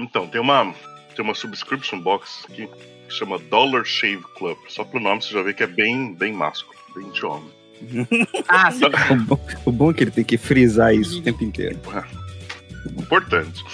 Então, 0.00 0.26
tem 0.26 0.40
uma, 0.40 0.74
tem 1.14 1.24
uma 1.24 1.34
subscription 1.34 2.00
box 2.00 2.44
aqui 2.48 2.66
que 2.66 3.14
chama 3.14 3.38
Dollar 3.38 3.84
Shave 3.84 4.22
Club. 4.36 4.56
Só 4.68 4.84
pelo 4.84 5.02
nome 5.02 5.22
você 5.22 5.32
já 5.32 5.42
vê 5.42 5.52
que 5.52 5.62
é 5.62 5.66
bem, 5.66 6.14
bem 6.14 6.32
másculo, 6.32 6.78
bem 6.94 7.10
de 7.10 7.24
homem. 7.24 7.50
Ah, 8.48 8.70
sim. 8.70 8.84
O 9.10 9.16
bom, 9.16 9.48
o 9.66 9.72
bom 9.72 9.90
é 9.90 9.94
que 9.94 10.04
ele 10.04 10.10
tem 10.10 10.24
que 10.24 10.36
frisar 10.36 10.94
isso 10.94 11.18
o 11.18 11.22
tempo 11.22 11.42
inteiro. 11.44 11.78
Importante. 12.98 13.64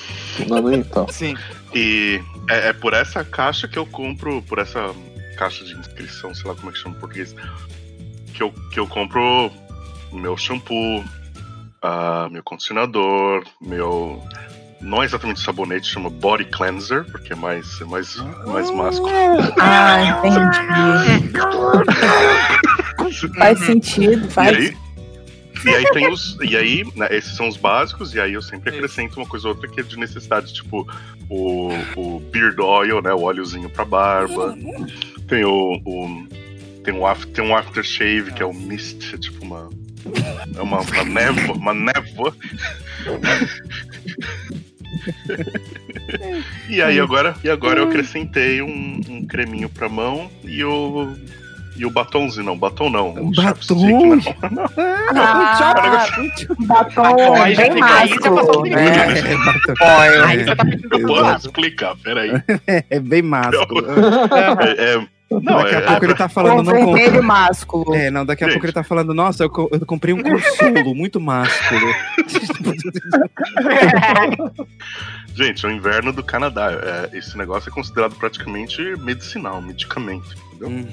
Não, 0.49 0.73
então. 0.73 1.09
sim. 1.09 1.35
E 1.75 2.21
é, 2.49 2.69
é 2.69 2.73
por 2.73 2.93
essa 2.93 3.25
caixa 3.25 3.67
que 3.67 3.79
eu 3.79 3.87
compro, 3.87 4.43
por 4.43 4.59
essa 4.59 4.95
caixa 5.37 5.65
de 5.65 5.75
inscrição, 5.75 6.35
sei 6.35 6.49
lá 6.49 6.57
como 6.57 6.71
é 6.71 6.73
que 6.73 6.79
chama 6.79 6.97
em 6.97 7.01
português, 7.01 7.35
que 8.35 8.43
eu, 8.43 8.53
que 8.73 8.81
eu 8.81 8.87
compro 8.87 9.51
meu 10.13 10.37
shampoo, 10.37 11.05
ah, 11.83 12.29
meu 12.31 12.43
condicionador, 12.43 13.45
meu. 13.61 14.23
Não 14.81 15.03
é 15.03 15.07
exatamente 15.07 15.41
sabonete, 15.41 15.89
chama 15.89 16.11
body 16.11 16.45
cleanser, 16.47 17.05
porque 17.11 17.33
é 17.33 17.37
mais, 17.37 17.81
é 17.81 17.85
mais, 17.85 18.17
mais 18.47 18.71
másculo. 18.71 19.11
Ah, 19.59 20.21
entendi. 20.27 21.33
Faz 23.39 23.59
sentido, 23.61 24.27
E 24.27 24.31
faz. 24.31 24.57
aí, 24.57 24.77
e 25.65 25.69
aí 25.71 25.85
tem 25.93 26.13
os. 26.13 26.37
E 26.43 26.57
aí, 26.57 26.85
né, 26.95 27.09
esses 27.11 27.35
são 27.37 27.49
os 27.49 27.57
básicos, 27.57 28.15
e 28.15 28.21
aí 28.21 28.35
eu 28.35 28.43
sempre 28.43 28.71
acrescento 28.75 29.17
uma 29.17 29.27
coisa 29.27 29.49
ou 29.49 29.55
outra 29.55 29.69
que 29.69 29.81
é 29.81 29.83
de 29.83 29.99
necessidade, 29.99 30.53
tipo 30.53 30.87
o, 31.29 31.71
o 31.97 32.21
beard 32.31 32.59
oil, 32.61 33.01
né? 33.01 33.13
O 33.15 33.23
óleozinho 33.23 33.71
pra 33.71 33.85
barba. 33.85 34.57
Tem 35.29 35.45
o. 35.45 35.81
o- 35.85 36.27
tem, 36.85 36.95
um 36.95 37.05
after, 37.07 37.33
tem 37.33 37.45
um 37.45 37.57
aftershave, 37.57 38.33
que 38.33 38.43
é 38.43 38.47
o 38.47 38.53
mist, 38.55 39.15
é 39.15 39.19
tipo 39.19 39.45
uma. 39.45 39.69
É 40.57 40.63
uma, 40.63 40.81
uma 40.81 41.05
névoa, 41.05 41.57
uma 41.57 41.75
névoa. 41.75 42.37
e 46.69 46.83
aí 46.83 46.99
agora, 47.01 47.35
e 47.43 47.51
agora 47.51 47.81
eu 47.81 47.89
acrescentei 47.89 48.63
um, 48.63 49.01
um 49.09 49.27
creminho 49.27 49.69
pra 49.69 49.89
mão 49.89 50.31
e 50.45 50.63
o. 50.65 51.15
E 51.79 51.85
o 51.85 51.91
batomzinho, 51.91 52.43
não, 52.47 52.57
batom 52.57 52.89
não. 52.89 53.11
O 53.11 53.31
Batom? 53.33 54.17
não. 54.51 54.65
Ah, 55.15 56.07
batom 56.61 57.35
Aí 57.35 57.55
já 57.55 57.63
bem 57.65 57.73
fica 57.75 57.99
aí, 57.99 58.09
já 58.09 58.17
passou 58.17 58.35
másculo, 58.35 58.63
do 58.63 58.71
né? 58.71 58.89
É, 58.89 59.37
batom- 59.37 60.25
Aí 60.27 60.39
você 60.39 60.57
tá 60.57 60.65
pedindo 60.65 60.99
Eu 60.99 61.07
posso 61.07 61.47
explicar, 61.49 61.95
peraí. 62.03 62.31
é 62.89 62.99
bem 62.99 63.21
másculo. 63.21 63.85
É, 64.65 64.95
é- 64.95 65.07
não, 65.31 65.43
daqui 65.63 65.75
a 65.75 65.79
é, 65.79 65.87
pouco 65.87 66.05
ele 66.05 66.15
tá 66.15 66.29
falando, 66.29 66.57
Com 66.57 66.63
não 66.63 66.73
vermelho 66.95 67.23
másculo. 67.23 67.95
É, 67.95 68.11
não, 68.11 68.25
daqui 68.25 68.45
a 68.45 68.47
Gente. 68.47 68.55
pouco 68.55 68.67
ele 68.67 68.73
tá 68.73 68.85
falando, 68.85 69.13
nossa, 69.13 69.45
eu, 69.45 69.51
co- 69.51 69.69
eu 69.73 69.85
comprei 69.85 70.15
um 70.15 70.23
consolo 70.23 70.95
muito 70.95 71.21
másculo. 71.21 71.93
Gente, 75.35 75.67
é 75.67 75.69
o 75.69 75.73
inverno 75.73 76.13
do 76.13 76.23
Canadá. 76.23 76.71
É, 76.73 77.11
esse 77.19 77.37
negócio 77.37 77.69
é 77.69 77.73
considerado 77.73 78.15
praticamente 78.15 78.81
medicinal, 78.99 79.61
medicamento, 79.61 80.35
entendeu? 80.49 80.69
Hum, 80.69 80.87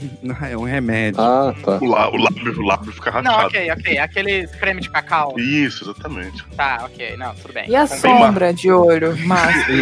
é 0.49 0.57
um 0.57 0.63
remédio. 0.63 1.21
Ah, 1.21 1.53
tá. 1.63 1.77
O, 1.81 1.85
lá, 1.85 2.09
o, 2.09 2.17
lábio, 2.17 2.59
o 2.59 2.65
lábio 2.65 2.91
fica 2.91 3.11
Não, 3.21 3.31
rachado. 3.31 3.47
ok, 3.47 3.71
ok. 3.71 3.97
Aquele 3.99 4.47
creme 4.47 4.81
de 4.81 4.89
cacau. 4.89 5.35
Isso, 5.39 5.85
exatamente. 5.85 6.43
Tá, 6.57 6.81
ok. 6.85 7.15
Não, 7.17 7.33
tudo 7.35 7.53
bem. 7.53 7.69
E 7.69 7.75
a 7.75 7.85
sombra 7.87 8.53
de 8.53 8.69
olho 8.71 9.15
másculo? 9.25 9.77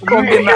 Combinar. 0.08 0.54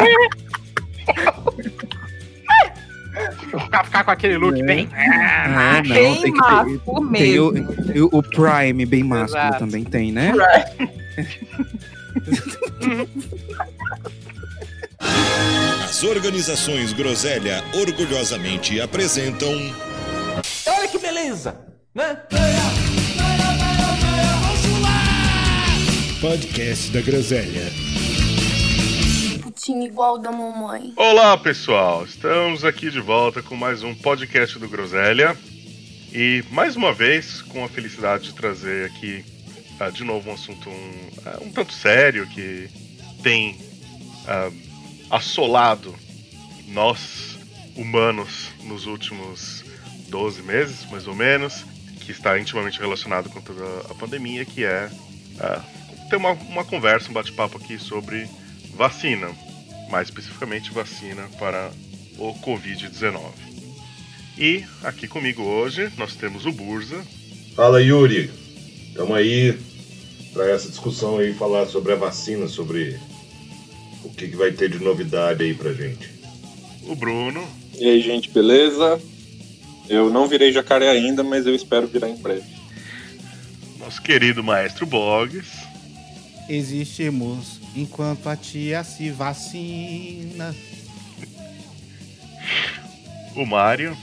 Ficar, 3.60 3.84
ficar 3.84 4.04
com 4.04 4.10
aquele 4.10 4.36
look 4.38 4.58
É. 4.60 4.62
bem. 4.64 4.88
Ah, 4.94 5.82
não, 5.84 5.94
Bem 5.94 6.20
tem 6.22 6.32
másculo 6.32 6.78
ter. 7.10 7.18
Tem 7.18 7.40
o, 7.40 7.52
mesmo. 7.52 7.92
e 7.94 8.00
o- 8.00 8.08
o 8.12 8.22
Prime 8.22 8.86
bem 8.86 9.02
másculo 9.04 9.38
Exato. 9.42 9.58
também 9.58 9.84
tem, 9.84 10.12
né? 10.12 10.32
As 15.84 16.02
organizações 16.02 16.92
Groselha 16.92 17.62
orgulhosamente 17.74 18.80
apresentam 18.80 19.52
Olha 20.66 20.88
que 20.88 20.98
beleza, 20.98 21.56
né? 21.94 22.18
Podcast 26.20 26.90
da 26.90 27.00
Groselha. 27.00 27.72
Igual 29.68 30.16
da 30.16 30.32
mamãe. 30.32 30.94
Olá, 30.96 31.36
pessoal. 31.36 32.02
Estamos 32.02 32.64
aqui 32.64 32.90
de 32.90 33.00
volta 33.00 33.42
com 33.42 33.54
mais 33.54 33.82
um 33.82 33.94
podcast 33.94 34.58
do 34.58 34.66
Groselha. 34.66 35.36
E 36.10 36.42
mais 36.50 36.74
uma 36.74 36.90
vez, 36.94 37.42
com 37.42 37.62
a 37.62 37.68
felicidade 37.68 38.24
de 38.24 38.34
trazer 38.34 38.86
aqui 38.86 39.22
ah, 39.78 39.90
de 39.90 40.04
novo 40.04 40.30
um 40.30 40.32
assunto 40.32 40.70
um, 40.70 41.10
ah, 41.26 41.38
um 41.42 41.50
tanto 41.50 41.74
sério 41.74 42.26
que 42.28 42.70
tem 43.22 43.58
ah, 44.26 44.50
assolado 45.10 45.94
nós, 46.68 47.38
humanos, 47.76 48.50
nos 48.62 48.86
últimos 48.86 49.66
12 50.08 50.42
meses, 50.44 50.90
mais 50.90 51.06
ou 51.06 51.14
menos, 51.14 51.66
que 52.00 52.10
está 52.10 52.38
intimamente 52.38 52.80
relacionado 52.80 53.28
com 53.28 53.42
toda 53.42 53.64
a 53.90 53.94
pandemia, 53.94 54.46
que 54.46 54.64
é 54.64 54.90
ter 56.08 56.16
uma, 56.16 56.30
uma 56.32 56.64
conversa, 56.64 57.10
um 57.10 57.12
bate-papo 57.12 57.58
aqui 57.58 57.78
sobre 57.78 58.26
vacina 58.74 59.28
mais 59.90 60.08
especificamente 60.08 60.70
vacina 60.72 61.28
para 61.38 61.70
o 62.18 62.34
Covid-19. 62.34 63.20
E 64.36 64.64
aqui 64.84 65.08
comigo 65.08 65.42
hoje 65.42 65.90
nós 65.96 66.14
temos 66.14 66.46
o 66.46 66.52
Burza, 66.52 67.04
Fala 67.58 67.82
Yuri, 67.82 68.30
estamos 68.86 69.16
aí 69.16 69.58
para 70.32 70.48
essa 70.48 70.68
discussão 70.68 71.18
aí, 71.18 71.34
falar 71.34 71.66
sobre 71.66 71.92
a 71.92 71.96
vacina, 71.96 72.46
sobre 72.46 72.96
o 74.04 74.10
que, 74.10 74.28
que 74.28 74.36
vai 74.36 74.52
ter 74.52 74.70
de 74.70 74.78
novidade 74.78 75.42
aí 75.42 75.52
pra 75.52 75.72
gente. 75.72 76.08
o 76.84 76.94
Bruno 76.94 77.44
E 77.76 77.84
aí, 77.88 78.00
gente, 78.00 78.30
beleza? 78.30 79.00
Eu 79.88 80.08
não 80.08 80.28
virei 80.28 80.52
jacaré 80.52 80.88
ainda, 80.88 81.24
mas 81.24 81.46
eu 81.46 81.54
espero 81.54 81.88
virar 81.88 82.08
em 82.08 82.16
breve. 82.16 82.46
nosso 83.80 84.00
querido 84.02 84.44
maestro 84.44 84.86
Boggs, 84.86 85.48
Existimos 86.48 87.57
enquanto 87.80 88.28
a 88.28 88.36
tia 88.36 88.82
se 88.82 89.10
vacina. 89.10 90.54
o 93.34 93.46
Mário 93.46 93.96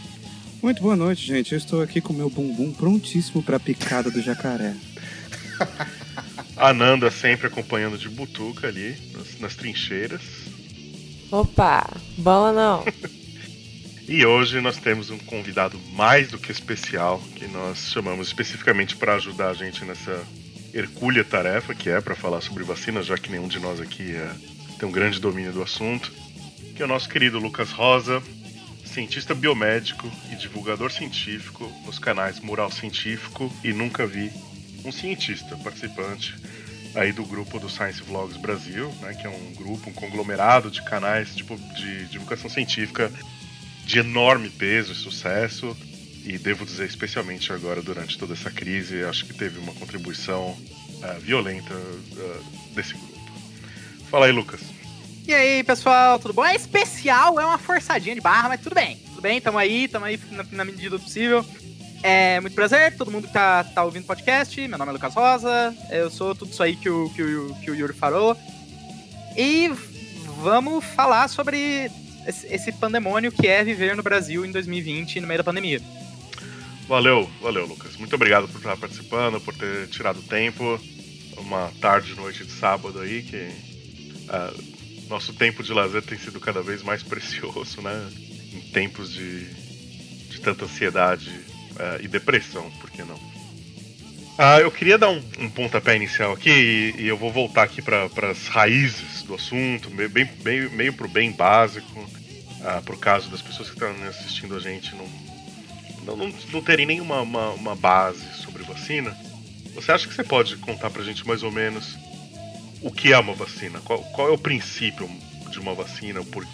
Muito 0.62 0.82
boa 0.82 0.96
noite, 0.96 1.26
gente. 1.26 1.52
Eu 1.52 1.58
estou 1.58 1.82
aqui 1.82 2.00
com 2.00 2.14
meu 2.14 2.30
bumbum 2.30 2.72
prontíssimo 2.72 3.44
pra 3.44 3.60
picada 3.60 4.10
do 4.10 4.22
jacaré. 4.22 4.74
a 6.56 6.74
Nanda 6.74 7.12
sempre 7.12 7.48
acompanhando 7.48 7.98
de 7.98 8.10
butuca 8.10 8.68
ali 8.68 8.96
nas, 9.14 9.40
nas 9.40 9.56
trincheiras. 9.56 10.22
Opa, 11.32 11.86
bola 12.18 12.54
não. 12.54 12.86
E 14.08 14.24
hoje 14.24 14.62
nós 14.62 14.78
temos 14.78 15.10
um 15.10 15.18
convidado 15.18 15.80
mais 15.94 16.30
do 16.30 16.38
que 16.38 16.52
especial, 16.52 17.20
que 17.36 17.48
nós 17.48 17.90
chamamos 17.90 18.28
especificamente 18.28 18.96
para 18.96 19.16
ajudar 19.16 19.50
a 19.50 19.54
gente 19.56 19.84
nessa 19.84 20.24
hercúlea 20.76 21.24
tarefa, 21.24 21.74
que 21.74 21.90
é 21.90 22.02
para 22.02 22.16
falar 22.16 22.42
sobre 22.42 22.64
vacinas, 22.64 23.06
já 23.06 23.18
que 23.18 23.32
nenhum 23.32 23.48
de 23.48 23.60
nós 23.60 23.80
aqui 23.80 24.14
é- 24.14 24.36
tem 24.78 24.88
um 24.88 24.92
grande 24.92 25.22
domínio 25.22 25.54
do 25.54 25.64
assunto, 25.64 26.12
que 26.76 26.82
é 26.82 26.86
o 26.86 26.88
nosso 26.88 27.08
querido 27.08 27.40
Lucas 27.40 27.72
Rosa, 27.72 28.22
cientista 28.84 29.34
biomédico 29.34 30.12
e 30.32 30.36
divulgador 30.36 30.92
científico 30.92 31.72
nos 31.86 31.98
canais 31.98 32.42
Mural 32.42 32.70
Científico 32.70 33.52
e 33.64 33.72
Nunca 33.72 34.06
Vi 34.06 34.30
um 34.84 34.92
cientista 34.92 35.56
participante 35.58 36.36
aí 36.94 37.12
do 37.12 37.26
grupo 37.26 37.60
do 37.60 37.70
Science 37.70 38.02
Vlogs 38.04 38.38
Brasil, 38.38 38.90
né, 39.02 39.14
que 39.14 39.26
é 39.26 39.30
um 39.30 39.54
grupo, 39.54 39.90
um 39.90 39.94
conglomerado 39.94 40.70
de 40.70 40.82
canais 40.84 41.36
tipo, 41.36 41.58
de 41.76 42.06
divulgação 42.06 42.50
científica 42.50 43.12
de 43.86 44.00
enorme 44.00 44.50
peso 44.50 44.92
e 44.92 44.96
sucesso. 44.96 45.76
E 46.26 46.40
devo 46.40 46.66
dizer, 46.66 46.88
especialmente 46.88 47.54
agora, 47.54 47.84
durante 47.84 48.18
toda 48.18 48.34
essa 48.34 48.50
crise, 48.50 49.04
acho 49.04 49.26
que 49.26 49.34
teve 49.36 49.60
uma 49.60 49.72
contribuição 49.74 50.58
ah, 51.04 51.18
violenta 51.20 51.72
ah, 51.74 52.40
desse 52.74 52.96
grupo. 52.96 53.32
Fala 54.10 54.26
aí, 54.26 54.32
Lucas. 54.32 54.62
E 55.28 55.34
aí, 55.34 55.64
pessoal, 55.64 56.18
tudo 56.18 56.34
bom? 56.34 56.44
É 56.44 56.56
especial, 56.56 57.40
é 57.40 57.46
uma 57.46 57.60
forçadinha 57.60 58.16
de 58.16 58.22
barra, 58.22 58.50
mas 58.50 58.62
tudo 58.62 58.74
bem. 58.74 58.98
Tudo 59.10 59.22
bem, 59.22 59.40
tamo 59.40 59.60
aí, 59.60 59.88
tamo 59.88 60.06
aí 60.06 60.20
na, 60.32 60.46
na 60.52 60.66
medida 60.66 60.98
do 60.98 61.00
possível. 61.00 61.46
É 62.02 62.40
muito 62.40 62.56
prazer, 62.56 62.98
todo 62.98 63.12
mundo 63.12 63.28
que 63.28 63.34
tá, 63.34 63.64
tá 63.64 63.84
ouvindo 63.84 64.04
o 64.04 64.08
podcast. 64.08 64.68
Meu 64.68 64.80
nome 64.80 64.90
é 64.90 64.94
Lucas 64.94 65.14
Rosa, 65.14 65.76
eu 65.92 66.10
sou 66.10 66.34
tudo 66.34 66.52
isso 66.52 66.64
aí 66.64 66.76
que 66.76 66.90
o, 66.90 67.08
que 67.12 67.22
o, 67.22 67.56
que 67.56 67.70
o 67.70 67.76
Yuri 67.76 67.94
falou. 67.94 68.36
E 69.38 69.72
vamos 70.42 70.84
falar 70.84 71.28
sobre 71.28 71.92
esse 72.28 72.72
pandemônio 72.72 73.32
que 73.32 73.48
é 73.48 73.64
viver 73.64 73.96
no 73.96 74.02
Brasil 74.02 74.44
em 74.44 74.52
2020, 74.52 75.20
no 75.20 75.28
meio 75.28 75.38
da 75.38 75.44
pandemia. 75.44 75.82
Valeu, 76.88 77.30
valeu, 77.42 77.66
Lucas. 77.66 77.96
Muito 77.98 78.14
obrigado 78.14 78.48
por 78.48 78.58
estar 78.58 78.78
participando, 78.78 79.42
por 79.42 79.56
ter 79.56 79.88
tirado 79.88 80.22
tempo. 80.22 80.80
Uma 81.38 81.72
tarde, 81.82 82.14
noite 82.16 82.46
de 82.46 82.52
sábado 82.52 83.00
aí, 83.00 83.24
que 83.24 83.50
ah, 84.30 84.54
nosso 85.10 85.34
tempo 85.34 85.64
de 85.64 85.74
lazer 85.74 86.04
tem 86.04 86.18
sido 86.18 86.40
cada 86.40 86.62
vez 86.62 86.84
mais 86.84 87.02
precioso, 87.02 87.82
né? 87.82 88.10
Em 88.54 88.62
tempos 88.72 89.12
de, 89.12 89.46
de 90.30 90.40
tanta 90.42 90.66
ansiedade 90.66 91.32
ah, 91.78 91.98
e 92.02 92.08
depressão, 92.08 92.70
por 92.80 92.92
que 92.92 93.04
não? 93.04 93.20
Ah, 94.38 94.60
eu 94.60 94.70
queria 94.70 94.98
dar 94.98 95.10
um, 95.10 95.24
um 95.40 95.50
pontapé 95.50 95.96
inicial 95.96 96.34
aqui 96.34 96.50
e, 96.50 97.02
e 97.04 97.08
eu 97.08 97.18
vou 97.18 97.32
voltar 97.32 97.64
aqui 97.64 97.82
para 97.82 98.10
as 98.30 98.48
raízes 98.48 99.24
do 99.24 99.34
assunto, 99.34 99.90
meio, 99.90 100.10
bem, 100.10 100.30
meio, 100.44 100.72
meio 100.72 100.94
pro 100.94 101.08
bem 101.08 101.32
básico, 101.32 102.08
ah, 102.64 102.82
pro 102.84 102.98
caso 102.98 103.30
das 103.30 103.42
pessoas 103.42 103.70
que 103.70 103.76
estão 103.76 103.92
assistindo 104.08 104.56
a 104.56 104.60
gente 104.60 104.94
não, 106.06 106.16
não, 106.16 106.34
não 106.52 106.62
terem 106.62 106.86
nenhuma 106.86 107.22
uma, 107.22 107.50
uma 107.50 107.76
base 107.76 108.24
sobre 108.42 108.64
vacina, 108.64 109.16
você 109.74 109.92
acha 109.92 110.08
que 110.08 110.14
você 110.14 110.24
pode 110.24 110.56
contar 110.58 110.90
pra 110.90 111.04
gente 111.04 111.28
mais 111.28 111.44
ou 111.44 111.52
menos 111.52 111.98
o 112.82 112.92
que 112.92 113.12
é 113.12 113.18
uma 113.18 113.34
vacina? 113.34 113.82
Qual, 113.82 114.00
qual 114.04 114.30
é 114.30 114.32
o 114.32 114.38
princípio 114.38 115.10
de 115.52 115.60
uma 115.60 115.74
vacina? 115.74 116.24
Por, 116.24 116.48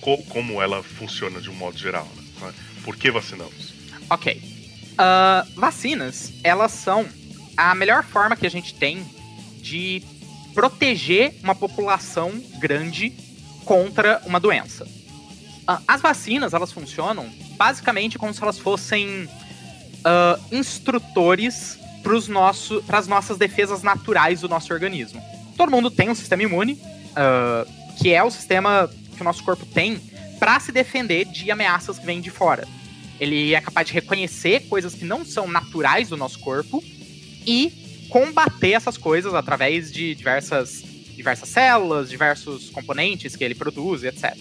co, 0.00 0.18
como 0.28 0.62
ela 0.62 0.82
funciona 0.82 1.40
de 1.40 1.50
um 1.50 1.54
modo 1.54 1.76
geral? 1.76 2.08
Né? 2.40 2.54
Por 2.84 2.96
que 2.96 3.10
vacinamos? 3.10 3.74
Ok. 4.08 4.40
Uh, 4.92 5.60
vacinas, 5.60 6.32
elas 6.42 6.72
são 6.72 7.06
a 7.56 7.74
melhor 7.74 8.04
forma 8.04 8.36
que 8.36 8.46
a 8.46 8.50
gente 8.50 8.74
tem 8.74 9.04
de 9.60 10.02
proteger 10.54 11.34
uma 11.42 11.54
população 11.54 12.32
grande 12.58 13.10
contra 13.64 14.22
uma 14.24 14.40
doença. 14.40 14.84
Uh, 14.84 15.82
as 15.86 16.00
vacinas, 16.00 16.54
elas 16.54 16.72
funcionam 16.72 17.28
basicamente 17.56 18.18
como 18.18 18.32
se 18.32 18.42
elas 18.42 18.58
fossem 18.58 19.24
uh, 19.24 20.40
instrutores 20.54 21.78
para 22.86 22.98
as 22.98 23.08
nossas 23.08 23.36
defesas 23.36 23.82
naturais 23.82 24.40
do 24.40 24.48
nosso 24.48 24.72
organismo. 24.72 25.20
Todo 25.56 25.72
mundo 25.72 25.90
tem 25.90 26.08
um 26.08 26.14
sistema 26.14 26.42
imune, 26.42 26.74
uh, 26.74 27.96
que 27.96 28.12
é 28.12 28.22
o 28.22 28.30
sistema 28.30 28.88
que 29.16 29.20
o 29.20 29.24
nosso 29.24 29.42
corpo 29.42 29.66
tem 29.66 30.00
para 30.38 30.60
se 30.60 30.70
defender 30.70 31.24
de 31.24 31.50
ameaças 31.50 31.98
que 31.98 32.06
vêm 32.06 32.20
de 32.20 32.30
fora. 32.30 32.68
Ele 33.18 33.54
é 33.54 33.60
capaz 33.60 33.88
de 33.88 33.94
reconhecer 33.94 34.68
coisas 34.68 34.94
que 34.94 35.04
não 35.04 35.24
são 35.24 35.48
naturais 35.48 36.10
do 36.10 36.16
nosso 36.16 36.38
corpo 36.38 36.84
e 37.46 38.06
combater 38.10 38.72
essas 38.72 38.96
coisas 38.96 39.34
através 39.34 39.90
de 39.90 40.14
diversas, 40.14 40.84
diversas 41.16 41.48
células, 41.48 42.08
diversos 42.08 42.70
componentes 42.70 43.34
que 43.34 43.42
ele 43.42 43.54
produz, 43.54 44.04
etc. 44.04 44.36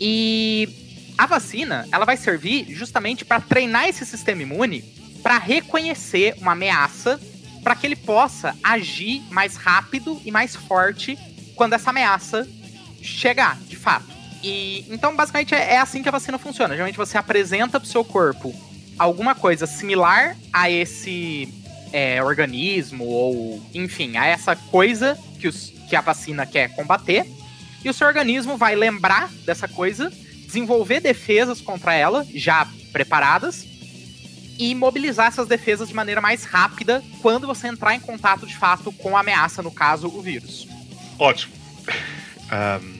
E 0.00 0.68
a 1.16 1.26
vacina, 1.26 1.86
ela 1.90 2.04
vai 2.04 2.16
servir 2.16 2.66
justamente 2.74 3.24
para 3.24 3.40
treinar 3.40 3.88
esse 3.88 4.04
sistema 4.04 4.42
imune 4.42 4.82
para 5.22 5.38
reconhecer 5.38 6.34
uma 6.40 6.52
ameaça 6.52 7.20
para 7.62 7.74
que 7.74 7.86
ele 7.86 7.96
possa 7.96 8.54
agir 8.62 9.22
mais 9.30 9.56
rápido 9.56 10.20
e 10.24 10.30
mais 10.30 10.54
forte 10.54 11.18
quando 11.56 11.72
essa 11.72 11.90
ameaça 11.90 12.46
chegar, 13.02 13.58
de 13.62 13.76
fato. 13.76 14.06
E 14.42 14.86
então 14.88 15.16
basicamente 15.16 15.54
é, 15.54 15.74
é 15.74 15.78
assim 15.78 16.02
que 16.02 16.08
a 16.08 16.12
vacina 16.12 16.38
funciona. 16.38 16.74
Geralmente 16.74 16.96
você 16.96 17.18
apresenta 17.18 17.80
para 17.80 17.86
o 17.86 17.90
seu 17.90 18.04
corpo 18.04 18.54
alguma 18.98 19.34
coisa 19.34 19.66
similar 19.66 20.36
a 20.52 20.70
esse 20.70 21.52
é, 21.92 22.22
organismo 22.22 23.04
ou 23.04 23.62
enfim 23.74 24.16
a 24.16 24.26
essa 24.26 24.54
coisa 24.54 25.18
que, 25.40 25.48
os, 25.48 25.72
que 25.88 25.96
a 25.96 26.00
vacina 26.00 26.46
quer 26.46 26.68
combater 26.74 27.26
e 27.84 27.90
o 27.90 27.94
seu 27.94 28.06
organismo 28.06 28.56
vai 28.56 28.76
lembrar 28.76 29.28
dessa 29.44 29.66
coisa 29.66 30.12
desenvolver 30.56 31.00
defesas 31.00 31.60
contra 31.60 31.94
ela, 31.94 32.26
já 32.34 32.66
preparadas, 32.90 33.66
e 34.58 34.74
mobilizar 34.74 35.26
essas 35.26 35.46
defesas 35.46 35.88
de 35.88 35.94
maneira 35.94 36.18
mais 36.18 36.44
rápida 36.44 37.04
quando 37.20 37.46
você 37.46 37.68
entrar 37.68 37.94
em 37.94 38.00
contato 38.00 38.46
de 38.46 38.56
fato 38.56 38.90
com 38.90 39.14
a 39.14 39.20
ameaça, 39.20 39.62
no 39.62 39.70
caso, 39.70 40.08
o 40.08 40.22
vírus. 40.22 40.66
Ótimo. 41.18 41.52
Um, 42.50 42.96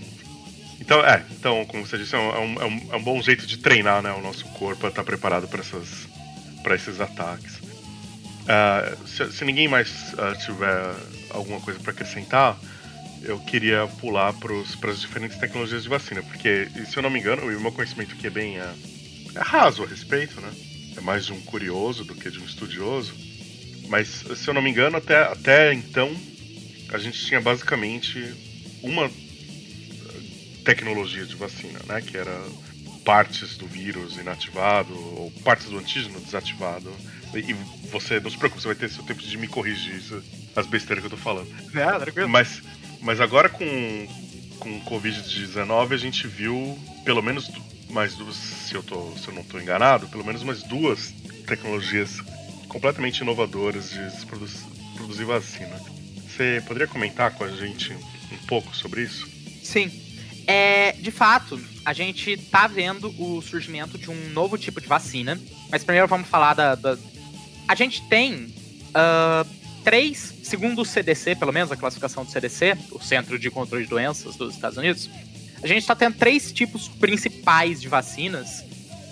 então, 0.79 1.01
é, 1.01 1.25
então, 1.31 1.65
como 1.65 1.87
você 1.87 1.97
disse, 1.97 2.15
é 2.15 2.19
um, 2.19 2.31
é 2.31 2.65
um, 2.67 2.89
é 2.93 2.97
um 2.97 3.03
bom 3.03 3.23
jeito 3.23 3.47
de 3.47 3.57
treinar 3.57 4.03
né, 4.03 4.13
o 4.13 4.21
nosso 4.21 4.45
corpo 4.51 4.85
a 4.85 4.91
estar 4.91 5.03
preparado 5.03 5.49
para 5.49 6.75
esses 6.75 7.01
ataques. 7.01 7.57
Uh, 7.57 9.09
se, 9.09 9.33
se, 9.33 9.45
ninguém 9.47 9.67
mais 9.67 10.13
uh, 10.13 10.39
tiver 10.45 10.95
alguma 11.31 11.59
coisa 11.61 11.81
para 11.81 11.91
acrescentar, 11.91 12.57
eu 13.23 13.39
queria 13.41 13.87
pular 14.01 14.33
para 14.35 14.91
as 14.91 15.01
diferentes 15.01 15.39
tecnologias 15.39 15.83
de 15.83 15.89
vacina, 15.89 16.23
porque, 16.23 16.69
se 16.87 16.97
eu 16.97 17.03
não 17.03 17.11
me 17.11 17.19
engano, 17.19 17.43
o 17.43 17.61
meu 17.61 17.73
conhecimento 17.73 18.15
aqui 18.15 18.27
é 18.27 18.31
bem 18.31 18.59
é, 18.59 18.75
é 19.35 19.41
raso 19.41 19.83
a 19.83 19.87
respeito, 19.87 20.41
né? 20.41 20.51
É 20.97 21.01
mais 21.01 21.27
de 21.27 21.33
um 21.33 21.41
curioso 21.43 22.05
do 22.05 22.15
que 22.15 22.31
de 22.31 22.39
um 22.39 22.45
estudioso. 22.45 23.15
Mas, 23.89 24.25
se 24.35 24.49
eu 24.49 24.55
não 24.55 24.63
me 24.63 24.71
engano, 24.71 24.97
até, 24.97 25.23
até 25.23 25.73
então, 25.73 26.15
a 26.93 26.99
gente 26.99 27.25
tinha 27.25 27.41
basicamente 27.41 28.35
uma 28.83 29.11
tecnologia 30.65 31.25
de 31.25 31.37
vacina, 31.37 31.79
né? 31.87 32.01
Que 32.01 32.17
era 32.17 32.45
partes 33.05 33.57
do 33.57 33.67
vírus 33.67 34.17
inativado 34.17 34.93
ou 34.93 35.31
partes 35.45 35.69
do 35.69 35.79
antígeno 35.79 36.21
desativado. 36.21 36.93
E 37.35 37.53
você, 37.91 38.19
não 38.19 38.31
se 38.31 38.37
preocupe, 38.37 38.63
você 38.63 38.69
vai 38.69 38.77
ter 38.77 38.91
seu 38.91 39.05
tempo 39.05 39.23
de 39.23 39.37
me 39.37 39.47
corrigir 39.47 39.97
isso, 39.97 40.23
as 40.57 40.67
besteiras 40.67 41.03
que 41.03 41.07
eu 41.07 41.17
tô 41.17 41.23
falando. 41.23 41.49
É, 41.75 41.99
tranquilo. 41.99 42.29
Mas 42.29 42.63
mas 43.01 43.21
agora 43.21 43.49
com, 43.49 44.09
com 44.59 44.81
Covid-19 44.83 45.93
a 45.93 45.97
gente 45.97 46.27
viu 46.27 46.79
pelo 47.05 47.23
menos 47.23 47.51
mais 47.91 48.15
duas, 48.15 48.37
se 48.37 48.75
eu, 48.75 48.83
tô, 48.83 49.13
se 49.17 49.29
eu 49.29 49.35
não 49.35 49.43
estou 49.43 49.61
enganado, 49.61 50.09
pelo 50.09 50.25
menos 50.25 50.43
umas 50.43 50.63
duas 50.63 51.13
tecnologias 51.47 52.21
completamente 52.69 53.21
inovadoras 53.21 53.91
de 53.91 54.27
produzir, 54.27 54.65
produzir 54.97 55.25
vacina. 55.25 55.81
Você 56.29 56.63
poderia 56.67 56.87
comentar 56.89 57.31
com 57.33 57.45
a 57.45 57.49
gente 57.49 57.93
um 57.93 58.47
pouco 58.47 58.75
sobre 58.77 59.03
isso? 59.03 59.27
Sim. 59.63 59.91
É, 60.47 60.93
de 60.93 61.11
fato, 61.11 61.61
a 61.85 61.93
gente 61.93 62.33
está 62.33 62.67
vendo 62.67 63.13
o 63.19 63.41
surgimento 63.41 63.97
de 63.97 64.11
um 64.11 64.31
novo 64.31 64.59
tipo 64.59 64.81
de 64.81 64.87
vacina. 64.87 65.41
Mas 65.71 65.83
primeiro 65.83 66.07
vamos 66.07 66.29
falar 66.29 66.55
da. 66.55 66.75
da... 66.75 66.97
A 67.67 67.75
gente 67.75 68.03
tem 68.09 68.35
uh, 68.35 69.47
três, 69.87 70.35
segundo 70.43 70.83
o 70.83 70.85
CDC, 70.85 71.37
pelo 71.37 71.53
menos 71.53 71.71
a 71.71 71.77
classificação 71.77 72.25
do 72.25 72.31
CDC, 72.33 72.77
o 72.91 73.01
Centro 73.01 73.39
de 73.39 73.49
Controle 73.53 73.85
de 73.85 73.89
Doenças 73.89 74.35
dos 74.35 74.53
Estados 74.53 74.77
Unidos, 74.77 75.09
a 75.63 75.67
gente 75.69 75.79
está 75.79 75.95
tendo 75.95 76.17
três 76.17 76.51
tipos 76.51 76.89
principais 76.89 77.81
de 77.81 77.87
vacinas 77.87 78.65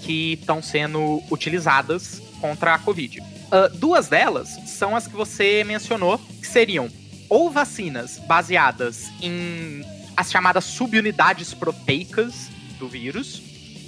que 0.03 0.33
estão 0.33 0.61
sendo 0.61 1.23
utilizadas 1.31 2.21
contra 2.41 2.75
a 2.75 2.79
Covid. 2.81 3.21
Uh, 3.21 3.77
duas 3.77 4.09
delas 4.09 4.49
são 4.67 4.97
as 4.97 5.07
que 5.07 5.15
você 5.15 5.63
mencionou, 5.63 6.19
que 6.19 6.47
seriam 6.47 6.91
ou 7.29 7.53
vacinas 7.53 8.19
baseadas 8.27 9.13
em 9.23 9.81
as 10.17 10.29
chamadas 10.29 10.65
subunidades 10.65 11.55
proteicas 11.55 12.49
do 12.81 12.89
vírus, 12.89 13.41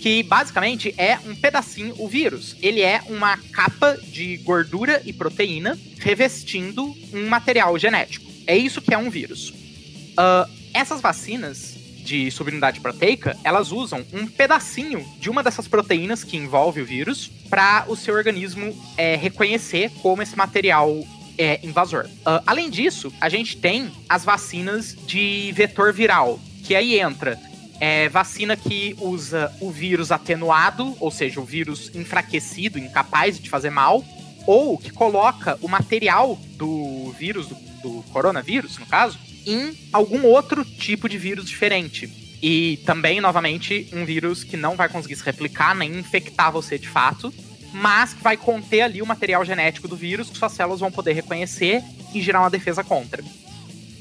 que 0.06 0.22
basicamente 0.22 0.94
é 0.96 1.18
um 1.26 1.34
pedacinho, 1.34 1.92
o 1.98 2.06
vírus, 2.06 2.54
ele 2.62 2.80
é 2.80 3.02
uma 3.08 3.36
capa 3.36 3.98
de 4.04 4.36
gordura 4.36 5.02
e 5.04 5.12
proteína 5.12 5.76
revestindo 5.98 6.94
um 7.12 7.26
material 7.28 7.76
genético. 7.76 8.24
É 8.46 8.56
isso 8.56 8.80
que 8.80 8.94
é 8.94 8.98
um 8.98 9.10
vírus. 9.10 9.48
Uh, 9.48 10.48
essas 10.72 11.00
vacinas 11.00 11.74
de 12.04 12.30
subunidade 12.30 12.78
proteica, 12.78 13.36
elas 13.42 13.72
usam 13.72 14.06
um 14.12 14.28
pedacinho 14.28 15.04
de 15.18 15.28
uma 15.28 15.42
dessas 15.42 15.66
proteínas 15.66 16.22
que 16.22 16.36
envolve 16.36 16.80
o 16.80 16.86
vírus 16.86 17.26
para 17.50 17.84
o 17.88 17.96
seu 17.96 18.14
organismo 18.14 18.80
é, 18.96 19.16
reconhecer 19.16 19.90
como 20.02 20.22
esse 20.22 20.36
material 20.36 21.04
é 21.36 21.58
invasor. 21.64 22.04
Uh, 22.04 22.44
além 22.46 22.70
disso, 22.70 23.12
a 23.20 23.28
gente 23.28 23.56
tem 23.56 23.90
as 24.08 24.24
vacinas 24.24 24.96
de 25.04 25.50
vetor 25.56 25.92
viral, 25.92 26.38
que 26.62 26.76
aí 26.76 26.96
entra 27.00 27.36
é 27.80 28.08
vacina 28.08 28.56
que 28.56 28.96
usa 28.98 29.52
o 29.60 29.70
vírus 29.70 30.10
atenuado, 30.10 30.96
ou 30.98 31.10
seja, 31.10 31.40
o 31.40 31.44
vírus 31.44 31.90
enfraquecido, 31.94 32.78
incapaz 32.78 33.38
de 33.38 33.50
fazer 33.50 33.70
mal, 33.70 34.04
ou 34.46 34.78
que 34.78 34.90
coloca 34.90 35.58
o 35.60 35.68
material 35.68 36.38
do 36.56 37.12
vírus, 37.18 37.48
do, 37.48 37.54
do 37.82 38.02
coronavírus, 38.12 38.78
no 38.78 38.86
caso, 38.86 39.18
em 39.44 39.76
algum 39.92 40.24
outro 40.24 40.64
tipo 40.64 41.08
de 41.08 41.18
vírus 41.18 41.44
diferente. 41.44 42.08
E 42.42 42.78
também, 42.84 43.20
novamente, 43.20 43.88
um 43.92 44.04
vírus 44.04 44.44
que 44.44 44.56
não 44.56 44.76
vai 44.76 44.88
conseguir 44.88 45.16
se 45.16 45.24
replicar 45.24 45.74
nem 45.74 45.98
infectar 45.98 46.52
você 46.52 46.78
de 46.78 46.88
fato, 46.88 47.32
mas 47.72 48.14
que 48.14 48.22
vai 48.22 48.36
conter 48.36 48.82
ali 48.82 49.02
o 49.02 49.06
material 49.06 49.44
genético 49.44 49.88
do 49.88 49.96
vírus 49.96 50.30
que 50.30 50.38
suas 50.38 50.52
células 50.52 50.80
vão 50.80 50.90
poder 50.90 51.12
reconhecer 51.12 51.82
e 52.14 52.22
gerar 52.22 52.40
uma 52.40 52.50
defesa 52.50 52.82
contra. 52.84 53.22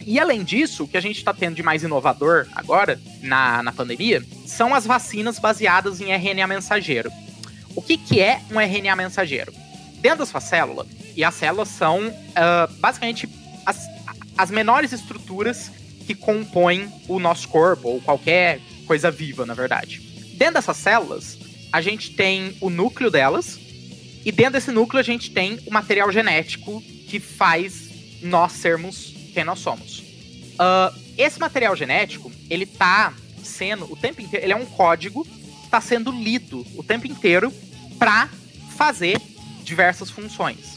E 0.06 0.20
além 0.20 0.44
disso, 0.44 0.84
o 0.84 0.88
que 0.88 0.98
a 0.98 1.02
gente 1.02 1.18
está 1.18 1.34
tendo 1.34 1.56
de 1.56 1.64
mais 1.64 1.82
inovador 1.82 2.48
agora, 2.54 3.02
na, 3.24 3.64
na 3.64 3.72
pandemia, 3.72 4.24
são 4.46 4.76
as 4.76 4.86
vacinas 4.86 5.40
baseadas 5.40 6.00
em 6.00 6.12
RNA 6.12 6.46
mensageiro. 6.46 7.12
O 7.76 7.82
que, 7.82 7.98
que 7.98 8.22
é 8.22 8.40
um 8.52 8.60
RNA 8.60 8.96
mensageiro? 8.96 9.52
Dentro 9.96 10.20
da 10.20 10.26
sua 10.28 10.40
célula, 10.40 10.86
e 11.16 11.24
as 11.24 11.34
células 11.34 11.70
são 11.70 12.08
uh, 12.08 12.74
basicamente 12.80 13.28
as, 13.66 13.88
as 14.38 14.52
menores 14.52 14.94
estruturas 14.94 15.72
que 16.06 16.14
compõem 16.14 16.88
o 17.08 17.20
nosso 17.20 17.48
corpo, 17.50 17.90
ou 17.90 18.02
qualquer 18.02 18.62
coisa 18.86 19.10
viva, 19.10 19.44
na 19.44 19.56
verdade. 19.56 20.02
Dentro 20.36 20.56
dessas 20.56 20.78
células, 20.78 21.40
a 21.72 21.82
gente 21.82 22.12
tem 22.12 22.56
o 22.62 22.70
núcleo 22.70 23.10
delas, 23.10 23.60
e 24.24 24.32
dentro 24.32 24.54
desse 24.54 24.72
núcleo 24.72 25.00
a 25.00 25.04
gente 25.04 25.32
tem 25.32 25.60
o 25.66 25.74
material 25.74 26.12
genético 26.12 26.80
que 27.08 27.20
faz 27.20 27.90
nós 28.22 28.52
sermos 28.52 29.15
quem 29.36 29.44
nós 29.44 29.60
somos. 29.60 30.00
Uh, 30.00 30.98
esse 31.18 31.40
material 31.40 31.76
genético, 31.76 32.32
ele 32.50 32.66
tá 32.66 33.14
sendo 33.44 33.92
o 33.92 33.96
tempo 33.96 34.22
inteiro, 34.22 34.46
ele 34.46 34.54
é 34.54 34.56
um 34.56 34.66
código 34.66 35.24
que 35.24 35.66
está 35.66 35.80
sendo 35.80 36.12
lido 36.12 36.66
o 36.76 36.82
tempo 36.82 37.06
inteiro 37.06 37.54
para 38.00 38.30
fazer 38.76 39.22
diversas 39.64 40.10
funções. 40.10 40.76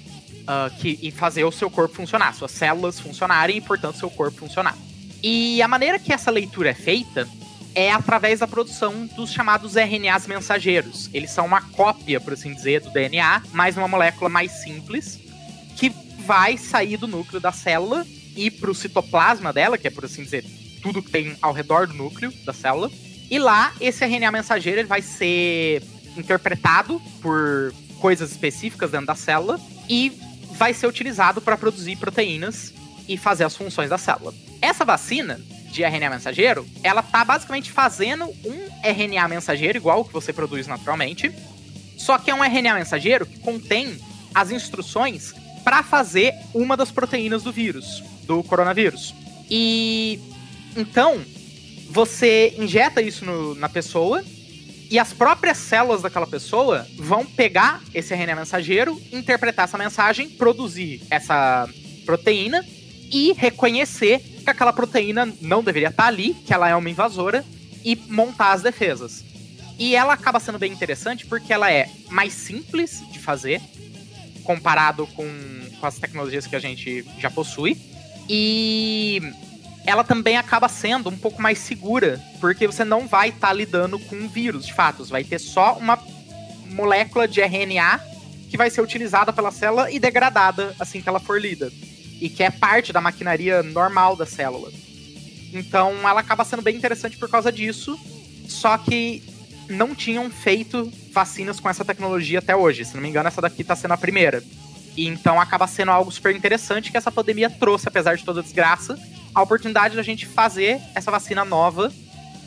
Uh, 0.48 0.74
que, 0.78 0.98
e 1.02 1.10
fazer 1.10 1.44
o 1.44 1.52
seu 1.52 1.70
corpo 1.70 1.94
funcionar, 1.94 2.34
suas 2.34 2.52
células 2.52 2.98
funcionarem 2.98 3.58
e, 3.58 3.60
portanto, 3.60 3.98
seu 3.98 4.08
corpo 4.08 4.38
funcionar. 4.38 4.74
E 5.22 5.60
a 5.60 5.68
maneira 5.68 5.98
que 5.98 6.10
essa 6.10 6.30
leitura 6.30 6.70
é 6.70 6.74
feita 6.74 7.28
é 7.74 7.92
através 7.92 8.40
da 8.40 8.48
produção 8.48 9.06
dos 9.08 9.30
chamados 9.30 9.76
RNAs 9.76 10.26
mensageiros. 10.26 11.10
Eles 11.12 11.30
são 11.30 11.44
uma 11.44 11.60
cópia, 11.60 12.18
por 12.18 12.32
assim 12.32 12.54
dizer, 12.54 12.80
do 12.80 12.90
DNA, 12.90 13.42
mas 13.52 13.76
numa 13.76 13.86
molécula 13.86 14.30
mais 14.30 14.50
simples, 14.62 15.20
que 15.76 15.90
vai 16.24 16.56
sair 16.56 16.96
do 16.96 17.06
núcleo 17.06 17.40
da 17.40 17.52
célula 17.52 18.06
e 18.38 18.52
para 18.52 18.70
o 18.70 18.74
citoplasma 18.74 19.52
dela, 19.52 19.76
que 19.76 19.88
é, 19.88 19.90
por 19.90 20.04
assim 20.04 20.22
dizer, 20.22 20.44
tudo 20.80 21.02
que 21.02 21.10
tem 21.10 21.36
ao 21.42 21.52
redor 21.52 21.88
do 21.88 21.94
núcleo 21.94 22.32
da 22.44 22.52
célula. 22.52 22.88
E 23.28 23.36
lá, 23.36 23.74
esse 23.80 24.04
RNA 24.04 24.30
mensageiro 24.30 24.78
ele 24.78 24.86
vai 24.86 25.02
ser 25.02 25.82
interpretado 26.16 27.02
por 27.20 27.74
coisas 27.98 28.30
específicas 28.30 28.92
dentro 28.92 29.08
da 29.08 29.16
célula 29.16 29.60
e 29.88 30.12
vai 30.52 30.72
ser 30.72 30.86
utilizado 30.86 31.40
para 31.40 31.56
produzir 31.56 31.96
proteínas 31.96 32.72
e 33.08 33.16
fazer 33.16 33.42
as 33.42 33.56
funções 33.56 33.90
da 33.90 33.98
célula. 33.98 34.32
Essa 34.62 34.84
vacina 34.84 35.40
de 35.72 35.82
RNA 35.82 36.08
mensageiro, 36.08 36.64
ela 36.84 37.02
tá 37.02 37.24
basicamente 37.24 37.72
fazendo 37.72 38.24
um 38.24 38.68
RNA 38.84 39.26
mensageiro 39.26 39.78
igual 39.78 40.04
que 40.04 40.12
você 40.12 40.32
produz 40.32 40.68
naturalmente, 40.68 41.32
só 41.96 42.18
que 42.18 42.30
é 42.30 42.34
um 42.34 42.44
RNA 42.44 42.74
mensageiro 42.74 43.26
que 43.26 43.40
contém 43.40 43.98
as 44.32 44.52
instruções 44.52 45.34
para 45.68 45.82
fazer 45.82 46.32
uma 46.54 46.78
das 46.78 46.90
proteínas 46.90 47.42
do 47.42 47.52
vírus, 47.52 48.02
do 48.22 48.42
coronavírus. 48.42 49.14
E 49.50 50.18
então 50.74 51.20
você 51.90 52.54
injeta 52.56 53.02
isso 53.02 53.22
no, 53.26 53.54
na 53.54 53.68
pessoa 53.68 54.24
e 54.90 54.98
as 54.98 55.12
próprias 55.12 55.58
células 55.58 56.00
daquela 56.00 56.26
pessoa 56.26 56.86
vão 56.96 57.22
pegar 57.26 57.82
esse 57.92 58.14
RNA 58.14 58.34
mensageiro, 58.34 58.98
interpretar 59.12 59.66
essa 59.66 59.76
mensagem, 59.76 60.30
produzir 60.30 61.02
essa 61.10 61.68
proteína 62.06 62.64
e 63.12 63.34
reconhecer 63.34 64.20
que 64.20 64.48
aquela 64.48 64.72
proteína 64.72 65.30
não 65.38 65.62
deveria 65.62 65.88
estar 65.88 66.06
ali, 66.06 66.32
que 66.46 66.54
ela 66.54 66.70
é 66.70 66.74
uma 66.74 66.88
invasora, 66.88 67.44
e 67.84 67.94
montar 68.08 68.52
as 68.52 68.62
defesas. 68.62 69.22
E 69.78 69.94
ela 69.94 70.14
acaba 70.14 70.40
sendo 70.40 70.58
bem 70.58 70.72
interessante 70.72 71.26
porque 71.26 71.52
ela 71.52 71.70
é 71.70 71.90
mais 72.08 72.32
simples 72.32 73.02
de 73.12 73.18
fazer, 73.18 73.60
comparado 74.48 75.06
com, 75.08 75.28
com 75.78 75.86
as 75.86 75.98
tecnologias 75.98 76.46
que 76.46 76.56
a 76.56 76.58
gente 76.58 77.04
já 77.18 77.30
possui. 77.30 77.76
E 78.26 79.20
ela 79.84 80.02
também 80.02 80.38
acaba 80.38 80.70
sendo 80.70 81.10
um 81.10 81.18
pouco 81.18 81.42
mais 81.42 81.58
segura, 81.58 82.18
porque 82.40 82.66
você 82.66 82.82
não 82.82 83.06
vai 83.06 83.28
estar 83.28 83.48
tá 83.48 83.52
lidando 83.52 83.98
com 83.98 84.16
um 84.16 84.26
vírus, 84.26 84.64
de 84.64 84.72
fato. 84.72 85.04
Você 85.04 85.10
vai 85.12 85.22
ter 85.22 85.38
só 85.38 85.74
uma 85.74 86.02
molécula 86.70 87.28
de 87.28 87.42
RNA 87.42 88.00
que 88.48 88.56
vai 88.56 88.70
ser 88.70 88.80
utilizada 88.80 89.34
pela 89.34 89.50
célula 89.50 89.90
e 89.90 89.98
degradada 89.98 90.74
assim 90.80 91.02
que 91.02 91.08
ela 91.10 91.20
for 91.20 91.38
lida. 91.38 91.70
E 92.18 92.30
que 92.30 92.42
é 92.42 92.50
parte 92.50 92.90
da 92.90 93.02
maquinaria 93.02 93.62
normal 93.62 94.16
da 94.16 94.24
célula. 94.24 94.72
Então 95.52 95.92
ela 96.08 96.20
acaba 96.20 96.42
sendo 96.42 96.62
bem 96.62 96.74
interessante 96.74 97.18
por 97.18 97.28
causa 97.28 97.52
disso. 97.52 98.00
Só 98.48 98.78
que 98.78 99.22
não 99.68 99.94
tinham 99.94 100.30
feito 100.30 100.90
vacinas 101.12 101.60
com 101.60 101.68
essa 101.68 101.84
tecnologia 101.84 102.38
até 102.38 102.56
hoje. 102.56 102.84
Se 102.84 102.94
não 102.94 103.02
me 103.02 103.08
engano, 103.08 103.28
essa 103.28 103.40
daqui 103.40 103.62
está 103.62 103.76
sendo 103.76 103.92
a 103.94 103.98
primeira. 103.98 104.42
E 104.96 105.06
então 105.06 105.40
acaba 105.40 105.66
sendo 105.66 105.90
algo 105.90 106.10
super 106.10 106.34
interessante 106.34 106.90
que 106.90 106.96
essa 106.96 107.12
pandemia 107.12 107.48
trouxe, 107.48 107.86
apesar 107.86 108.16
de 108.16 108.24
toda 108.24 108.40
a 108.40 108.42
desgraça, 108.42 108.98
a 109.34 109.42
oportunidade 109.42 109.94
da 109.94 110.02
gente 110.02 110.26
fazer 110.26 110.80
essa 110.94 111.10
vacina 111.10 111.44
nova 111.44 111.92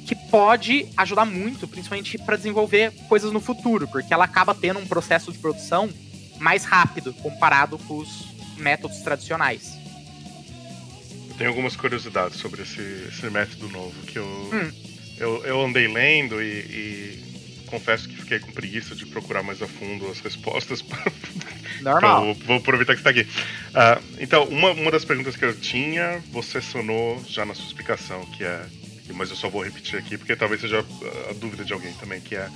que 0.06 0.16
pode 0.16 0.88
ajudar 0.98 1.26
muito, 1.26 1.68
principalmente 1.68 2.18
para 2.18 2.36
desenvolver 2.36 2.92
coisas 3.08 3.32
no 3.32 3.40
futuro, 3.40 3.88
porque 3.88 4.14
ela 4.14 4.26
acaba 4.26 4.54
tendo 4.54 4.80
um 4.80 4.86
processo 4.86 5.32
de 5.32 5.38
produção 5.38 5.90
mais 6.40 6.66
rápido 6.66 7.14
comparado 7.14 7.78
com 7.78 8.00
os 8.00 8.26
métodos 8.58 8.98
tradicionais. 8.98 9.78
Eu 11.30 11.36
tenho 11.38 11.50
algumas 11.52 11.76
curiosidades 11.76 12.38
sobre 12.38 12.64
esse, 12.64 12.82
esse 12.82 13.30
método 13.30 13.70
novo 13.70 14.02
que 14.06 14.18
eu, 14.18 14.26
hum. 14.26 14.72
Eu, 15.22 15.46
eu, 15.46 15.62
andei 15.62 15.88
lendo 15.88 16.42
e, 16.42 16.46
e, 16.46 17.24
confesso 17.68 18.10
que 18.10 18.16
fiquei 18.16 18.40
com 18.40 18.52
preguiça 18.52 18.96
de 18.96 19.06
procurar 19.06 19.44
mais 19.44 19.62
a 19.62 19.68
fundo 19.68 20.10
as 20.10 20.20
respostas. 20.20 20.84
Normal. 21.80 22.32
então, 22.32 22.46
vou 22.46 22.58
aproveitar 22.58 22.94
que 22.94 23.00
está 23.00 23.12
aqui. 23.12 23.22
Uh, 23.22 24.04
então, 24.20 24.44
uma, 24.46 24.72
uma 24.72 24.92
das 24.92 25.06
perguntas 25.06 25.36
que 25.36 25.46
eu 25.46 25.56
tinha, 25.56 26.22
você 26.32 26.62
sonou 26.62 27.24
já 27.28 27.46
na 27.46 27.54
sua 27.54 27.66
explicação, 27.66 28.26
que 28.26 28.44
é. 28.44 28.66
Mas 29.14 29.30
eu 29.30 29.36
só 29.36 29.50
vou 29.50 29.62
repetir 29.62 30.00
aqui, 30.00 30.18
porque 30.18 30.36
talvez 30.38 30.62
seja 30.62 30.86
a 31.30 31.34
dúvida 31.34 31.66
de 31.66 31.74
alguém 31.74 31.92
também, 31.94 32.22
que 32.22 32.34
é 32.36 32.48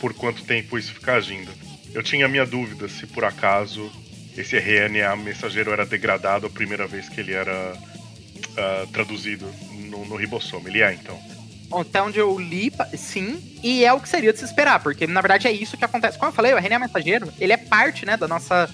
por 0.00 0.12
quanto 0.12 0.44
tempo 0.44 0.76
isso 0.76 0.92
fica 0.92 1.14
agindo. 1.14 1.52
Eu 1.94 2.02
tinha 2.02 2.26
a 2.26 2.28
minha 2.28 2.44
dúvida 2.44 2.88
se 2.88 3.06
por 3.06 3.24
acaso 3.24 3.90
esse 4.36 4.56
RNA 4.56 5.14
mensageiro 5.16 5.70
era 5.70 5.86
degradado 5.86 6.46
a 6.46 6.50
primeira 6.50 6.86
vez 6.86 7.08
que 7.08 7.20
ele 7.20 7.32
era 7.32 7.74
uh, 7.74 8.86
traduzido 8.88 9.46
no, 9.88 10.04
no 10.04 10.16
ribossomo. 10.16 10.66
Ele 10.68 10.82
é, 10.82 10.92
então. 10.92 11.39
Até 11.72 12.02
onde 12.02 12.18
eu 12.18 12.38
li, 12.38 12.72
sim, 12.96 13.40
e 13.62 13.84
é 13.84 13.92
o 13.92 14.00
que 14.00 14.08
seria 14.08 14.32
de 14.32 14.38
se 14.38 14.44
esperar, 14.44 14.80
porque 14.80 15.06
na 15.06 15.20
verdade 15.20 15.46
é 15.46 15.52
isso 15.52 15.76
que 15.76 15.84
acontece. 15.84 16.18
Como 16.18 16.30
eu 16.30 16.34
falei, 16.34 16.52
o 16.52 16.58
RNA 16.58 16.78
mensageiro, 16.80 17.32
ele 17.38 17.52
é 17.52 17.56
parte, 17.56 18.04
né, 18.04 18.16
da 18.16 18.26
nossa 18.26 18.68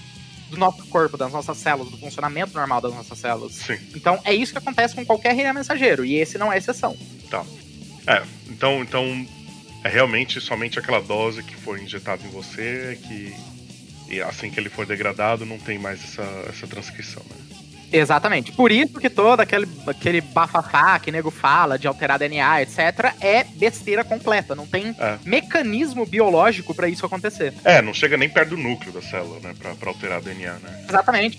do 0.49 0.57
nosso 0.57 0.85
corpo, 0.87 1.17
das 1.17 1.31
nossas 1.31 1.57
células, 1.57 1.91
do 1.91 1.97
funcionamento 1.97 2.53
normal 2.53 2.79
das 2.79 2.93
nossas 2.93 3.19
células. 3.19 3.53
Sim. 3.53 3.77
Então 3.93 4.19
é 4.23 4.33
isso 4.33 4.53
que 4.53 4.57
acontece 4.57 4.95
com 4.95 5.05
qualquer 5.05 5.35
RNA 5.35 5.53
mensageiro, 5.53 6.05
e 6.05 6.15
esse 6.15 6.37
não 6.37 6.51
é 6.51 6.57
exceção. 6.57 6.97
Tá. 7.29 7.45
É, 8.07 8.23
então, 8.49 8.81
então 8.81 9.27
é 9.83 9.89
realmente 9.89 10.39
somente 10.39 10.79
aquela 10.79 11.01
dose 11.01 11.43
que 11.43 11.55
foi 11.55 11.81
injetada 11.81 12.25
em 12.25 12.29
você 12.29 12.97
que 13.03 13.35
e 14.09 14.21
assim 14.21 14.49
que 14.49 14.59
ele 14.59 14.69
for 14.69 14.85
degradado 14.85 15.45
não 15.45 15.59
tem 15.59 15.77
mais 15.77 16.01
essa, 16.01 16.23
essa 16.47 16.65
transcrição, 16.65 17.23
né? 17.29 17.46
Exatamente. 17.91 18.51
Por 18.51 18.71
isso 18.71 18.99
que 18.99 19.09
todo 19.09 19.39
aquele, 19.39 19.67
aquele 19.87 20.21
bafafá 20.21 20.99
que 20.99 21.11
nego 21.11 21.31
fala 21.31 21.77
de 21.77 21.87
alterar 21.87 22.19
DNA, 22.19 22.63
etc., 22.63 23.13
é 23.21 23.43
besteira 23.43 24.03
completa. 24.03 24.55
Não 24.55 24.67
tem 24.67 24.95
é. 24.99 25.17
mecanismo 25.25 26.05
biológico 26.05 26.73
para 26.73 26.89
isso 26.89 27.05
acontecer. 27.05 27.53
É, 27.63 27.81
não 27.81 27.93
chega 27.93 28.17
nem 28.17 28.29
perto 28.29 28.49
do 28.49 28.57
núcleo 28.57 28.91
da 28.91 29.01
célula, 29.01 29.39
né? 29.39 29.53
Pra, 29.57 29.75
pra 29.75 29.89
alterar 29.89 30.21
DNA, 30.21 30.53
né? 30.53 30.85
Exatamente. 30.87 31.37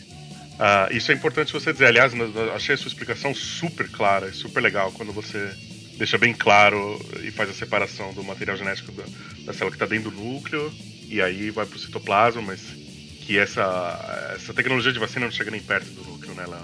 Uh, 0.58 0.92
isso 0.92 1.12
é 1.12 1.14
importante 1.14 1.52
você 1.52 1.72
dizer. 1.72 1.86
Aliás, 1.86 2.12
achei 2.54 2.74
a 2.74 2.78
sua 2.78 2.88
explicação 2.88 3.34
super 3.34 3.88
clara 3.88 4.28
e 4.28 4.32
super 4.32 4.60
legal 4.60 4.90
quando 4.92 5.12
você 5.12 5.52
deixa 5.96 6.16
bem 6.16 6.32
claro 6.32 6.98
e 7.22 7.30
faz 7.30 7.50
a 7.50 7.52
separação 7.52 8.12
do 8.12 8.22
material 8.24 8.56
genético 8.56 8.92
da, 8.92 9.04
da 9.44 9.52
célula 9.52 9.70
que 9.70 9.76
está 9.76 9.86
dentro 9.86 10.10
do 10.10 10.16
núcleo 10.16 10.72
e 11.08 11.20
aí 11.20 11.50
vai 11.50 11.66
pro 11.66 11.78
citoplasma, 11.78 12.40
mas 12.40 12.60
que 13.28 13.38
essa, 13.38 14.32
essa 14.34 14.54
tecnologia 14.54 14.92
de 14.92 14.98
vacina 14.98 15.26
não 15.26 15.32
chega 15.32 15.50
nem 15.50 15.60
perto 15.60 15.90
do 15.90 16.02
núcleo, 16.02 16.17
né? 16.38 16.44
Ela 16.44 16.62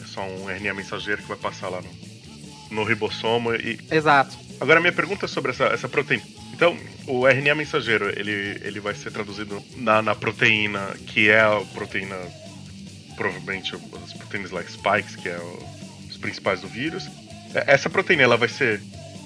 é 0.00 0.04
só 0.06 0.22
um 0.22 0.48
RNA 0.48 0.74
mensageiro 0.74 1.22
que 1.22 1.28
vai 1.28 1.36
passar 1.36 1.68
lá 1.68 1.80
no, 1.80 2.76
no 2.76 2.84
ribossomo 2.84 3.54
e... 3.54 3.78
Exato. 3.90 4.36
Agora, 4.60 4.80
minha 4.80 4.92
pergunta 4.92 5.24
é 5.24 5.28
sobre 5.28 5.50
essa, 5.50 5.64
essa 5.64 5.88
proteína. 5.88 6.22
Então, 6.52 6.76
o 7.06 7.26
RNA 7.26 7.54
mensageiro, 7.54 8.08
ele, 8.08 8.60
ele 8.62 8.78
vai 8.78 8.94
ser 8.94 9.10
traduzido 9.10 9.60
na, 9.76 10.00
na 10.00 10.14
proteína, 10.14 10.94
que 11.06 11.28
é 11.28 11.40
a 11.40 11.60
proteína, 11.72 12.16
provavelmente 13.16 13.74
as 13.74 14.12
proteínas 14.12 14.52
like 14.52 14.70
spikes, 14.70 15.16
que 15.16 15.28
é 15.28 15.36
o, 15.36 15.68
os 16.08 16.16
principais 16.16 16.60
do 16.60 16.68
vírus. 16.68 17.08
É, 17.54 17.72
essa 17.74 17.90
proteína, 17.90 18.22
ela 18.22 18.36
vai 18.36 18.48
ser 18.48 18.80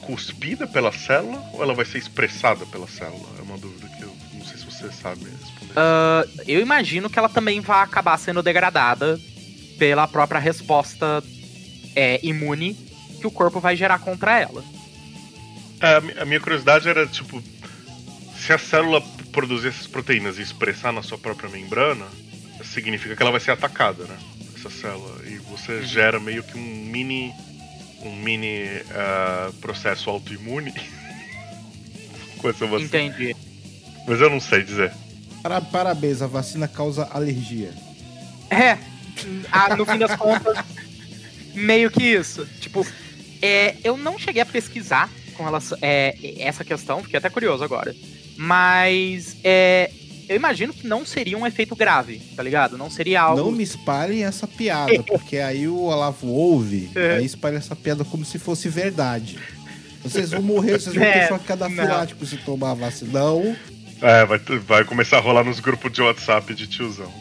cuspida 0.08 0.66
pela 0.66 0.90
célula 0.90 1.38
ou 1.52 1.62
ela 1.62 1.74
vai 1.74 1.84
ser 1.84 1.98
expressada 1.98 2.64
pela 2.64 2.88
célula? 2.88 3.28
É 3.38 3.42
uma 3.42 3.58
dúvida 3.58 3.86
que 3.88 4.02
eu 4.02 4.16
não 4.32 4.44
sei 4.46 4.56
se 4.56 4.64
você 4.64 4.90
sabe 4.90 5.24
responder. 5.24 5.74
Uh, 5.74 6.42
eu 6.48 6.60
imagino 6.60 7.10
que 7.10 7.18
ela 7.18 7.28
também 7.28 7.60
vai 7.60 7.82
acabar 7.82 8.16
sendo 8.16 8.42
degradada 8.42 9.20
pela 9.78 10.06
própria 10.06 10.40
resposta 10.40 11.23
é, 11.94 12.20
imune 12.23 12.75
que 13.20 13.26
o 13.26 13.30
corpo 13.30 13.61
vai 13.61 13.76
gerar 13.76 13.99
contra 13.99 14.38
ela. 14.38 14.64
É, 15.80 16.20
a 16.20 16.25
minha 16.25 16.40
curiosidade 16.40 16.88
era, 16.88 17.06
tipo, 17.06 17.42
se 18.37 18.52
a 18.52 18.58
célula 18.58 19.00
produzir 19.32 19.68
essas 19.68 19.87
proteínas 19.87 20.38
e 20.38 20.42
expressar 20.42 20.92
na 20.92 21.02
sua 21.02 21.18
própria 21.18 21.49
membrana, 21.49 22.06
significa 22.64 23.14
que 23.14 23.23
ela 23.23 23.30
vai 23.30 23.40
ser 23.40 23.52
atacada, 23.52 24.04
né? 24.04 24.16
Essa 24.56 24.70
célula. 24.70 25.23
E 25.26 25.38
você 25.38 25.73
uhum. 25.73 25.82
gera 25.85 26.20
meio 26.20 26.42
que 26.42 26.56
um 26.56 26.61
mini 26.61 27.32
um 28.00 28.14
mini 28.14 28.64
uh, 28.64 29.52
processo 29.54 30.08
autoimune 30.08 30.73
com 32.38 32.49
essa 32.49 32.66
vacina. 32.66 32.87
Entendi. 32.87 33.37
Mas 34.06 34.20
eu 34.20 34.30
não 34.30 34.40
sei 34.40 34.62
dizer. 34.62 34.92
Para, 35.42 35.61
parabéns, 35.61 36.23
a 36.23 36.26
vacina 36.26 36.68
causa 36.68 37.08
alergia. 37.11 37.73
É, 38.50 38.78
ah, 39.50 39.76
no 39.76 39.84
fim 39.84 39.98
das 39.98 40.14
contas, 40.16 40.58
meio 41.54 41.90
que 41.90 42.02
isso. 42.02 42.46
Tipo, 42.60 42.87
é, 43.42 43.76
eu 43.84 43.96
não 43.96 44.18
cheguei 44.18 44.42
a 44.42 44.46
pesquisar 44.46 45.10
com 45.34 45.44
relação 45.44 45.78
é, 45.80 46.16
essa 46.38 46.64
questão, 46.64 47.02
fiquei 47.02 47.18
até 47.18 47.30
curioso 47.30 47.62
agora. 47.62 47.94
Mas 48.37 49.37
é, 49.42 49.90
eu 50.28 50.37
imagino 50.37 50.72
que 50.72 50.87
não 50.87 51.06
seria 51.06 51.38
um 51.38 51.46
efeito 51.46 51.75
grave, 51.75 52.20
tá 52.37 52.42
ligado? 52.42 52.76
Não 52.76 52.90
seria 52.90 53.22
algo. 53.22 53.42
Não 53.42 53.50
me 53.50 53.62
espalhem 53.62 54.25
essa 54.25 54.46
piada, 54.46 55.02
porque 55.06 55.38
aí 55.38 55.66
o 55.66 55.80
Olavo 55.80 56.28
ouve, 56.28 56.90
é. 56.94 57.16
aí 57.16 57.25
espalha 57.25 57.56
essa 57.56 57.75
piada 57.75 58.04
como 58.04 58.25
se 58.25 58.38
fosse 58.38 58.68
verdade. 58.68 59.38
Vocês 60.02 60.30
vão 60.30 60.42
morrer, 60.42 60.78
vocês 60.80 60.94
vão 60.94 61.04
ter 61.04 61.18
é, 61.18 61.28
choque 61.28 61.50
anafilático 61.50 62.25
se 62.25 62.37
tomar 62.38 62.75
vacina. 62.75 63.18
Não. 63.18 63.56
É, 64.00 64.25
vai, 64.25 64.38
vai 64.38 64.84
começar 64.84 65.16
a 65.16 65.20
rolar 65.20 65.42
nos 65.42 65.58
grupos 65.58 65.90
de 65.92 66.00
WhatsApp 66.00 66.54
de 66.54 66.68
tiozão. 66.68 67.12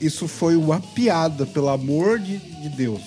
Isso 0.00 0.28
foi 0.28 0.56
uma 0.56 0.80
piada, 0.80 1.44
pelo 1.46 1.68
amor 1.68 2.18
de, 2.18 2.38
de 2.38 2.68
Deus. 2.68 3.00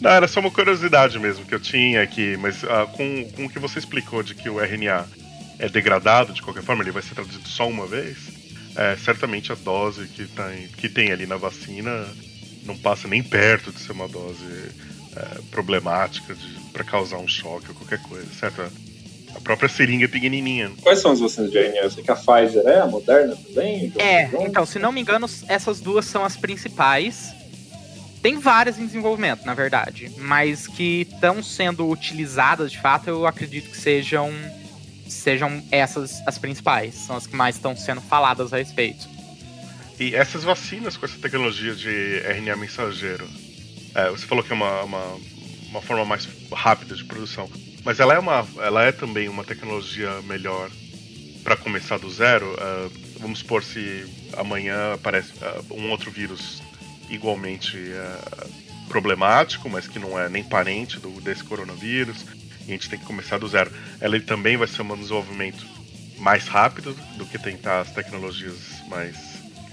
Não, 0.00 0.10
era 0.10 0.28
só 0.28 0.40
uma 0.40 0.50
curiosidade 0.50 1.18
mesmo 1.18 1.44
que 1.44 1.54
eu 1.54 1.60
tinha 1.60 2.02
aqui, 2.02 2.36
mas 2.36 2.62
ah, 2.64 2.86
com, 2.86 3.24
com 3.34 3.46
o 3.46 3.50
que 3.50 3.58
você 3.58 3.78
explicou 3.78 4.22
de 4.22 4.34
que 4.34 4.48
o 4.48 4.60
RNA 4.60 5.06
é 5.58 5.68
degradado 5.68 6.32
de 6.32 6.40
qualquer 6.40 6.62
forma, 6.62 6.82
ele 6.84 6.92
vai 6.92 7.02
ser 7.02 7.14
traduzido 7.14 7.48
só 7.48 7.68
uma 7.68 7.86
vez, 7.86 8.16
é, 8.76 8.96
certamente 8.96 9.50
a 9.50 9.56
dose 9.56 10.06
que, 10.06 10.26
tá 10.28 10.54
em- 10.54 10.68
que 10.68 10.88
tem 10.88 11.10
ali 11.10 11.26
na 11.26 11.36
vacina 11.36 12.06
não 12.64 12.76
passa 12.76 13.08
nem 13.08 13.22
perto 13.22 13.72
de 13.72 13.80
ser 13.80 13.90
uma 13.92 14.06
dose 14.06 14.44
é, 15.16 15.40
problemática 15.50 16.36
para 16.72 16.84
causar 16.84 17.18
um 17.18 17.26
choque 17.26 17.68
ou 17.70 17.74
qualquer 17.74 18.00
coisa, 18.02 18.28
certo? 18.38 18.70
A 19.38 19.40
própria 19.40 19.68
seringa 19.68 20.06
é 20.06 20.08
pequenininha. 20.08 20.72
Quais 20.82 20.98
são 20.98 21.12
as 21.12 21.20
vacinas 21.20 21.52
de 21.52 21.58
RNA? 21.58 21.78
Eu 21.82 21.90
sei 21.92 22.02
que 22.02 22.10
a 22.10 22.16
Pfizer 22.16 22.66
é, 22.66 22.80
a 22.80 22.86
Moderna 22.86 23.36
também? 23.36 23.92
o 23.94 24.00
É, 24.00 24.28
então, 24.40 24.66
se 24.66 24.80
não 24.80 24.90
me 24.90 25.00
engano, 25.00 25.30
essas 25.46 25.80
duas 25.80 26.06
são 26.06 26.24
as 26.24 26.36
principais. 26.36 27.32
Tem 28.20 28.36
várias 28.36 28.80
em 28.80 28.86
desenvolvimento, 28.86 29.46
na 29.46 29.54
verdade, 29.54 30.10
mas 30.18 30.66
que 30.66 31.02
estão 31.02 31.40
sendo 31.40 31.88
utilizadas 31.88 32.72
de 32.72 32.80
fato, 32.80 33.08
eu 33.08 33.28
acredito 33.28 33.70
que 33.70 33.76
sejam 33.76 34.32
sejam 35.06 35.62
essas 35.70 36.20
as 36.26 36.36
principais, 36.36 36.94
são 36.96 37.16
as 37.16 37.26
que 37.28 37.36
mais 37.36 37.54
estão 37.54 37.76
sendo 37.76 38.00
faladas 38.00 38.52
a 38.52 38.56
respeito. 38.56 39.08
E 40.00 40.16
essas 40.16 40.42
vacinas 40.42 40.96
com 40.96 41.06
essa 41.06 41.16
tecnologia 41.16 41.76
de 41.76 42.18
RNA 42.26 42.56
mensageiro, 42.56 43.26
é, 43.94 44.10
você 44.10 44.26
falou 44.26 44.42
que 44.42 44.52
é 44.52 44.56
uma, 44.56 44.82
uma, 44.82 45.18
uma 45.70 45.80
forma 45.80 46.04
mais 46.04 46.28
rápida 46.52 46.96
de 46.96 47.04
produção, 47.04 47.48
mas 47.88 48.00
ela 48.00 48.12
é, 48.12 48.18
uma, 48.18 48.46
ela 48.58 48.84
é 48.84 48.92
também 48.92 49.30
uma 49.30 49.42
tecnologia 49.42 50.20
melhor 50.24 50.68
para 51.42 51.56
começar 51.56 51.98
do 51.98 52.10
zero? 52.10 52.54
É, 52.60 52.90
vamos 53.18 53.38
supor 53.38 53.64
se 53.64 54.04
amanhã 54.36 54.92
aparece 54.92 55.32
é, 55.40 55.58
um 55.72 55.88
outro 55.88 56.10
vírus 56.10 56.62
igualmente 57.08 57.78
é, 57.78 58.46
problemático, 58.88 59.70
mas 59.70 59.88
que 59.88 59.98
não 59.98 60.20
é 60.20 60.28
nem 60.28 60.44
parente 60.44 61.00
do, 61.00 61.18
desse 61.22 61.42
coronavírus, 61.42 62.26
e 62.66 62.72
a 62.72 62.72
gente 62.74 62.90
tem 62.90 62.98
que 62.98 63.06
começar 63.06 63.38
do 63.38 63.48
zero. 63.48 63.72
Ela 64.02 64.20
também 64.20 64.58
vai 64.58 64.68
ser 64.68 64.82
um 64.82 64.94
desenvolvimento 64.94 65.66
mais 66.18 66.46
rápido 66.46 66.94
do 67.16 67.24
que 67.24 67.38
tentar 67.38 67.80
as 67.80 67.90
tecnologias 67.90 68.82
mais 68.86 69.16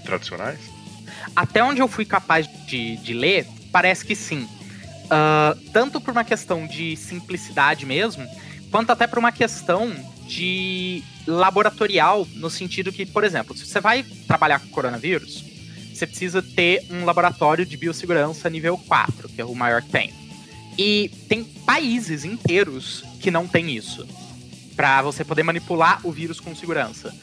tradicionais? 0.06 0.60
Até 1.36 1.62
onde 1.62 1.82
eu 1.82 1.86
fui 1.86 2.06
capaz 2.06 2.48
de, 2.66 2.96
de 2.96 3.12
ler, 3.12 3.46
parece 3.70 4.06
que 4.06 4.16
sim. 4.16 4.48
Ah, 5.10 5.56
tanto 5.72 6.00
por 6.00 6.12
uma 6.12 6.24
questão 6.24 6.66
de 6.66 6.96
simplicidade 6.96 7.86
mesmo, 7.86 8.26
quanto 8.70 8.90
até 8.90 9.06
por 9.06 9.18
uma 9.18 9.32
questão 9.32 9.92
de 10.26 11.02
laboratorial, 11.26 12.26
no 12.34 12.50
sentido 12.50 12.92
que, 12.92 13.06
por 13.06 13.24
exemplo, 13.24 13.56
se 13.56 13.66
você 13.66 13.80
vai 13.80 14.04
trabalhar 14.26 14.60
com 14.60 14.68
coronavírus, 14.68 15.44
você 15.92 16.06
precisa 16.06 16.42
ter 16.42 16.84
um 16.90 17.04
laboratório 17.04 17.64
de 17.64 17.76
biossegurança 17.76 18.50
nível 18.50 18.76
4, 18.86 19.28
que 19.28 19.40
é 19.40 19.44
o 19.44 19.54
maior 19.54 19.82
que 19.82 19.90
tem. 19.90 20.12
E 20.78 21.10
tem 21.28 21.42
países 21.42 22.24
inteiros 22.24 23.02
que 23.20 23.30
não 23.30 23.46
tem 23.46 23.74
isso. 23.74 24.06
Pra 24.74 25.00
você 25.00 25.24
poder 25.24 25.42
manipular 25.42 26.00
o 26.04 26.12
vírus 26.12 26.38
com 26.38 26.54
segurança. 26.54 27.14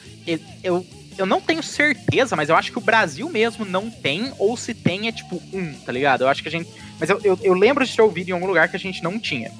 Eu, 0.62 0.84
eu 1.16 1.24
não 1.24 1.40
tenho 1.40 1.62
certeza, 1.62 2.34
mas 2.34 2.48
eu 2.48 2.56
acho 2.56 2.72
que 2.72 2.78
o 2.78 2.80
Brasil 2.80 3.28
mesmo 3.28 3.64
não 3.64 3.88
tem, 3.88 4.32
ou 4.38 4.56
se 4.56 4.74
tem 4.74 5.06
é 5.06 5.12
tipo 5.12 5.40
um, 5.52 5.72
tá 5.72 5.92
ligado? 5.92 6.22
Eu 6.22 6.28
acho 6.28 6.42
que 6.42 6.48
a 6.48 6.52
gente. 6.52 6.68
Mas 6.98 7.10
eu, 7.10 7.20
eu, 7.22 7.38
eu 7.42 7.54
lembro 7.54 7.84
de 7.84 7.94
ter 7.94 8.02
ouvido 8.02 8.28
em 8.28 8.32
algum 8.32 8.46
lugar 8.46 8.68
que 8.68 8.76
a 8.76 8.78
gente 8.78 9.02
não 9.02 9.18
tinha. 9.18 9.50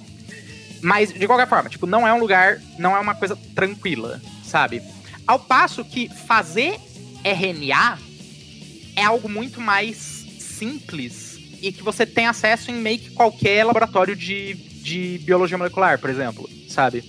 Mas, 0.80 1.12
de 1.12 1.26
qualquer 1.26 1.48
forma, 1.48 1.70
tipo, 1.70 1.86
não 1.86 2.06
é 2.06 2.12
um 2.12 2.18
lugar, 2.18 2.60
não 2.78 2.94
é 2.94 3.00
uma 3.00 3.14
coisa 3.14 3.36
tranquila, 3.54 4.20
sabe? 4.44 4.82
Ao 5.26 5.38
passo 5.38 5.84
que 5.84 6.08
fazer 6.26 6.78
RNA 7.24 7.98
é 8.94 9.02
algo 9.02 9.28
muito 9.28 9.60
mais 9.60 9.96
simples 10.38 11.38
e 11.62 11.72
que 11.72 11.82
você 11.82 12.04
tem 12.04 12.26
acesso 12.26 12.70
em 12.70 12.74
meio 12.74 12.98
que 12.98 13.10
qualquer 13.10 13.64
laboratório 13.64 14.14
de, 14.14 14.52
de 14.54 15.18
biologia 15.24 15.56
molecular, 15.56 15.98
por 15.98 16.10
exemplo, 16.10 16.48
sabe? 16.68 17.02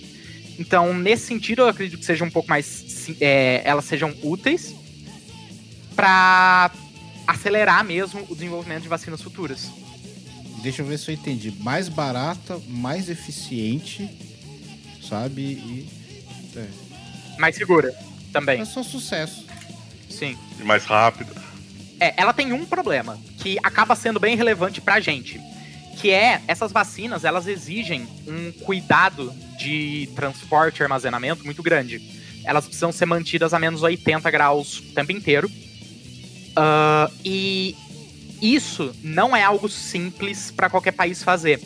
Então, 0.58 0.94
nesse 0.94 1.26
sentido, 1.26 1.62
eu 1.62 1.68
acredito 1.68 1.98
que 1.98 2.04
sejam 2.04 2.26
um 2.26 2.30
pouco 2.30 2.48
mais. 2.48 3.10
é, 3.20 3.60
elas 3.64 3.84
sejam 3.84 4.14
úteis 4.22 4.74
para 5.94 6.70
acelerar 7.26 7.84
mesmo 7.84 8.24
o 8.28 8.34
desenvolvimento 8.34 8.82
de 8.82 8.88
vacinas 8.88 9.20
futuras. 9.20 9.70
Deixa 10.66 10.82
eu 10.82 10.86
ver 10.86 10.98
se 10.98 11.08
eu 11.08 11.14
entendi. 11.14 11.52
Mais 11.60 11.88
barata, 11.88 12.60
mais 12.66 13.08
eficiente, 13.08 14.10
sabe? 15.00 15.40
E. 15.40 15.88
É, 16.56 16.66
Mais 17.38 17.54
segura 17.54 17.94
também. 18.32 18.60
é 18.60 18.64
só 18.64 18.82
sucesso. 18.82 19.46
Sim. 20.10 20.36
E 20.58 20.64
mais 20.64 20.84
rápido. 20.84 21.32
É, 22.00 22.14
ela 22.16 22.32
tem 22.32 22.52
um 22.52 22.66
problema 22.66 23.16
que 23.38 23.56
acaba 23.62 23.94
sendo 23.94 24.18
bem 24.18 24.36
relevante 24.36 24.80
pra 24.80 24.98
gente, 24.98 25.40
que 26.00 26.10
é 26.10 26.42
essas 26.48 26.72
vacinas, 26.72 27.22
elas 27.22 27.46
exigem 27.46 28.04
um 28.26 28.50
cuidado 28.50 29.32
de 29.56 30.08
transporte 30.16 30.80
e 30.80 30.82
armazenamento 30.82 31.44
muito 31.44 31.62
grande. 31.62 32.02
Elas 32.42 32.64
precisam 32.64 32.90
ser 32.90 33.06
mantidas 33.06 33.54
a 33.54 33.58
menos 33.60 33.84
80 33.84 34.28
graus 34.32 34.80
o 34.80 34.92
tempo 34.92 35.12
inteiro. 35.12 35.48
Ah, 36.56 37.08
e 37.24 37.76
isso 38.40 38.94
não 39.02 39.36
é 39.36 39.42
algo 39.42 39.68
simples 39.68 40.50
para 40.50 40.70
qualquer 40.70 40.92
país 40.92 41.22
fazer. 41.22 41.60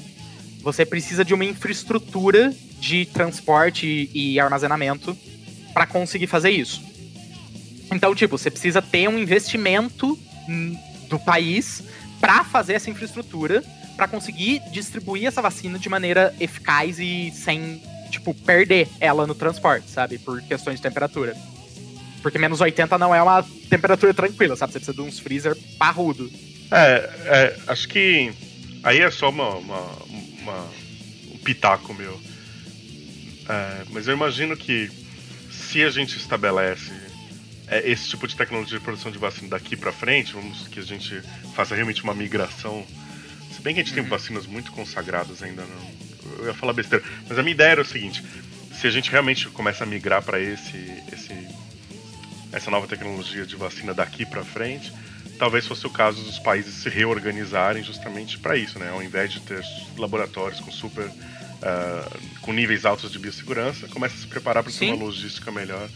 Você 0.63 0.85
precisa 0.85 1.25
de 1.25 1.35
uma 1.35 1.45
infraestrutura 1.45 2.55
de 2.79 3.07
transporte 3.07 4.11
e 4.13 4.39
armazenamento 4.39 5.17
para 5.73 5.87
conseguir 5.87 6.27
fazer 6.27 6.51
isso. 6.51 6.83
Então, 7.93 8.15
tipo, 8.15 8.39
você 8.39 8.51
precisa 8.51 8.81
ter 8.81 9.09
um 9.09 9.19
investimento 9.19 10.19
do 11.09 11.19
país 11.19 11.83
para 12.21 12.45
fazer 12.45 12.75
essa 12.75 12.91
infraestrutura, 12.91 13.65
para 13.97 14.07
conseguir 14.07 14.61
distribuir 14.71 15.27
essa 15.27 15.43
vacina 15.43 15.79
de 15.79 15.89
maneira 15.89 16.35
eficaz 16.39 16.99
e 16.99 17.33
sem, 17.35 17.83
tipo, 18.11 18.33
perder 18.33 18.89
ela 19.01 19.27
no 19.27 19.35
transporte, 19.35 19.91
sabe? 19.91 20.19
Por 20.19 20.41
questões 20.43 20.77
de 20.77 20.83
temperatura. 20.83 21.37
Porque 22.23 22.39
menos 22.39 22.61
80 22.61 22.97
não 22.99 23.15
é 23.15 23.23
uma 23.23 23.43
temperatura 23.69 24.13
tranquila, 24.15 24.55
sabe? 24.57 24.73
Você 24.73 24.79
precisa 24.79 24.97
de 24.97 25.03
uns 25.03 25.19
freezer 25.19 25.57
parrudo. 25.79 26.31
É, 26.71 27.11
é, 27.25 27.57
acho 27.67 27.89
que 27.89 28.33
aí 28.83 29.01
é 29.01 29.11
só 29.11 29.29
uma, 29.31 29.57
uma- 29.57 29.97
uma- 30.41 30.69
um 31.35 31.39
pitaco 31.39 31.93
meu. 31.95 32.21
É, 33.49 33.83
mas 33.91 34.07
eu 34.07 34.15
imagino 34.15 34.57
que 34.57 34.91
se 35.51 35.83
a 35.83 35.91
gente 35.91 36.17
estabelece 36.17 36.93
é, 37.67 37.89
esse 37.91 38.09
tipo 38.09 38.27
de 38.27 38.37
tecnologia 38.37 38.79
de 38.79 38.85
produção 38.85 39.11
de 39.11 39.19
vacina 39.19 39.49
daqui 39.49 39.77
pra 39.77 39.93
frente, 39.93 40.33
vamos 40.33 40.67
que 40.69 40.79
a 40.81 40.83
gente 40.83 41.21
faça 41.55 41.75
realmente 41.75 42.03
uma 42.03 42.15
migração. 42.15 42.85
Se 43.55 43.61
bem 43.63 43.75
que 43.75 43.81
a 43.81 43.85
gente 43.85 43.95
tem 43.95 44.03
vacinas 44.05 44.47
muito 44.47 44.73
consagradas 44.73 45.43
ainda, 45.43 45.63
não. 45.63 46.01
Eu 46.39 46.47
ia 46.47 46.55
falar 46.55 46.73
besteira. 46.73 47.05
Mas 47.29 47.39
a 47.39 47.43
minha 47.43 47.53
ideia 47.55 47.71
era 47.71 47.83
o 47.83 47.85
seguinte: 47.85 48.23
se 48.73 48.87
a 48.87 48.91
gente 48.91 49.11
realmente 49.11 49.49
começa 49.49 49.85
a 49.85 49.87
migrar 49.87 50.23
para 50.23 50.41
esse, 50.41 50.77
esse, 51.13 51.33
essa 52.53 52.71
nova 52.71 52.87
tecnologia 52.87 53.45
de 53.45 53.57
vacina 53.57 53.93
daqui 53.95 54.25
pra 54.25 54.45
frente, 54.45 54.93
talvez 55.41 55.67
fosse 55.67 55.85
o 55.87 55.91
caso 55.91 56.23
dos 56.23 56.39
países 56.39 56.75
se 56.75 56.89
reorganizarem 56.89 57.83
justamente 57.83 58.39
para 58.39 58.57
isso, 58.57 58.79
né? 58.79 58.91
Ao 58.91 59.03
invés 59.03 59.33
de 59.33 59.41
ter 59.41 59.65
laboratórios 59.97 60.61
com 60.61 60.71
super 60.71 61.11
ah, 61.63 62.09
com 62.43 62.53
níveis 62.53 62.85
altos 62.85 63.11
de 63.11 63.19
biossegurança, 63.19 63.89
começa 63.89 64.15
a 64.15 64.19
se 64.19 64.27
preparar 64.27 64.63
para 64.63 64.71
ter 64.73 64.79
uma 64.93 65.05
logística 65.05 65.51
melhor 65.51 65.89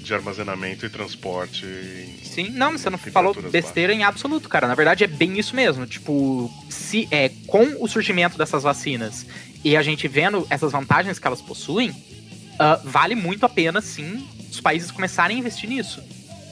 de 0.00 0.14
armazenamento 0.14 0.86
e 0.86 0.88
transporte. 0.88 1.66
em- 1.66 2.24
Sim, 2.24 2.50
não, 2.50 2.72
você 2.72 2.88
não 2.88 2.98
falou 3.12 3.34
besteira 3.50 3.92
em 3.92 4.04
absoluto, 4.04 4.48
cara. 4.48 4.66
Na 4.68 4.74
verdade 4.74 5.04
é 5.04 5.06
bem 5.08 5.38
isso 5.38 5.54
mesmo. 5.56 5.84
Tipo, 5.86 6.50
se 6.70 7.06
é 7.10 7.30
com 7.46 7.76
o 7.82 7.88
surgimento 7.88 8.38
dessas 8.38 8.62
vacinas 8.62 9.26
e 9.64 9.76
a 9.76 9.82
gente 9.82 10.06
vendo 10.08 10.46
essas 10.48 10.72
vantagens 10.72 11.18
que 11.18 11.26
elas 11.26 11.42
possuem, 11.42 11.92
ah, 12.58 12.80
vale 12.84 13.14
muito 13.16 13.44
a 13.44 13.48
pena, 13.48 13.80
sim, 13.80 14.26
os 14.50 14.60
países 14.60 14.90
começarem 14.90 15.36
a 15.36 15.40
investir 15.40 15.68
nisso. 15.68 16.00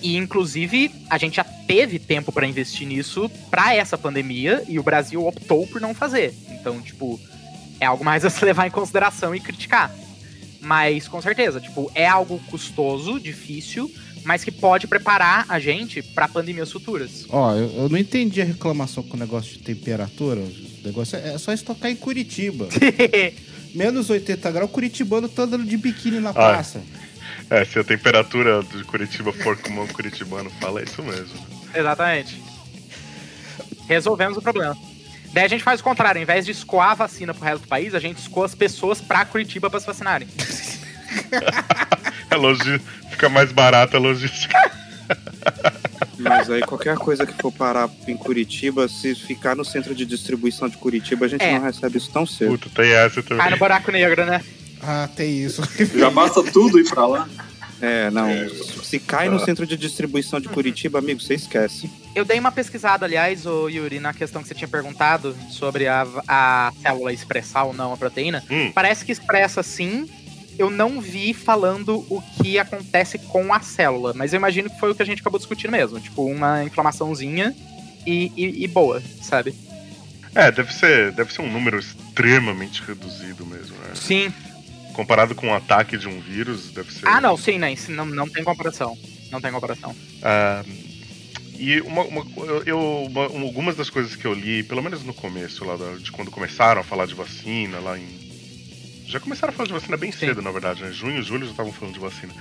E 0.02 0.16
inclusive 0.16 0.90
a 1.08 1.18
gente 1.18 1.36
já 1.36 1.44
teve 1.44 1.98
tempo 1.98 2.30
pra 2.30 2.46
investir 2.46 2.86
nisso 2.86 3.30
pra 3.50 3.74
essa 3.74 3.96
pandemia 3.96 4.62
e 4.68 4.78
o 4.78 4.82
Brasil 4.82 5.26
optou 5.26 5.66
por 5.66 5.80
não 5.80 5.94
fazer. 5.94 6.34
Então, 6.50 6.80
tipo, 6.80 7.20
é 7.80 7.86
algo 7.86 8.04
mais 8.04 8.24
a 8.24 8.30
se 8.30 8.44
levar 8.44 8.66
em 8.66 8.70
consideração 8.70 9.34
e 9.34 9.40
criticar. 9.40 9.94
Mas 10.60 11.06
com 11.06 11.20
certeza, 11.22 11.60
tipo, 11.60 11.90
é 11.94 12.06
algo 12.06 12.40
custoso, 12.50 13.20
difícil, 13.20 13.90
mas 14.24 14.42
que 14.42 14.50
pode 14.50 14.86
preparar 14.86 15.46
a 15.48 15.60
gente 15.60 16.02
pra 16.02 16.26
pandemias 16.26 16.72
futuras. 16.72 17.24
Ó, 17.28 17.54
eu, 17.54 17.70
eu 17.82 17.88
não 17.88 17.96
entendi 17.96 18.42
a 18.42 18.44
reclamação 18.44 19.02
com 19.02 19.16
o 19.16 19.20
negócio 19.20 19.52
de 19.52 19.60
temperatura. 19.60 20.40
O 20.40 20.86
negócio 20.86 21.16
é, 21.16 21.34
é 21.34 21.38
só 21.38 21.52
estocar 21.52 21.90
em 21.90 21.96
Curitiba. 21.96 22.68
Menos 23.72 24.10
80 24.10 24.50
graus, 24.50 24.70
o 24.70 24.72
curitibano 24.72 25.28
tá 25.28 25.42
andando 25.42 25.64
de 25.64 25.76
biquíni 25.76 26.18
na 26.18 26.32
praça. 26.32 26.82
É, 27.50 27.64
se 27.64 27.78
a 27.78 27.84
temperatura 27.84 28.62
de 28.62 28.82
Curitiba 28.84 29.32
for 29.32 29.56
como 29.56 29.82
um 29.82 29.86
curitibano 29.86 30.50
fala, 30.60 30.80
é 30.80 30.84
isso 30.84 31.02
mesmo. 31.02 31.46
Exatamente. 31.74 32.42
Resolvemos 33.88 34.36
o 34.36 34.42
problema. 34.42 34.76
Daí 35.32 35.44
a 35.44 35.48
gente 35.48 35.62
faz 35.62 35.80
o 35.80 35.84
contrário, 35.84 36.18
ao 36.18 36.22
invés 36.22 36.44
de 36.44 36.50
escoar 36.52 36.90
a 36.90 36.94
vacina 36.94 37.32
pro 37.34 37.44
resto 37.44 37.62
do 37.62 37.68
país, 37.68 37.94
a 37.94 38.00
gente 38.00 38.18
escoa 38.18 38.46
as 38.46 38.54
pessoas 38.54 39.00
pra 39.00 39.24
Curitiba 39.24 39.68
pra 39.70 39.78
se 39.80 39.86
vacinarem. 39.86 40.28
É 42.30 42.34
logi... 42.36 42.80
Fica 43.10 43.28
mais 43.28 43.52
barata 43.52 43.96
a 43.96 44.00
logística. 44.00 44.54
Mas 46.18 46.50
aí 46.50 46.60
qualquer 46.62 46.96
coisa 46.96 47.24
que 47.24 47.32
for 47.40 47.52
parar 47.52 47.88
em 48.06 48.16
Curitiba, 48.16 48.88
se 48.88 49.14
ficar 49.14 49.54
no 49.54 49.64
centro 49.64 49.94
de 49.94 50.04
distribuição 50.04 50.68
de 50.68 50.76
Curitiba, 50.76 51.24
a 51.24 51.28
gente 51.28 51.42
É. 51.44 51.52
não 51.54 51.62
recebe 51.64 51.96
isso 51.96 52.10
tão 52.10 52.26
cedo. 52.26 52.50
Puta, 52.58 52.68
tem 52.74 52.92
essa 52.92 53.22
também. 53.22 53.38
Cai 53.38 53.50
no 53.50 53.56
buraco 53.56 53.90
negro, 53.92 54.26
né? 54.26 54.42
Ah, 54.82 55.08
tem 55.14 55.42
isso. 55.42 55.62
Já 55.96 56.10
basta 56.10 56.42
tudo 56.42 56.78
ir 56.78 56.88
pra 56.88 57.06
lá. 57.06 57.28
É, 57.80 58.10
não. 58.10 58.26
Se 58.82 58.98
cai 58.98 59.28
no 59.28 59.38
centro 59.38 59.66
de 59.66 59.76
distribuição 59.76 60.40
de 60.40 60.48
Curitiba, 60.48 60.98
amigo, 60.98 61.20
você 61.20 61.34
esquece. 61.34 61.90
Eu 62.14 62.24
dei 62.24 62.38
uma 62.38 62.50
pesquisada, 62.50 63.04
aliás, 63.04 63.44
ô 63.44 63.68
Yuri, 63.68 64.00
na 64.00 64.14
questão 64.14 64.40
que 64.42 64.48
você 64.48 64.54
tinha 64.54 64.68
perguntado 64.68 65.36
sobre 65.50 65.86
a, 65.86 66.06
a 66.26 66.72
célula 66.80 67.12
expressar 67.12 67.64
ou 67.64 67.74
não 67.74 67.92
a 67.92 67.96
proteína. 67.96 68.42
Hum. 68.50 68.72
Parece 68.74 69.04
que 69.04 69.12
expressa 69.12 69.62
sim. 69.62 70.08
Eu 70.58 70.70
não 70.70 71.02
vi 71.02 71.34
falando 71.34 71.96
o 72.08 72.22
que 72.42 72.58
acontece 72.58 73.18
com 73.18 73.52
a 73.52 73.60
célula, 73.60 74.14
mas 74.14 74.32
eu 74.32 74.38
imagino 74.38 74.70
que 74.70 74.80
foi 74.80 74.90
o 74.90 74.94
que 74.94 75.02
a 75.02 75.06
gente 75.06 75.20
acabou 75.20 75.38
discutindo 75.38 75.70
mesmo. 75.70 76.00
Tipo, 76.00 76.24
uma 76.24 76.64
inflamaçãozinha 76.64 77.54
e, 78.06 78.32
e- 78.34 78.64
e 78.64 78.68
boa, 78.68 79.02
sabe? 79.20 79.54
É, 80.34 80.50
deve 80.50 80.72
ser, 80.72 81.12
deve 81.12 81.30
ser 81.30 81.42
um 81.42 81.50
número 81.52 81.78
extremamente 81.78 82.82
reduzido 82.82 83.44
mesmo, 83.44 83.76
né? 83.76 83.90
Sim. 83.94 84.32
Comparado 84.96 85.34
com 85.34 85.48
o 85.48 85.52
ataque 85.54 85.98
de 85.98 86.08
um 86.08 86.18
vírus, 86.20 86.70
deve 86.70 86.90
ser. 86.90 87.06
Ah, 87.06 87.20
não, 87.20 87.36
sim, 87.36 87.58
né? 87.58 87.74
Não, 87.90 88.06
não 88.06 88.26
tem 88.26 88.42
comparação. 88.42 88.96
Não 89.30 89.42
tem 89.42 89.52
comparação. 89.52 89.94
Ah, 90.22 90.64
e 91.58 91.82
uma, 91.82 92.02
uma- 92.04 92.24
eu, 92.64 92.80
uma- 93.10 93.24
algumas 93.24 93.76
das 93.76 93.90
coisas 93.90 94.16
que 94.16 94.24
eu 94.24 94.32
li, 94.32 94.62
pelo 94.62 94.82
menos 94.82 95.04
no 95.04 95.12
começo, 95.12 95.66
lá 95.66 95.76
da- 95.76 95.96
de 95.98 96.10
quando 96.10 96.30
começaram 96.30 96.80
a 96.80 96.84
falar 96.84 97.04
de 97.06 97.14
vacina, 97.14 97.78
lá 97.78 97.98
em. 97.98 98.06
Já 99.06 99.20
começaram 99.20 99.52
a 99.52 99.56
falar 99.56 99.66
de 99.66 99.74
vacina 99.74 99.98
bem 99.98 100.10
cedo, 100.10 100.40
na 100.40 100.50
verdade, 100.50 100.82
né? 100.82 100.90
Junho, 100.90 101.22
julho 101.22 101.44
já 101.44 101.50
estavam 101.50 101.72
falando 101.74 101.92
de 101.92 102.00
vacina 102.00 102.32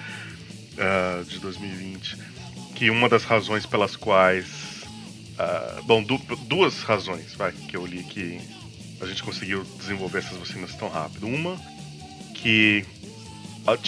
ah, 0.78 1.24
de 1.28 1.40
2020. 1.40 2.18
Que 2.74 2.90
uma 2.90 3.10
das 3.10 3.26
razões 3.26 3.66
pelas 3.66 3.98
quais. 3.98 4.48
ah, 5.38 5.82
bom, 5.84 6.02
du- 6.02 6.22
duas 6.48 6.84
razões, 6.84 7.34
vai, 7.36 7.52
que 7.52 7.76
eu 7.76 7.86
li 7.86 8.02
que 8.04 8.40
a 9.02 9.06
gente 9.06 9.22
conseguiu 9.24 9.66
desenvolver 9.78 10.20
essas 10.20 10.38
vacinas 10.38 10.74
tão 10.76 10.88
rápido. 10.88 11.28
Uma, 11.28 11.60
que 12.46 12.86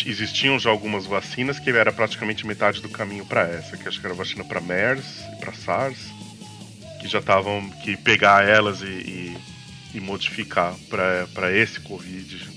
existiam 0.07 0.57
já 0.57 0.71
algumas 0.71 1.05
vacinas 1.05 1.59
que 1.59 1.69
era 1.69 1.91
praticamente 1.91 2.47
metade 2.47 2.81
do 2.81 2.89
caminho 2.89 3.23
para 3.23 3.43
essa, 3.43 3.77
que 3.77 3.87
acho 3.87 4.01
que 4.01 4.07
era 4.07 4.15
vacina 4.15 4.43
para 4.43 4.59
MERS 4.59 5.05
e 5.31 5.35
para 5.35 5.53
SARS, 5.53 5.99
que 6.99 7.07
já 7.07 7.19
estavam 7.19 7.69
que 7.83 7.95
pegar 7.95 8.43
elas 8.43 8.81
e, 8.81 8.85
e, 8.85 9.37
e 9.93 9.99
modificar 9.99 10.73
para 10.89 11.55
esse 11.55 11.79
Covid, 11.81 12.49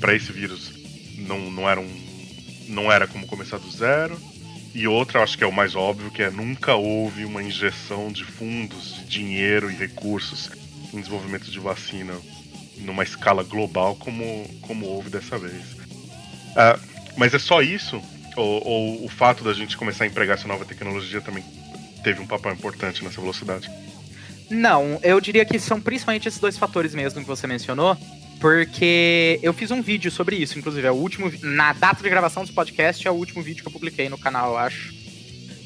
para 0.00 0.14
esse 0.14 0.32
vírus, 0.32 0.72
não, 1.18 1.50
não 1.50 1.68
era 1.68 1.82
um, 1.82 2.06
não 2.68 2.90
era 2.90 3.06
como 3.06 3.26
começar 3.26 3.58
do 3.58 3.70
zero. 3.70 4.18
E 4.74 4.88
outra, 4.88 5.22
acho 5.22 5.36
que 5.36 5.44
é 5.44 5.46
o 5.46 5.52
mais 5.52 5.74
óbvio, 5.74 6.10
que 6.10 6.22
é 6.22 6.30
nunca 6.30 6.76
houve 6.76 7.26
uma 7.26 7.42
injeção 7.42 8.10
de 8.10 8.24
fundos, 8.24 8.94
de 8.94 9.04
dinheiro 9.04 9.70
e 9.70 9.74
recursos 9.74 10.50
em 10.94 10.98
desenvolvimento 10.98 11.50
de 11.50 11.60
vacina 11.60 12.14
numa 12.78 13.02
escala 13.02 13.42
global 13.42 13.96
como, 13.96 14.48
como 14.62 14.86
houve 14.86 15.10
dessa 15.10 15.38
vez. 15.38 15.76
Ah, 16.56 16.78
mas 17.16 17.34
é 17.34 17.38
só 17.38 17.62
isso? 17.62 18.00
Ou, 18.36 18.66
ou 18.66 19.04
o 19.04 19.08
fato 19.08 19.42
da 19.42 19.52
gente 19.52 19.76
começar 19.76 20.04
a 20.04 20.06
empregar 20.06 20.36
essa 20.36 20.48
nova 20.48 20.64
tecnologia 20.64 21.20
também 21.20 21.44
teve 22.02 22.20
um 22.20 22.26
papel 22.26 22.52
importante 22.52 23.02
nessa 23.02 23.20
velocidade? 23.20 23.70
Não, 24.48 25.00
eu 25.02 25.20
diria 25.20 25.44
que 25.44 25.58
são 25.58 25.80
principalmente 25.80 26.28
esses 26.28 26.38
dois 26.38 26.56
fatores 26.56 26.94
mesmo 26.94 27.20
que 27.20 27.26
você 27.26 27.46
mencionou, 27.46 27.96
porque 28.40 29.40
eu 29.42 29.52
fiz 29.52 29.70
um 29.70 29.82
vídeo 29.82 30.10
sobre 30.10 30.36
isso, 30.36 30.58
inclusive, 30.58 30.86
é 30.86 30.90
o 30.90 30.94
último, 30.94 31.32
na 31.42 31.72
data 31.72 32.02
de 32.02 32.08
gravação 32.08 32.42
desse 32.42 32.54
podcast, 32.54 33.06
é 33.06 33.10
o 33.10 33.14
último 33.14 33.42
vídeo 33.42 33.62
que 33.62 33.68
eu 33.68 33.72
publiquei 33.72 34.08
no 34.08 34.18
canal, 34.18 34.52
eu 34.52 34.58
acho. 34.58 34.94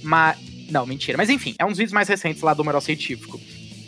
Mas, 0.03 0.39
não, 0.71 0.87
mentira, 0.87 1.19
mas 1.19 1.29
enfim, 1.29 1.55
é 1.59 1.65
um 1.65 1.69
dos 1.69 1.79
vídeos 1.79 1.93
mais 1.93 2.09
recentes 2.09 2.43
lá 2.43 2.55
do 2.55 2.65
Moral 2.65 2.81
Científico. 2.81 3.41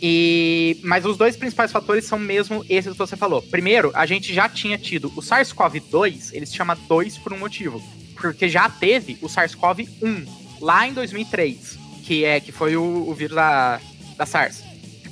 E, 0.04 0.80
mas 0.82 1.06
os 1.06 1.16
dois 1.16 1.36
principais 1.36 1.70
fatores 1.70 2.04
são 2.04 2.18
mesmo 2.18 2.64
esses 2.68 2.92
que 2.92 2.98
você 2.98 3.16
falou. 3.16 3.40
Primeiro, 3.40 3.92
a 3.94 4.04
gente 4.04 4.34
já 4.34 4.48
tinha 4.48 4.76
tido 4.76 5.12
o 5.14 5.20
SARS-CoV-2, 5.20 6.30
ele 6.32 6.44
se 6.44 6.56
chama 6.56 6.74
2 6.74 7.18
por 7.18 7.32
um 7.32 7.38
motivo, 7.38 7.80
porque 8.16 8.48
já 8.48 8.68
teve 8.68 9.16
o 9.22 9.28
SARS-CoV-1 9.28 10.26
lá 10.60 10.88
em 10.88 10.92
2003, 10.92 11.78
que 12.02 12.24
é 12.24 12.40
que 12.40 12.50
foi 12.50 12.76
o, 12.76 13.08
o 13.08 13.14
vírus 13.14 13.36
da, 13.36 13.80
da 14.16 14.26
SARS. 14.26 14.64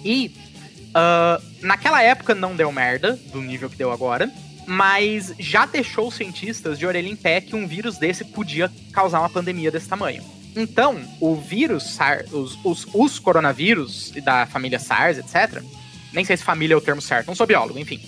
E 0.04 0.34
ah, 0.94 1.40
naquela 1.60 2.02
época 2.02 2.34
não 2.34 2.56
deu 2.56 2.70
merda, 2.72 3.18
do 3.32 3.40
nível 3.40 3.70
que 3.70 3.76
deu 3.76 3.92
agora, 3.92 4.30
mas 4.66 5.34
já 5.38 5.66
deixou 5.66 6.08
os 6.08 6.14
cientistas 6.14 6.78
de 6.78 6.86
orelha 6.86 7.08
em 7.08 7.16
pé 7.16 7.40
que 7.40 7.56
um 7.56 7.66
vírus 7.66 7.96
desse 7.96 8.24
podia 8.24 8.70
causar 8.92 9.20
uma 9.20 9.30
pandemia 9.30 9.70
desse 9.70 9.88
tamanho. 9.88 10.22
Então, 10.56 11.00
o 11.20 11.36
vírus, 11.36 11.94
SARS, 11.94 12.32
os, 12.32 12.58
os, 12.64 12.86
os 12.92 13.18
coronavírus 13.18 14.12
da 14.24 14.46
família 14.46 14.78
SARS, 14.78 15.18
etc., 15.18 15.62
nem 16.12 16.24
sei 16.24 16.36
se 16.36 16.42
família 16.42 16.74
é 16.74 16.76
o 16.76 16.80
termo 16.80 17.00
certo, 17.00 17.28
não 17.28 17.36
sou 17.36 17.46
biólogo, 17.46 17.78
enfim, 17.78 18.00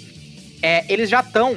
é, 0.61 0.85
eles 0.93 1.09
já 1.09 1.21
estão 1.21 1.57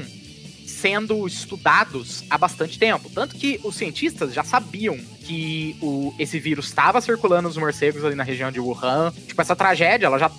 sendo 0.65 1.25
estudados 1.25 2.23
há 2.29 2.37
bastante 2.37 2.77
tempo. 2.77 3.09
Tanto 3.09 3.35
que 3.35 3.59
os 3.63 3.75
cientistas 3.75 4.33
já 4.33 4.43
sabiam 4.43 4.97
que 5.21 5.75
o, 5.81 6.13
esse 6.19 6.39
vírus 6.39 6.67
estava 6.67 7.01
circulando 7.01 7.47
nos 7.47 7.57
morcegos 7.57 8.03
ali 8.03 8.15
na 8.15 8.23
região 8.23 8.51
de 8.51 8.59
Wuhan. 8.59 9.11
Tipo, 9.27 9.41
essa 9.41 9.55
tragédia, 9.55 10.07
ela 10.07 10.19
já 10.19 10.29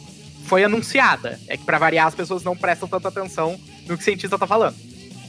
foi 0.45 0.63
anunciada. 0.63 1.41
É 1.49 1.57
que 1.57 1.65
pra 1.65 1.79
variar, 1.79 2.07
as 2.07 2.15
pessoas 2.15 2.45
não 2.45 2.57
prestam 2.57 2.89
tanta 2.89 3.09
atenção 3.09 3.59
no 3.87 3.97
que 3.97 4.03
o 4.03 4.05
cientista 4.05 4.39
tá 4.39 4.47
falando. 4.47 4.77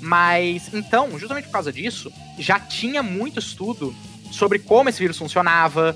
Mas, 0.01 0.71
então, 0.73 1.17
justamente 1.17 1.45
por 1.45 1.53
causa 1.53 1.71
disso, 1.71 2.11
já 2.37 2.59
tinha 2.59 3.01
muito 3.01 3.39
estudo 3.39 3.95
sobre 4.31 4.59
como 4.59 4.89
esse 4.89 4.99
vírus 4.99 5.17
funcionava, 5.17 5.95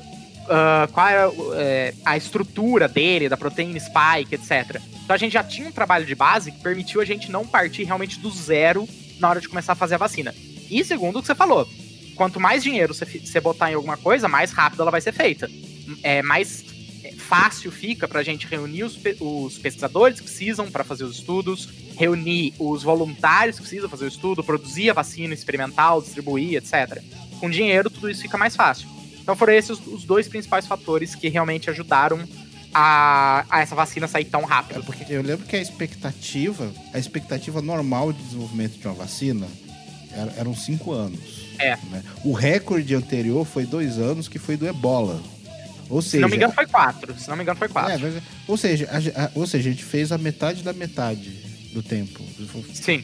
ah, 0.50 0.88
qual 0.92 1.08
era 1.08 1.32
é, 1.56 1.94
a 2.06 2.18
estrutura 2.18 2.88
dele, 2.88 3.30
da 3.30 3.38
proteína 3.38 3.80
spike, 3.80 4.36
etc. 4.36 4.82
Então 5.04 5.14
a 5.14 5.18
gente 5.18 5.34
já 5.34 5.44
tinha 5.44 5.68
um 5.68 5.72
trabalho 5.72 6.06
de 6.06 6.16
base 6.16 6.52
que 6.52 6.60
permitiu 6.62 7.02
a 7.02 7.06
gente 7.06 7.32
não 7.32 7.46
partir 7.46 7.84
realmente 7.84 8.20
do 8.20 8.30
zero 8.32 8.88
na 9.20 9.30
hora 9.30 9.42
de 9.42 9.48
começar 9.50 9.74
a 9.74 9.76
fazer 9.76 9.96
a 9.96 10.00
vacina. 10.00 10.34
E 10.70 10.84
segundo 10.84 11.20
o 11.20 11.22
que 11.22 11.28
você 11.28 11.36
falou, 11.36 11.68
quanto 12.16 12.40
mais 12.40 12.64
dinheiro 12.64 12.94
você, 12.94 13.40
botar 13.40 13.72
em 13.72 13.76
alguma 13.76 13.98
coisa, 13.98 14.28
mais 14.28 14.52
rápido 14.52 14.82
ela 14.82 14.92
vai 14.92 15.02
ser 15.02 15.12
feita. 15.14 15.50
É 16.02 16.22
mais 16.22 16.64
é, 17.04 17.12
fácil 17.14 17.72
fica 17.72 18.08
pra 18.08 18.24
gente 18.24 18.48
reunir 18.48 18.84
os, 18.84 18.96
pe- 18.96 19.18
os 19.20 19.58
pesquisadores 19.58 20.20
que 20.20 20.26
precisam 20.26 20.72
para 20.72 20.84
fazer 20.84 21.04
os 21.04 21.18
estudos, 21.18 21.68
reunir 21.98 22.54
os 22.58 22.84
voluntários 22.84 23.58
que 23.58 23.64
precisam 23.64 23.90
fazer 23.90 24.06
o 24.06 24.08
estudo, 24.08 24.44
produzir 24.44 24.90
a 24.90 24.94
vacina 24.94 25.34
experimental, 25.34 26.02
distribuir, 26.02 26.56
etc. 26.58 27.02
Com 27.42 27.50
dinheiro, 27.50 27.90
tudo 27.90 28.10
isso 28.10 28.22
fica 28.22 28.38
mais 28.38 28.56
fácil. 28.56 28.88
Então 29.22 29.36
foram 29.36 29.52
esses 29.54 29.72
os- 29.86 30.06
dois 30.06 30.28
principais 30.30 30.66
fatores 30.66 31.14
que 31.14 31.28
realmente 31.28 31.70
ajudaram 31.70 32.24
a, 32.74 33.44
a 33.50 33.62
essa 33.62 33.76
vacina 33.76 34.08
sair 34.08 34.26
tão 34.26 34.44
rápido. 34.46 34.84
Porque 34.84 35.06
eu 35.14 35.22
lembro 35.22 35.46
que 35.46 35.56
a 35.58 35.62
expectativa, 35.62 36.72
a 36.94 36.98
expectativa 37.00 37.62
normal 37.62 38.14
de 38.14 38.24
desenvolvimento 38.24 38.78
de 38.80 38.88
uma 38.88 38.94
vacina 38.94 39.46
era- 40.14 40.34
eram 40.38 40.56
cinco 40.56 40.92
anos. 40.94 41.42
É. 41.60 41.78
né? 41.92 42.04
O 42.24 42.32
recorde 42.34 42.96
anterior 42.96 43.46
foi 43.46 43.66
dois 43.68 44.00
anos, 44.00 44.28
que 44.28 44.40
foi 44.40 44.58
do 44.58 44.68
Ebola. 44.68 45.22
Ou 45.90 46.02
seja, 46.02 46.18
Se 46.18 46.22
não 46.22 46.30
me 46.30 46.36
engano, 46.38 46.54
foi 46.54 46.66
quatro. 46.66 47.14
Se 47.20 47.28
não 47.30 47.36
me 47.36 47.44
engano, 47.44 47.60
foi 47.60 47.68
quatro. 47.68 48.08
É, 48.08 48.22
ou, 48.48 48.58
seja, 48.58 48.88
a- 49.16 49.32
ou 49.36 49.46
seja, 49.46 49.70
a 49.70 49.72
gente 49.74 49.84
fez 49.84 50.12
a 50.12 50.18
metade 50.18 50.64
da 50.64 50.74
metade 50.74 51.30
do 51.74 51.84
tempo. 51.84 52.24
Sim, 52.74 53.04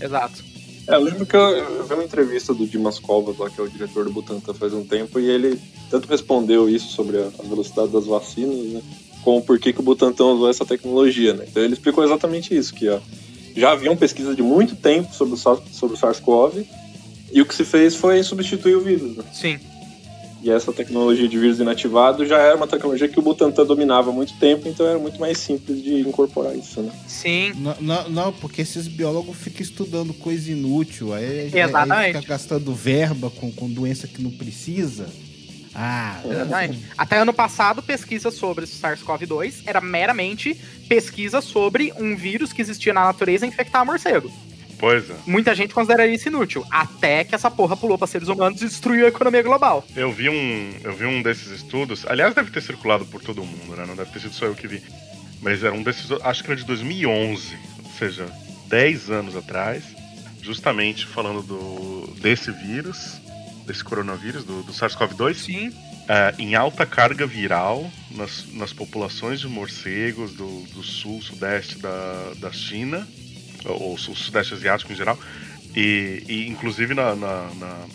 exato. 0.00 0.42
É, 0.86 0.94
eu 0.94 1.00
lembro 1.00 1.24
que 1.24 1.34
eu, 1.34 1.40
eu 1.40 1.86
vi 1.86 1.94
uma 1.94 2.04
entrevista 2.04 2.52
do 2.52 2.66
Dimas 2.66 2.98
Covas, 2.98 3.38
lá, 3.38 3.48
que 3.48 3.60
é 3.60 3.64
o 3.64 3.68
diretor 3.68 4.04
do 4.04 4.12
Butantan 4.12 4.52
faz 4.52 4.74
um 4.74 4.84
tempo, 4.84 5.18
e 5.18 5.28
ele 5.28 5.58
tanto 5.90 6.08
respondeu 6.08 6.68
isso 6.68 6.88
sobre 6.88 7.18
a, 7.18 7.30
velocidade 7.42 7.88
das 7.88 8.06
vacinas, 8.06 8.56
né? 8.56 8.82
Como 9.22 9.42
por 9.42 9.58
que, 9.58 9.72
que 9.72 9.80
o 9.80 9.82
Butantan 9.82 10.26
usou 10.26 10.50
essa 10.50 10.66
tecnologia, 10.66 11.32
né? 11.32 11.46
Então 11.48 11.62
ele 11.62 11.72
explicou 11.72 12.04
exatamente 12.04 12.54
isso, 12.54 12.74
que 12.74 12.88
ó, 12.88 12.98
já 13.56 13.72
haviam 13.72 13.96
pesquisas 13.96 14.36
de 14.36 14.42
muito 14.42 14.76
tempo 14.76 15.14
sobre 15.14 15.34
o, 15.34 15.36
sobre 15.38 15.96
o 15.96 15.98
SARS-CoV, 15.98 16.66
e 17.32 17.40
o 17.40 17.46
que 17.46 17.54
se 17.54 17.64
fez 17.64 17.96
foi 17.96 18.22
substituir 18.22 18.76
o 18.76 18.80
vírus, 18.80 19.16
né? 19.16 19.24
Sim. 19.32 19.58
E 20.44 20.50
essa 20.50 20.70
tecnologia 20.74 21.26
de 21.26 21.38
vírus 21.38 21.58
inativado 21.58 22.26
já 22.26 22.36
era 22.36 22.54
uma 22.54 22.66
tecnologia 22.66 23.08
que 23.08 23.18
o 23.18 23.22
Butantan 23.22 23.64
dominava 23.64 24.10
há 24.10 24.12
muito 24.12 24.34
tempo, 24.34 24.68
então 24.68 24.86
era 24.86 24.98
muito 24.98 25.18
mais 25.18 25.38
simples 25.38 25.82
de 25.82 25.94
incorporar 26.00 26.54
isso, 26.54 26.82
né? 26.82 26.92
Sim. 27.08 27.54
Não, 27.56 27.74
não, 27.80 28.08
não, 28.10 28.32
porque 28.34 28.60
esses 28.60 28.86
biólogos 28.86 29.34
ficam 29.38 29.62
estudando 29.62 30.12
coisa 30.12 30.52
inútil, 30.52 31.14
aí, 31.14 31.24
aí- 31.24 31.50
aí 31.54 31.60
Exatamente. 31.60 32.18
fica 32.18 32.28
gastando 32.28 32.74
verba 32.74 33.30
com, 33.30 33.50
com 33.50 33.70
doença 33.70 34.06
que 34.06 34.20
não 34.22 34.30
precisa. 34.32 35.06
Ah, 35.74 36.20
Exatamente. 36.24 36.78
Até 36.96 37.16
ano 37.18 37.32
passado, 37.32 37.82
pesquisa 37.82 38.30
sobre 38.30 38.64
o 38.64 38.68
SARS-CoV-2 38.68 39.62
era 39.66 39.80
meramente 39.80 40.54
pesquisa 40.88 41.40
sobre 41.40 41.90
um 41.98 42.14
vírus 42.14 42.52
que 42.52 42.60
existia 42.60 42.92
na 42.92 43.02
natureza 43.04 43.46
e 43.46 43.48
infectar 43.48 43.84
morcego. 43.84 44.30
É. 44.92 45.02
Muita 45.26 45.54
gente 45.54 45.74
consideraria 45.74 46.14
isso 46.14 46.28
inútil, 46.28 46.64
até 46.70 47.24
que 47.24 47.34
essa 47.34 47.50
porra 47.50 47.76
pulou 47.76 47.96
pra 47.96 48.06
seres 48.06 48.28
humanos 48.28 48.60
e 48.62 48.66
destruiu 48.66 49.06
a 49.06 49.08
economia 49.08 49.42
global. 49.42 49.84
Eu 49.96 50.12
vi 50.12 50.28
um, 50.28 50.72
eu 50.82 50.92
vi 50.92 51.06
um 51.06 51.22
desses 51.22 51.50
estudos, 51.50 52.04
aliás, 52.06 52.34
deve 52.34 52.50
ter 52.50 52.62
circulado 52.62 53.04
por 53.06 53.22
todo 53.22 53.44
mundo, 53.44 53.76
né? 53.76 53.84
Não 53.86 53.96
deve 53.96 54.10
ter 54.10 54.20
sido 54.20 54.34
só 54.34 54.46
eu 54.46 54.54
que 54.54 54.66
vi. 54.66 54.82
Mas 55.40 55.62
era 55.62 55.74
um 55.74 55.82
desses, 55.82 56.10
acho 56.22 56.42
que 56.42 56.50
era 56.50 56.60
de 56.60 56.66
2011, 56.66 57.56
ou 57.84 57.90
seja, 57.98 58.26
10 58.68 59.10
anos 59.10 59.36
atrás, 59.36 59.84
justamente 60.40 61.06
falando 61.06 61.42
do 61.42 62.14
desse 62.20 62.50
vírus, 62.50 63.20
desse 63.66 63.84
coronavírus, 63.84 64.44
do, 64.44 64.62
do 64.62 64.72
SARS-CoV-2. 64.72 65.34
Sim. 65.34 65.72
é, 66.08 66.34
em 66.38 66.54
alta 66.54 66.86
carga 66.86 67.26
viral 67.26 67.90
nas, 68.10 68.46
nas 68.52 68.72
populações 68.72 69.40
de 69.40 69.48
morcegos 69.48 70.32
do, 70.32 70.62
do 70.74 70.82
sul, 70.82 71.20
sudeste 71.22 71.78
da, 71.78 72.32
da 72.38 72.52
China, 72.52 73.06
ou, 73.64 73.96
sul, 73.98 74.14
sudeste 74.14 74.54
asiático 74.54 74.92
em 74.92 74.96
geral, 74.96 75.18
e, 75.74 76.22
e 76.28 76.48
inclusive 76.48 76.94
na, 76.94 77.14
na, 77.14 77.50
na, 77.54 77.86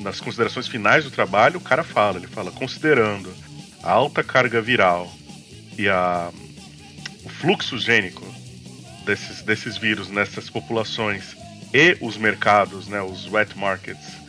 nas 0.00 0.20
considerações 0.20 0.68
finais 0.68 1.04
do 1.04 1.10
trabalho, 1.10 1.58
o 1.58 1.62
cara 1.62 1.84
fala, 1.84 2.18
ele 2.18 2.26
fala, 2.26 2.50
considerando 2.50 3.32
a 3.82 3.90
alta 3.90 4.22
carga 4.22 4.60
viral 4.60 5.10
e 5.78 5.88
a, 5.88 6.30
o 7.24 7.28
fluxo 7.28 7.78
gênico 7.78 8.24
desses, 9.04 9.42
desses 9.42 9.76
vírus 9.76 10.08
nessas 10.08 10.48
populações 10.48 11.36
e 11.72 11.96
os 12.00 12.16
mercados, 12.16 12.88
né, 12.88 13.00
os 13.00 13.26
wet 13.30 13.56
markets, 13.56 14.20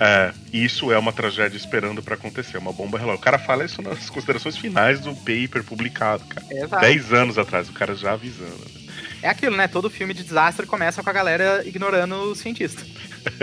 é, 0.00 0.32
isso 0.52 0.90
é 0.90 0.98
uma 0.98 1.12
tragédia 1.12 1.56
esperando 1.56 2.02
para 2.02 2.16
acontecer, 2.16 2.58
uma 2.58 2.72
bomba 2.72 2.98
relógio. 2.98 3.20
O 3.20 3.22
cara 3.22 3.38
fala 3.38 3.64
isso 3.64 3.80
nas 3.80 4.10
considerações 4.10 4.56
finais 4.56 5.00
do 5.00 5.14
paper 5.14 5.62
publicado, 5.62 6.24
cara. 6.24 6.46
Exato. 6.50 6.80
Dez 6.80 7.12
anos 7.12 7.38
atrás, 7.38 7.68
o 7.68 7.72
cara 7.72 7.94
já 7.94 8.12
avisando. 8.12 8.81
É 9.22 9.28
aquilo, 9.28 9.56
né? 9.56 9.68
Todo 9.68 9.88
filme 9.88 10.12
de 10.14 10.24
desastre 10.24 10.66
começa 10.66 11.02
com 11.02 11.08
a 11.10 11.12
galera 11.12 11.62
ignorando 11.66 12.14
o 12.16 12.34
cientista. 12.34 12.84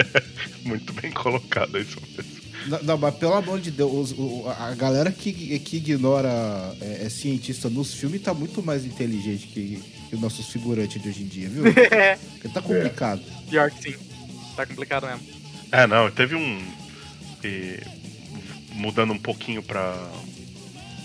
Muito 0.65 0.91
bem 0.93 1.11
colocado 1.11 1.77
é 1.77 1.81
isso 1.81 1.97
mesmo. 2.15 2.39
Não, 2.67 2.83
não, 2.83 2.97
mas 2.97 3.15
pelo 3.15 3.33
amor 3.35 3.59
de 3.61 3.71
Deus, 3.71 4.11
o- 4.17 4.43
a 4.49 4.73
galera 4.75 5.11
que, 5.11 5.57
que 5.59 5.77
ignora 5.77 6.29
é, 6.81 7.05
é 7.05 7.09
cientista 7.09 7.69
nos 7.69 7.93
filmes 7.93 8.21
tá 8.21 8.33
muito 8.33 8.61
mais 8.61 8.83
inteligente 8.85 9.47
que, 9.47 9.81
que 10.09 10.15
os 10.15 10.19
nossos 10.21 10.49
figurantes 10.49 11.01
de 11.01 11.07
hoje 11.07 11.21
em 11.23 11.27
dia, 11.27 11.47
viu? 11.49 11.63
É. 11.67 12.17
Porque 12.41 12.49
tá 12.49 12.61
complicado. 12.61 13.21
Pior 13.49 13.71
que 13.71 13.81
sim. 13.93 13.97
Tá 14.57 14.65
complicado 14.65 15.07
mesmo. 15.07 15.21
É, 15.71 15.87
não, 15.87 16.11
teve 16.11 16.35
um. 16.35 16.61
e, 17.45 17.79
mudando 18.73 19.13
um 19.13 19.17
pouquinho 19.19 19.63
pra, 19.63 19.95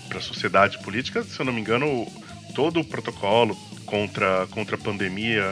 pra 0.09 0.19
sociedade 0.19 0.77
política, 0.79 1.23
se 1.23 1.39
eu 1.39 1.45
não 1.45 1.53
me 1.53 1.61
engano, 1.61 2.05
todo 2.53 2.81
o 2.81 2.85
protocolo 2.85 3.57
contra, 3.85 4.47
contra 4.51 4.75
a 4.75 4.79
pandemia 4.79 5.43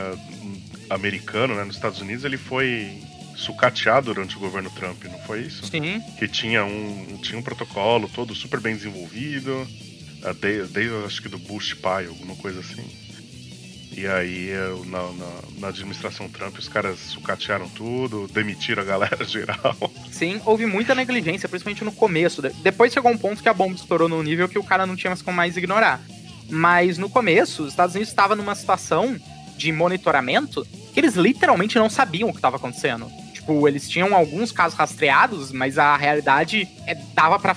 americano, 0.90 1.56
né, 1.56 1.64
nos 1.64 1.76
Estados 1.76 2.02
Unidos, 2.02 2.24
ele 2.26 2.38
foi 2.38 3.00
sucateado 3.36 4.14
durante 4.14 4.36
o 4.38 4.40
governo 4.40 4.70
Trump, 4.72 5.04
não 5.06 5.20
foi 5.20 5.42
isso? 5.42 5.66
Sim. 5.66 6.02
Que 6.20 6.28
tinha 6.28 6.64
um, 6.64 7.18
tinha 7.22 7.38
um 7.38 7.42
protocolo 7.42 8.08
todo 8.08 8.36
super 8.36 8.60
bem 8.60 8.76
desenvolvido, 8.76 9.68
desde, 10.40 10.72
desde 10.74 10.96
acho 11.06 11.22
que 11.22 11.30
do 11.30 11.38
Bush 11.40 11.74
pai, 11.74 12.06
alguma 12.06 12.36
coisa 12.36 12.60
assim. 12.60 12.84
E 13.96 14.08
aí, 14.08 14.48
eu, 14.50 14.84
na, 14.86 15.04
na, 15.12 15.32
na 15.60 15.68
administração 15.68 16.28
Trump, 16.28 16.58
os 16.58 16.68
caras 16.68 16.98
sucatearam 17.00 17.70
tudo, 17.70 18.28
demitiram 18.34 18.82
a 18.82 18.86
galera 18.86 19.24
geral. 19.26 19.76
Sim, 20.12 20.42
houve 20.46 20.66
muita 20.66 20.96
negligência, 20.96 21.48
principalmente 21.48 21.84
no 21.84 21.92
começo. 21.92 22.42
De- 22.42 22.50
Depois 22.64 22.92
chegou 22.92 23.12
um 23.12 23.18
ponto 23.18 23.44
que 23.44 23.50
a 23.50 23.54
bomba 23.54 23.76
estourou 23.76 24.10
num 24.10 24.24
nível 24.24 24.50
que 24.50 24.58
o 24.58 24.64
cara 24.64 24.88
não 24.88 24.96
tinha 24.96 25.12
mais 25.12 25.22
como 25.22 25.38
mais 25.38 25.56
ignorar. 25.58 26.02
Mas 26.50 26.98
no 26.98 27.10
começo, 27.10 27.64
os 27.64 27.70
Estados 27.70 27.96
Unidos 27.96 28.10
estava 28.10 28.36
numa 28.36 28.56
situação 28.56 29.20
de 29.58 29.72
monitoramento 29.72 30.66
que 30.94 31.00
eles 31.00 31.16
literalmente 31.16 31.78
não 31.78 31.90
sabiam 31.90 32.30
o 32.30 32.32
que 32.32 32.38
estava 32.38 32.58
acontecendo. 32.58 33.08
Tipo, 33.34 33.68
eles 33.68 33.90
tinham 33.90 34.16
alguns 34.16 34.52
casos 34.52 34.78
rastreados, 34.78 35.52
mas 35.52 35.78
a 35.78 35.98
realidade 35.98 36.68
é, 36.88 36.96
dava 37.14 37.40
pra 37.40 37.56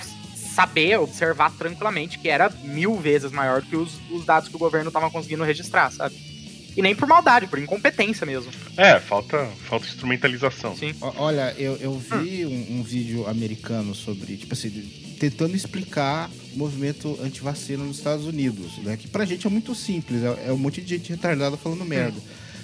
saber, 0.57 0.99
observar 0.99 1.51
tranquilamente 1.51 2.17
que 2.17 2.27
era 2.27 2.49
mil 2.63 2.95
vezes 2.95 3.31
maior 3.31 3.61
que 3.61 3.75
os, 3.75 3.99
os 4.09 4.25
dados 4.25 4.49
que 4.49 4.55
o 4.55 4.59
governo 4.59 4.89
tava 4.89 5.11
conseguindo 5.11 5.43
registrar, 5.43 5.91
sabe? 5.91 6.15
E 6.77 6.81
nem 6.83 6.95
por 6.95 7.07
maldade, 7.07 7.47
por 7.47 7.57
incompetência 7.57 8.23
mesmo. 8.23 8.51
É, 8.77 8.99
falta, 8.99 9.49
falta 9.67 9.87
instrumentalização. 9.87 10.75
Sim. 10.75 10.93
Ó, 11.01 11.11
Olha, 11.17 11.55
eu, 11.57 11.75
eu 11.77 11.97
vi 11.97 12.45
um, 12.45 12.77
um 12.77 12.83
vídeo 12.83 13.27
americano 13.27 13.95
sobre, 13.95 14.37
tipo 14.37 14.53
assim, 14.53 14.69
tentando 15.19 15.55
explicar 15.55 16.29
o 16.53 16.57
movimento 16.59 17.17
antivacina 17.23 17.83
nos 17.83 17.97
Estados 17.97 18.27
Unidos, 18.27 18.77
né? 18.83 18.95
Que 18.95 19.07
pra 19.07 19.25
gente 19.25 19.47
é 19.47 19.49
muito 19.49 19.73
simples, 19.73 20.21
é, 20.23 20.49
é 20.49 20.53
um 20.53 20.57
monte 20.57 20.79
de 20.79 20.95
gente 20.95 21.09
retardada 21.09 21.57
falando 21.57 21.83
merda. 21.83 22.21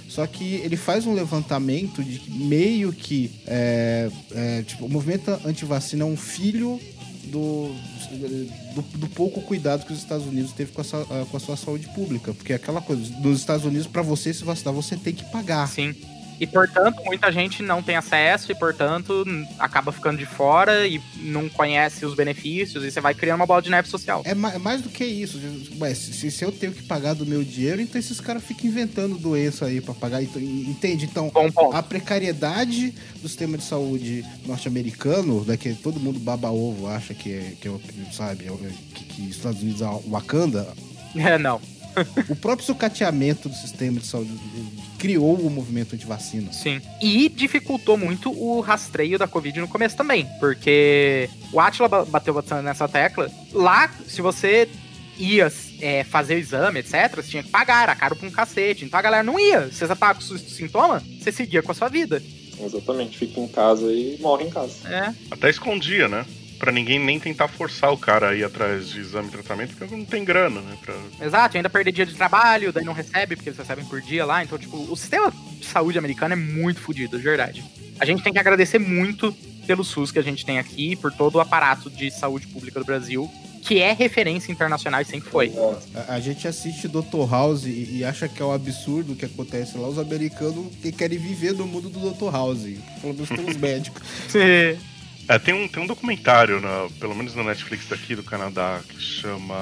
Só 0.07 0.27
que 0.27 0.55
ele 0.57 0.77
faz 0.77 1.07
um 1.07 1.13
levantamento 1.15 2.03
de 2.03 2.19
que 2.19 2.29
meio 2.29 2.93
que 2.93 3.31
é, 3.47 4.11
é, 4.31 4.61
tipo, 4.61 4.85
o 4.85 4.89
movimento 4.89 5.31
antivacina 5.43 6.03
é 6.03 6.05
um 6.05 6.15
filho 6.15 6.79
do, 7.27 7.73
do, 8.75 8.81
do 8.99 9.07
pouco 9.09 9.41
cuidado 9.41 9.85
que 9.85 9.93
os 9.93 9.99
Estados 9.99 10.25
Unidos 10.25 10.51
teve 10.51 10.71
com 10.71 10.81
a, 10.81 11.25
com 11.25 11.37
a 11.37 11.39
sua 11.39 11.57
saúde 11.57 11.87
pública. 11.89 12.33
Porque 12.33 12.53
é 12.53 12.55
aquela 12.55 12.81
coisa, 12.81 13.03
nos 13.19 13.39
Estados 13.39 13.65
Unidos, 13.65 13.87
pra 13.87 14.01
você 14.01 14.33
se 14.33 14.43
vacinar, 14.43 14.73
você 14.73 14.95
tem 14.95 15.13
que 15.13 15.23
pagar. 15.31 15.67
Sim. 15.67 15.95
E 16.43 16.47
portanto, 16.47 17.01
muita 17.05 17.31
gente 17.31 17.63
não 17.63 17.81
tem 17.81 17.95
acesso 17.95 18.51
e, 18.51 18.55
portanto, 18.55 19.23
acaba 19.57 19.91
ficando 19.91 20.17
de 20.17 20.25
fora 20.25 20.85
e 20.87 21.01
não 21.17 21.47
conhece 21.47 22.05
os 22.05 22.13
benefícios 22.15 22.83
e 22.83 22.91
você 22.91 22.99
vai 22.99 23.13
criando 23.13 23.39
uma 23.39 23.45
bola 23.45 23.61
de 23.61 23.69
neve 23.69 23.87
social. 23.87 24.21
É 24.25 24.33
ma- 24.33 24.51
é 24.53 24.57
mais 24.57 24.81
do 24.81 24.89
que 24.89 25.05
isso. 25.05 25.39
Ué, 25.79 25.93
se, 25.93 26.29
se 26.29 26.43
eu 26.43 26.51
tenho 26.51 26.73
que 26.73 26.83
pagar 26.83 27.13
do 27.13 27.25
meu 27.25 27.43
dinheiro, 27.43 27.81
então 27.81 27.97
esses 27.97 28.19
caras 28.19 28.43
ficam 28.43 28.65
inventando 28.69 29.17
doença 29.17 29.65
aí 29.65 29.79
pra 29.79 29.93
pagar. 29.93 30.21
Entende? 30.21 31.05
Então, 31.05 31.31
a 31.73 31.81
precariedade 31.81 32.93
do 33.21 33.27
sistema 33.29 33.57
de 33.57 33.63
saúde 33.63 34.25
norte-americano, 34.45 35.43
né, 35.45 35.55
que 35.57 35.73
todo 35.75 35.99
mundo 35.99 36.19
baba 36.19 36.51
ovo, 36.51 36.87
acha 36.87 37.13
que 37.13 37.31
é, 37.31 37.53
que 37.59 37.67
é 37.69 37.71
sabe, 38.11 38.45
é 38.47 38.51
que, 38.95 39.03
que 39.05 39.29
Estados 39.29 39.61
Unidos 39.61 39.81
é 39.81 39.87
o 39.87 40.03
Wakanda. 40.09 40.67
É, 41.15 41.37
não. 41.37 41.61
o 42.27 42.35
próprio 42.35 42.65
sucateamento 42.65 43.47
do 43.47 43.53
sistema 43.53 43.99
de 43.99 44.07
saúde 44.07 44.31
criou 45.03 45.35
o 45.35 45.49
movimento 45.49 45.95
antivacina. 45.95 46.53
Sim. 46.53 46.79
E 47.01 47.27
dificultou 47.27 47.97
muito 47.97 48.31
o 48.31 48.61
rastreio 48.61 49.19
da 49.19 49.27
Covid 49.27 49.59
no 49.59 49.67
começo 49.67 49.97
também. 49.97 50.25
Porque 50.39 51.29
o 51.51 51.59
Atila 51.59 51.89
ba- 51.89 52.05
bateu 52.05 52.33
bastante 52.33 52.63
nessa 52.63 52.87
tecla. 52.87 53.29
Lá, 53.51 53.93
se 54.07 54.21
você 54.21 54.69
ia 55.17 55.51
é, 55.81 56.05
fazer 56.05 56.35
o 56.35 56.39
exame, 56.39 56.79
etc., 56.79 57.17
você 57.17 57.29
tinha 57.31 57.43
que 57.43 57.49
pagar, 57.49 57.83
era 57.83 57.95
caro 57.97 58.15
pra 58.15 58.25
um 58.25 58.31
cacete. 58.31 58.85
Então 58.85 58.97
a 58.97 59.03
galera 59.03 59.23
não 59.23 59.37
ia. 59.37 59.69
Se 59.73 59.85
você 59.85 59.93
tava 59.93 60.15
com 60.17 60.21
os 60.33 60.41
sintomas, 60.55 61.03
você 61.19 61.33
seguia 61.33 61.61
com 61.61 61.73
a 61.73 61.75
sua 61.75 61.89
vida. 61.89 62.23
Exatamente, 62.57 63.17
fica 63.17 63.41
em 63.41 63.47
casa 63.49 63.91
e 63.91 64.17
morre 64.21 64.45
em 64.45 64.49
casa. 64.49 64.87
É. 64.87 65.13
Até 65.29 65.49
escondia, 65.49 66.07
né? 66.07 66.25
Pra 66.63 66.71
ninguém 66.71 66.97
nem 66.97 67.19
tentar 67.19 67.49
forçar 67.49 67.91
o 67.91 67.97
cara 67.97 68.29
a 68.29 68.33
ir 68.33 68.45
atrás 68.45 68.87
de 68.87 69.01
exame 69.01 69.27
e 69.27 69.31
tratamento, 69.31 69.75
porque 69.75 69.93
não 69.93 70.05
tem 70.05 70.23
grana, 70.23 70.61
né? 70.61 70.77
Pra... 70.81 70.95
Exato, 71.19 71.57
ainda 71.57 71.69
perder 71.69 71.91
dia 71.91 72.05
de 72.05 72.15
trabalho, 72.15 72.71
daí 72.71 72.85
não 72.85 72.93
recebe, 72.93 73.35
porque 73.35 73.49
eles 73.49 73.59
recebem 73.59 73.83
por 73.83 73.99
dia 73.99 74.25
lá. 74.25 74.41
Então, 74.41 74.57
tipo, 74.57 74.77
o 74.77 74.95
sistema 74.95 75.29
de 75.59 75.65
saúde 75.65 75.97
americano 75.97 76.31
é 76.31 76.37
muito 76.37 76.79
fodido, 76.79 77.17
de 77.17 77.23
verdade. 77.23 77.61
A 77.99 78.05
gente 78.05 78.23
tem 78.23 78.31
que 78.31 78.39
agradecer 78.39 78.79
muito 78.79 79.35
pelo 79.67 79.83
SUS 79.83 80.09
que 80.09 80.19
a 80.19 80.23
gente 80.23 80.45
tem 80.45 80.57
aqui, 80.57 80.95
por 80.95 81.11
todo 81.11 81.35
o 81.35 81.41
aparato 81.41 81.89
de 81.89 82.09
saúde 82.09 82.47
pública 82.47 82.79
do 82.79 82.85
Brasil, 82.85 83.29
que 83.61 83.81
é 83.81 83.91
referência 83.91 84.49
internacional 84.49 85.01
e 85.01 85.05
sempre 85.05 85.29
foi. 85.29 85.51
A, 85.93 86.13
a 86.13 86.19
gente 86.21 86.47
assiste 86.47 86.87
Dr. 86.87 87.29
House 87.29 87.65
e, 87.65 87.97
e 87.97 88.05
acha 88.05 88.29
que 88.29 88.41
é 88.41 88.45
um 88.45 88.53
absurdo 88.53 89.11
o 89.11 89.15
que 89.17 89.25
acontece 89.25 89.77
lá. 89.77 89.89
Os 89.89 89.99
americanos 89.99 90.67
que 90.81 90.93
querem 90.93 91.17
viver 91.17 91.53
no 91.53 91.67
mundo 91.67 91.89
do 91.89 92.11
Dr. 92.11 92.31
House. 92.31 92.63
Pelo 93.01 93.13
menos 93.13 93.27
pelos 93.27 93.55
médicos. 93.59 94.01
É, 95.27 95.39
tem 95.39 95.53
um, 95.53 95.67
tem 95.67 95.81
um 95.81 95.87
documentário, 95.87 96.59
na, 96.59 96.87
pelo 96.99 97.15
menos 97.15 97.33
na 97.35 97.43
Netflix 97.43 97.87
daqui 97.87 98.15
do 98.15 98.23
Canadá, 98.23 98.81
que 98.87 98.99
chama. 99.01 99.55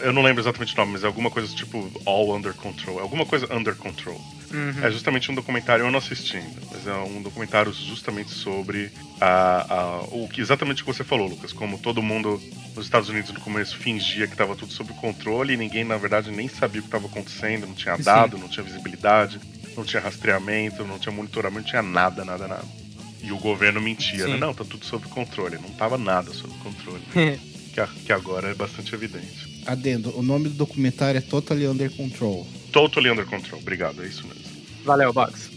Eu 0.00 0.12
não 0.12 0.20
lembro 0.20 0.42
exatamente 0.42 0.74
o 0.74 0.76
nome, 0.76 0.92
mas 0.92 1.04
é 1.04 1.06
alguma 1.06 1.30
coisa 1.30 1.54
tipo 1.54 1.90
All 2.04 2.34
Under 2.36 2.52
Control. 2.52 2.98
Alguma 2.98 3.24
coisa 3.24 3.46
Under 3.54 3.74
Control. 3.74 4.20
Uhum. 4.52 4.84
É 4.84 4.90
justamente 4.90 5.30
um 5.32 5.34
documentário, 5.34 5.84
eu 5.86 5.90
não 5.90 5.98
assisti 5.98 6.36
ainda, 6.36 6.60
mas 6.70 6.86
é 6.86 6.92
um 6.94 7.22
documentário 7.22 7.72
justamente 7.72 8.30
sobre 8.30 8.90
a, 9.20 9.66
a- 9.74 10.00
o 10.10 10.28
que 10.28 10.40
exatamente 10.40 10.82
o 10.82 10.84
que 10.84 10.92
você 10.92 11.02
falou, 11.02 11.28
Lucas. 11.28 11.52
Como 11.52 11.78
todo 11.78 12.02
mundo 12.02 12.40
nos 12.76 12.84
Estados 12.84 13.08
Unidos 13.08 13.32
no 13.32 13.40
começo 13.40 13.78
fingia 13.78 14.26
que 14.26 14.34
estava 14.34 14.54
tudo 14.54 14.72
sob 14.72 14.92
controle 14.94 15.54
e 15.54 15.56
ninguém, 15.56 15.82
na 15.82 15.96
verdade, 15.96 16.30
nem 16.30 16.46
sabia 16.46 16.80
o 16.80 16.82
que 16.82 16.88
estava 16.88 17.06
acontecendo, 17.06 17.66
não 17.66 17.74
tinha 17.74 17.96
Sim. 17.96 18.02
dado, 18.02 18.36
não 18.36 18.48
tinha 18.48 18.62
visibilidade, 18.62 19.40
não 19.76 19.84
tinha 19.84 20.02
rastreamento, 20.02 20.84
não 20.84 20.98
tinha 20.98 21.12
monitoramento, 21.12 21.62
não 21.62 21.70
tinha 21.70 21.82
nada, 21.82 22.22
nada, 22.24 22.46
nada. 22.46 22.83
E 23.24 23.32
o 23.32 23.38
governo 23.38 23.80
mentia, 23.80 24.26
né? 24.28 24.36
Não, 24.36 24.52
tá 24.52 24.64
tudo 24.64 24.84
sob 24.84 25.06
controle. 25.08 25.56
Não 25.56 25.70
tava 25.70 25.96
nada 25.96 26.32
sob 26.32 26.52
controle. 26.58 27.00
que, 27.72 27.80
a- 27.80 27.88
que 28.04 28.12
agora 28.12 28.50
é 28.50 28.54
bastante 28.54 28.94
evidente. 28.94 29.62
Adendo, 29.66 30.16
o 30.18 30.22
nome 30.22 30.48
do 30.50 30.54
documentário 30.56 31.16
é 31.18 31.20
Totally 31.22 31.66
Under 31.66 31.90
Control. 31.90 32.46
Totally 32.70 33.08
under 33.10 33.24
control, 33.24 33.60
obrigado, 33.60 34.02
é 34.02 34.06
isso 34.06 34.26
mesmo. 34.26 34.42
Valeu, 34.84 35.12
Box. 35.12 35.50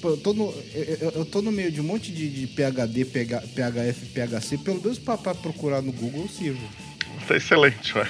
Pô, 0.00 0.10
eu, 0.10 0.16
tô 0.16 0.32
no, 0.32 0.54
eu, 0.72 1.12
eu- 1.16 1.24
tô 1.26 1.42
no 1.42 1.52
meio 1.52 1.70
de 1.70 1.80
um 1.80 1.84
monte 1.84 2.10
de, 2.10 2.28
de 2.30 2.46
PHD, 2.46 3.04
PH, 3.04 3.40
PHF, 3.54 4.06
PHC, 4.14 4.56
pelo 4.58 4.80
menos 4.80 4.98
pra, 4.98 5.18
pra 5.18 5.34
procurar 5.34 5.82
no 5.82 5.92
Google 5.92 6.22
eu 6.22 6.28
sirvo. 6.28 6.60
Tá 7.28 7.36
excelente, 7.36 7.94
né? 7.96 8.08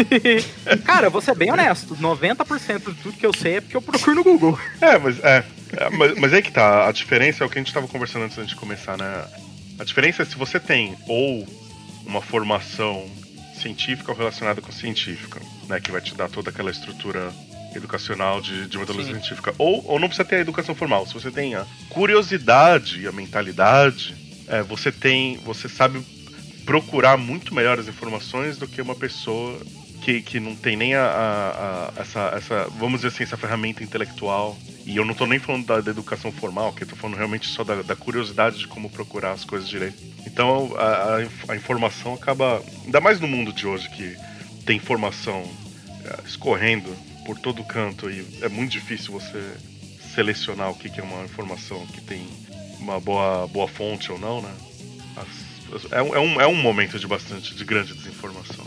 Cara, 0.84 1.10
vou 1.10 1.20
ser 1.20 1.34
bem 1.34 1.50
honesto: 1.50 1.96
90% 1.96 2.94
de 2.94 3.02
tudo 3.02 3.16
que 3.16 3.26
eu 3.26 3.34
sei 3.34 3.56
é 3.56 3.60
porque 3.60 3.76
eu 3.76 3.82
procuro 3.82 4.16
no 4.16 4.24
Google. 4.24 4.58
É, 4.80 4.98
mas 4.98 5.22
é. 5.22 5.44
é, 5.76 5.90
mas, 5.90 6.18
mas 6.18 6.32
aí 6.32 6.42
que 6.42 6.52
tá. 6.52 6.88
A 6.88 6.92
diferença 6.92 7.44
é 7.44 7.46
o 7.46 7.50
que 7.50 7.58
a 7.58 7.62
gente 7.62 7.72
tava 7.72 7.88
conversando 7.88 8.24
antes 8.24 8.46
de 8.46 8.54
começar, 8.54 8.96
né? 8.96 9.24
A 9.78 9.84
diferença 9.84 10.22
é 10.22 10.26
se 10.26 10.36
você 10.36 10.60
tem 10.60 10.96
ou 11.08 11.46
uma 12.06 12.20
formação 12.20 13.08
científica 13.60 14.10
ou 14.10 14.18
relacionada 14.18 14.60
com 14.60 14.72
científica, 14.72 15.40
né? 15.68 15.80
Que 15.80 15.90
vai 15.90 16.00
te 16.00 16.14
dar 16.14 16.28
toda 16.28 16.50
aquela 16.50 16.70
estrutura 16.70 17.32
educacional 17.74 18.40
de, 18.40 18.66
de 18.66 18.78
metodologia 18.78 19.14
Sim. 19.14 19.20
científica. 19.20 19.54
Ou, 19.58 19.84
ou 19.86 19.98
não 19.98 20.08
precisa 20.08 20.28
ter 20.28 20.36
a 20.36 20.40
educação 20.40 20.74
formal. 20.74 21.06
Se 21.06 21.14
você 21.14 21.30
tem 21.30 21.54
a 21.54 21.66
curiosidade 21.88 23.00
e 23.00 23.06
a 23.06 23.12
mentalidade, 23.12 24.14
é, 24.48 24.62
você 24.62 24.92
tem. 24.92 25.38
Você 25.38 25.68
sabe 25.68 26.04
procurar 26.64 27.16
muito 27.16 27.54
melhores 27.54 27.88
informações 27.88 28.56
do 28.56 28.68
que 28.68 28.80
uma 28.80 28.94
pessoa 28.94 29.58
que, 30.02 30.20
que 30.20 30.40
não 30.40 30.54
tem 30.56 30.76
nem 30.76 30.94
a, 30.94 31.04
a- 31.04 31.50
a- 31.96 32.00
essa, 32.00 32.20
essa, 32.36 32.68
vamos 32.78 33.00
dizer 33.00 33.08
assim, 33.14 33.22
essa 33.22 33.36
ferramenta 33.36 33.82
intelectual. 33.84 34.56
E 34.84 34.96
eu 34.96 35.04
não 35.04 35.14
tô 35.14 35.26
nem 35.26 35.38
falando 35.38 35.64
da, 35.66 35.80
da 35.80 35.90
educação 35.92 36.32
formal, 36.32 36.72
que 36.72 36.82
eu 36.82 36.88
tô 36.88 36.96
falando 36.96 37.16
realmente 37.16 37.46
só 37.46 37.62
da, 37.62 37.82
da 37.82 37.94
curiosidade 37.94 38.58
de 38.58 38.66
como 38.66 38.90
procurar 38.90 39.30
as 39.32 39.44
coisas 39.44 39.68
direito. 39.68 40.02
Então 40.26 40.74
a, 40.76 41.16
a 41.16 41.22
inf- 41.22 41.48
a 41.50 41.54
informação 41.56 42.14
acaba, 42.14 42.60
ainda 42.84 43.00
mais 43.00 43.20
no 43.20 43.28
mundo 43.28 43.52
de 43.52 43.66
hoje 43.66 43.88
que 43.90 44.16
tem 44.66 44.76
informação 44.76 45.48
eh, 46.04 46.20
escorrendo 46.26 46.92
por 47.24 47.38
todo 47.38 47.62
canto 47.62 48.10
e 48.10 48.26
é 48.42 48.48
muito 48.48 48.72
difícil 48.72 49.12
você 49.12 49.52
selecionar 50.14 50.70
o 50.70 50.74
que, 50.74 50.90
que 50.90 51.00
é 51.00 51.04
uma 51.04 51.24
informação 51.24 51.86
que 51.86 52.00
tem 52.00 52.26
uma 52.80 52.98
boa, 52.98 53.46
boa 53.46 53.68
fonte 53.68 54.10
ou 54.10 54.18
não, 54.18 54.42
né? 54.42 54.52
As- 55.16 55.74
as- 55.84 55.92
é, 55.92 55.98
é, 55.98 56.20
um, 56.20 56.40
é 56.40 56.46
um 56.48 56.56
momento 56.60 56.98
de 56.98 57.06
bastante, 57.06 57.54
de 57.54 57.64
grande 57.64 57.94
desinformação. 57.94 58.66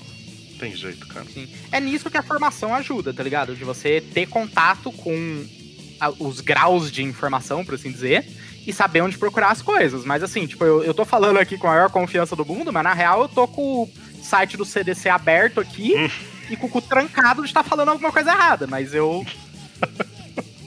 Tem 0.59 0.75
jeito, 0.75 1.07
cara. 1.07 1.25
É 1.71 1.79
nisso 1.79 2.09
que 2.09 2.17
a 2.17 2.23
formação 2.23 2.73
ajuda, 2.73 3.13
tá 3.13 3.21
ligado? 3.21 3.55
De 3.55 3.63
você 3.63 4.01
ter 4.01 4.25
contato 4.27 4.91
com 4.91 5.45
os 6.19 6.41
graus 6.41 6.91
de 6.91 7.03
informação, 7.03 7.65
por 7.65 7.75
assim 7.75 7.91
dizer, 7.91 8.25
e 8.65 8.73
saber 8.73 9.01
onde 9.01 9.17
procurar 9.17 9.51
as 9.51 9.61
coisas. 9.61 10.05
Mas 10.05 10.23
assim, 10.23 10.47
tipo, 10.47 10.63
eu, 10.63 10.83
eu 10.83 10.93
tô 10.93 11.05
falando 11.05 11.37
aqui 11.37 11.57
com 11.57 11.67
a 11.67 11.71
maior 11.71 11.89
confiança 11.89 12.35
do 12.35 12.45
mundo, 12.45 12.71
mas 12.71 12.83
na 12.83 12.93
real 12.93 13.23
eu 13.23 13.29
tô 13.29 13.47
com 13.47 13.83
o 13.83 13.91
site 14.21 14.57
do 14.57 14.65
CDC 14.65 15.09
aberto 15.09 15.59
aqui 15.59 15.93
e 16.49 16.55
com 16.55 16.67
o 16.67 16.69
cu 16.69 16.81
trancado 16.81 17.41
de 17.41 17.47
estar 17.47 17.63
falando 17.63 17.89
alguma 17.89 18.11
coisa 18.11 18.31
errada. 18.31 18.67
Mas 18.67 18.93
eu. 18.93 19.25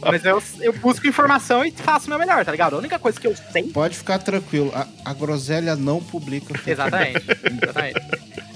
Mas 0.00 0.24
eu, 0.24 0.42
eu 0.60 0.72
busco 0.74 1.06
informação 1.06 1.64
e 1.64 1.70
faço 1.70 2.06
o 2.06 2.10
meu 2.10 2.18
melhor, 2.18 2.44
tá 2.44 2.52
ligado? 2.52 2.74
A 2.74 2.78
única 2.78 2.98
coisa 2.98 3.18
que 3.20 3.26
eu 3.26 3.34
sei. 3.52 3.64
Pode 3.64 3.96
ficar 3.96 4.18
tranquilo, 4.18 4.72
a, 4.74 4.86
a 5.04 5.12
groselha 5.12 5.74
não 5.74 6.02
publica. 6.02 6.54
Exatamente, 6.68 7.24
exatamente. 7.62 8.00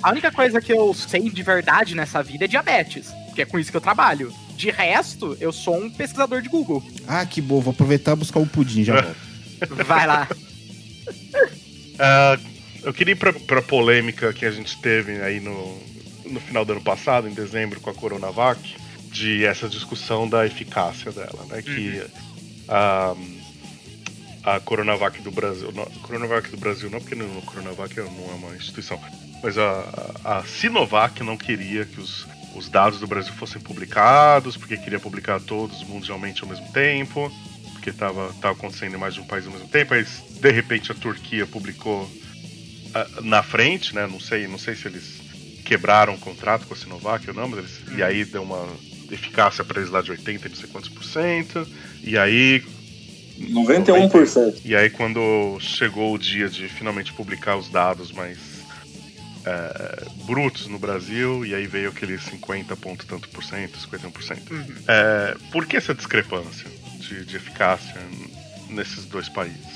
A 0.03 0.11
única 0.11 0.31
coisa 0.33 0.61
que 0.61 0.73
eu 0.73 0.93
sei 0.95 1.31
de 1.31 1.43
verdade 1.43 1.95
nessa 1.95 2.23
vida 2.23 2.45
é 2.45 2.49
diabetes, 2.49 3.13
que 3.35 3.43
é 3.43 3.45
com 3.45 3.59
isso 3.59 3.71
que 3.71 3.77
eu 3.77 3.81
trabalho. 3.81 4.33
De 4.57 4.71
resto, 4.71 5.37
eu 5.41 5.53
sou 5.53 5.77
um 5.77 5.91
pesquisador 5.91 6.43
de 6.43 6.49
Google. 6.49 6.83
Ah, 7.07 7.25
que 7.25 7.41
bom, 7.41 7.61
vou 7.61 7.73
aproveitar 7.73 8.13
e 8.13 8.17
buscar 8.17 8.41
um 8.41 8.47
pudim, 8.47 8.85
já 8.85 9.01
volto. 9.01 9.17
Vai 9.85 10.07
lá. 10.07 10.29
Ah, 11.99 12.39
eu 12.83 12.93
queria 12.93 13.13
ir 13.13 13.17
pra, 13.17 13.33
pra 13.33 13.63
polêmica 13.63 14.33
que 14.33 14.45
a 14.45 14.51
gente 14.51 14.81
teve 14.81 15.21
aí 15.23 15.39
no, 15.39 15.79
no 16.25 16.41
final 16.41 16.65
do 16.65 16.73
ano 16.73 16.81
passado, 16.81 17.29
em 17.29 17.35
dezembro, 17.35 17.81
com 17.81 17.91
a 17.91 17.95
Coronavac, 17.95 18.59
de 19.13 19.45
essa 19.45 19.69
discussão 19.69 20.29
da 20.29 20.47
eficácia 20.47 21.13
dela, 21.13 21.45
né? 21.49 21.63
Que 21.63 22.03
a, 22.69 23.15
a 24.43 24.61
Coronavac 24.61 25.21
do 25.21 25.31
Brasil. 25.31 25.71
Não, 25.73 25.85
Coronavac 26.03 26.51
do 26.51 26.57
Brasil 26.57 26.91
não, 26.91 27.01
porque 27.01 27.15
no 27.15 27.43
Coronavac 27.43 27.95
não 27.97 28.31
é 28.31 28.35
uma 28.35 28.57
instituição. 28.57 29.01
Mas 29.43 29.59
a, 29.59 30.15
a 30.25 30.43
Sinovac 30.45 31.23
não 31.23 31.37
queria 31.37 31.85
que 31.85 32.01
os, 32.01 32.27
os 32.55 32.69
dados 32.69 32.99
do 33.01 33.07
Brasil 33.07 33.33
fossem 33.35 33.61
publicados, 33.61 34.57
porque 34.57 34.77
queria 34.77 35.01
publicar 35.01 35.41
todos 35.41 35.83
mundialmente 35.85 36.43
ao 36.43 36.49
mesmo 36.49 36.71
tempo, 36.73 37.31
porque 37.73 37.91
estava 37.91 38.33
tava 38.41 38.55
acontecendo 38.55 38.95
em 38.95 38.99
mais 38.99 39.15
de 39.15 39.21
um 39.21 39.27
país 39.27 39.47
ao 39.47 39.53
mesmo 39.53 39.69
tempo. 39.69 39.95
Aí, 39.95 40.05
de 40.05 40.51
repente, 40.51 40.91
a 40.91 40.95
Turquia 40.95 41.47
publicou 41.47 42.11
ah, 42.95 43.07
na 43.21 43.43
frente, 43.43 43.95
né? 43.95 44.07
Não 44.07 44.21
sei, 44.21 44.47
não 44.47 44.59
sei 44.59 44.75
se 44.75 44.89
eles 44.89 45.21
quebraram 45.65 46.15
o 46.15 46.19
contrato 46.19 46.67
com 46.67 46.75
a 46.75 46.77
Sinovac 46.77 47.29
ou 47.29 47.35
não, 47.35 47.49
mas 47.49 47.59
eles, 47.59 47.99
e 47.99 48.03
aí 48.03 48.25
deu 48.25 48.43
uma 48.43 48.67
eficácia 49.13 49.63
para 49.65 49.81
eles 49.81 49.91
lá 49.91 50.03
de 50.03 50.11
80 50.11 50.47
e 50.47 50.51
não 50.51 50.57
sei 50.57 50.69
quantos 50.69 50.89
por 50.89 51.05
cento. 51.05 51.67
E 52.03 52.17
aí 52.19 52.63
91%. 53.39 54.61
e 54.65 54.77
aí 54.77 54.91
quando 54.91 55.59
chegou 55.61 56.15
o 56.15 56.19
dia 56.19 56.49
de 56.49 56.69
finalmente 56.69 57.13
publicar 57.13 57.57
os 57.57 57.69
dados 57.69 58.13
mais 58.13 58.39
é, 59.45 60.07
brutos 60.25 60.67
no 60.67 60.79
Brasil, 60.79 61.45
e 61.45 61.55
aí 61.55 61.67
veio 61.67 61.91
aquele 61.91 62.19
50 62.19 62.77
ponto 62.77 63.07
tanto 63.07 63.29
por 63.29 63.43
cento, 63.43 63.79
51%. 63.79 64.39
É, 64.87 65.37
por 65.51 65.67
que 65.67 65.77
essa 65.77 65.95
discrepância 65.95 66.71
de, 66.99 67.25
de 67.25 67.37
eficácia 67.37 68.01
nesses 68.69 69.05
dois 69.07 69.29
países? 69.29 69.72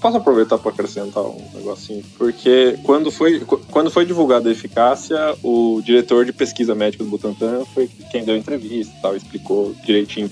Posso 0.00 0.16
aproveitar 0.16 0.56
para 0.56 0.70
acrescentar 0.70 1.22
um 1.22 1.36
negocinho? 1.54 2.02
Porque 2.16 2.78
quando 2.84 3.10
foi, 3.10 3.40
qu- 3.40 3.60
quando 3.70 3.90
foi 3.90 4.06
divulgada 4.06 4.48
a 4.48 4.52
eficácia, 4.52 5.36
o 5.42 5.82
diretor 5.84 6.24
de 6.24 6.32
pesquisa 6.32 6.74
médica 6.74 7.04
do 7.04 7.10
Butantan 7.10 7.64
foi 7.74 7.88
quem 8.10 8.24
deu 8.24 8.34
entrevista 8.36 8.94
e 8.98 9.02
tal, 9.02 9.14
explicou 9.14 9.74
direitinho. 9.84 10.30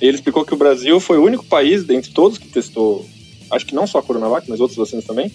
Ele 0.00 0.16
explicou 0.16 0.44
que 0.44 0.52
o 0.52 0.56
Brasil 0.56 1.00
foi 1.00 1.16
o 1.18 1.24
único 1.24 1.44
país, 1.46 1.84
dentre 1.84 2.10
todos 2.10 2.36
que 2.36 2.48
testou, 2.48 3.06
acho 3.50 3.64
que 3.66 3.74
não 3.74 3.86
só 3.86 3.98
a 3.98 4.02
Coronavac, 4.02 4.48
mas 4.50 4.60
outras 4.60 4.76
vacinas 4.76 5.04
também, 5.06 5.30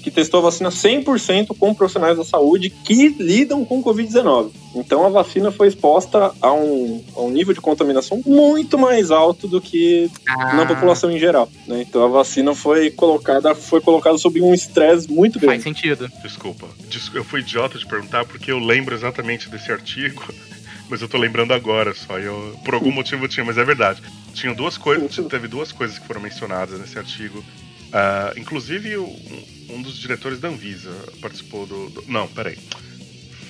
que 0.00 0.10
testou 0.10 0.40
a 0.40 0.44
vacina 0.44 0.70
100% 0.70 1.56
com 1.58 1.74
profissionais 1.74 2.16
da 2.16 2.24
saúde 2.24 2.70
que 2.70 3.08
lidam 3.18 3.64
com 3.64 3.82
Covid-19. 3.82 4.50
Então 4.74 5.04
a 5.04 5.08
vacina 5.08 5.50
foi 5.50 5.68
exposta 5.68 6.32
a 6.40 6.52
um, 6.52 7.02
a 7.16 7.20
um 7.22 7.30
nível 7.30 7.52
de 7.54 7.60
contaminação 7.60 8.22
muito 8.24 8.78
mais 8.78 9.10
alto 9.10 9.46
do 9.48 9.60
que 9.60 10.10
na 10.54 10.64
população 10.66 11.10
em 11.10 11.18
geral. 11.18 11.50
né? 11.66 11.82
Então 11.82 12.04
a 12.04 12.08
vacina 12.08 12.54
foi 12.54 12.90
colocada, 12.90 13.54
foi 13.54 13.80
colocada 13.80 14.16
sob 14.18 14.40
um 14.40 14.54
estresse 14.54 15.10
muito 15.10 15.38
grande. 15.38 15.62
Faz 15.62 15.76
sentido. 15.76 16.10
Desculpa. 16.22 16.66
Des- 16.88 17.10
Eu 17.14 17.24
fui 17.24 17.40
idiota 17.40 17.78
de 17.78 17.86
perguntar 17.86 18.24
porque 18.24 18.50
eu 18.52 18.58
lembro 18.58 18.94
exatamente 18.94 19.48
desse 19.48 19.70
artigo, 19.72 20.22
mas 20.88 21.02
eu 21.02 21.08
tô 21.08 21.18
lembrando 21.18 21.52
agora 21.52 21.92
só. 21.94 22.18
Eu, 22.18 22.54
por 22.64 22.74
algum 22.74 22.92
motivo 22.92 23.24
eu 23.24 23.28
tinha, 23.28 23.44
mas 23.44 23.58
é 23.58 23.64
verdade. 23.64 24.00
Tinham 24.34 24.54
duas 24.54 24.78
coisas, 24.78 25.16
teve 25.28 25.48
duas 25.48 25.72
coisas 25.72 25.98
que 25.98 26.06
foram 26.06 26.20
mencionadas 26.20 26.78
nesse 26.78 26.96
artigo. 26.96 27.42
Ah, 27.92 28.32
inclusive 28.36 28.96
um, 28.98 29.44
um 29.70 29.82
dos 29.82 29.98
diretores 29.98 30.38
da 30.40 30.48
Anvisa 30.48 30.90
participou 31.20 31.66
do. 31.66 31.90
do- 31.90 32.04
não, 32.06 32.28
peraí. 32.28 32.58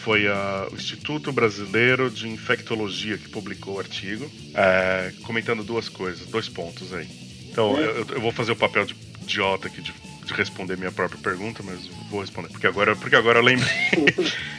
Foi 0.02 0.26
ah, 0.28 0.66
o 0.72 0.74
Instituto 0.74 1.30
Brasileiro 1.30 2.10
de 2.10 2.26
Infectologia 2.28 3.18
que 3.18 3.28
publicou 3.28 3.74
o 3.74 3.78
artigo, 3.78 4.30
eh, 4.54 5.12
comentando 5.24 5.62
duas 5.62 5.88
coisas, 5.90 6.26
dois 6.26 6.48
pontos 6.48 6.92
aí. 6.94 7.06
Então, 7.50 7.78
eu, 7.78 8.06
eu- 8.08 8.20
vou 8.20 8.32
fazer 8.32 8.52
o 8.52 8.56
papel 8.56 8.86
de 8.86 8.96
idiota 9.22 9.66
aqui 9.68 9.82
de, 9.82 9.92
de 10.24 10.32
responder 10.32 10.78
minha 10.78 10.90
própria 10.90 11.20
pergunta, 11.20 11.62
mas 11.62 11.86
vou 12.10 12.22
responder, 12.22 12.48
porque 12.48 12.66
agora, 12.66 12.96
porque 12.96 13.14
agora 13.16 13.40
eu 13.40 13.44
lembrei. 13.44 13.70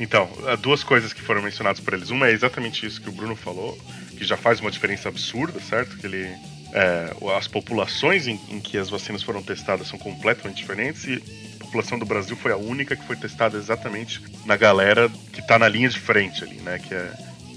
Então, 0.00 0.30
há 0.46 0.54
duas 0.54 0.84
coisas 0.84 1.12
que 1.12 1.20
foram 1.20 1.42
mencionadas 1.42 1.80
por 1.80 1.92
eles. 1.92 2.10
Uma 2.10 2.28
é 2.28 2.32
exatamente 2.32 2.86
isso 2.86 3.00
que 3.00 3.08
o 3.08 3.12
Bruno 3.12 3.34
falou, 3.34 3.76
que 4.16 4.24
já 4.24 4.36
faz 4.36 4.60
uma 4.60 4.70
diferença 4.70 5.08
absurda, 5.08 5.58
certo? 5.60 5.96
Que 5.96 6.06
ele, 6.06 6.32
é, 6.72 7.14
as 7.36 7.48
populações 7.48 8.26
em, 8.26 8.38
em 8.48 8.60
que 8.60 8.76
as 8.76 8.90
vacinas 8.90 9.22
foram 9.22 9.42
testadas 9.42 9.88
são 9.88 9.98
completamente 9.98 10.56
diferentes 10.56 11.04
e 11.04 11.22
a 11.60 11.64
população 11.64 11.98
do 11.98 12.06
Brasil 12.06 12.36
foi 12.36 12.52
a 12.52 12.56
única 12.56 12.96
que 12.96 13.06
foi 13.06 13.16
testada 13.16 13.56
exatamente 13.56 14.22
na 14.44 14.56
galera 14.56 15.10
que 15.32 15.46
tá 15.46 15.58
na 15.58 15.68
linha 15.68 15.88
de 15.88 15.98
frente 15.98 16.44
ali, 16.44 16.56
né? 16.56 16.78
Que 16.78 16.94
é, 16.94 17.12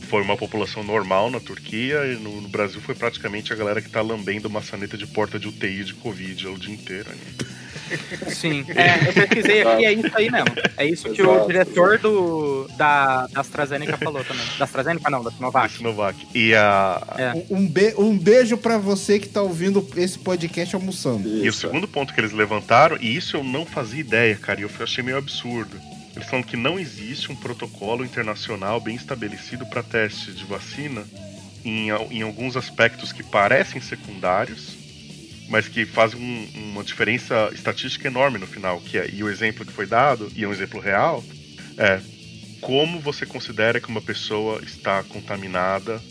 foi 0.09 0.21
uma 0.21 0.35
população 0.35 0.83
normal 0.83 1.31
na 1.31 1.39
Turquia 1.39 2.05
e 2.05 2.15
no, 2.15 2.41
no 2.41 2.49
Brasil 2.49 2.81
foi 2.81 2.95
praticamente 2.95 3.53
a 3.53 3.55
galera 3.55 3.81
que 3.81 3.89
tá 3.89 4.01
lambendo 4.01 4.49
maçaneta 4.49 4.97
de 4.97 5.07
porta 5.07 5.39
de 5.39 5.47
UTI 5.47 5.83
de 5.83 5.93
Covid 5.95 6.47
o 6.47 6.57
dia 6.57 6.73
inteiro. 6.73 7.09
né? 7.09 7.60
Sim. 8.29 8.65
É, 8.69 9.07
eu 9.07 9.13
pesquisei 9.13 9.61
aqui 9.61 9.81
e 9.81 9.85
é 9.85 9.93
isso 9.93 10.11
aí 10.13 10.29
mesmo. 10.31 10.47
É 10.77 10.85
isso 10.85 11.09
que 11.09 11.21
o 11.21 11.45
diretor 11.47 11.97
do, 11.97 12.67
da, 12.77 13.27
da 13.27 13.41
AstraZeneca 13.41 13.97
falou 13.97 14.23
também. 14.23 14.45
Da 14.57 14.65
AstraZeneca 14.65 15.09
não, 15.09 15.23
da 15.23 15.31
Sinovac. 15.31 15.73
Sinovac. 15.75 16.27
E 16.33 16.53
a. 16.55 17.01
Um, 17.49 17.67
be- 17.67 17.93
um 17.97 18.17
beijo 18.17 18.57
pra 18.57 18.77
você 18.77 19.19
que 19.19 19.29
tá 19.29 19.41
ouvindo 19.41 19.87
esse 19.95 20.17
podcast 20.19 20.75
almoçando. 20.75 21.27
E 21.27 21.47
o 21.47 21.53
segundo 21.53 21.87
ponto 21.87 22.13
que 22.13 22.19
eles 22.19 22.31
levantaram, 22.31 22.97
e 22.99 23.15
isso 23.15 23.37
eu 23.37 23.43
não 23.43 23.65
fazia 23.65 23.99
ideia, 23.99 24.35
cara, 24.35 24.59
e 24.59 24.63
eu 24.63 24.69
achei 24.79 25.03
meio 25.03 25.17
absurdo. 25.17 25.79
Eles 26.15 26.27
falam 26.27 26.43
que 26.43 26.57
não 26.57 26.77
existe 26.79 27.31
um 27.31 27.35
protocolo 27.35 28.03
internacional 28.03 28.81
bem 28.81 28.95
estabelecido 28.95 29.65
para 29.65 29.81
teste 29.81 30.31
de 30.31 30.43
vacina 30.43 31.03
em, 31.63 31.87
em 32.09 32.21
alguns 32.21 32.57
aspectos 32.57 33.13
que 33.13 33.23
parecem 33.23 33.79
secundários, 33.79 34.73
mas 35.51 35.67
que 35.67 35.85
fazem 35.85 36.19
um- 36.19 36.71
uma 36.71 36.83
diferença 36.83 37.51
estatística 37.53 38.07
enorme 38.07 38.39
no 38.39 38.47
final. 38.47 38.79
Que 38.81 38.97
é, 38.97 39.09
e 39.11 39.21
o 39.23 39.29
exemplo 39.29 39.65
que 39.65 39.73
foi 39.73 39.85
dado, 39.85 40.31
e 40.35 40.43
é 40.43 40.47
um 40.47 40.51
exemplo 40.53 40.79
real, 40.79 41.23
é 41.77 41.99
como 42.61 42.99
você 42.99 43.25
considera 43.25 43.79
que 43.81 43.89
uma 43.89 44.01
pessoa 44.01 44.61
está 44.63 45.03
contaminada 45.03 46.01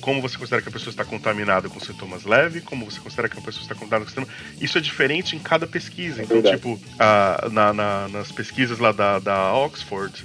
como 0.00 0.22
você 0.22 0.38
considera 0.38 0.62
que 0.62 0.68
a 0.68 0.72
pessoa 0.72 0.90
está 0.92 1.04
contaminada 1.04 1.68
com 1.68 1.80
sintomas 1.80 2.24
leves, 2.24 2.62
como 2.62 2.84
você 2.88 3.00
considera 3.00 3.28
que 3.28 3.36
a 3.36 3.42
pessoa 3.42 3.62
está 3.62 3.74
contaminada 3.74 4.04
com 4.04 4.10
sintomas. 4.10 4.30
Isso 4.60 4.78
é 4.78 4.80
diferente 4.80 5.34
em 5.34 5.40
cada 5.40 5.66
pesquisa. 5.66 6.22
Então, 6.22 6.40
verdade. 6.40 6.56
tipo, 6.56 6.80
a- 7.00 7.48
na- 7.50 7.72
na- 7.74 8.08
nas 8.08 8.30
pesquisas 8.30 8.78
lá 8.78 8.92
da, 8.92 9.18
da 9.18 9.52
Oxford, 9.54 10.24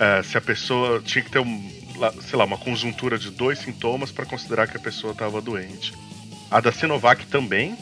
é, 0.00 0.22
se 0.24 0.36
a 0.36 0.40
pessoa 0.40 1.00
tinha 1.00 1.22
que 1.22 1.30
ter, 1.30 1.38
um, 1.38 1.70
sei 2.28 2.36
lá, 2.36 2.44
uma 2.44 2.58
conjuntura 2.58 3.16
de 3.16 3.30
dois 3.30 3.60
sintomas 3.60 4.10
para 4.10 4.26
considerar 4.26 4.66
que 4.66 4.76
a 4.76 4.80
pessoa 4.80 5.12
estava 5.12 5.40
doente. 5.40 5.92
A 6.50 6.60
da 6.60 6.72
Sinovac 6.72 7.24
também, 7.28 7.76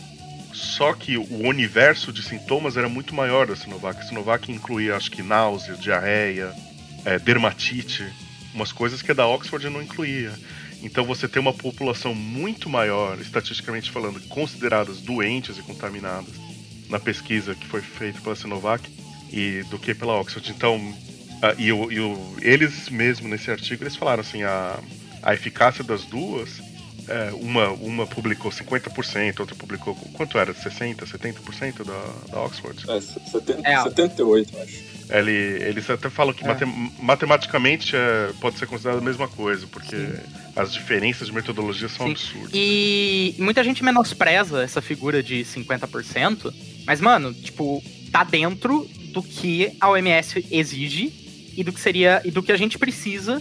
só 0.57 0.95
que 0.95 1.17
o 1.19 1.47
universo 1.47 2.11
de 2.13 2.23
sintomas 2.23 2.77
era 2.77 2.89
muito 2.89 3.15
maior 3.15 3.47
da 3.47 3.55
Sinovac. 3.55 4.01
A 4.01 4.03
Sinovac 4.05 4.51
incluía, 4.51 4.97
acho 4.97 5.11
que, 5.11 5.23
náusea, 5.23 5.75
diarreia, 5.77 6.53
é, 7.05 7.19
dermatite, 7.19 8.05
umas 8.55 8.73
coisas 8.73 9.03
que 9.03 9.11
a 9.11 9.15
da 9.15 9.27
Oxford 9.27 9.69
não 9.69 9.83
incluía. 9.83 10.33
Então 10.83 11.05
você 11.05 11.29
tem 11.29 11.41
uma 11.41 11.53
população 11.53 12.15
muito 12.15 12.71
maior, 12.71 13.21
estatisticamente 13.21 13.91
falando, 13.91 14.19
consideradas 14.29 15.01
doentes 15.01 15.59
e 15.59 15.63
contaminadas 15.63 16.35
na 16.89 16.99
pesquisa 16.99 17.55
que 17.55 17.67
foi 17.67 17.83
feita 17.83 18.21
pela 18.23 18.35
Sinovac, 18.37 18.89
e 19.31 19.63
do 19.71 19.79
que 19.79 19.95
pela 19.95 20.19
Oxford. 20.21 20.51
Então, 20.53 20.95
e, 21.59 21.71
o, 21.73 21.93
e 21.93 22.01
o- 22.01 22.37
eles 22.41 22.89
mesmo 22.89 23.29
nesse 23.29 23.51
artigo 23.51 23.83
eles 23.83 23.97
falaram 23.97 24.21
assim 24.23 24.43
a, 24.43 24.79
a 25.23 25.35
eficácia 25.35 25.85
das 25.85 26.05
duas 26.05 26.61
é, 27.09 27.31
uma, 27.35 27.69
uma 27.71 28.07
publicou 28.07 28.51
50%, 28.51 29.41
outra 29.41 29.55
publicou. 29.55 29.95
Quanto 30.15 30.39
era? 30.39 30.53
60%, 30.55 30.97
70% 31.05 31.85
da, 31.85 32.33
da 32.33 32.43
Oxford? 32.43 32.85
É, 32.91 33.01
70, 33.01 33.69
É. 33.69 33.83
78, 33.83 34.59
acho. 34.59 34.97
Ele, 35.09 35.31
eles 35.31 35.89
até 35.89 36.11
falam 36.11 36.35
que 36.35 36.43
É. 36.45 36.49
matem- 36.49 36.93
matematicamente 37.01 37.95
é, 37.95 38.33
pode 38.41 38.59
ser 38.59 38.67
considerado 38.67 38.99
a 38.99 39.03
mesma 39.05 39.29
coisa, 39.29 39.65
porque 39.69 39.95
as 40.57 40.73
diferenças 40.73 41.29
de 41.29 41.33
metodologia 41.35 41.89
são 41.89 42.07
Sim. 42.07 42.13
absurdas. 42.13 42.51
E 42.53 43.35
muita 43.39 43.63
gente 43.63 43.85
menospreza 43.85 44.63
essa 44.65 44.83
figura 44.83 45.23
de 45.23 45.45
50%, 45.45 46.53
mas, 46.85 47.01
mano, 47.01 47.33
tipo, 47.33 47.83
tá 48.11 48.25
dentro 48.25 48.85
do 49.13 49.23
que 49.23 49.71
a 49.81 49.89
OMS 49.91 50.45
exige 50.51 51.13
e 51.57 51.63
do 51.63 51.73
que 51.73 51.81
seria 51.81 52.21
e 52.25 52.31
do 52.33 52.43
que 52.43 52.51
a 52.51 52.57
gente 52.57 52.77
precisa 52.77 53.41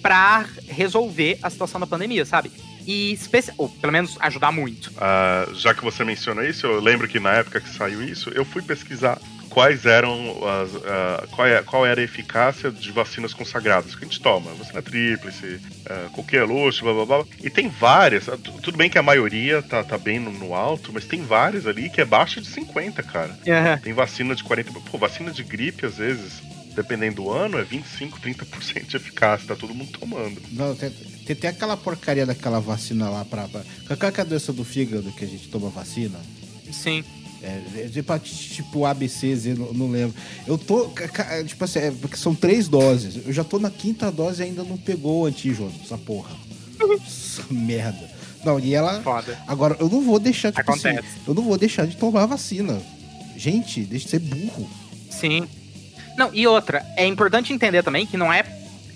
pra 0.00 0.46
resolver 0.66 1.38
a 1.42 1.50
situação 1.50 1.78
da 1.78 1.86
pandemia, 1.86 2.24
sabe? 2.24 2.50
E 2.86 3.12
especi- 3.12 3.52
ou 3.56 3.68
pelo 3.68 3.92
menos 3.92 4.16
ajudar 4.20 4.52
muito. 4.52 4.92
Ah, 4.98 5.46
já 5.54 5.72
que 5.74 5.82
você 5.84 6.04
menciona 6.04 6.44
isso, 6.44 6.66
eu 6.66 6.80
lembro 6.80 7.06
que 7.08 7.20
na 7.20 7.32
época 7.34 7.60
que 7.60 7.68
saiu 7.68 8.02
isso, 8.02 8.30
eu 8.30 8.44
fui 8.44 8.62
pesquisar 8.62 9.18
quais 9.48 9.84
eram 9.84 10.12
as, 10.48 10.70
ah, 10.84 11.26
qual, 11.30 11.46
é- 11.46 11.62
qual 11.62 11.84
era 11.86 12.00
a 12.00 12.04
eficácia 12.04 12.70
de 12.70 12.90
vacinas 12.90 13.34
consagradas 13.34 13.94
que 13.94 14.02
a 14.04 14.08
gente 14.08 14.20
toma, 14.20 14.52
vacina 14.54 14.80
tríplice, 14.80 15.60
ah, 15.88 16.08
coqueluche, 16.12 16.82
blá 16.82 16.92
blá 16.94 17.04
blá. 17.04 17.24
E 17.42 17.50
tem 17.50 17.68
várias, 17.68 18.26
tu- 18.42 18.52
tudo 18.62 18.78
bem 18.78 18.88
que 18.88 18.96
a 18.98 19.02
maioria 19.02 19.60
tá, 19.62 19.84
tá 19.84 19.98
bem 19.98 20.18
no, 20.18 20.32
no 20.32 20.54
alto, 20.54 20.90
mas 20.92 21.04
tem 21.04 21.22
várias 21.22 21.66
ali 21.66 21.90
que 21.90 22.00
é 22.00 22.04
baixa 22.04 22.40
de 22.40 22.46
50, 22.48 23.02
cara. 23.02 23.38
Tem 23.78 23.92
vacina 23.92 24.34
de 24.34 24.42
40, 24.42 24.72
pô, 24.72 24.96
vacina 24.98 25.30
de 25.30 25.44
gripe 25.44 25.84
às 25.84 25.98
vezes, 25.98 26.40
dependendo 26.74 27.16
do 27.16 27.30
ano, 27.30 27.58
é 27.58 27.62
25, 27.62 28.18
30% 28.20 28.86
de 28.88 28.96
eficácia, 28.96 29.46
tá 29.46 29.54
todo 29.54 29.74
mundo 29.74 29.90
tomando. 29.98 30.40
Não, 30.50 30.74
tem, 30.74 30.90
tem, 31.26 31.36
tem 31.36 31.50
aquela 31.50 31.76
porcaria 31.76 32.26
daquela 32.26 32.60
vacina 32.60 33.08
lá 33.08 33.24
pra. 33.24 33.48
pra 33.48 33.96
qual 33.96 34.12
é 34.16 34.20
a 34.20 34.24
doença 34.24 34.52
do 34.52 34.64
fígado 34.64 35.10
que 35.12 35.24
a 35.24 35.28
gente 35.28 35.48
toma 35.48 35.68
vacina? 35.68 36.18
Sim. 36.70 37.04
É, 37.42 37.88
de 37.88 37.98
hepatite 37.98 38.54
tipo 38.54 38.84
ABC, 38.86 39.34
Z, 39.34 39.54
não, 39.54 39.72
não 39.72 39.90
lembro. 39.90 40.14
Eu 40.46 40.56
tô. 40.56 40.90
Tipo 41.46 41.64
assim, 41.64 41.78
é, 41.80 41.90
porque 41.90 42.16
são 42.16 42.34
três 42.34 42.68
doses. 42.68 43.26
Eu 43.26 43.32
já 43.32 43.42
tô 43.42 43.58
na 43.58 43.70
quinta 43.70 44.10
dose 44.12 44.42
e 44.42 44.46
ainda 44.46 44.62
não 44.62 44.76
pegou 44.76 45.22
o 45.22 45.26
antígeno, 45.26 45.72
essa 45.84 45.98
porra. 45.98 46.36
Essa 47.04 47.42
merda. 47.50 48.10
Não, 48.44 48.58
e 48.58 48.74
ela. 48.74 49.00
Foda. 49.02 49.38
Agora, 49.46 49.76
eu 49.80 49.88
não 49.88 50.02
vou 50.02 50.18
deixar, 50.18 50.52
tipo 50.52 50.70
assim, 50.70 50.88
Acontece. 50.88 51.16
eu 51.26 51.34
não 51.34 51.42
vou 51.42 51.56
deixar 51.58 51.86
de 51.86 51.96
tomar 51.96 52.22
a 52.24 52.26
vacina. 52.26 52.80
Gente, 53.36 53.80
deixa 53.82 54.04
de 54.04 54.10
ser 54.10 54.18
burro. 54.20 54.68
Sim. 55.10 55.46
Não, 56.16 56.30
e 56.32 56.46
outra, 56.46 56.84
é 56.96 57.06
importante 57.06 57.52
entender 57.52 57.82
também 57.82 58.06
que 58.06 58.16
não 58.16 58.32
é. 58.32 58.44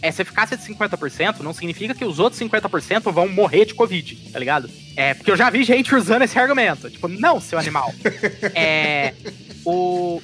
Essa 0.02 0.22
eficácia 0.22 0.56
de 0.56 0.62
50% 0.64 1.40
não 1.40 1.52
significa 1.52 1.94
que 1.94 2.04
os 2.04 2.18
outros 2.18 2.40
50% 2.40 3.12
vão 3.12 3.28
morrer 3.28 3.64
de 3.64 3.74
Covid, 3.74 4.16
tá 4.30 4.38
ligado? 4.38 4.70
É, 4.96 5.14
porque 5.14 5.30
eu 5.30 5.36
já 5.36 5.50
vi 5.50 5.64
gente 5.64 5.94
usando 5.94 6.22
esse 6.22 6.38
argumento. 6.38 6.90
Tipo, 6.90 7.08
não, 7.08 7.40
seu 7.40 7.58
animal. 7.58 7.92
é. 8.54 9.14
O. 9.64 10.22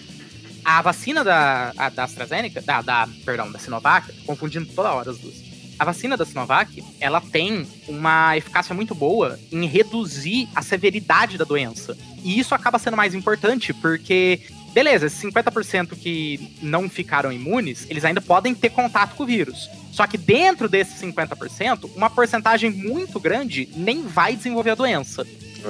A 0.65 0.81
vacina 0.81 1.25
da, 1.25 1.73
a, 1.77 1.89
da 1.89 2.05
AstraZeneca, 2.05 2.63
da, 2.63 2.81
da, 2.83 3.09
perdão, 3.25 3.51
da 3.51 3.59
Sinovac, 3.59 4.13
confundindo 4.25 4.67
toda 4.67 4.93
hora 4.93 5.11
as 5.11 5.19
duas. 5.19 5.35
A 5.77 5.85
vacina 5.85 6.17
da 6.17 6.25
Sinovac, 6.25 6.85
ela 7.01 7.21
tem 7.21 7.67
uma 7.89 8.37
eficácia 8.37 8.73
muito 8.73 8.95
boa 8.95 9.37
em 9.51 9.67
reduzir 9.67 10.49
a 10.55 10.63
severidade 10.63 11.37
da 11.37 11.45
doença. 11.45 11.97
E 12.23 12.39
isso 12.39 12.55
acaba 12.55 12.79
sendo 12.79 12.97
mais 12.97 13.17
importante, 13.17 13.75
porque 13.75 14.41
Beleza, 14.73 15.07
esses 15.07 15.23
50% 15.23 15.97
que 15.97 16.57
não 16.63 16.89
ficaram 16.89 17.31
imunes, 17.31 17.87
eles 17.91 18.05
ainda 18.05 18.21
podem 18.21 18.55
ter 18.55 18.71
contato 18.71 19.15
com 19.15 19.23
o 19.23 19.27
vírus. 19.27 19.69
Só 19.93 20.07
que 20.07 20.17
dentro 20.17 20.69
desses 20.69 21.01
50%, 21.01 21.91
uma 21.95 22.09
porcentagem 22.09 22.71
muito 22.71 23.21
grande 23.21 23.69
nem 23.77 24.03
vai 24.03 24.35
desenvolver 24.35 24.71
a 24.71 24.75
doença. 24.75 25.27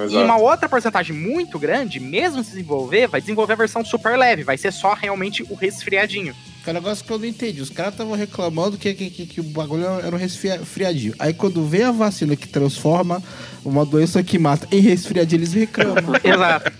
E 0.09 0.17
uma 0.17 0.37
outra 0.37 0.67
porcentagem 0.67 1.15
muito 1.15 1.59
grande, 1.59 1.99
mesmo 1.99 2.43
se 2.43 2.51
desenvolver, 2.51 3.07
vai 3.07 3.21
desenvolver 3.21 3.53
a 3.53 3.57
versão 3.57 3.85
super 3.85 4.17
leve, 4.17 4.43
vai 4.43 4.57
ser 4.57 4.71
só 4.71 4.93
realmente 4.93 5.43
o 5.43 5.53
resfriadinho. 5.53 6.33
Que 6.63 6.69
é 6.69 6.71
um 6.71 6.75
negócio 6.75 7.03
que 7.03 7.11
eu 7.11 7.19
não 7.19 7.25
entendi. 7.25 7.61
Os 7.61 7.69
caras 7.69 7.93
estavam 7.93 8.15
reclamando 8.15 8.77
que, 8.77 8.93
que, 8.93 9.09
que, 9.09 9.25
que 9.25 9.41
o 9.41 9.43
bagulho 9.43 9.85
era 9.85 10.15
um 10.15 10.17
resfriadinho. 10.17 11.13
Aí 11.19 11.33
quando 11.33 11.63
vem 11.65 11.83
a 11.83 11.91
vacina 11.91 12.35
que 12.35 12.47
transforma 12.47 13.21
uma 13.63 13.85
doença 13.85 14.23
que 14.23 14.39
mata 14.39 14.67
em 14.71 14.79
resfriadinho, 14.79 15.41
eles 15.41 15.53
reclamam. 15.53 16.15
Exato. 16.23 16.71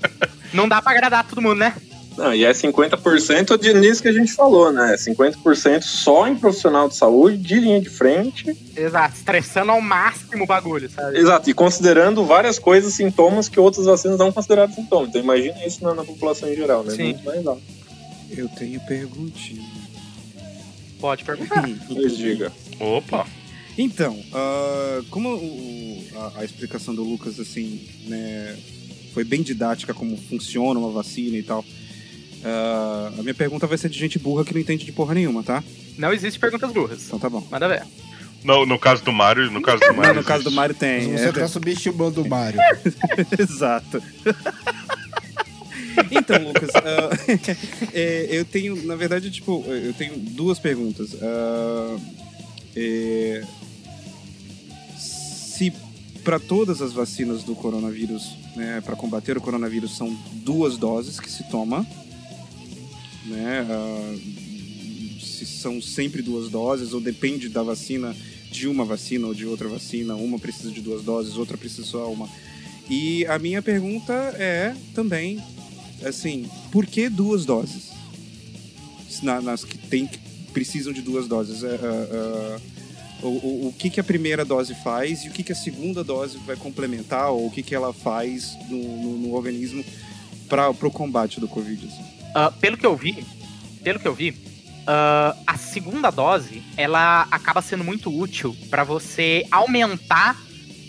Não 0.53 0.67
dá 0.67 0.82
pra 0.82 0.93
agradar 0.93 1.28
todo 1.28 1.41
mundo, 1.41 1.55
né? 1.55 1.76
Não, 2.18 2.34
e 2.34 2.43
é 2.45 2.51
50% 2.51 3.57
de 3.59 3.74
nisso 3.74 4.01
que 4.01 4.07
a 4.07 4.14
gente 4.14 4.34
falou, 4.34 4.72
né? 4.72 4.95
50% 4.97 5.82
só 5.82 6.28
em 6.28 6.36
profissional 6.36 6.88
de 6.88 6.95
saúde, 6.95 7.38
de 7.38 7.59
linha 7.59 7.82
de 7.82 7.89
frente. 7.89 8.45
Exato, 8.76 9.16
estressando 9.16 9.72
ao 9.72 9.82
máximo 9.82 10.43
o 10.43 10.47
bagulho, 10.47 10.89
sabe? 10.89 11.18
Exato, 11.18 11.49
e 11.49 11.53
considerando 11.53 12.24
várias 12.26 12.59
coisas, 12.59 12.93
sintomas 12.93 13.49
que 13.49 13.59
outras 13.59 13.86
vacinas 13.86 14.18
não 14.20 14.32
consideram 14.32 14.72
sintomas. 14.72 15.09
Então 15.09 15.22
imagina 15.22 15.66
isso 15.66 15.84
na, 15.84 15.93
na 15.95 16.03
população 16.03 16.49
em 16.49 16.55
geral, 16.55 16.84
né? 16.84 16.91
Sim. 16.95 17.03
Muito 17.14 17.26
mais 17.26 17.47
alto. 17.47 17.61
Eu 18.30 18.47
tenho 18.49 18.80
perguntinha. 18.82 19.64
Pode 20.99 21.24
perguntar. 21.24 21.68
Pois 21.88 22.16
diga. 22.18 22.51
Opa! 22.80 23.26
Então, 23.78 24.18
ah, 24.34 25.01
como 25.09 25.30
o- 25.36 26.03
a, 26.16 26.41
a 26.41 26.45
explicação 26.45 26.93
do 26.93 27.03
Lucas, 27.03 27.39
assim, 27.39 27.88
né, 28.05 28.55
foi 29.14 29.24
bem 29.24 29.41
didática 29.41 29.93
como 29.93 30.16
funciona 30.18 30.80
uma 30.80 30.91
vacina 30.91 31.38
e 31.38 31.43
tal, 31.43 31.66
ah, 32.43 33.11
a 33.17 33.21
minha 33.21 33.33
pergunta 33.33 33.67
vai 33.67 33.77
ser 33.77 33.89
de 33.89 33.97
gente 33.97 34.19
burra 34.19 34.43
que 34.43 34.53
não 34.53 34.61
entende 34.61 34.85
de 34.85 34.91
porra 34.91 35.13
nenhuma, 35.13 35.43
tá? 35.43 35.63
Não 35.97 36.13
existe 36.13 36.39
perguntas 36.39 36.71
burras. 36.71 37.05
Então 37.05 37.19
tá 37.19 37.29
bom. 37.29 37.45
Manda 37.49 37.67
ver. 37.67 37.83
No, 38.43 38.65
no 38.65 38.77
caso 38.77 39.03
do 39.03 39.13
Mario, 39.13 39.49
no 39.49 39.61
caso 39.61 39.79
do 39.79 39.93
Mario. 39.93 40.15
no 40.15 40.23
caso 40.23 40.43
do. 40.43 40.51
Mario 40.51 40.75
tem. 40.75 41.11
Você 41.13 41.29
é- 41.29 41.31
tá 41.31 41.47
subestimando 41.47 42.21
o 42.21 42.27
Mario. 42.27 42.59
Exato. 43.39 44.01
Então, 46.09 46.47
Lucas, 46.47 46.71
ah, 46.75 47.09
é, 47.93 48.27
eu 48.31 48.43
tenho, 48.45 48.75
na 48.85 48.95
verdade, 48.95 49.29
tipo, 49.29 49.63
eu 49.67 49.93
tenho 49.93 50.17
duas 50.17 50.57
perguntas. 50.57 51.15
Ah, 51.21 51.97
é, 52.75 53.43
se 54.97 55.71
para 56.23 56.39
todas 56.39 56.81
as 56.81 56.93
vacinas 56.93 57.43
do 57.43 57.55
coronavírus, 57.55 58.35
né, 58.55 58.81
para 58.83 58.95
combater 58.95 59.37
o 59.37 59.41
coronavírus, 59.41 59.95
são 59.95 60.17
duas 60.33 60.77
doses 60.77 61.19
que 61.19 61.29
se 61.29 61.43
toma, 61.49 61.85
né? 63.26 63.65
ah, 63.69 64.15
se 65.21 65.45
são 65.45 65.82
sempre 65.82 66.21
duas 66.21 66.49
doses 66.49 66.93
ou 66.93 67.01
depende 67.01 67.49
da 67.49 67.63
vacina 67.63 68.15
de 68.51 68.67
uma 68.67 68.86
vacina 68.86 69.28
ou 69.28 69.34
de 69.34 69.45
outra 69.45 69.67
vacina, 69.67 70.15
uma 70.15 70.38
precisa 70.38 70.71
de 70.71 70.82
duas 70.82 71.03
doses, 71.03 71.36
outra 71.38 71.57
precisa 71.57 71.84
só 71.84 72.11
uma. 72.11 72.30
E 72.89 73.26
a 73.26 73.39
minha 73.39 73.61
pergunta 73.61 74.13
é 74.38 74.76
também, 74.93 75.41
assim, 76.05 76.47
por 76.71 76.86
que 76.86 77.09
duas 77.09 77.45
doses? 77.45 77.91
Na- 79.21 79.41
nas 79.41 79.63
que 79.63 79.78
tem 79.78 80.05
que 80.05 80.19
precisam 80.53 80.93
de 80.93 81.01
duas 81.01 81.28
doses. 81.28 81.63
É, 81.63 81.76
é, 81.76 82.59
o, 83.24 83.28
o, 83.28 83.67
o 83.69 83.74
que, 83.74 83.89
que 83.89 83.99
a 83.99 84.03
primeira 84.03 84.45
dose 84.45 84.76
faz 84.76 85.24
e 85.24 85.30
o 85.30 85.32
que, 85.32 85.43
que 85.43 85.51
a 85.51 85.55
segunda 85.55 86.03
dose 86.03 86.38
vai 86.45 86.55
complementar 86.55 87.32
ou 87.32 87.47
o 87.47 87.51
que, 87.51 87.63
que 87.63 87.74
ela 87.74 87.93
faz 87.93 88.55
no, 88.69 88.78
no, 88.78 89.17
no 89.17 89.34
organismo 89.34 89.84
para 90.47 90.69
o 90.69 90.91
combate 90.91 91.39
do 91.39 91.47
Covid? 91.47 91.88
assim? 91.88 92.12
Ah, 92.36 92.51
pelo 92.51 92.77
que 92.77 92.86
eu 92.86 92.95
vi, 92.95 93.25
pelo 93.84 93.99
que 93.99 94.07
eu 94.07 94.13
vi, 94.15 94.36
ah, 94.88 95.36
a 95.45 95.57
segunda 95.57 96.09
dose 96.09 96.61
ela 96.77 97.27
acaba 97.31 97.61
sendo 97.61 97.84
muito 97.84 98.15
útil 98.15 98.55
para 98.69 98.84
você 98.84 99.45
aumentar 99.51 100.38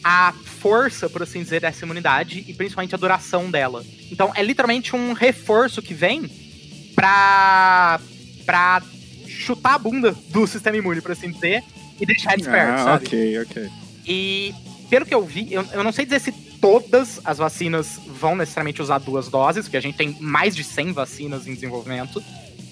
a 0.02 0.32
força, 0.60 1.08
por 1.08 1.22
assim 1.22 1.42
dizer, 1.42 1.60
dessa 1.60 1.84
imunidade 1.84 2.44
e 2.46 2.52
principalmente 2.54 2.94
a 2.94 2.98
duração 2.98 3.50
dela. 3.50 3.84
Então 4.10 4.32
é 4.34 4.42
literalmente 4.42 4.94
um 4.94 5.12
reforço 5.12 5.80
que 5.82 5.94
vem 5.94 6.30
pra, 6.94 8.00
pra 8.44 8.82
chutar 9.26 9.74
a 9.74 9.78
bunda 9.78 10.14
do 10.28 10.46
sistema 10.46 10.76
imune, 10.76 11.00
por 11.00 11.12
assim 11.12 11.30
dizer, 11.30 11.62
e 12.00 12.06
deixar 12.06 12.34
ele 12.34 12.42
esperto, 12.42 12.72
Ah, 12.72 12.84
sabe? 12.84 13.06
ok, 13.06 13.38
ok. 13.42 13.70
E 14.06 14.54
pelo 14.90 15.06
que 15.06 15.14
eu 15.14 15.24
vi, 15.24 15.52
eu, 15.52 15.64
eu 15.72 15.82
não 15.82 15.92
sei 15.92 16.04
dizer 16.04 16.20
se 16.20 16.32
todas 16.64 17.20
as 17.26 17.36
vacinas 17.36 18.00
vão 18.06 18.34
necessariamente 18.34 18.80
usar 18.80 18.96
duas 18.96 19.28
doses, 19.28 19.66
porque 19.66 19.76
a 19.76 19.82
gente 19.82 19.98
tem 19.98 20.16
mais 20.18 20.56
de 20.56 20.64
100 20.64 20.94
vacinas 20.94 21.46
em 21.46 21.52
desenvolvimento, 21.52 22.24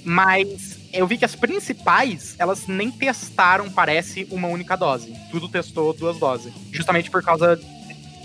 mas 0.02 0.78
eu 0.94 1.06
vi 1.06 1.18
que 1.18 1.26
as 1.26 1.34
principais, 1.34 2.34
elas 2.38 2.66
nem 2.66 2.90
testaram, 2.90 3.68
parece, 3.68 4.26
uma 4.30 4.48
única 4.48 4.76
dose. 4.76 5.14
Tudo 5.30 5.46
testou 5.46 5.92
duas 5.92 6.18
doses, 6.18 6.54
justamente 6.72 7.10
por 7.10 7.22
causa 7.22 7.60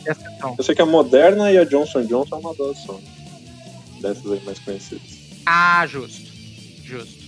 dessa 0.05 0.29
questão. 0.29 0.55
Eu 0.57 0.63
sei 0.63 0.73
que 0.73 0.81
a 0.81 0.85
Moderna 0.85 1.51
e 1.51 1.57
a 1.57 1.65
Johnson 1.65 2.05
Johnson 2.05 2.37
é 2.37 2.39
uma 2.39 2.53
dose 2.53 2.85
só. 2.85 2.97
Dessas 3.99 4.31
aí 4.31 4.41
mais 4.45 4.59
conhecidas. 4.59 5.19
Ah, 5.45 5.85
justo. 5.85 6.31
Justo. 6.85 7.27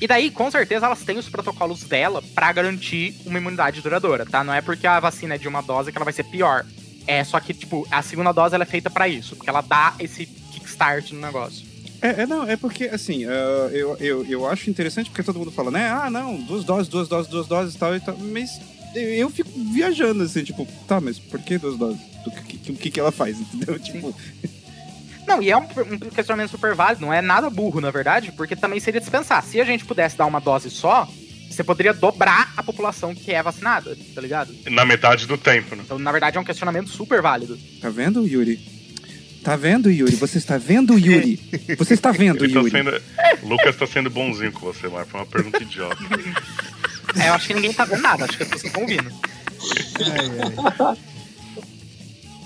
E 0.00 0.06
daí, 0.08 0.32
com 0.32 0.50
certeza, 0.50 0.86
elas 0.86 1.04
têm 1.04 1.16
os 1.16 1.28
protocolos 1.28 1.84
dela 1.84 2.24
pra 2.34 2.52
garantir 2.52 3.14
uma 3.24 3.38
imunidade 3.38 3.80
duradoura, 3.80 4.26
tá? 4.26 4.42
Não 4.42 4.52
é 4.52 4.60
porque 4.60 4.84
a 4.84 4.98
vacina 4.98 5.36
é 5.36 5.38
de 5.38 5.46
uma 5.46 5.62
dose 5.62 5.92
que 5.92 5.96
ela 5.96 6.04
vai 6.04 6.12
ser 6.12 6.24
pior. 6.24 6.66
É 7.06 7.24
só 7.24 7.40
que, 7.40 7.52
tipo, 7.52 7.86
a 7.90 8.02
segunda 8.02 8.32
dose 8.32 8.54
ela 8.54 8.64
é 8.64 8.66
feita 8.66 8.90
pra 8.90 9.08
isso, 9.08 9.36
porque 9.36 9.50
ela 9.50 9.60
dá 9.60 9.94
esse 9.98 10.26
kickstart 10.26 11.12
no 11.12 11.20
negócio. 11.20 11.66
É, 12.00 12.22
é, 12.22 12.26
não, 12.26 12.44
é 12.48 12.56
porque, 12.56 12.84
assim, 12.86 13.26
uh, 13.26 13.68
eu, 13.70 13.96
eu, 13.98 14.26
eu 14.26 14.46
acho 14.46 14.68
interessante 14.68 15.08
porque 15.08 15.22
todo 15.22 15.38
mundo 15.38 15.52
fala, 15.52 15.70
né? 15.70 15.88
Ah, 15.88 16.10
não, 16.10 16.34
duas 16.36 16.64
doses, 16.64 16.88
duas 16.88 17.06
doses, 17.06 17.30
duas 17.30 17.46
doses 17.46 17.74
e 17.74 17.78
tal 17.78 17.94
e 17.94 18.00
tal. 18.00 18.16
Mas 18.18 18.60
eu, 18.94 19.30
fico 19.30 19.50
viajando, 19.72 20.22
assim, 20.24 20.42
tipo, 20.42 20.66
tá, 20.86 21.00
mas 21.00 21.18
por 21.18 21.40
que 21.40 21.58
duas 21.58 21.76
doses? 21.78 22.00
O 22.26 22.30
que, 22.30 22.72
que, 22.74 22.90
que 22.90 23.00
ela 23.00 23.12
faz, 23.12 23.38
entendeu? 23.40 23.78
Tipo. 23.78 24.14
Não, 25.26 25.40
e 25.40 25.50
é 25.50 25.56
um, 25.56 25.62
um, 25.62 25.98
questionamento 26.10 26.50
super 26.50 26.74
válido, 26.74 27.02
não 27.02 27.12
é 27.12 27.22
nada 27.22 27.48
burro, 27.48 27.80
na 27.80 27.90
verdade, 27.90 28.32
porque 28.32 28.56
também 28.56 28.80
seria 28.80 29.00
dispensar. 29.00 29.42
Se 29.44 29.60
a 29.60 29.64
gente 29.64 29.84
pudesse 29.84 30.16
dar 30.16 30.26
uma 30.26 30.40
dose 30.40 30.68
só, 30.70 31.08
você 31.52 31.64
poderia 31.64 31.92
dobrar 31.92 32.52
a 32.56 32.62
população 32.62 33.14
que 33.14 33.32
é 33.32 33.42
vacinada, 33.42 33.96
tá 34.14 34.20
ligado? 34.20 34.54
Na 34.70 34.84
metade 34.84 35.26
do 35.26 35.36
tempo, 35.36 35.76
né? 35.76 35.82
Então, 35.84 35.98
na 35.98 36.10
verdade, 36.10 36.36
é 36.36 36.40
um 36.40 36.44
questionamento 36.44 36.88
super 36.88 37.20
válido. 37.20 37.58
Tá 37.80 37.90
vendo, 37.90 38.26
Yuri? 38.26 38.58
Tá 39.42 39.56
vendo, 39.56 39.90
Yuri? 39.90 40.14
Você 40.16 40.38
está 40.38 40.56
vendo, 40.56 40.98
Yuri? 40.98 41.38
Você 41.76 41.94
está 41.94 42.12
vendo, 42.12 42.44
Ele 42.44 42.52
tá 42.52 42.60
Yuri? 42.60 42.70
sendo... 42.70 43.02
O 43.42 43.48
Lucas 43.48 43.76
tá 43.76 43.86
sendo 43.86 44.08
bonzinho 44.08 44.52
com 44.52 44.60
você, 44.60 44.86
Mar. 44.86 45.04
Foi 45.04 45.20
uma 45.20 45.26
pergunta 45.26 45.62
idiota. 45.62 45.96
É, 47.20 47.28
eu 47.28 47.34
acho 47.34 47.48
que 47.48 47.52
ninguém 47.54 47.74
tá 47.74 47.84
vendo 47.84 48.00
nada, 48.00 48.24
acho 48.24 48.36
que 48.36 48.42
as 48.42 48.48
pessoas 48.48 48.64
estão 48.64 48.82
ouvindo. 48.82 49.12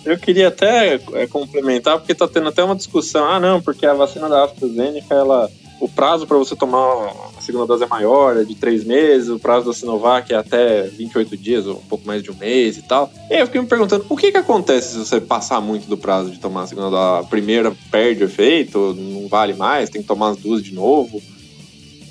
Eu 0.05 0.19
queria 0.19 0.49
até 0.49 0.95
é, 0.95 1.27
complementar, 1.27 1.99
porque 1.99 2.15
tá 2.15 2.27
tendo 2.27 2.49
até 2.49 2.65
uma 2.65 2.75
discussão. 2.75 3.29
Ah, 3.31 3.39
não, 3.39 3.61
porque 3.61 3.85
a 3.85 3.93
vacina 3.95 4.29
da 4.29 4.45
AstraZeneca, 4.45 5.15
ela, 5.15 5.51
o 5.81 5.89
prazo 5.89 6.27
para 6.27 6.37
você 6.39 6.57
tomar 6.57 7.13
a 7.37 7.41
segunda 7.41 7.67
dose 7.67 7.85
é 7.85 7.87
maior, 7.87 8.37
é 8.37 8.45
de 8.45 8.55
três 8.55 8.85
meses. 8.85 9.29
O 9.29 9.39
prazo 9.39 9.67
da 9.67 9.73
Sinovac 9.75 10.33
é 10.33 10.37
até 10.37 10.83
28 10.85 11.37
dias, 11.37 11.67
ou 11.67 11.75
um 11.77 11.85
pouco 11.85 12.07
mais 12.07 12.23
de 12.23 12.31
um 12.31 12.35
mês 12.35 12.77
e 12.79 12.83
tal. 12.83 13.11
E 13.31 13.35
aí 13.35 13.41
eu 13.41 13.47
fiquei 13.47 13.61
me 13.61 13.67
perguntando, 13.67 14.07
o 14.09 14.17
que 14.17 14.33
que 14.33 14.39
acontece 14.39 14.93
se 14.93 14.99
você 14.99 15.21
passar 15.21 15.61
muito 15.61 15.87
do 15.89 15.97
prazo 15.99 16.31
de 16.31 16.39
tomar 16.39 16.63
a 16.63 16.67
segunda 16.67 16.91
dose? 16.91 17.25
A 17.25 17.29
primeira 17.29 17.75
perde 17.91 18.25
efeito, 18.25 18.95
não 18.95 19.29
vale 19.29 19.55
mais, 19.55 19.91
tem 19.91 20.01
que 20.03 20.09
tomar 20.09 20.31
as 20.31 20.37
duas 20.39 20.63
de 20.63 20.73
novo. 20.75 21.23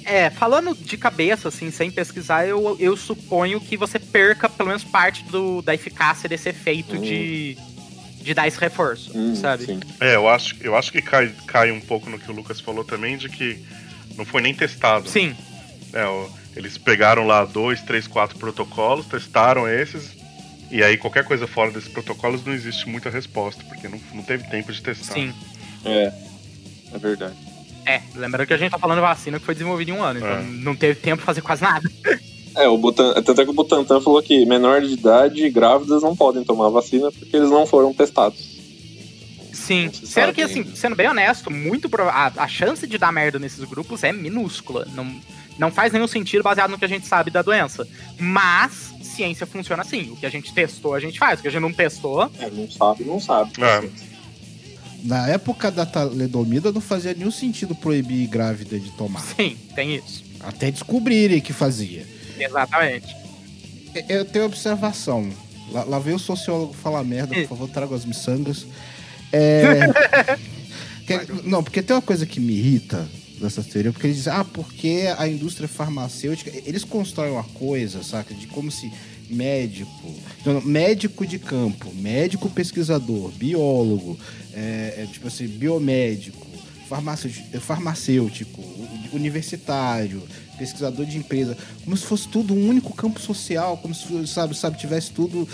É, 0.07 0.30
falando 0.30 0.76
de 0.80 0.97
cabeça, 0.97 1.47
assim, 1.47 1.72
sem 1.72 1.89
pesquisar, 1.89 2.45
eu, 2.47 2.76
eu 2.80 2.95
suponho 2.95 3.59
que 3.59 3.76
você 3.76 3.97
perca 3.97 4.47
pelo 4.47 4.70
menos 4.70 4.84
parte 4.84 5.24
do, 5.24 5.63
da 5.63 5.74
eficácia 5.74 6.30
desse 6.30 6.49
efeito 6.49 6.95
Hum. 6.95 7.01
de, 7.01 7.57
de 8.26 8.34
dar 8.34 8.47
esse 8.47 8.59
reforço, 8.59 9.11
Hum, 9.15 9.36
sabe? 9.36 9.65
sim. 9.65 9.80
É, 10.01 10.15
eu 10.15 10.28
acho, 10.28 10.55
eu 10.61 10.76
acho 10.76 10.91
que 10.91 11.01
cai, 11.01 11.32
cai 11.47 11.71
um 11.71 11.80
pouco 11.80 12.09
no 12.09 12.17
que 12.19 12.30
o 12.30 12.34
Lucas 12.34 12.59
falou 12.59 12.84
também, 12.84 13.15
de 13.17 13.30
que 13.30 13.63
não 14.17 14.26
foi 14.26 14.41
nem 14.41 14.53
testado. 14.53 15.07
Sim. 15.07 15.36
É, 15.93 16.03
eles 16.55 16.78
pegaram 16.78 17.26
lá 17.28 17.45
dois, 17.45 17.82
três, 17.82 18.07
quatro 18.07 18.38
protocolos, 18.38 19.05
testaram 19.05 19.67
esses, 19.69 20.11
e 20.71 20.84
aí 20.84 20.97
qualquer 20.97 21.23
coisa 21.23 21.45
fora 21.47 21.71
desses 21.71 21.88
protocolos 21.89 22.43
não 22.43 22.53
existe 22.53 22.89
muita 22.89 23.09
resposta, 23.09 23.63
porque 23.65 23.88
não, 23.88 23.99
não 24.13 24.23
teve 24.23 24.43
tempo 24.49 24.71
de 24.73 24.82
testar. 24.82 25.13
Sim. 25.13 25.34
É, 25.86 26.11
é 26.93 26.97
verdade. 26.97 27.36
É, 27.86 28.01
lembrando 28.15 28.47
que 28.47 28.53
a 28.53 28.57
gente 28.57 28.71
tá 28.71 28.80
falando 28.80 28.97
de 28.97 29.01
vacina 29.03 29.39
que 29.39 29.45
foi 29.45 29.53
desenvolvida 29.53 29.91
em 29.91 29.93
um 29.93 30.01
ano, 30.01 30.17
então 30.19 30.32
É. 30.39 30.41
não 30.41 30.76
teve 30.76 30.95
tempo 30.99 31.17
de 31.21 31.26
fazer 31.26 31.41
quase 31.41 31.61
nada. 31.61 31.88
É, 32.56 32.68
o 32.68 32.78
Butan, 32.78 33.14
tanto 33.22 33.41
é 33.41 33.43
que 33.43 33.51
o 33.51 33.53
Butantan 33.53 33.99
falou 33.99 34.22
que 34.24 34.45
menores 34.45 34.89
de 34.89 34.95
idade 34.95 35.45
e 35.45 35.49
grávidas 35.49 36.01
não 36.01 36.16
podem 36.16 36.43
tomar 36.43 36.70
vacina 36.70 37.12
porque 37.12 37.36
eles 37.36 37.49
não 37.49 37.66
foram 37.66 37.93
testados. 37.93 38.56
Sim, 39.51 39.89
se 39.91 40.06
sendo 40.06 40.34
que, 40.34 40.41
assim, 40.41 40.60
ainda. 40.60 40.76
sendo 40.76 40.95
bem 40.95 41.10
honesto, 41.10 41.49
muito 41.49 41.89
a, 41.99 42.32
a 42.38 42.47
chance 42.47 42.86
de 42.86 42.97
dar 42.97 43.12
merda 43.12 43.39
nesses 43.39 43.64
grupos 43.66 44.03
é 44.03 44.14
minúscula. 44.14 44.88
Não, 44.93 45.20
não 45.58 45.72
faz 45.72 45.91
nenhum 45.91 46.08
sentido 46.08 46.43
baseado 46.43 46.70
no 46.70 46.78
que 46.78 46.86
a 46.86 46.89
gente 46.89 47.08
sabe 47.08 47.32
da 47.32 47.41
doença. 47.41 47.88
Mas 48.20 48.93
ciência 49.01 49.45
funciona 49.45 49.82
assim. 49.82 50.12
O 50.12 50.16
que 50.16 50.26
a 50.26 50.30
gente 50.30 50.53
testou, 50.53 50.93
a 50.93 50.99
gente 50.99 51.18
faz. 51.18 51.39
O 51.39 51.41
que 51.41 51.47
a 51.47 51.51
gente 51.51 51.62
não 51.62 51.74
testou, 51.74 52.30
É, 52.39 52.49
não 52.49 52.70
sabe, 52.70 53.03
não 53.06 53.20
sabe. 53.20 53.51
É. 53.64 53.89
Na 55.03 55.30
época 55.30 55.72
da 55.72 55.86
talidomida 55.86 56.72
não 56.72 56.82
fazia 56.82 57.14
nenhum 57.14 57.32
sentido 57.32 57.76
proibir 57.76 58.28
grávida 58.28 58.80
de 58.80 58.91
tomar. 58.91 59.22
sim, 59.22 59.58
tem 59.74 59.95
isso. 59.95 60.24
Até 60.41 60.70
descobrirem 60.70 61.41
que 61.41 61.53
fazia. 61.53 62.06
Exatamente. 62.39 63.15
Eu 64.09 64.25
tenho 64.25 64.45
observação. 64.45 65.29
Lá, 65.71 65.83
lá 65.83 65.99
vem 65.99 66.13
o 66.13 66.19
sociólogo 66.19 66.73
falar 66.73 67.03
merda, 67.03 67.33
por 67.33 67.47
favor, 67.47 67.69
traga 67.69 67.95
as 67.95 68.05
miçangas. 68.05 68.65
É. 69.31 69.79
que- 71.07 71.31
não, 71.43 71.63
porque 71.63 71.81
tem 71.81 71.95
uma 71.95 72.01
coisa 72.01 72.25
que 72.25 72.39
me 72.39 72.53
irrita 72.53 73.07
dessa 73.39 73.63
teoria, 73.63 73.91
porque 73.91 74.07
eles 74.07 74.17
dizem, 74.17 74.33
ah, 74.33 74.45
porque 74.45 75.03
a 75.17 75.27
indústria 75.27 75.67
farmacêutica. 75.67 76.51
Eles 76.65 76.83
constroem 76.83 77.31
uma 77.31 77.43
coisa, 77.43 78.03
saca? 78.03 78.33
De 78.33 78.47
como 78.47 78.71
se 78.71 78.91
médico. 79.29 80.13
não, 80.45 80.61
médico 80.61 81.25
de 81.25 81.39
campo, 81.39 81.91
médico 81.95 82.49
pesquisador, 82.49 83.31
biólogo, 83.31 84.17
é, 84.53 84.95
é, 84.99 85.07
tipo 85.11 85.27
assim, 85.27 85.47
biomédico, 85.47 86.45
farmacêutico, 86.88 87.59
farmacêutico, 87.59 88.61
universitário, 89.11 90.21
pesquisador 90.58 91.06
de 91.06 91.18
empresa, 91.18 91.58
como 91.84 91.95
se 91.95 92.06
fosse 92.06 92.28
tudo 92.28 92.53
um 92.53 92.68
único 92.68 92.93
campo 92.93 93.20
social, 93.20 93.78
como 93.78 93.93
se 93.93 94.28
sabe, 94.28 94.58
sabe 94.58 94.78
tivesse 94.78 95.12
tudo. 95.12 95.47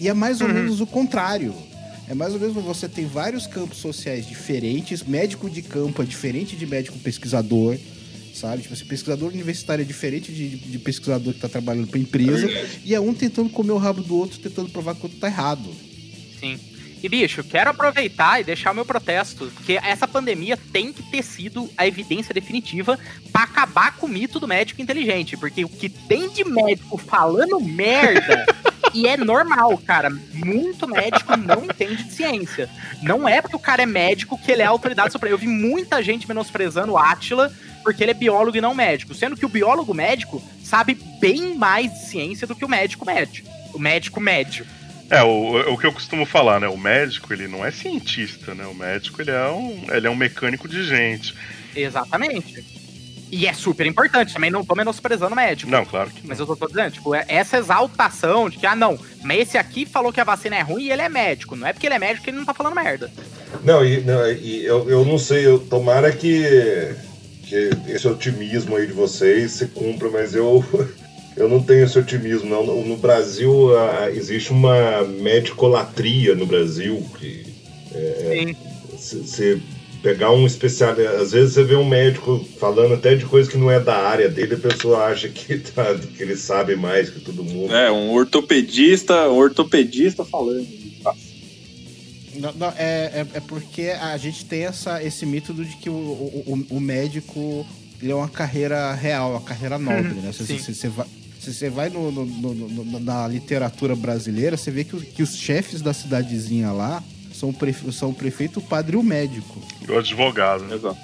E 0.00 0.08
é 0.08 0.14
mais 0.14 0.40
ou 0.40 0.48
menos 0.48 0.80
o 0.80 0.86
contrário. 0.86 1.54
É 2.08 2.14
mais 2.14 2.34
ou 2.34 2.40
menos 2.40 2.54
você 2.54 2.88
tem 2.88 3.06
vários 3.06 3.46
campos 3.46 3.78
sociais 3.78 4.26
diferentes, 4.26 5.02
médico 5.02 5.48
de 5.48 5.62
campo 5.62 6.02
é 6.02 6.04
diferente 6.04 6.56
de 6.56 6.66
médico 6.66 6.98
pesquisador, 6.98 7.78
sabe? 8.34 8.62
Tipo, 8.62 8.74
assim, 8.74 8.84
pesquisador 8.84 9.30
universitário 9.30 9.82
é 9.82 9.86
diferente 9.86 10.32
de, 10.32 10.56
de 10.56 10.78
pesquisador 10.78 11.32
que 11.32 11.40
tá 11.40 11.48
trabalhando 11.48 11.86
pra 11.86 11.98
empresa, 11.98 12.48
e 12.84 12.94
é 12.94 13.00
um 13.00 13.14
tentando 13.14 13.48
comer 13.50 13.72
o 13.72 13.78
rabo 13.78 14.02
do 14.02 14.16
outro, 14.16 14.38
tentando 14.38 14.68
provar 14.70 14.94
que 14.94 15.02
o 15.02 15.04
outro 15.04 15.18
tá 15.18 15.28
errado. 15.28 15.70
Sim. 16.40 16.58
E, 17.02 17.08
bicho, 17.08 17.42
quero 17.42 17.70
aproveitar 17.70 18.40
e 18.40 18.44
deixar 18.44 18.70
o 18.70 18.74
meu 18.74 18.84
protesto, 18.84 19.50
porque 19.54 19.80
essa 19.82 20.06
pandemia 20.06 20.56
tem 20.56 20.92
que 20.92 21.02
ter 21.02 21.22
sido 21.22 21.68
a 21.76 21.84
evidência 21.84 22.32
definitiva 22.32 22.96
pra 23.32 23.42
acabar 23.42 23.96
com 23.96 24.06
o 24.06 24.08
mito 24.08 24.38
do 24.38 24.46
médico 24.46 24.80
inteligente. 24.80 25.36
Porque 25.36 25.64
o 25.64 25.68
que 25.68 25.88
tem 25.88 26.30
de 26.30 26.44
médico 26.44 26.96
falando 26.96 27.60
merda. 27.60 28.46
E 28.94 29.06
é 29.06 29.16
normal, 29.16 29.78
cara. 29.78 30.10
Muito 30.34 30.86
médico 30.86 31.34
não 31.36 31.64
entende 31.64 32.04
de 32.04 32.12
ciência. 32.12 32.68
Não 33.00 33.26
é 33.26 33.40
porque 33.40 33.56
o 33.56 33.60
cara 33.60 33.84
é 33.84 33.86
médico 33.86 34.36
que 34.36 34.52
ele 34.52 34.60
é 34.60 34.66
autoridade 34.66 35.12
suprema. 35.12 35.32
Eu 35.32 35.38
vi 35.38 35.46
muita 35.46 36.02
gente 36.02 36.28
menosprezando 36.28 36.92
o 36.92 36.98
Átila 36.98 37.50
porque 37.82 38.02
ele 38.02 38.10
é 38.10 38.14
biólogo 38.14 38.56
e 38.56 38.60
não 38.60 38.74
médico. 38.74 39.14
Sendo 39.14 39.36
que 39.36 39.46
o 39.46 39.48
biólogo 39.48 39.94
médico 39.94 40.42
sabe 40.62 40.94
bem 41.18 41.56
mais 41.56 41.90
de 41.90 42.06
ciência 42.06 42.46
do 42.46 42.54
que 42.54 42.64
o 42.64 42.68
médico 42.68 43.06
médio. 43.06 43.44
O 43.72 43.78
médico 43.78 44.20
médio. 44.20 44.66
É, 45.10 45.22
o, 45.22 45.72
o 45.72 45.78
que 45.78 45.86
eu 45.86 45.92
costumo 45.92 46.24
falar, 46.24 46.60
né? 46.60 46.68
O 46.68 46.76
médico, 46.78 47.32
ele 47.32 47.46
não 47.46 47.64
é 47.64 47.70
cientista, 47.70 48.54
né? 48.54 48.64
O 48.66 48.74
médico, 48.74 49.20
ele 49.20 49.30
é 49.30 49.48
um, 49.48 49.84
ele 49.92 50.06
é 50.06 50.10
um 50.10 50.16
mecânico 50.16 50.68
de 50.68 50.84
gente. 50.84 51.34
Exatamente. 51.74 52.64
E 53.30 53.46
é 53.46 53.52
super 53.54 53.86
importante, 53.86 54.34
também 54.34 54.50
não 54.50 54.62
tô 54.62 54.74
menosprezando 54.74 55.32
o 55.32 55.36
médico. 55.36 55.70
Não, 55.70 55.86
claro 55.86 56.10
que 56.10 56.20
não. 56.20 56.28
Mas 56.28 56.38
eu 56.38 56.44
tô, 56.44 56.54
tô 56.54 56.66
dizendo, 56.66 56.90
tipo, 56.90 57.14
é- 57.14 57.24
essa 57.26 57.56
exaltação 57.56 58.50
de 58.50 58.58
que, 58.58 58.66
ah, 58.66 58.76
não, 58.76 58.98
mas 59.22 59.40
esse 59.40 59.56
aqui 59.56 59.86
falou 59.86 60.12
que 60.12 60.20
a 60.20 60.24
vacina 60.24 60.56
é 60.56 60.60
ruim 60.60 60.84
e 60.84 60.92
ele 60.92 61.00
é 61.00 61.08
médico. 61.08 61.56
Não 61.56 61.66
é 61.66 61.72
porque 61.72 61.86
ele 61.86 61.94
é 61.94 61.98
médico 61.98 62.24
que 62.24 62.30
ele 62.30 62.36
não 62.36 62.44
tá 62.44 62.52
falando 62.52 62.74
merda. 62.74 63.10
Não, 63.64 63.82
e, 63.82 64.02
não, 64.02 64.30
e 64.30 64.62
eu, 64.66 64.88
eu 64.90 65.02
não 65.02 65.16
sei, 65.18 65.46
eu, 65.46 65.58
tomara 65.58 66.12
que, 66.12 66.94
que 67.44 67.70
esse 67.88 68.06
otimismo 68.06 68.76
aí 68.76 68.86
de 68.86 68.92
vocês 68.92 69.52
se 69.52 69.66
cumpra, 69.68 70.10
mas 70.10 70.34
eu, 70.34 70.62
eu 71.36 71.48
não 71.48 71.62
tenho 71.62 71.84
esse 71.84 71.98
otimismo, 71.98 72.48
não. 72.48 72.64
No, 72.64 72.84
no 72.86 72.96
Brasil, 72.96 73.70
existe 74.14 74.50
uma 74.52 75.02
medicolatria 75.02 76.34
no 76.34 76.46
Brasil 76.46 77.04
que 77.18 77.44
Sim. 77.92 78.56
se, 78.98 79.26
se 79.26 79.62
pegar 80.02 80.32
um 80.32 80.44
especialista, 80.46 81.10
às 81.12 81.30
vezes 81.32 81.54
você 81.54 81.62
vê 81.62 81.76
um 81.76 81.88
médico 81.88 82.44
falando 82.58 82.94
até 82.94 83.14
de 83.14 83.24
coisa 83.24 83.48
que 83.50 83.56
não 83.56 83.70
é 83.70 83.78
da 83.78 83.94
área 83.96 84.28
dele, 84.28 84.54
a 84.54 84.58
pessoa 84.58 85.04
acha 85.04 85.28
que, 85.28 85.58
tá, 85.72 85.94
que 85.94 86.22
ele 86.22 86.36
sabe 86.36 86.74
mais 86.74 87.08
que 87.10 87.20
todo 87.20 87.44
mundo. 87.44 87.72
É, 87.74 87.90
um 87.90 88.10
ortopedista, 88.10 89.28
um 89.28 89.36
ortopedista 89.36 90.24
falando. 90.24 90.66
Não, 92.34 92.52
não, 92.54 92.68
é, 92.78 93.10
é, 93.14 93.26
é 93.34 93.40
porque 93.40 93.88
a 94.00 94.16
gente 94.16 94.44
tem 94.46 94.64
essa, 94.64 95.02
esse 95.02 95.26
mito 95.26 95.52
de 95.52 95.76
que 95.76 95.90
o, 95.90 95.92
o, 95.92 96.66
o- 96.70 96.80
médico 96.80 97.66
ele 98.00 98.10
é 98.10 98.14
uma 98.14 98.28
carreira 98.28 98.92
real, 98.94 99.32
uma 99.32 99.40
carreira 99.42 99.78
nobre, 99.78 100.14
né? 100.14 100.32
Se 100.32 100.46
Sim. 100.46 100.58
se- 100.58 100.64
se 100.64 100.74
você 100.74 100.88
vai, 100.88 101.06
se 101.42 101.52
você 101.52 101.68
vai 101.68 101.88
no, 101.90 102.10
no- 102.12 102.24
no- 102.24 102.54
no- 102.54 103.00
na 103.00 103.26
literatura 103.28 103.94
brasileira, 103.96 104.56
você 104.56 104.70
vê 104.70 104.84
que, 104.84 104.96
o- 104.96 105.00
que 105.00 105.22
os 105.22 105.36
chefes 105.36 105.80
da 105.82 105.92
cidadezinha 105.92 106.70
lá 106.70 107.02
são 107.34 107.48
o, 107.50 107.52
prefe, 107.54 107.90
são 107.92 108.10
o 108.10 108.14
prefeito, 108.14 108.58
o 108.60 108.62
padre 108.62 108.96
e 108.96 108.98
o 108.98 109.02
médico. 109.02 109.60
O 109.88 109.98
advogado. 109.98 110.64
Né? 110.64 110.76
Exato. 110.76 110.96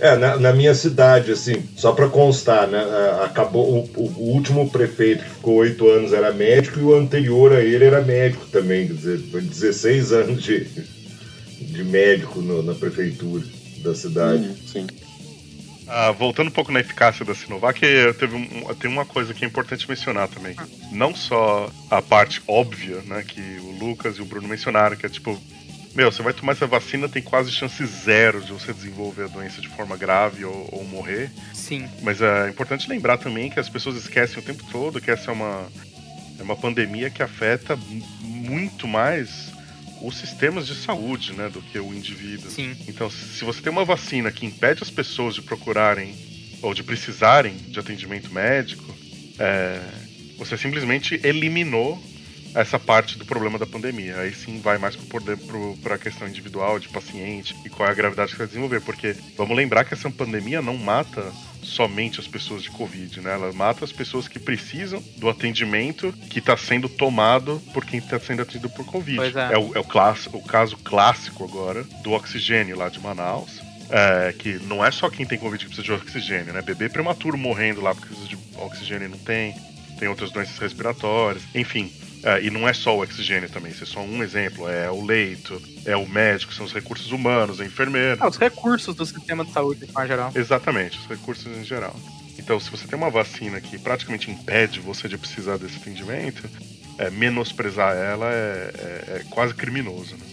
É, 0.00 0.16
na, 0.16 0.36
na 0.36 0.52
minha 0.52 0.74
cidade, 0.74 1.30
assim, 1.30 1.62
só 1.76 1.92
pra 1.92 2.08
constar, 2.08 2.66
né? 2.66 2.80
Acabou 3.24 3.86
o, 3.96 4.00
o- 4.00 4.12
o 4.16 4.32
último 4.32 4.68
prefeito 4.68 5.22
que 5.22 5.30
ficou 5.30 5.54
oito 5.56 5.88
anos 5.88 6.12
era 6.12 6.32
médico 6.32 6.80
e 6.80 6.82
o 6.82 6.94
anterior 6.94 7.52
a 7.52 7.60
ele 7.60 7.84
era 7.84 8.00
médico 8.02 8.46
também, 8.50 8.86
quer 8.88 8.94
dizer, 8.94 9.18
foi 9.30 9.42
16 9.42 10.12
anos 10.12 10.42
de, 10.42 10.66
de 11.60 11.84
médico 11.84 12.40
no- 12.40 12.62
na 12.62 12.74
prefeitura 12.74 13.44
da 13.82 13.94
cidade. 13.94 14.44
Hum, 14.44 14.54
sim. 14.66 14.86
Ah, 15.86 16.10
voltando 16.12 16.48
um 16.48 16.52
pouco 16.52 16.70
na 16.72 16.80
eficácia 16.80 17.24
da 17.24 17.34
Sinovac, 17.34 17.80
teve 18.18 18.34
um- 18.36 18.74
tem 18.74 18.90
uma 18.90 19.04
coisa 19.04 19.34
que 19.34 19.44
é 19.44 19.48
importante 19.48 19.88
mencionar 19.88 20.28
também. 20.28 20.56
Não 20.90 21.14
só 21.14 21.70
a 21.90 22.00
parte 22.00 22.40
óbvia, 22.46 23.02
né, 23.04 23.22
que 23.26 23.40
o 23.60 23.72
Lucas 23.78 24.16
e 24.16 24.22
o 24.22 24.24
Bruno 24.24 24.48
mencionaram, 24.48 24.96
que 24.96 25.06
é 25.06 25.08
tipo, 25.08 25.38
Meu, 25.94 26.10
você 26.10 26.22
vai 26.22 26.32
tomar 26.32 26.52
essa 26.52 26.66
vacina, 26.66 27.06
tem 27.06 27.20
quase 27.22 27.50
chance 27.50 27.84
zero 27.84 28.40
de 28.40 28.50
você 28.50 28.72
desenvolver 28.72 29.24
a 29.24 29.28
doença 29.28 29.60
de 29.60 29.68
forma 29.68 29.94
grave 29.94 30.42
ou, 30.42 30.66
ou 30.72 30.84
morrer. 30.84 31.30
Sim. 31.52 31.86
Mas 32.00 32.22
é 32.22 32.48
importante 32.48 32.88
lembrar 32.88 33.18
também 33.18 33.50
que 33.50 33.60
as 33.60 33.68
pessoas 33.68 33.96
esquecem 33.96 34.38
o 34.38 34.42
tempo 34.42 34.64
todo 34.72 35.02
que 35.02 35.10
essa 35.10 35.30
é 35.30 35.34
uma, 35.34 35.66
é 36.38 36.42
uma 36.42 36.56
pandemia 36.56 37.10
que 37.10 37.22
afeta 37.22 37.78
muito 38.22 38.88
mais 38.88 39.51
os 40.02 40.16
sistemas 40.16 40.66
de 40.66 40.74
saúde, 40.74 41.32
né, 41.32 41.48
do 41.48 41.62
que 41.62 41.78
o 41.78 41.94
indivíduo. 41.94 42.50
Sim. 42.50 42.76
Então, 42.88 43.10
se 43.10 43.44
você 43.44 43.60
tem 43.60 43.72
uma 43.72 43.84
vacina 43.84 44.30
que 44.32 44.44
impede 44.44 44.82
as 44.82 44.90
pessoas 44.90 45.34
de 45.34 45.42
procurarem 45.42 46.14
ou 46.60 46.74
de 46.74 46.82
precisarem 46.82 47.56
de 47.56 47.78
atendimento 47.78 48.32
médico, 48.32 48.84
é, 49.38 49.80
você 50.36 50.56
simplesmente 50.56 51.20
eliminou 51.24 52.02
essa 52.54 52.78
parte 52.78 53.18
do 53.18 53.24
problema 53.24 53.58
da 53.58 53.66
pandemia. 53.66 54.18
Aí 54.18 54.34
sim 54.34 54.60
vai 54.60 54.78
mais 54.78 54.96
para 54.96 55.94
a 55.94 55.98
questão 55.98 56.28
individual 56.28 56.78
de 56.78 56.88
paciente 56.88 57.56
e 57.64 57.70
qual 57.70 57.88
é 57.88 57.92
a 57.92 57.94
gravidade 57.94 58.32
que 58.32 58.38
vai 58.38 58.46
desenvolver. 58.46 58.80
Porque 58.80 59.16
vamos 59.36 59.56
lembrar 59.56 59.84
que 59.84 59.94
essa 59.94 60.10
pandemia 60.10 60.60
não 60.60 60.76
mata 60.76 61.32
somente 61.72 62.20
as 62.20 62.28
pessoas 62.28 62.62
de 62.62 62.70
Covid, 62.70 63.20
né? 63.20 63.32
Ela 63.32 63.52
mata 63.52 63.84
as 63.84 63.92
pessoas 63.92 64.28
que 64.28 64.38
precisam 64.38 65.02
do 65.16 65.28
atendimento 65.28 66.12
que 66.30 66.38
está 66.38 66.56
sendo 66.56 66.88
tomado 66.88 67.60
por 67.72 67.84
quem 67.84 67.98
está 67.98 68.18
sendo 68.20 68.42
atendido 68.42 68.70
por 68.70 68.84
Covid. 68.84 69.16
Pois 69.16 69.36
é. 69.36 69.52
é 69.52 69.58
o, 69.58 69.76
é 69.76 69.80
o, 69.80 69.84
class, 69.84 70.26
o 70.26 70.40
caso 70.42 70.76
clássico 70.78 71.44
agora 71.44 71.82
do 72.02 72.12
oxigênio 72.12 72.76
lá 72.76 72.88
de 72.88 73.00
Manaus. 73.00 73.60
É, 73.90 74.32
que 74.32 74.54
não 74.60 74.82
é 74.82 74.90
só 74.90 75.10
quem 75.10 75.26
tem 75.26 75.38
Covid 75.38 75.62
que 75.62 75.74
precisa 75.74 75.84
de 75.84 75.92
oxigênio, 75.92 76.52
né? 76.52 76.62
Bebê 76.62 76.88
prematuro 76.88 77.36
morrendo 77.36 77.82
lá 77.82 77.94
porque 77.94 78.08
precisa 78.08 78.28
de 78.28 78.38
oxigênio 78.56 79.06
e 79.06 79.10
não 79.10 79.18
tem. 79.18 79.54
Tem 79.98 80.08
outras 80.08 80.30
doenças 80.30 80.58
respiratórias. 80.58 81.42
Enfim, 81.54 81.92
é, 82.22 82.42
e 82.44 82.50
não 82.50 82.68
é 82.68 82.72
só 82.72 82.96
o 82.96 83.02
oxigênio 83.02 83.48
também, 83.48 83.72
isso 83.72 83.84
é 83.84 83.86
só 83.86 84.00
um 84.00 84.22
exemplo. 84.22 84.68
É 84.68 84.90
o 84.90 85.04
leito, 85.04 85.60
é 85.84 85.96
o 85.96 86.08
médico, 86.08 86.52
são 86.54 86.64
os 86.66 86.72
recursos 86.72 87.10
humanos, 87.12 87.60
a 87.60 87.64
enfermeira. 87.64 88.18
Ah, 88.20 88.28
os 88.28 88.36
recursos 88.36 88.94
do 88.94 89.04
sistema 89.06 89.44
de 89.44 89.52
saúde, 89.52 89.86
de 89.86 89.92
forma 89.92 90.06
geral. 90.08 90.32
Exatamente, 90.34 90.98
os 90.98 91.06
recursos 91.06 91.46
em 91.46 91.64
geral. 91.64 91.94
Então, 92.38 92.58
se 92.58 92.70
você 92.70 92.86
tem 92.86 92.96
uma 92.98 93.10
vacina 93.10 93.60
que 93.60 93.78
praticamente 93.78 94.30
impede 94.30 94.80
você 94.80 95.08
de 95.08 95.18
precisar 95.18 95.58
desse 95.58 95.76
atendimento, 95.76 96.48
é, 96.98 97.10
menosprezar 97.10 97.94
ela 97.94 98.26
é, 98.32 98.72
é- 98.74 99.16
é 99.20 99.24
quase 99.30 99.54
criminoso. 99.54 100.16
Né? 100.16 100.24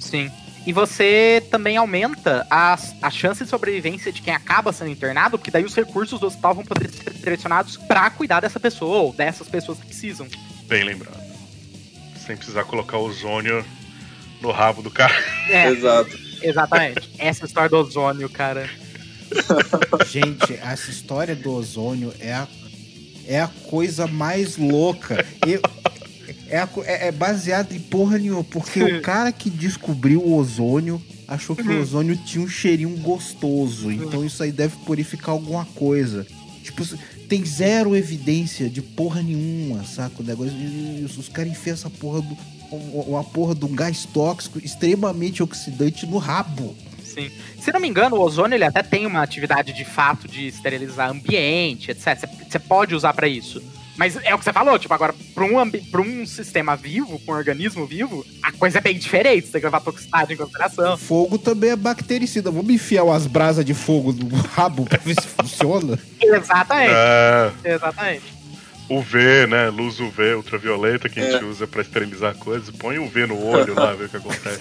Sim. 0.00 0.30
E 0.66 0.72
você 0.72 1.42
também 1.50 1.76
aumenta 1.76 2.46
a, 2.50 2.78
a 3.02 3.10
chance 3.10 3.44
de 3.44 3.50
sobrevivência 3.50 4.10
de 4.10 4.22
quem 4.22 4.32
acaba 4.34 4.72
sendo 4.72 4.90
internado, 4.90 5.36
porque 5.38 5.50
daí 5.50 5.62
os 5.64 5.74
recursos 5.74 6.18
do 6.18 6.26
hospital 6.26 6.54
vão 6.54 6.64
poder 6.64 6.90
ser 6.90 7.12
direcionados 7.12 7.76
pra 7.76 8.08
cuidar 8.10 8.40
dessa 8.40 8.58
pessoa 8.58 8.98
ou 9.02 9.12
dessas 9.12 9.46
pessoas 9.46 9.78
que 9.78 9.86
precisam. 9.86 10.26
Bem 10.66 10.82
lembrado. 10.84 11.23
Sem 12.26 12.36
precisar 12.36 12.64
colocar 12.64 12.98
ozônio 12.98 13.64
no 14.40 14.50
rabo 14.50 14.82
do 14.82 14.90
cara. 14.90 15.14
É, 15.48 15.68
Exato. 15.70 16.18
exatamente. 16.42 17.10
Essa 17.18 17.44
história 17.44 17.68
do 17.68 17.76
ozônio, 17.76 18.28
cara. 18.28 18.68
Gente, 20.10 20.54
essa 20.54 20.90
história 20.90 21.34
do 21.34 21.52
ozônio 21.52 22.12
é 22.20 22.32
a, 22.32 22.48
é 23.26 23.40
a 23.40 23.48
coisa 23.48 24.06
mais 24.06 24.56
louca. 24.56 25.24
Eu, 25.46 25.60
é, 26.48 26.58
a 26.58 26.68
é, 26.84 27.08
é 27.08 27.12
baseado 27.12 27.72
em 27.72 27.80
porra 27.80 28.18
nenhuma, 28.18 28.44
porque 28.44 28.82
o 28.82 29.00
cara 29.02 29.32
que 29.32 29.50
descobriu 29.50 30.20
o 30.20 30.36
ozônio 30.36 31.02
achou 31.26 31.56
que 31.56 31.62
o 31.62 31.80
ozônio 31.80 32.16
tinha 32.16 32.44
um 32.44 32.48
cheirinho 32.48 32.96
gostoso. 32.98 33.90
Então 33.90 34.24
isso 34.24 34.42
aí 34.42 34.52
deve 34.52 34.76
purificar 34.84 35.30
alguma 35.30 35.64
coisa. 35.64 36.26
Tipo, 36.62 36.84
tem 37.34 37.44
zero 37.44 37.96
evidência 37.96 38.70
de 38.70 38.80
porra 38.80 39.20
nenhuma, 39.20 39.82
saca? 39.82 40.22
O 40.22 40.24
negócio. 40.24 40.52
Os, 41.04 41.28
caras 41.28 41.50
enfiam 41.50 41.74
essa 41.74 41.90
porra 41.90 42.22
do. 42.22 42.36
Uma 42.70 43.24
porra 43.24 43.54
de 43.56 43.64
um 43.64 43.74
gás 43.74 44.04
tóxico 44.06 44.58
extremamente 44.58 45.42
oxidante 45.42 46.06
no 46.06 46.18
rabo. 46.18 46.76
Sim. 47.02 47.30
Se 47.60 47.72
não 47.72 47.80
me 47.80 47.88
engano, 47.88 48.16
o 48.16 48.20
ozônio 48.20 48.56
ele 48.56 48.64
até 48.64 48.82
tem 48.82 49.04
uma 49.06 49.22
atividade 49.22 49.72
de 49.72 49.84
fato 49.84 50.28
de 50.28 50.46
esterilizar 50.46 51.10
ambiente, 51.10 51.90
etc. 51.90 52.28
Você- 52.48 52.58
pode 52.58 52.94
usar 52.94 53.12
pra 53.12 53.26
isso. 53.28 53.62
Mas 53.96 54.16
é 54.16 54.34
o 54.34 54.38
que 54.38 54.44
você 54.44 54.52
falou, 54.52 54.78
tipo, 54.78 54.92
agora, 54.92 55.14
pra 55.34 55.44
um, 55.44 55.70
pra 55.70 56.00
um 56.00 56.26
sistema 56.26 56.76
vivo, 56.76 57.18
pra 57.20 57.34
um 57.34 57.38
organismo 57.38 57.86
vivo, 57.86 58.24
a 58.42 58.50
coisa 58.52 58.78
é 58.78 58.80
bem 58.80 58.98
diferente. 58.98 59.46
Você 59.46 59.52
tem 59.52 59.60
que 59.60 59.66
levar 59.66 59.80
toxicidade 59.80 60.32
em 60.32 60.36
consideração. 60.36 60.96
Fogo 60.96 61.38
também 61.38 61.70
é 61.70 61.76
bactericida. 61.76 62.50
Vamos 62.50 62.74
enfiar 62.74 63.04
umas 63.04 63.26
brasas 63.26 63.64
de 63.64 63.74
fogo 63.74 64.12
no 64.12 64.28
rabo 64.36 64.84
pra 64.84 64.98
ver 64.98 65.14
se 65.20 65.26
funciona? 65.28 65.98
Exatamente. 66.20 66.92
É, 66.94 67.52
Exatamente. 67.64 68.33
UV, 68.88 69.46
né? 69.48 69.68
Luz 69.70 69.98
UV, 70.00 70.34
ultravioleta, 70.34 71.08
que 71.08 71.18
a 71.18 71.22
gente 71.24 71.42
É. 71.42 71.46
usa 71.46 71.66
pra 71.66 71.82
esterilizar 71.82 72.34
coisas. 72.36 72.70
Põe 72.70 72.98
UV 72.98 73.26
no 73.26 73.46
olho 73.46 73.74
lá, 73.74 73.92
ver 73.94 74.04
o 74.04 74.08
que 74.08 74.16
acontece. 74.16 74.60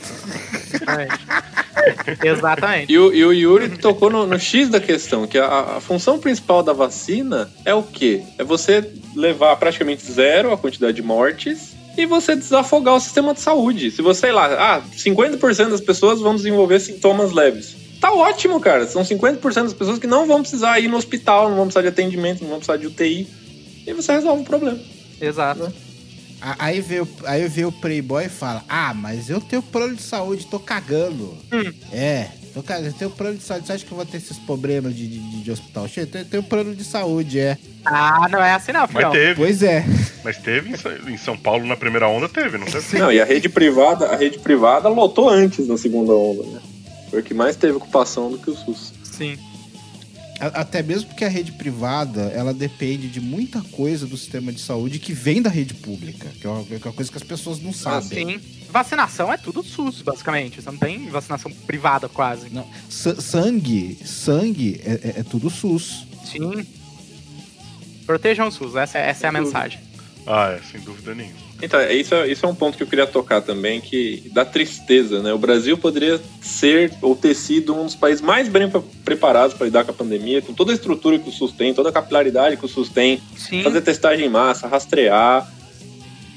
Exatamente. 0.73 1.19
Exatamente. 2.23 2.93
E 2.93 2.97
o, 2.97 3.13
e 3.13 3.25
o 3.25 3.33
Yuri 3.33 3.69
tocou 3.77 4.09
no, 4.09 4.25
no 4.25 4.39
X 4.39 4.69
da 4.69 4.79
questão, 4.79 5.27
que 5.27 5.37
a, 5.37 5.77
a 5.77 5.81
função 5.81 6.19
principal 6.19 6.63
da 6.63 6.73
vacina 6.73 7.51
é 7.65 7.73
o 7.73 7.83
quê? 7.83 8.23
É 8.37 8.43
você 8.43 8.89
levar 9.15 9.55
praticamente 9.57 10.09
zero 10.09 10.51
a 10.53 10.57
quantidade 10.57 10.95
de 10.95 11.01
mortes 11.01 11.73
e 11.97 12.05
você 12.05 12.35
desafogar 12.35 12.95
o 12.95 12.99
sistema 12.99 13.33
de 13.33 13.41
saúde. 13.41 13.91
Se 13.91 14.01
você, 14.01 14.21
sei 14.21 14.31
lá, 14.31 14.77
ah, 14.77 14.81
50% 14.95 15.69
das 15.69 15.81
pessoas 15.81 16.19
vão 16.21 16.35
desenvolver 16.35 16.79
sintomas 16.79 17.31
leves. 17.31 17.75
Tá 17.99 18.11
ótimo, 18.11 18.59
cara. 18.59 18.87
São 18.87 19.03
50% 19.03 19.63
das 19.63 19.73
pessoas 19.73 19.99
que 19.99 20.07
não 20.07 20.25
vão 20.25 20.41
precisar 20.41 20.79
ir 20.79 20.87
no 20.87 20.97
hospital, 20.97 21.49
não 21.49 21.55
vão 21.55 21.65
precisar 21.65 21.81
de 21.83 21.87
atendimento, 21.87 22.41
não 22.41 22.49
vão 22.49 22.57
precisar 22.59 22.77
de 22.77 22.87
UTI. 22.87 23.27
E 23.85 23.93
você 23.93 24.13
resolve 24.13 24.41
o 24.43 24.45
problema. 24.45 24.79
Exato. 25.19 25.71
Aí 26.59 26.81
vê, 26.81 26.99
o- 27.01 27.07
aí 27.25 27.47
vê 27.47 27.63
o 27.63 27.71
Playboy 27.71 28.25
e 28.25 28.29
fala: 28.29 28.63
Ah, 28.67 28.93
mas 28.93 29.29
eu 29.29 29.39
tenho 29.39 29.61
plano 29.61 29.95
de 29.95 30.01
saúde, 30.01 30.45
tô 30.47 30.59
cagando. 30.59 31.37
Hum. 31.51 31.71
É, 31.91 32.27
tô 32.53 32.61
cagando, 32.61 32.87
eu 32.89 32.93
tenho 32.93 33.11
plano 33.11 33.37
de 33.37 33.43
saúde. 33.43 33.65
Você 33.65 33.71
acha 33.73 33.85
que 33.85 33.91
eu 33.91 33.95
vou 33.95 34.05
ter 34.05 34.17
esses 34.17 34.37
problemas 34.39 34.93
de, 34.93 35.07
de, 35.07 35.41
de 35.43 35.51
hospital 35.51 35.87
cheio? 35.87 36.03
Eu 36.05 36.11
tenho, 36.11 36.25
tenho 36.25 36.43
plano 36.43 36.75
de 36.75 36.83
saúde, 36.83 37.39
é. 37.39 37.57
Ah, 37.85 38.27
não 38.29 38.43
é 38.43 38.53
assim 38.53 38.73
não, 38.73 38.87
Mas 38.91 39.09
teve, 39.11 39.35
Pois 39.35 39.63
é. 39.63 39.85
mas 40.23 40.37
teve 40.37 40.73
em 41.09 41.17
São 41.17 41.37
Paulo 41.37 41.65
na 41.65 41.77
primeira 41.77 42.07
onda, 42.09 42.27
teve, 42.27 42.57
não 42.57 42.65
teve? 42.65 42.97
Não, 42.99 43.11
e 43.11 43.21
a 43.21 43.25
rede 43.25 43.47
privada, 43.47 44.07
a 44.09 44.15
rede 44.17 44.37
privada 44.39 44.89
lotou 44.89 45.29
antes 45.29 45.67
na 45.67 45.77
segunda 45.77 46.11
onda, 46.13 46.43
né? 46.43 46.59
Foi 47.09 47.19
o 47.21 47.23
que 47.23 47.33
mais 47.33 47.55
teve 47.55 47.73
ocupação 47.73 48.29
do 48.31 48.37
que 48.37 48.49
o 48.49 48.55
SUS. 48.55 48.91
Sim. 49.03 49.37
Até 50.47 50.81
mesmo 50.83 51.07
porque 51.09 51.23
a 51.25 51.29
rede 51.29 51.51
privada, 51.53 52.21
ela 52.35 52.53
depende 52.53 53.07
de 53.07 53.19
muita 53.21 53.61
coisa 53.61 54.05
do 54.07 54.17
sistema 54.17 54.51
de 54.51 54.59
saúde 54.59 54.99
que 54.99 55.13
vem 55.13 55.41
da 55.41 55.49
rede 55.49 55.73
pública, 55.73 56.27
que 56.39 56.45
é 56.45 56.49
uma, 56.49 56.63
que 56.63 56.73
é 56.73 56.77
uma 56.83 56.93
coisa 56.93 57.09
que 57.11 57.17
as 57.17 57.23
pessoas 57.23 57.59
não 57.61 57.71
sabem. 57.73 58.39
Sim. 58.39 58.41
Vacinação 58.71 59.31
é 59.31 59.37
tudo 59.37 59.61
SUS, 59.63 60.01
basicamente. 60.01 60.61
Você 60.61 60.71
não 60.71 60.77
tem 60.79 61.07
vacinação 61.09 61.51
privada 61.51 62.09
quase. 62.09 62.49
Não, 62.49 62.65
sa- 62.89 63.21
sangue, 63.21 63.97
sangue 64.03 64.81
é, 64.83 64.91
é- 64.93 65.19
é 65.19 65.23
tudo 65.23 65.49
SUS. 65.49 66.07
Sim. 66.25 66.65
Protejam 68.05 68.47
o 68.47 68.51
SUS, 68.51 68.75
essa, 68.75 68.97
é- 68.97 69.09
essa 69.09 69.27
é 69.27 69.29
a 69.29 69.31
mensagem. 69.31 69.79
Ah, 70.25 70.49
é, 70.57 70.61
sem 70.71 70.81
dúvida 70.81 71.13
nenhuma. 71.13 71.37
Então, 71.63 71.79
é- 71.79 71.93
isso, 71.95 72.13
é- 72.13 72.27
isso 72.29 72.45
é 72.45 72.49
um 72.49 72.53
ponto 72.53 72.75
que 72.77 72.83
eu 72.83 72.87
queria 72.87 73.07
tocar 73.07 73.41
também, 73.41 73.79
que 73.79 74.29
dá 74.33 74.43
tristeza, 74.43 75.21
né? 75.23 75.33
O 75.33 75.37
Brasil 75.37 75.77
poderia 75.77 76.19
ser 76.41 76.91
ou 77.01 77.15
ter 77.15 77.33
sido 77.33 77.73
um 77.73 77.85
dos 77.85 77.95
países 77.95 78.21
mais 78.21 78.49
bem 78.49 78.69
pre- 78.69 78.81
preparados 79.05 79.55
para 79.55 79.65
lidar 79.65 79.85
com 79.85 79.91
a 79.91 79.93
pandemia, 79.93 80.41
com 80.41 80.53
toda 80.53 80.73
a 80.73 80.75
estrutura 80.75 81.17
que 81.17 81.29
o 81.29 81.31
SUS 81.31 81.53
tem, 81.53 81.73
toda 81.73 81.87
a 81.87 81.91
capilaridade 81.93 82.57
que 82.57 82.65
o 82.65 82.67
SUS 82.67 82.89
tem, 82.89 83.21
Sim. 83.37 83.63
fazer 83.63 83.79
testagem 83.81 84.25
em 84.25 84.29
massa, 84.29 84.67
rastrear. 84.67 85.49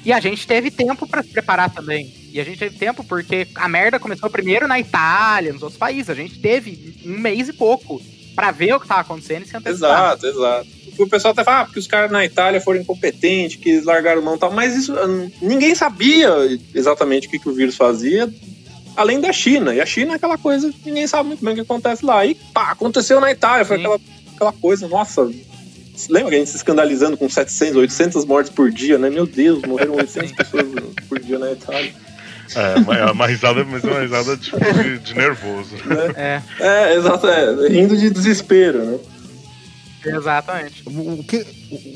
E 0.05 0.13
a 0.13 0.21
gente 0.21 0.47
teve 0.47 0.71
tempo 0.71 1.09
pra 1.09 1.23
se 1.25 1.31
preparar 1.31 1.71
também. 1.75 2.15
E 2.33 2.39
a 2.39 2.45
gente 2.45 2.59
teve 2.59 2.79
tempo 2.79 3.03
porque 3.03 3.49
a 3.57 3.69
merda 3.69 3.99
começou 3.99 4.31
primeiro 4.31 4.69
na 4.69 4.79
Itália, 4.79 5.53
nos 5.53 5.63
outros 5.63 5.79
países. 5.79 6.09
A 6.09 6.15
gente 6.15 6.39
teve 6.39 6.95
um 7.05 7.19
mês 7.19 7.49
e 7.49 7.53
pouco 7.53 8.01
pra 8.37 8.51
ver 8.51 8.75
o 8.75 8.79
que 8.79 8.87
tava 8.87 9.01
acontecendo 9.01 9.45
e 9.45 9.49
se 9.49 9.57
antecipar. 9.57 10.13
Exato, 10.15 10.27
exato. 10.27 10.69
O 10.99 11.09
pessoal 11.09 11.33
até 11.33 11.43
fala, 11.43 11.61
ah, 11.61 11.65
porque 11.65 11.79
os 11.79 11.87
caras 11.87 12.11
na 12.11 12.25
Itália 12.25 12.61
foram 12.61 12.81
incompetentes, 12.81 13.57
que 13.57 13.71
eles 13.71 13.85
largaram 13.85 14.23
mão 14.23 14.37
e 14.37 14.39
tal, 14.39 14.53
mas 14.53 14.77
isso 14.77 14.95
hum, 14.95 15.31
ninguém 15.41 15.75
sabia 15.75 16.31
exatamente 16.75 17.27
o 17.27 17.31
que, 17.31 17.39
que 17.39 17.49
o 17.49 17.55
vírus 17.55 17.77
fazia, 17.77 18.33
além 18.95 19.21
da 19.21 19.33
China. 19.33 19.75
E 19.75 19.81
a 19.81 19.87
China 19.87 20.13
é 20.13 20.17
aquela 20.17 20.37
coisa 20.37 20.71
que 20.71 20.79
ninguém 20.85 21.07
sabe 21.07 21.29
muito 21.29 21.43
bem 21.43 21.53
o 21.53 21.57
que 21.57 21.63
acontece 21.63 22.05
lá. 22.05 22.25
E 22.25 22.35
pá, 22.35 22.71
aconteceu 22.73 23.21
na 23.21 23.33
Itália, 23.33 23.65
foi 23.65 23.79
Sim. 23.79 23.83
aquela, 23.85 24.01
aquela 24.35 24.53
coisa, 24.53 24.87
nossa. 24.87 25.23
Lembra 26.11 26.29
que 26.29 26.35
a 26.37 26.39
gente 26.39 26.51
se 26.51 26.57
escandalizando 26.57 27.17
com 27.17 27.29
700, 27.29 27.77
800 27.77 28.25
mortes 28.27 28.53
por 28.53 28.71
dia, 28.71 28.99
né? 28.99 29.09
Meu 29.09 29.27
Deus, 29.27 29.63
morreram 29.63 29.95
800 29.97 30.33
pessoas 30.33 30.65
por 31.09 31.19
dia 31.19 31.39
na 31.39 31.53
Itália. 31.53 31.95
É, 32.55 32.79
uma- 32.79 32.97
é 32.97 33.11
uma 33.11 33.27
risada, 33.27 33.65
mas 33.65 33.83
é 33.85 33.91
uma 33.91 34.01
risada 34.01 34.37
tipo, 34.37 34.59
de, 34.59 34.99
de 35.01 35.15
nervoso. 35.15 35.75
É, 36.17 36.43
É, 36.61 36.95
exato, 36.97 37.27
é, 37.27 37.69
rindo 37.69 37.97
de 37.97 38.11
desespero, 38.11 38.85
né? 38.85 38.99
exatamente. 40.05 40.83
O- 40.87 41.25
que- 41.25 41.45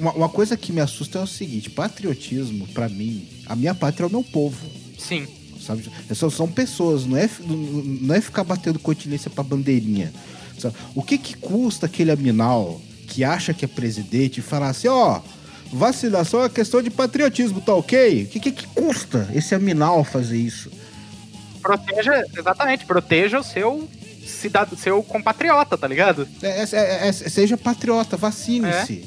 uma, 0.00 0.12
uma 0.12 0.28
coisa 0.28 0.56
que 0.56 0.72
me 0.72 0.80
assusta 0.80 1.18
é 1.18 1.22
o 1.22 1.26
seguinte: 1.26 1.70
patriotismo, 1.70 2.66
pra 2.68 2.88
mim, 2.88 3.26
a 3.46 3.54
minha 3.54 3.74
pátria 3.74 4.04
é 4.04 4.08
o 4.08 4.10
meu 4.10 4.24
povo. 4.24 4.58
Sim. 4.98 5.26
Sabe? 5.64 5.84
São, 6.14 6.30
são 6.30 6.48
pessoas, 6.48 7.04
não 7.04 7.16
é, 7.16 7.28
não- 7.46 8.14
é 8.14 8.20
ficar 8.20 8.42
batendo 8.44 8.78
continência 8.78 9.30
pra 9.30 9.44
bandeirinha. 9.44 10.12
sabe? 10.58 10.74
O 10.94 11.02
que 11.02 11.16
que 11.18 11.36
custa 11.36 11.86
aquele 11.86 12.10
aminal 12.10 12.80
que 13.06 13.22
acha 13.24 13.52
que 13.52 13.64
é 13.64 13.68
presidente 13.68 14.38
e 14.38 14.42
falar 14.42 14.70
assim, 14.70 14.88
ó, 14.88 15.20
vacinação 15.72 16.44
é 16.44 16.48
questão 16.48 16.82
de 16.82 16.90
patriotismo, 16.90 17.60
tá 17.60 17.74
ok? 17.74 18.24
O 18.24 18.26
que 18.26 18.40
que, 18.40 18.52
que 18.52 18.66
custa 18.68 19.28
esse 19.34 19.54
aminal 19.54 20.04
fazer 20.04 20.36
isso? 20.36 20.70
proteja, 21.60 22.24
exatamente, 22.36 22.84
proteja 22.84 23.38
o 23.38 23.44
seu 23.44 23.88
cidadão, 24.26 24.76
seu 24.76 25.02
compatriota, 25.02 25.76
tá 25.76 25.86
ligado? 25.86 26.26
É, 26.42 26.62
é, 26.62 26.68
é, 26.72 27.08
é, 27.08 27.12
seja 27.12 27.56
patriota, 27.56 28.16
vacine-se. 28.16 29.04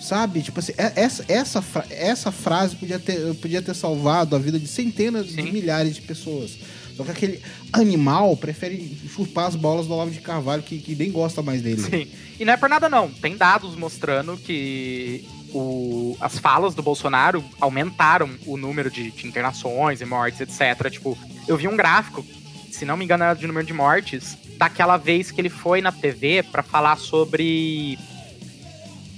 Sabe? 0.00 0.42
Tipo 0.42 0.58
assim, 0.58 0.72
é- 0.76 0.92
essa, 0.96 1.24
essa, 1.28 1.64
essa 1.88 2.32
frase 2.32 2.74
podia 2.74 2.98
ter, 2.98 3.34
podia 3.34 3.62
ter 3.62 3.74
salvado 3.74 4.34
a 4.34 4.38
vida 4.38 4.58
de 4.58 4.66
centenas 4.66 5.28
de 5.28 5.42
milhares 5.42 5.94
de 5.94 6.02
pessoas. 6.02 6.58
Só 6.96 7.04
que 7.04 7.10
aquele 7.12 7.40
animal 7.72 8.36
prefere 8.36 8.98
chupar 9.14 9.46
as 9.46 9.54
bolas 9.56 9.86
do 9.86 9.94
Olavo 9.94 10.10
de 10.10 10.20
Carvalho, 10.20 10.62
que, 10.62 10.78
que 10.78 10.94
nem 10.96 11.10
gosta 11.10 11.40
mais 11.40 11.62
dele. 11.62 11.80
Sim. 11.82 12.08
E 12.38 12.44
não 12.44 12.52
é 12.52 12.56
por 12.56 12.68
nada 12.68 12.88
não. 12.88 13.08
Tem 13.10 13.36
dados 13.36 13.76
mostrando 13.76 14.36
que 14.36 15.24
o- 15.52 16.16
as 16.20 16.38
falas 16.38 16.74
do 16.74 16.82
Bolsonaro 16.82 17.44
aumentaram 17.60 18.30
o 18.46 18.56
número 18.56 18.90
de, 18.90 19.10
de 19.10 19.26
internações 19.26 20.00
e 20.00 20.04
mortes, 20.04 20.40
etc. 20.40 20.90
Tipo, 20.90 21.16
eu 21.46 21.56
vi 21.56 21.68
um 21.68 21.76
gráfico, 21.76 22.24
se 22.70 22.84
não 22.84 22.96
me 22.96 23.04
engano 23.04 23.24
era 23.24 23.34
de 23.34 23.46
número 23.46 23.66
de 23.66 23.72
mortes, 23.72 24.36
daquela 24.56 24.96
vez 24.96 25.30
que 25.30 25.40
ele 25.40 25.48
foi 25.50 25.80
na 25.80 25.90
TV 25.92 26.42
pra 26.42 26.62
falar 26.62 26.96
sobre 26.96 27.98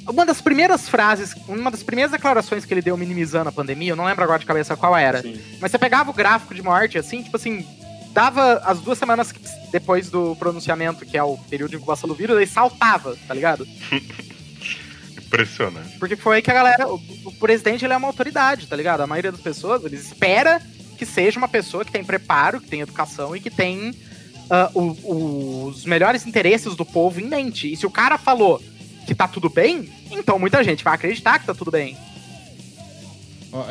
uma 0.08 0.26
das 0.26 0.40
primeiras 0.40 0.88
frases, 0.88 1.34
uma 1.48 1.70
das 1.70 1.82
primeiras 1.82 2.12
declarações 2.12 2.64
que 2.64 2.74
ele 2.74 2.82
deu 2.82 2.96
minimizando 2.96 3.48
a 3.48 3.52
pandemia, 3.52 3.92
eu 3.92 3.96
não 3.96 4.04
lembro 4.04 4.22
agora 4.22 4.38
de 4.38 4.46
cabeça 4.46 4.76
qual 4.76 4.96
era. 4.96 5.22
Mas 5.60 5.70
você 5.70 5.78
pegava 5.78 6.10
o 6.10 6.14
gráfico 6.14 6.54
de 6.54 6.62
morte, 6.62 6.98
assim, 6.98 7.22
tipo 7.22 7.36
assim, 7.36 7.66
dava 8.12 8.56
as 8.64 8.80
duas 8.80 8.98
semanas 8.98 9.32
depois 9.72 10.10
do 10.10 10.36
pronunciamento, 10.36 11.06
que 11.06 11.16
é 11.16 11.22
o 11.22 11.38
período 11.48 11.70
de 11.70 11.76
incubação 11.76 12.06
do 12.08 12.14
vírus, 12.14 12.36
ele 12.36 12.46
saltava, 12.46 13.16
tá 13.26 13.32
ligado? 13.34 13.66
Impressionante. 15.34 15.98
Porque 15.98 16.16
foi 16.16 16.36
aí 16.36 16.42
que 16.42 16.50
a 16.50 16.54
galera. 16.54 16.88
O, 16.88 17.00
o 17.26 17.32
presidente 17.32 17.84
ele 17.84 17.92
é 17.92 17.96
uma 17.96 18.08
autoridade, 18.08 18.66
tá 18.66 18.76
ligado? 18.76 19.00
A 19.02 19.06
maioria 19.06 19.32
das 19.32 19.40
pessoas, 19.40 19.84
eles 19.84 20.06
espera 20.06 20.60
que 20.96 21.04
seja 21.04 21.38
uma 21.38 21.48
pessoa 21.48 21.84
que 21.84 21.90
tem 21.92 22.04
preparo, 22.04 22.60
que 22.60 22.68
tem 22.68 22.80
educação 22.80 23.34
e 23.34 23.40
que 23.40 23.50
tem 23.50 23.92
ah, 24.48 24.70
o- 24.74 25.66
os 25.66 25.84
melhores 25.84 26.24
interesses 26.26 26.74
do 26.76 26.84
povo 26.84 27.20
em 27.20 27.24
mente. 27.26 27.72
E 27.72 27.76
se 27.76 27.84
o 27.86 27.90
cara 27.90 28.16
falou 28.16 28.62
que 29.06 29.14
tá 29.14 29.26
tudo 29.28 29.50
bem, 29.50 29.92
então 30.10 30.38
muita 30.38 30.62
gente 30.64 30.82
vai 30.84 30.94
acreditar 30.94 31.38
que 31.38 31.46
tá 31.46 31.54
tudo 31.54 31.70
bem. 31.70 31.96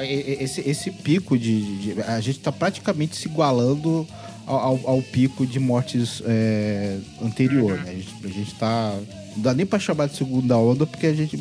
Esse, 0.02 0.62
esse 0.62 0.92
pico 0.92 1.38
de, 1.38 1.94
de- 1.94 2.02
A 2.04 2.20
gente 2.22 2.40
tá 2.40 2.52
praticamente 2.54 3.16
se 3.18 3.28
igualando 3.28 4.08
ao, 4.46 4.80
ao- 4.88 5.02
pico 5.02 5.46
de 5.46 5.60
mortes 5.60 6.22
é, 6.26 6.98
anterior, 7.22 7.78
né? 7.80 7.92
A 7.92 7.94
gente, 7.94 8.14
a 8.24 8.28
gente 8.28 8.56
tá. 8.56 9.00
Não 9.36 9.42
dá 9.44 9.54
nem 9.54 9.66
pra 9.66 9.80
chamar 9.80 10.08
de 10.08 10.16
segunda 10.16 10.56
onda, 10.58 10.86
porque 10.86 11.08
a 11.08 11.14
gente, 11.14 11.36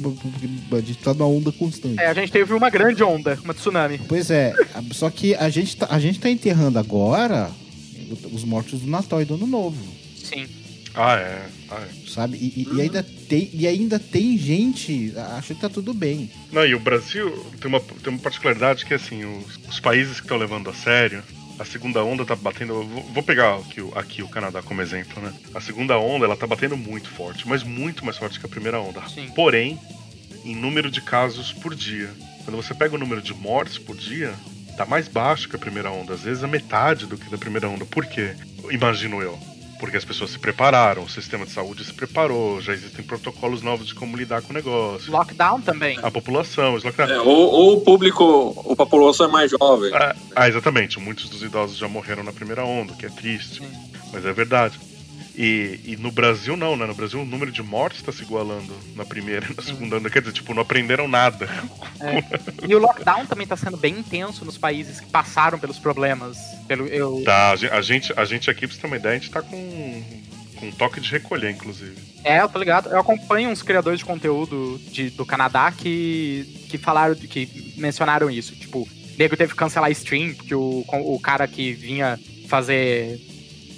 a 0.73 0.81
gente 0.81 0.99
tá 0.99 1.13
numa 1.13 1.27
onda 1.27 1.53
constante. 1.53 2.01
É, 2.01 2.07
a 2.07 2.15
gente 2.15 2.33
teve 2.33 2.53
uma 2.55 2.71
grande 2.71 3.03
onda, 3.03 3.39
uma 3.45 3.53
tsunami. 3.53 3.99
Pois 4.09 4.31
é, 4.31 4.55
só 4.93 5.11
que 5.11 5.35
a 5.35 5.51
gente, 5.51 5.77
tá, 5.77 5.87
a 5.91 5.99
gente 6.01 6.19
tá 6.19 6.31
enterrando 6.31 6.79
agora 6.79 7.51
os 8.33 8.45
mortos 8.45 8.81
do 8.81 8.91
Natal 8.91 9.21
e 9.21 9.25
do 9.27 9.35
Ano 9.35 9.47
Novo. 9.47 9.77
Sim. 10.23 10.47
Ah, 10.95 11.17
é. 11.17 11.43
Ah, 11.71 11.81
é. 11.83 12.09
Sabe? 12.11 12.37
E, 12.37 12.63
e- 12.71 12.77
e 12.77 12.81
ainda 12.83 13.03
tem, 13.29 13.51
e 13.53 13.67
ainda 13.67 13.99
tem 13.99 14.37
gente 14.39 15.13
acha 15.37 15.55
que 15.55 15.61
tá 15.61 15.69
tudo 15.69 15.93
bem. 15.95 16.31
Não, 16.51 16.65
e 16.67 16.75
o 16.75 16.81
Brasil 16.81 17.31
tem 17.61 17.69
uma, 17.69 17.81
tem 17.81 18.13
uma 18.13 18.19
particularidade 18.19 18.85
que, 18.87 18.93
assim, 18.95 19.25
os, 19.25 19.59
os 19.69 19.81
países 19.81 20.17
que 20.17 20.23
estão 20.25 20.37
levando 20.37 20.69
a 20.69 20.75
sério, 20.75 21.23
a 21.59 21.65
segunda 21.65 22.03
onda 22.03 22.25
tá 22.25 22.35
batendo. 22.35 22.83
Vou, 23.13 23.23
pegar 23.23 23.57
aqui, 23.57 23.81
o- 23.81 23.93
aqui 23.99 24.23
o 24.23 24.29
Canadá 24.29 24.63
como 24.63 24.81
exemplo, 24.83 25.23
né? 25.23 25.33
A 25.55 25.61
segunda 25.61 25.99
onda, 25.99 26.25
ela 26.25 26.37
tá 26.37 26.47
batendo 26.47 26.77
muito 26.77 27.09
forte, 27.09 27.47
mas 27.49 27.63
muito 27.63 28.05
mais 28.05 28.17
forte 28.17 28.39
que 28.41 28.47
a 28.47 28.49
primeira 28.49 28.81
onda. 28.81 29.01
Porém, 29.35 29.79
em 30.45 30.55
número 30.57 30.91
de 30.91 31.01
casos 31.01 31.53
por 31.53 31.75
dia. 31.75 32.11
Quando 32.45 32.57
você 32.57 32.75
pega 32.75 32.95
o 32.95 32.99
número 32.99 33.23
de 33.23 33.33
mortes 33.35 33.79
por 33.79 33.97
dia, 33.97 34.35
tá 34.77 34.85
mais 34.85 35.07
baixo 35.07 35.49
que 35.49 35.55
a 35.57 35.59
primeira 35.59 35.91
onda. 35.93 36.15
Às 36.15 36.23
vezes 36.23 36.43
a 36.43 36.49
metade 36.49 37.07
do 37.07 37.17
que 37.17 37.31
da 37.31 37.39
primeira 37.39 37.69
onda. 37.69 37.85
Por 37.85 38.05
quê? 38.07 38.35
Imagino 38.71 39.23
eu. 39.23 39.39
Porque 39.83 39.97
as 39.97 40.05
pessoas 40.05 40.31
se 40.31 40.39
prepararam, 40.39 41.03
o 41.03 41.09
sistema 41.09 41.45
de 41.45 41.51
saúde 41.51 41.85
se 41.85 41.93
preparou, 41.93 42.61
já 42.61 42.73
existem 42.73 43.05
protocolos 43.05 43.63
novos 43.63 43.89
de 43.89 43.97
como 43.97 44.17
lidar 44.17 44.41
com 44.41 44.51
o 44.51 44.55
negócio. 44.55 45.11
Lockdown 45.11 45.61
também. 45.61 45.99
A 46.01 46.09
população, 46.09 46.75
os 46.75 46.85
lockdown. 46.85 47.11
É, 47.11 47.21
ou, 47.21 47.51
ou 47.51 47.79
o 47.79 47.81
público, 47.81 48.65
a 48.71 48.77
população 48.77 49.27
é 49.27 49.29
mais 49.33 49.51
jovem. 49.51 49.93
Ah, 49.93 50.15
ah, 50.37 50.49
exatamente. 50.49 51.01
Muitos 51.01 51.29
dos 51.29 51.43
idosos 51.43 51.77
já 51.77 51.89
morreram 51.89 52.23
na 52.23 52.33
primeira 52.33 52.65
onda, 52.65 52.93
o 52.93 52.97
que 52.97 53.07
é 53.07 53.09
triste. 53.09 53.61
Mas 54.13 54.25
é 54.25 54.33
verdade. 54.33 54.79
E, 55.37 55.81
e 55.85 55.97
no 55.97 56.11
Brasil 56.13 56.57
não, 56.57 56.77
né? 56.77 56.85
No 56.87 56.95
Brasil 56.95 57.21
o 57.21 57.25
número 57.25 57.51
de 57.51 57.63
mortes 57.63 58.01
está 58.01 58.13
se 58.13 58.23
igualando 58.23 58.73
na 58.95 59.05
primeira 59.05 59.47
e 59.51 59.55
na 59.57 59.63
segunda 59.63 59.97
onda. 59.97 60.11
Quer 60.11 60.21
dizer, 60.21 60.33
tipo, 60.35 60.53
não 60.53 60.63
aprenderam 60.63 61.09
nada. 61.09 61.49
É. 62.01 62.67
E 62.69 62.75
o 62.75 62.79
lockdown 62.79 63.25
também 63.27 63.47
tá 63.47 63.57
sendo 63.57 63.77
bem 63.77 63.99
intenso 63.99 64.45
nos 64.45 64.59
países 64.59 65.01
que 65.01 65.07
passaram 65.07 65.59
pelos 65.59 65.79
problemas. 65.79 66.37
Pelo, 66.69 66.87
eu, 66.87 67.23
Tá, 67.25 67.53
a 67.53 67.57
gen- 67.57 67.71
a 67.71 67.81
gente, 67.81 68.13
a 68.17 68.25
gente 68.25 68.51
aqui, 68.51 68.67
pra 68.67 68.75
você 68.75 68.81
ter 68.83 68.87
uma 68.87 68.97
ideia, 68.97 69.17
a 69.17 69.19
gente 69.19 69.31
tá 69.31 69.41
com, 69.41 70.03
com 70.57 70.67
um 70.67 70.73
toque 70.73 71.01
de 71.01 71.11
recolher, 71.11 71.51
inclusive. 71.51 71.97
É, 72.25 72.41
eu 72.41 72.49
tô 72.49 72.59
ligado. 72.59 72.89
Eu 72.91 72.99
acompanho 72.99 73.49
uns 73.49 73.63
criadores 73.63 74.01
de 74.01 74.05
conteúdo 74.05 74.79
de- 74.91 75.11
do 75.11 75.25
Canadá 75.25 75.73
que, 75.73 76.67
que 76.69 76.77
falaram, 76.77 77.15
que 77.15 77.73
mencionaram 77.79 78.31
isso. 78.31 78.55
Tipo, 78.55 78.81
o 78.83 78.89
nego 79.19 79.37
teve 79.37 79.53
que 79.53 79.59
cancelar 79.59 79.91
stream, 79.93 80.35
porque 80.35 80.55
o, 80.55 80.85
o 80.89 81.19
cara 81.21 81.49
que 81.49 81.73
vinha 81.73 82.19
fazer 82.49 83.19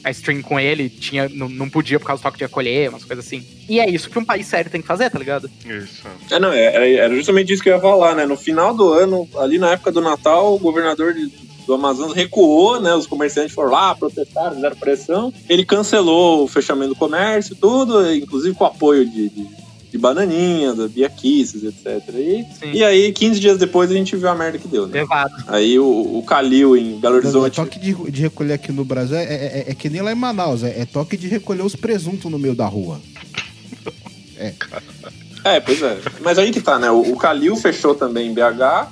a 0.05 0.11
stream 0.11 0.43
com 0.43 0.61
ele 0.61 0.89
tinha, 0.91 1.29
não, 1.31 1.49
não 1.49 1.69
podia 1.71 1.99
por 1.99 2.07
causa 2.07 2.21
do 2.21 2.25
toque 2.25 2.39
de 2.39 2.45
recolher, 2.45 2.91
umas 2.91 3.05
coisas 3.05 3.25
assim. 3.27 3.43
E 3.69 3.81
é 3.81 3.89
isso 3.89 4.11
que 4.11 4.19
um 4.19 4.25
país 4.25 4.47
sério 4.47 4.71
tem 4.71 4.81
que 4.83 4.87
fazer, 4.87 5.11
tá 5.11 5.19
ligado? 5.19 5.51
Isso. 5.65 6.03
É, 6.31 6.39
não, 6.39 6.53
é- 6.53 6.65
era, 6.75 6.89
era 6.89 7.15
justamente 7.17 7.53
isso 7.53 7.63
que 7.63 7.71
eu 7.71 7.75
ia 7.77 7.81
falar, 7.81 8.15
né? 8.15 8.27
No 8.27 8.37
final 8.37 8.75
do 8.75 8.93
ano, 8.93 9.29
ali 9.39 9.59
na 9.59 9.73
época 9.73 9.91
do 9.91 10.01
Natal, 10.01 10.55
o 10.55 10.59
governador 10.59 11.15
de- 11.15 11.33
do 11.67 11.73
Amazonas 11.73 12.15
recuou, 12.15 12.79
né? 12.79 12.95
Os 12.95 13.07
comerciantes 13.07 13.55
foram 13.55 13.71
lá, 13.71 13.95
protestaram, 13.95 14.55
fizeram 14.57 14.77
pressão. 14.77 15.33
Ele 15.49 15.65
cancelou 15.65 16.45
o 16.45 16.49
fechamento 16.49 16.91
do 16.91 16.97
comércio, 16.97 17.57
tudo, 17.57 18.15
inclusive 18.15 18.55
com 18.55 18.65
o 18.65 18.67
apoio 18.67 19.07
de, 19.09 19.31
de, 19.31 19.49
de 19.95 19.99
Bananinha, 19.99 20.75
da 20.75 20.89
Bia 20.89 21.09
Kisses, 21.09 21.63
etc. 21.63 22.03
E, 22.17 22.45
e 22.79 22.83
aí, 22.83 23.13
15 23.13 23.39
dias 23.39 23.59
depois, 23.59 23.89
a 23.93 23.95
gente 23.95 24.17
viu 24.17 24.29
a 24.29 24.35
merda 24.35 24.59
que 24.59 24.67
deu, 24.67 24.89
né? 24.89 25.03
Levado. 25.03 25.33
Aí 25.47 25.79
o, 25.79 25.85
o 26.19 26.25
Calil 26.27 26.77
em 26.77 26.99
Belo 26.99 27.15
O 27.15 27.19
Horizonte. 27.19 27.55
toque 27.55 27.79
de, 27.79 27.95
de 28.11 28.23
recolher 28.23 28.55
aqui 28.55 28.73
no 28.73 28.85
Brasil 28.85 29.17
é, 29.17 29.23
é- 29.23 29.65
é 29.69 29.75
que 29.75 29.89
nem 29.89 30.03
lá 30.03 30.11
em 30.11 30.17
Manaus, 30.17 30.65
é, 30.65 30.81
é 30.81 30.85
toque 30.85 31.17
de 31.17 31.29
recolher 31.29 31.63
os 31.63 31.77
presuntos 31.77 32.29
no 32.29 32.41
meio 32.41 32.57
da 32.57 32.67
rua. 32.67 33.01
É. 34.37 34.53
É, 35.45 35.61
pois 35.61 35.81
é. 35.81 35.97
Mas 36.23 36.39
aí 36.39 36.51
que 36.51 36.61
tá, 36.61 36.77
né? 36.77 36.91
O, 36.91 37.13
o 37.13 37.17
Calil 37.17 37.55
fechou 37.55 37.95
também 37.95 38.29
em 38.29 38.35
BH, 38.35 38.63
a, 38.63 38.89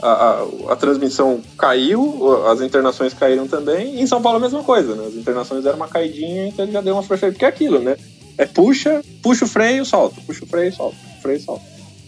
a, 0.00 0.46
a 0.70 0.76
transmissão 0.76 1.42
caiu, 1.58 2.46
as 2.46 2.62
internações 2.62 3.12
caíram 3.12 3.46
também. 3.46 3.96
E 3.96 4.00
em 4.00 4.06
São 4.06 4.22
Paulo 4.22 4.38
a 4.38 4.40
mesma 4.40 4.62
coisa, 4.64 4.94
né? 4.94 5.08
As 5.08 5.14
internações 5.14 5.62
deram 5.62 5.76
uma 5.76 5.88
caidinha, 5.88 6.46
então 6.48 6.64
ele 6.64 6.72
já 6.72 6.80
deu 6.80 6.94
uma 6.94 7.02
frouxeira. 7.02 7.32
Porque 7.34 7.44
é 7.44 7.48
aquilo, 7.48 7.80
né? 7.80 7.96
É 8.38 8.46
puxa, 8.46 9.02
puxa 9.22 9.44
o 9.44 9.48
freio, 9.48 9.84
solta. 9.84 10.20
Puxa 10.22 10.44
o 10.44 10.46
freio, 10.46 10.72
solta. 10.72 10.96
Puxa 10.96 11.18
o 11.18 11.22
freio, 11.22 11.40
solta. 11.40 11.64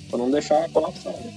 Pra 0.08 0.18
não 0.18 0.30
deixar 0.30 0.68
colapsar. 0.70 1.12
né? 1.12 1.34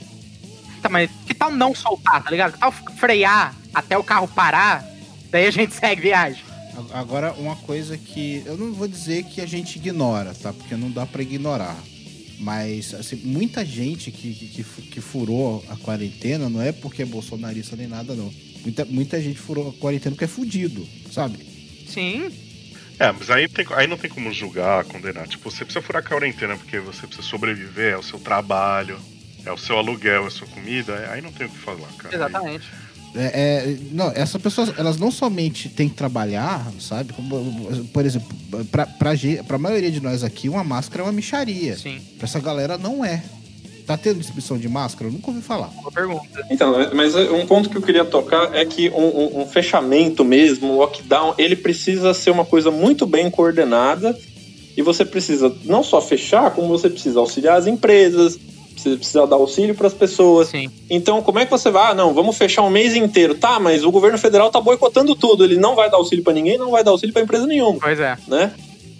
Tá, 0.82 0.90
mas 0.90 1.10
que 1.26 1.34
tal 1.34 1.52
não 1.52 1.74
soltar, 1.74 2.24
tá 2.24 2.30
ligado? 2.30 2.54
Que 2.54 2.60
tal 2.60 2.72
frear 2.72 3.56
até 3.74 3.98
o 3.98 4.04
carro 4.04 4.28
parar, 4.28 4.88
daí 5.32 5.48
a 5.48 5.52
gente 5.52 5.74
segue 5.76 6.02
viagem. 6.04 6.44
Agora, 6.92 7.34
uma 7.34 7.56
coisa 7.56 7.98
que 7.98 8.42
eu 8.46 8.58
não 8.58 8.74
vou 8.74 8.88
dizer 8.88 9.24
que 9.26 9.42
a 9.42 9.46
gente 9.46 9.78
ignora, 9.78 10.34
tá? 10.34 10.52
Porque 10.52 10.76
não 10.76 10.90
dá 10.90 11.06
pra 11.06 11.22
ignorar. 11.22 11.78
Mas, 12.40 12.94
assim, 12.94 13.16
muita 13.24 13.64
gente 13.64 14.12
que, 14.12 14.34
que, 14.34 14.64
que 14.64 15.02
furou 15.02 15.64
a 15.70 15.78
quarentena 15.78 16.50
não 16.50 16.62
é 16.62 16.72
porque 16.72 17.04
é 17.04 17.06
bolsonarista 17.06 17.76
nem 17.76 17.88
nada, 17.88 18.16
não. 18.16 18.32
Muita, 18.64 18.86
muita 18.86 19.22
gente 19.22 19.40
furou 19.40 19.70
a 19.70 19.74
quarentena 19.80 20.14
porque 20.16 20.26
é 20.26 20.28
fudido, 20.28 20.86
sabe? 21.12 21.38
Sim. 21.88 22.30
É, 23.00 23.12
mas 23.12 23.30
aí, 23.30 23.48
tem- 23.48 23.66
aí 23.72 23.88
não 23.88 23.98
tem 23.98 24.10
como 24.10 24.32
julgar, 24.32 24.84
condenar. 24.86 25.28
Tipo, 25.28 25.50
você 25.50 25.66
precisa 25.66 25.84
furar 25.86 26.04
a 26.04 26.08
quarentena 26.08 26.56
porque 26.56 26.80
você 26.80 27.06
precisa 27.08 27.28
sobreviver, 27.28 27.94
é 27.94 27.98
o 27.98 28.04
seu 28.04 28.20
trabalho, 28.20 29.00
é 29.46 29.52
o 29.52 29.58
seu 29.58 29.78
aluguel, 29.78 30.24
é 30.26 30.28
a 30.28 30.32
sua 30.32 30.48
comida, 30.48 31.10
aí 31.12 31.22
não 31.22 31.32
tem 31.32 31.48
o 31.48 31.50
que 31.50 31.58
falar, 31.58 31.88
cara. 31.98 32.16
Exatamente. 32.16 32.66
É, 33.16 33.22
é, 33.70 33.78
não, 33.92 34.12
essas 34.16 34.42
pessoas, 34.42 34.74
elas 34.78 34.98
não 34.98 35.12
somente 35.12 35.70
têm 35.70 35.88
que 35.88 35.96
trabalhar, 35.96 36.66
sabe? 36.80 37.14
Como, 37.14 37.86
por 37.94 38.04
exemplo, 38.06 38.28
pra, 38.72 38.88
pra, 38.88 39.12
pra 39.46 39.58
maioria 39.60 39.92
de 39.92 40.00
nós 40.02 40.24
aqui, 40.24 40.50
uma 40.50 40.64
máscara 40.64 41.04
é 41.04 41.06
uma 41.06 41.12
micharia. 41.12 41.78
Sim. 41.78 42.02
Pra 42.18 42.26
essa 42.26 42.40
galera, 42.40 42.76
não 42.78 43.06
é. 43.06 43.24
Tá 43.86 43.98
tendo 43.98 44.18
distribuição 44.18 44.58
de 44.58 44.68
máscara? 44.70 45.08
Eu 45.10 45.14
nunca 45.14 45.30
ouvi 45.30 45.42
falar. 45.42 45.68
Boa 45.82 45.92
pergunta. 45.92 46.26
Então, 46.50 46.74
mas 46.94 47.16
um 47.16 47.46
ponto 47.46 47.70
que 47.70 47.78
eu 47.78 47.82
queria 47.82 48.06
tocar 48.06 48.56
é 48.56 48.66
que 48.66 48.90
um, 48.90 49.02
um- 49.04 49.42
um 49.42 49.46
fechamento 49.48 50.24
mesmo, 50.24 50.72
um 50.74 50.78
lockdown, 50.78 51.34
ele 51.38 51.56
precisa 51.56 52.14
ser 52.14 52.32
uma 52.32 52.46
coisa 52.46 52.72
muito 52.72 53.06
bem 53.06 53.30
coordenada 53.30 54.18
e 54.78 54.82
você 54.82 55.04
precisa 55.06 55.54
não 55.66 55.84
só 55.84 56.02
fechar, 56.02 56.52
como 56.52 56.68
você 56.68 56.90
precisa 56.90 57.20
auxiliar 57.20 57.58
as 57.58 57.68
empresas, 57.68 58.40
você 58.76 58.96
precisa 58.98 59.26
dar 59.28 59.36
auxílio 59.36 59.76
para 59.76 59.88
as 59.88 59.94
pessoas. 59.94 60.50
Então, 60.90 61.22
como 61.22 61.40
é 61.40 61.46
que 61.46 61.52
você 61.52 61.70
vai? 61.70 61.92
Ah, 61.92 61.94
não, 61.96 62.14
vamos 62.14 62.38
fechar 62.38 62.64
um 62.64 62.70
mês 62.70 62.96
inteiro. 62.96 63.36
Tá, 63.36 63.60
mas 63.60 63.84
o 63.86 63.92
governo 63.92 64.18
federal 64.18 64.50
tá 64.50 64.60
boicotando 64.60 65.16
tudo. 65.16 65.44
Ele 65.46 65.56
não 65.58 65.76
vai 65.76 65.90
dar 65.90 65.98
auxílio 65.98 66.24
para 66.24 66.34
ninguém, 66.34 66.58
não 66.58 66.72
vai 66.72 66.84
dar 66.84 66.92
auxílio 66.92 67.14
para 67.14 67.22
empresa 67.22 67.46
nenhuma. 67.48 67.80
Pois 67.80 68.00
é. 68.00 68.18
Né? 68.28 68.52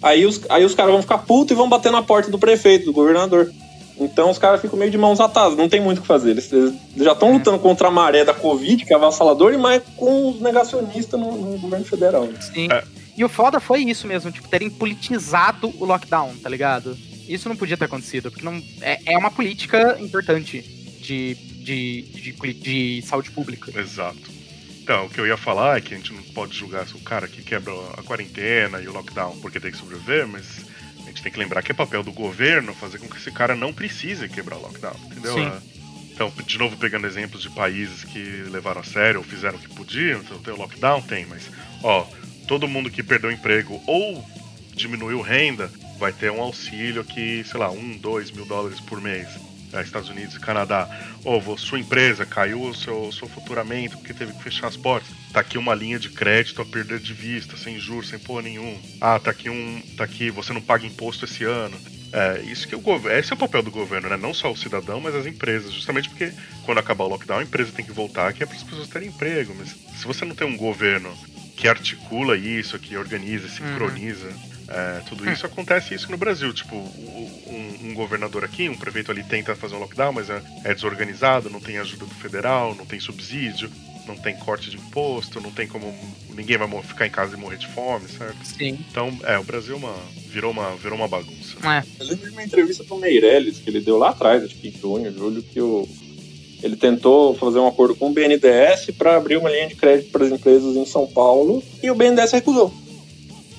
Aí 0.02 0.24
os, 0.26 0.40
aí 0.48 0.64
os 0.64 0.74
caras 0.74 0.92
vão 0.92 1.02
ficar 1.02 1.18
putos 1.18 1.52
e 1.52 1.54
vão 1.54 1.68
bater 1.68 1.90
na 1.90 2.02
porta 2.02 2.30
do 2.30 2.38
prefeito, 2.38 2.84
do 2.86 2.92
governador. 2.92 3.50
Então 3.98 4.30
os 4.30 4.38
caras 4.38 4.60
ficam 4.60 4.78
meio 4.78 4.90
de 4.90 4.98
mãos 4.98 5.20
atadas, 5.20 5.56
não 5.56 5.68
tem 5.68 5.80
muito 5.80 5.98
o 5.98 6.02
que 6.02 6.06
fazer. 6.06 6.30
Eles, 6.30 6.52
eles 6.52 6.74
já 6.96 7.12
estão 7.12 7.32
lutando 7.32 7.58
contra 7.58 7.88
a 7.88 7.90
maré 7.90 8.24
da 8.24 8.34
Covid, 8.34 8.84
que 8.84 8.92
é 8.92 8.96
avassalador, 8.96 9.52
e 9.52 9.56
mais 9.58 9.82
com 9.96 10.30
os 10.30 10.40
negacionistas 10.40 11.18
no, 11.18 11.32
no 11.32 11.58
governo 11.58 11.84
federal. 11.84 12.24
né? 12.24 12.40
Sim. 12.40 12.68
E 13.16 13.24
o 13.24 13.28
foda 13.28 13.60
foi 13.60 13.82
isso 13.82 14.06
mesmo, 14.06 14.32
tipo, 14.32 14.48
terem 14.48 14.68
politizado 14.68 15.72
o 15.78 15.84
lockdown, 15.84 16.34
tá 16.42 16.48
ligado? 16.48 16.96
Isso 17.28 17.48
não 17.48 17.56
podia 17.56 17.76
ter 17.76 17.84
acontecido, 17.84 18.30
porque 18.30 18.44
não, 18.44 18.60
é, 18.80 19.14
é 19.14 19.16
uma 19.16 19.30
política 19.30 19.96
importante 20.00 20.60
de, 21.00 21.34
de, 21.34 22.02
de, 22.02 22.52
de 22.54 23.02
saúde 23.02 23.30
pública. 23.30 23.72
Exato. 23.78 24.34
Então, 24.82 25.06
o 25.06 25.08
que 25.08 25.18
eu 25.18 25.26
ia 25.26 25.36
falar 25.36 25.78
é 25.78 25.80
que 25.80 25.94
a 25.94 25.96
gente 25.96 26.12
não 26.12 26.22
pode 26.34 26.54
julgar 26.54 26.86
o 26.94 27.00
cara 27.00 27.26
que 27.26 27.40
quebra 27.40 27.72
a 27.96 28.02
quarentena 28.02 28.82
e 28.82 28.88
o 28.88 28.92
lockdown 28.92 29.38
porque 29.40 29.58
tem 29.58 29.70
que 29.70 29.78
sobreviver, 29.78 30.26
mas 30.26 30.44
tem 31.24 31.32
que 31.32 31.38
lembrar 31.38 31.62
que 31.62 31.72
é 31.72 31.74
papel 31.74 32.02
do 32.02 32.12
governo 32.12 32.74
fazer 32.74 32.98
com 32.98 33.08
que 33.08 33.16
esse 33.16 33.32
cara 33.32 33.56
não 33.56 33.72
precise 33.72 34.28
quebrar 34.28 34.56
o 34.58 34.60
lockdown, 34.62 34.94
entendeu? 35.06 35.34
Sim. 35.34 35.46
Ah, 35.46 35.58
Então, 36.12 36.30
de 36.46 36.58
novo, 36.58 36.76
pegando 36.76 37.06
exemplos 37.06 37.42
de 37.42 37.48
países 37.50 38.04
que 38.04 38.18
levaram 38.50 38.82
a 38.82 38.84
sério 38.84 39.18
ou 39.20 39.24
fizeram 39.26 39.56
o 39.56 39.60
que 39.60 39.68
podiam, 39.74 40.20
então 40.20 40.38
tem 40.38 40.52
o 40.52 40.56
lockdown, 40.58 41.00
tem, 41.02 41.24
mas, 41.26 41.50
ó, 41.82 42.06
todo 42.46 42.68
mundo 42.68 42.90
que 42.90 43.02
perdeu 43.02 43.30
o 43.30 43.32
emprego 43.32 43.82
ou 43.86 44.24
diminuiu 44.74 45.20
renda 45.22 45.72
vai 45.98 46.12
ter 46.12 46.30
um 46.30 46.40
auxílio 46.42 47.00
aqui, 47.00 47.42
sei 47.44 47.58
lá, 47.58 47.70
um, 47.70 47.96
dois 47.96 48.30
mil 48.30 48.44
dólares 48.44 48.78
por 48.80 49.00
mês. 49.00 49.28
É, 49.74 49.82
Estados 49.82 50.08
Unidos 50.08 50.36
e 50.36 50.40
Canadá. 50.40 50.88
Ou 51.24 51.58
sua 51.58 51.80
empresa 51.80 52.24
caiu 52.24 52.62
o 52.62 52.74
seu, 52.74 53.10
seu 53.10 53.26
faturamento 53.28 53.98
porque 53.98 54.14
teve 54.14 54.32
que 54.32 54.42
fechar 54.42 54.68
as 54.68 54.76
portas. 54.76 55.10
Tá 55.32 55.40
aqui 55.40 55.58
uma 55.58 55.74
linha 55.74 55.98
de 55.98 56.10
crédito 56.10 56.62
a 56.62 56.64
perder 56.64 57.00
de 57.00 57.12
vista, 57.12 57.56
sem 57.56 57.78
juros, 57.78 58.08
sem 58.08 58.18
porra 58.18 58.42
nenhum. 58.42 58.80
Ah, 59.00 59.18
tá 59.18 59.32
aqui 59.32 59.50
um. 59.50 59.82
Tá 59.96 60.04
aqui, 60.04 60.30
você 60.30 60.52
não 60.52 60.60
paga 60.60 60.86
imposto 60.86 61.24
esse 61.24 61.42
ano. 61.42 61.76
É, 62.12 62.42
isso 62.42 62.68
que 62.68 62.76
o 62.76 62.80
governo. 62.80 63.18
Esse 63.18 63.32
é 63.32 63.34
o 63.34 63.38
papel 63.38 63.62
do 63.62 63.72
governo, 63.72 64.08
né? 64.08 64.16
Não 64.16 64.32
só 64.32 64.52
o 64.52 64.56
cidadão, 64.56 65.00
mas 65.00 65.16
as 65.16 65.26
empresas. 65.26 65.72
Justamente 65.72 66.08
porque 66.08 66.32
quando 66.64 66.78
acabar 66.78 67.04
o 67.04 67.08
lockdown, 67.08 67.40
a 67.40 67.42
empresa 67.42 67.72
tem 67.72 67.84
que 67.84 67.90
voltar, 67.90 68.32
que 68.32 68.44
é 68.44 68.46
para 68.46 68.54
as 68.54 68.62
pessoas 68.62 68.86
terem 68.86 69.08
emprego. 69.08 69.52
Mas 69.58 69.70
se 69.98 70.06
você 70.06 70.24
não 70.24 70.36
tem 70.36 70.46
um 70.46 70.56
governo 70.56 71.12
que 71.56 71.66
articula 71.66 72.36
isso, 72.36 72.78
que 72.78 72.96
organiza, 72.96 73.48
sincroniza. 73.48 74.32
É, 74.68 75.00
tudo 75.08 75.28
isso 75.30 75.46
acontece 75.46 75.94
isso 75.94 76.10
no 76.10 76.16
Brasil. 76.16 76.52
Tipo, 76.52 76.76
um, 76.76 77.78
um 77.84 77.94
governador 77.94 78.44
aqui, 78.44 78.68
um 78.68 78.76
prefeito 78.76 79.10
ali 79.10 79.22
tenta 79.22 79.54
fazer 79.54 79.74
um 79.74 79.78
lockdown, 79.78 80.12
mas 80.12 80.30
é, 80.30 80.42
é 80.64 80.74
desorganizado, 80.74 81.50
não 81.50 81.60
tem 81.60 81.78
ajuda 81.78 82.06
do 82.06 82.14
federal, 82.14 82.74
não 82.74 82.86
tem 82.86 82.98
subsídio, 82.98 83.70
não 84.06 84.16
tem 84.16 84.36
corte 84.36 84.70
de 84.70 84.76
imposto, 84.76 85.40
não 85.40 85.50
tem 85.50 85.66
como. 85.66 85.94
ninguém 86.34 86.56
vai 86.56 86.68
ficar 86.82 87.06
em 87.06 87.10
casa 87.10 87.36
e 87.36 87.40
morrer 87.40 87.58
de 87.58 87.66
fome, 87.68 88.08
certo? 88.08 88.36
Sim. 88.44 88.78
Então, 88.90 89.16
é, 89.24 89.38
o 89.38 89.44
Brasil 89.44 89.74
é 89.74 89.78
uma, 89.78 89.94
virou, 90.28 90.50
uma, 90.50 90.74
virou 90.76 90.98
uma 90.98 91.08
bagunça. 91.08 91.56
É. 91.62 91.82
Eu 92.00 92.08
lembro 92.08 92.26
de 92.26 92.32
uma 92.32 92.44
entrevista 92.44 92.84
pro 92.84 92.98
Meirelles, 92.98 93.58
que 93.58 93.70
ele 93.70 93.80
deu 93.80 93.98
lá 93.98 94.10
atrás, 94.10 94.42
acho 94.42 94.54
que 94.54 94.68
em 94.68 94.72
junho, 94.72 95.12
julho, 95.12 95.42
que 95.42 95.60
o, 95.60 95.88
ele 96.62 96.76
tentou 96.76 97.34
fazer 97.34 97.58
um 97.58 97.66
acordo 97.66 97.94
com 97.94 98.08
o 98.08 98.12
BNDES 98.12 98.90
para 98.96 99.16
abrir 99.16 99.36
uma 99.36 99.50
linha 99.50 99.68
de 99.68 99.74
crédito 99.74 100.10
para 100.10 100.24
as 100.24 100.32
empresas 100.32 100.76
em 100.76 100.86
São 100.86 101.06
Paulo 101.06 101.62
e 101.82 101.90
o 101.90 101.94
BNDES 101.94 102.32
recusou. 102.32 102.72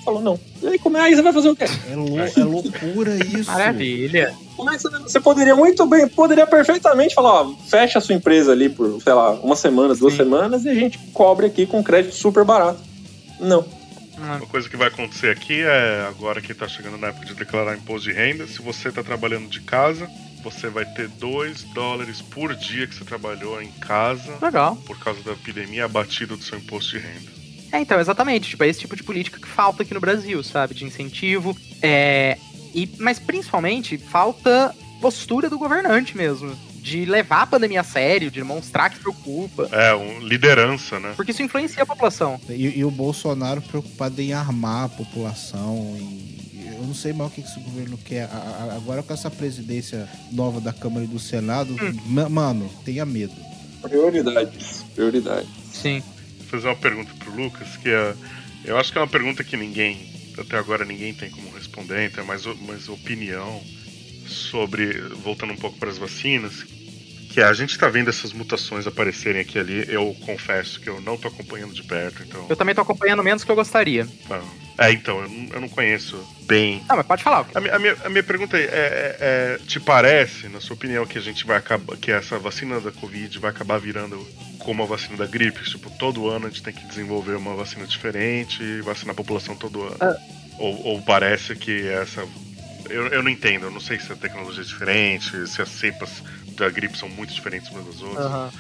Falou 0.06 0.22
não. 0.22 0.40
E 0.62 0.68
aí, 0.68 0.78
como 0.80 0.98
é 0.98 1.02
aí 1.02 1.16
você 1.16 1.22
vai 1.24 1.34
fazer 1.34 1.50
o 1.50 1.56
quê? 1.56 1.66
É, 1.90 1.96
lou- 1.96 2.20
é 2.20 2.44
loucura 2.44 3.16
isso. 3.16 3.50
Maravilha. 3.52 4.34
Como 4.56 4.70
é 4.70 4.76
que 4.78 4.84
você, 4.84 5.00
você 5.00 5.20
poderia 5.20 5.56
muito 5.56 5.86
bem, 5.88 6.08
poderia 6.08 6.46
perfeitamente 6.46 7.16
falar, 7.16 7.42
ó, 7.42 7.56
fecha 7.68 7.98
a 7.98 8.02
sua 8.02 8.14
empresa 8.16 8.52
ali 8.52 8.70
por, 8.70 9.02
sei 9.02 9.14
lá, 9.14 9.32
uma 9.32 9.56
semana, 9.56 9.96
duas 9.96 10.14
semanas 10.14 10.64
e 10.64 10.70
a 10.70 10.76
gente 10.76 11.00
cobre 11.12 11.48
aqui 11.48 11.66
com 11.66 11.84
crédito 11.84 12.14
super 12.16 12.46
barato. 12.46 12.80
Não. 13.40 13.66
Uma 14.18 14.40
coisa 14.42 14.70
que 14.70 14.78
vai 14.78 14.88
acontecer 14.88 15.30
aqui 15.30 15.60
é, 15.62 16.06
agora 16.08 16.40
que 16.40 16.54
tá 16.54 16.68
chegando 16.70 16.98
na 16.98 17.08
época 17.08 17.26
de 17.26 17.34
declarar 17.34 17.76
imposto 17.76 18.08
de 18.08 18.14
renda, 18.14 18.48
se 18.48 18.62
você 18.62 18.90
tá 18.92 19.04
trabalhando 19.04 19.50
de 19.50 19.60
casa, 19.60 20.08
você 20.42 20.70
vai 20.70 20.86
ter 20.86 21.10
2 21.10 21.64
dólares 21.74 22.22
por 22.22 22.56
dia 22.56 22.88
que 22.88 22.96
você 22.96 23.04
trabalhou 23.04 23.62
em 23.62 23.72
casa 23.72 24.38
Legal. 24.42 24.78
por 24.86 24.98
causa 25.00 25.20
da 25.24 25.34
epidemia 25.34 25.84
abatido 25.86 26.38
do 26.38 26.44
seu 26.44 26.58
imposto 26.60 26.92
de 26.92 27.00
renda. 27.00 27.35
É, 27.76 27.82
então, 27.82 28.00
exatamente. 28.00 28.50
Tipo, 28.50 28.64
é 28.64 28.68
esse 28.70 28.80
tipo 28.80 28.96
de 28.96 29.04
política 29.04 29.40
que 29.40 29.48
falta 29.48 29.84
aqui 29.84 29.94
no 29.94 30.00
Brasil, 30.00 30.42
sabe? 30.44 30.74
De 30.74 30.86
incentivo. 30.86 31.56
É, 31.82 32.38
e, 32.74 32.90
mas 33.00 33.20
principalmente, 33.20 33.98
falta 33.98 34.74
postura 35.02 35.50
do 35.50 35.58
governante 35.58 36.16
mesmo. 36.16 36.56
De 36.76 37.04
levar 37.04 37.42
a 37.42 37.48
pandemia 37.48 37.82
a 37.82 37.84
sério, 37.84 38.30
de 38.30 38.40
demonstrar 38.40 38.90
que 38.92 38.98
se 38.98 39.02
preocupa. 39.02 39.68
É, 39.72 39.94
um, 39.96 40.20
liderança, 40.20 41.00
né? 41.00 41.14
Porque 41.16 41.32
isso 41.32 41.42
influencia 41.42 41.82
a 41.82 41.86
população. 41.86 42.40
E, 42.48 42.78
e 42.80 42.86
o 42.86 42.92
Bolsonaro 42.92 43.62
preocupado 43.62 44.22
em 44.22 44.34
armar 44.34 44.86
a 44.86 44.90
população. 44.90 45.96
em- 46.00 46.26
eu 46.78 46.84
não 46.84 46.94
sei 46.94 47.14
mais 47.14 47.32
o 47.32 47.34
que 47.34 47.42
esse 47.42 47.60
governo 47.60 47.98
quer. 47.98 48.30
Agora 48.76 49.02
com 49.02 49.14
essa 49.14 49.32
presidência 49.32 50.08
nova 50.32 50.60
da 50.62 50.72
Câmara 50.74 51.06
e 51.06 51.08
do 51.08 51.18
Senado, 51.18 51.74
ma- 52.06 52.28
mano, 52.30 52.70
tenha 52.84 53.06
medo. 53.06 53.34
Prioridades. 53.82 54.84
Prioridades. 54.94 55.50
Sim. 55.72 56.04
Fazer 56.46 56.68
uma 56.68 56.76
pergunta 56.76 57.14
pro 57.16 57.36
Lucas, 57.36 57.78
que 57.78 57.90
é. 57.90 58.16
Eu 58.64 58.78
acho 58.78 58.92
que 58.92 58.98
é 58.98 59.02
uma 59.02 59.08
pergunta 59.08 59.44
que 59.44 59.56
ninguém, 59.56 60.10
até 60.38 60.58
agora 60.58 60.86
ninguém 60.86 61.14
tem 61.14 61.30
como 61.30 61.52
responder, 61.52 62.08
então 62.08 62.24
é 62.24 62.28
mais, 62.28 62.46
mais 62.62 62.90
opinião 62.90 63.62
sobre. 64.28 65.00
Voltando 65.24 65.54
um 65.54 65.58
pouco 65.58 65.78
para 65.78 65.90
as 65.90 65.98
vacinas, 65.98 66.66
que 67.36 67.42
a 67.42 67.52
gente 67.52 67.78
tá 67.78 67.90
vendo 67.90 68.10
essas 68.10 68.32
mutações 68.32 68.88
aparecerem 68.88 69.42
aqui 69.42 69.58
e 69.58 69.60
ali. 69.60 69.86
Eu 69.90 70.16
confesso 70.26 70.80
que 70.80 70.88
eu 70.90 71.02
não 71.02 71.18
tô 71.18 71.28
acompanhando 71.28 71.74
de 71.74 71.84
perto, 71.84 72.24
então. 72.24 72.46
Eu 72.50 72.56
também 72.56 72.74
tô 72.74 72.80
acompanhando 72.80 73.22
menos 73.22 73.44
que 73.44 73.52
eu 73.52 73.56
gostaria. 73.58 74.08
Ah, 74.30 74.42
É, 74.78 74.92
então, 74.94 75.22
eu 75.22 75.28
não, 75.28 75.50
eu 75.56 75.60
não 75.60 75.68
conheço 75.68 76.18
bem. 76.44 76.82
Não, 76.88 76.96
mas 76.96 77.06
pode 77.06 77.22
falar. 77.24 77.46
A, 77.54 77.76
a 77.76 77.78
minha, 77.80 77.98
a 78.06 78.10
minha 78.10 78.24
pergunta 78.24 78.58
é, 78.58 78.62
é- 78.64 79.18
é, 79.20 79.60
te 79.68 79.82
parece, 79.82 80.48
na 80.48 80.62
sua 80.62 80.76
opinião, 80.78 81.06
que 81.06 81.18
a 81.18 81.22
gente 81.22 81.46
vai 81.46 81.58
acabar, 81.58 81.98
que 81.98 82.10
essa 82.10 82.40
vacina 82.40 82.80
da 82.80 82.92
Covid 82.94 83.38
vai 83.38 83.50
acabar 83.52 83.80
virando 83.80 84.18
como 84.60 84.82
a 84.84 84.86
vacina 84.86 85.18
da 85.18 85.26
gripe? 85.28 85.62
Tipo, 85.70 85.90
todo 86.00 86.30
ano 86.30 86.46
a 86.48 86.50
gente 86.50 86.64
tem 86.64 86.74
que 86.74 86.88
desenvolver 86.88 87.36
uma 87.36 87.54
vacina 87.54 87.86
diferente, 87.86 88.64
e 88.64 88.80
vacinar 88.80 89.12
a 89.12 89.16
população 89.16 89.58
todo 89.58 89.84
ano. 89.84 89.98
Ah. 90.00 90.16
Ou, 90.58 90.86
ou 90.86 91.02
parece 91.02 91.54
que 91.54 91.86
essa. 91.90 92.26
Eu, 92.90 93.08
eu 93.08 93.22
não 93.22 93.30
entendo, 93.30 93.66
eu 93.66 93.72
não 93.72 93.82
sei 93.82 94.00
se 94.00 94.10
a 94.10 94.16
tecnologia 94.16 94.62
é 94.62 94.66
diferente, 94.66 95.48
se 95.50 95.62
as 95.62 95.68
cepas 95.70 96.24
da 96.56 96.70
gripe 96.70 96.98
são 96.98 97.10
muito 97.10 97.34
diferentes 97.34 97.70
umas 97.70 97.86
das 97.86 98.02
outras. 98.02 98.54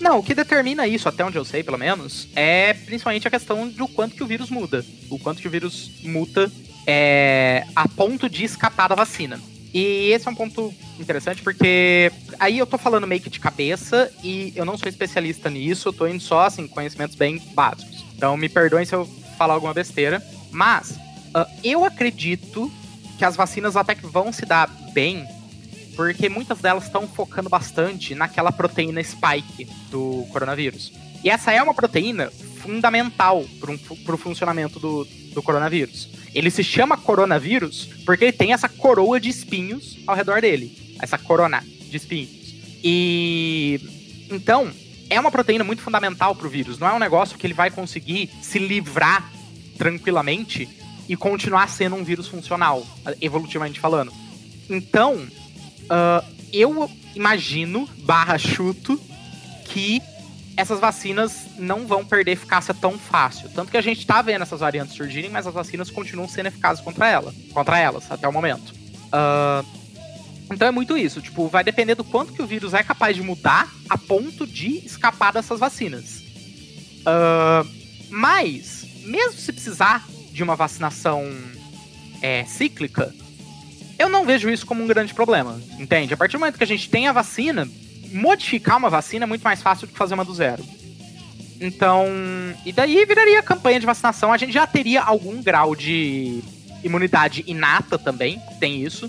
Não, 0.00 0.18
o 0.18 0.22
que 0.22 0.34
determina 0.34 0.86
isso, 0.86 1.08
até 1.08 1.24
onde 1.24 1.36
eu 1.36 1.44
sei, 1.44 1.62
pelo 1.62 1.78
menos, 1.78 2.28
é 2.34 2.74
principalmente 2.74 3.28
a 3.28 3.30
questão 3.30 3.68
do 3.68 3.86
quanto 3.86 4.16
que 4.16 4.22
o 4.22 4.26
vírus 4.26 4.50
muda. 4.50 4.84
O 5.08 5.18
quanto 5.18 5.40
que 5.40 5.46
o 5.46 5.50
vírus 5.50 5.92
muta 6.02 6.50
é, 6.86 7.64
a 7.76 7.86
ponto 7.88 8.28
de 8.28 8.44
escapar 8.44 8.88
da 8.88 8.94
vacina. 8.94 9.40
E 9.72 10.10
esse 10.10 10.28
é 10.28 10.30
um 10.30 10.34
ponto 10.34 10.74
interessante 10.98 11.40
porque 11.40 12.12
aí 12.38 12.58
eu 12.58 12.66
tô 12.66 12.76
falando 12.76 13.06
meio 13.06 13.20
que 13.20 13.30
de 13.30 13.40
cabeça 13.40 14.12
e 14.22 14.52
eu 14.54 14.64
não 14.64 14.76
sou 14.76 14.88
especialista 14.88 15.48
nisso, 15.48 15.88
eu 15.88 15.92
tô 15.92 16.06
indo 16.06 16.20
só, 16.20 16.46
assim, 16.46 16.66
conhecimentos 16.66 17.16
bem 17.16 17.38
básicos. 17.54 18.04
Então 18.14 18.36
me 18.36 18.48
perdoem 18.48 18.84
se 18.84 18.94
eu 18.94 19.08
falar 19.38 19.54
alguma 19.54 19.72
besteira. 19.72 20.22
Mas 20.50 20.98
ah, 21.34 21.48
eu 21.64 21.84
acredito 21.84 22.70
que 23.18 23.24
as 23.24 23.36
vacinas 23.36 23.76
até 23.76 23.94
que 23.94 24.06
vão 24.06 24.32
se 24.32 24.44
dar 24.44 24.68
bem 24.92 25.26
porque 25.94 26.28
muitas 26.28 26.60
delas 26.60 26.84
estão 26.84 27.06
focando 27.06 27.48
bastante 27.48 28.14
naquela 28.14 28.52
proteína 28.52 29.02
spike 29.02 29.68
do 29.90 30.26
coronavírus. 30.32 30.92
E 31.22 31.30
essa 31.30 31.52
é 31.52 31.62
uma 31.62 31.74
proteína 31.74 32.30
fundamental 32.60 33.44
para 34.04 34.14
o 34.14 34.18
funcionamento 34.18 34.78
do, 34.78 35.04
do 35.32 35.42
coronavírus. 35.42 36.08
Ele 36.34 36.50
se 36.50 36.64
chama 36.64 36.96
coronavírus 36.96 37.88
porque 38.04 38.24
ele 38.24 38.32
tem 38.32 38.52
essa 38.52 38.68
coroa 38.68 39.20
de 39.20 39.28
espinhos 39.28 39.98
ao 40.06 40.16
redor 40.16 40.40
dele. 40.40 40.96
Essa 41.00 41.18
corona 41.18 41.62
de 41.62 41.96
espinhos. 41.96 42.30
E 42.82 43.80
então 44.30 44.70
é 45.10 45.20
uma 45.20 45.30
proteína 45.30 45.62
muito 45.62 45.82
fundamental 45.82 46.34
para 46.34 46.46
o 46.46 46.50
vírus. 46.50 46.78
Não 46.78 46.88
é 46.88 46.92
um 46.92 46.98
negócio 46.98 47.36
que 47.36 47.46
ele 47.46 47.54
vai 47.54 47.70
conseguir 47.70 48.30
se 48.40 48.58
livrar 48.58 49.30
tranquilamente 49.76 50.68
e 51.08 51.16
continuar 51.16 51.68
sendo 51.68 51.96
um 51.96 52.04
vírus 52.04 52.28
funcional, 52.28 52.86
evolutivamente 53.20 53.78
falando. 53.78 54.12
Então, 54.70 55.26
ah, 55.88 56.24
eu 56.52 56.90
imagino, 57.14 57.88
barra 58.04 58.38
chuto, 58.38 59.00
que 59.66 60.02
essas 60.56 60.80
vacinas 60.80 61.46
não 61.58 61.86
vão 61.86 62.04
perder 62.04 62.32
eficácia 62.32 62.74
tão 62.74 62.98
fácil. 62.98 63.48
Tanto 63.50 63.70
que 63.70 63.76
a 63.76 63.82
gente 63.82 64.06
tá 64.06 64.20
vendo 64.20 64.42
essas 64.42 64.60
variantes 64.60 64.94
surgirem, 64.94 65.30
mas 65.30 65.46
as 65.46 65.54
vacinas 65.54 65.90
continuam 65.90 66.28
sendo 66.28 66.46
eficazes 66.46 66.82
contra 66.82 67.08
ela, 67.08 67.34
contra 67.52 67.78
elas, 67.78 68.10
até 68.10 68.28
o 68.28 68.32
momento. 68.32 68.74
Ah, 69.10 69.64
então 70.50 70.68
é 70.68 70.70
muito 70.70 70.96
isso, 70.96 71.22
tipo, 71.22 71.48
vai 71.48 71.64
depender 71.64 71.94
do 71.94 72.04
quanto 72.04 72.32
que 72.32 72.42
o 72.42 72.46
vírus 72.46 72.74
é 72.74 72.82
capaz 72.82 73.16
de 73.16 73.22
mudar 73.22 73.72
a 73.88 73.96
ponto 73.96 74.46
de 74.46 74.84
escapar 74.84 75.32
dessas 75.32 75.58
vacinas. 75.58 76.22
Ah, 77.06 77.64
mas, 78.10 78.86
mesmo 79.04 79.38
se 79.38 79.52
precisar 79.52 80.06
de 80.30 80.42
uma 80.42 80.54
vacinação 80.54 81.24
é, 82.20 82.44
cíclica, 82.44 83.14
eu 84.02 84.08
não 84.08 84.24
vejo 84.24 84.50
isso 84.50 84.66
como 84.66 84.82
um 84.82 84.86
grande 84.86 85.14
problema, 85.14 85.60
entende? 85.78 86.12
A 86.12 86.16
partir 86.16 86.36
do 86.36 86.40
momento 86.40 86.58
que 86.58 86.64
a 86.64 86.66
gente 86.66 86.88
tem 86.88 87.08
a 87.08 87.12
vacina, 87.12 87.68
modificar 88.12 88.76
uma 88.76 88.90
vacina 88.90 89.24
é 89.24 89.26
muito 89.26 89.42
mais 89.42 89.62
fácil 89.62 89.86
do 89.86 89.92
que 89.92 89.98
fazer 89.98 90.14
uma 90.14 90.24
do 90.24 90.34
zero. 90.34 90.64
Então, 91.60 92.06
e 92.66 92.72
daí 92.72 93.04
viraria 93.06 93.42
campanha 93.42 93.78
de 93.78 93.86
vacinação. 93.86 94.32
A 94.32 94.36
gente 94.36 94.52
já 94.52 94.66
teria 94.66 95.00
algum 95.02 95.40
grau 95.40 95.76
de 95.76 96.42
imunidade 96.82 97.44
inata 97.46 97.96
também, 97.96 98.40
tem 98.58 98.82
isso. 98.82 99.08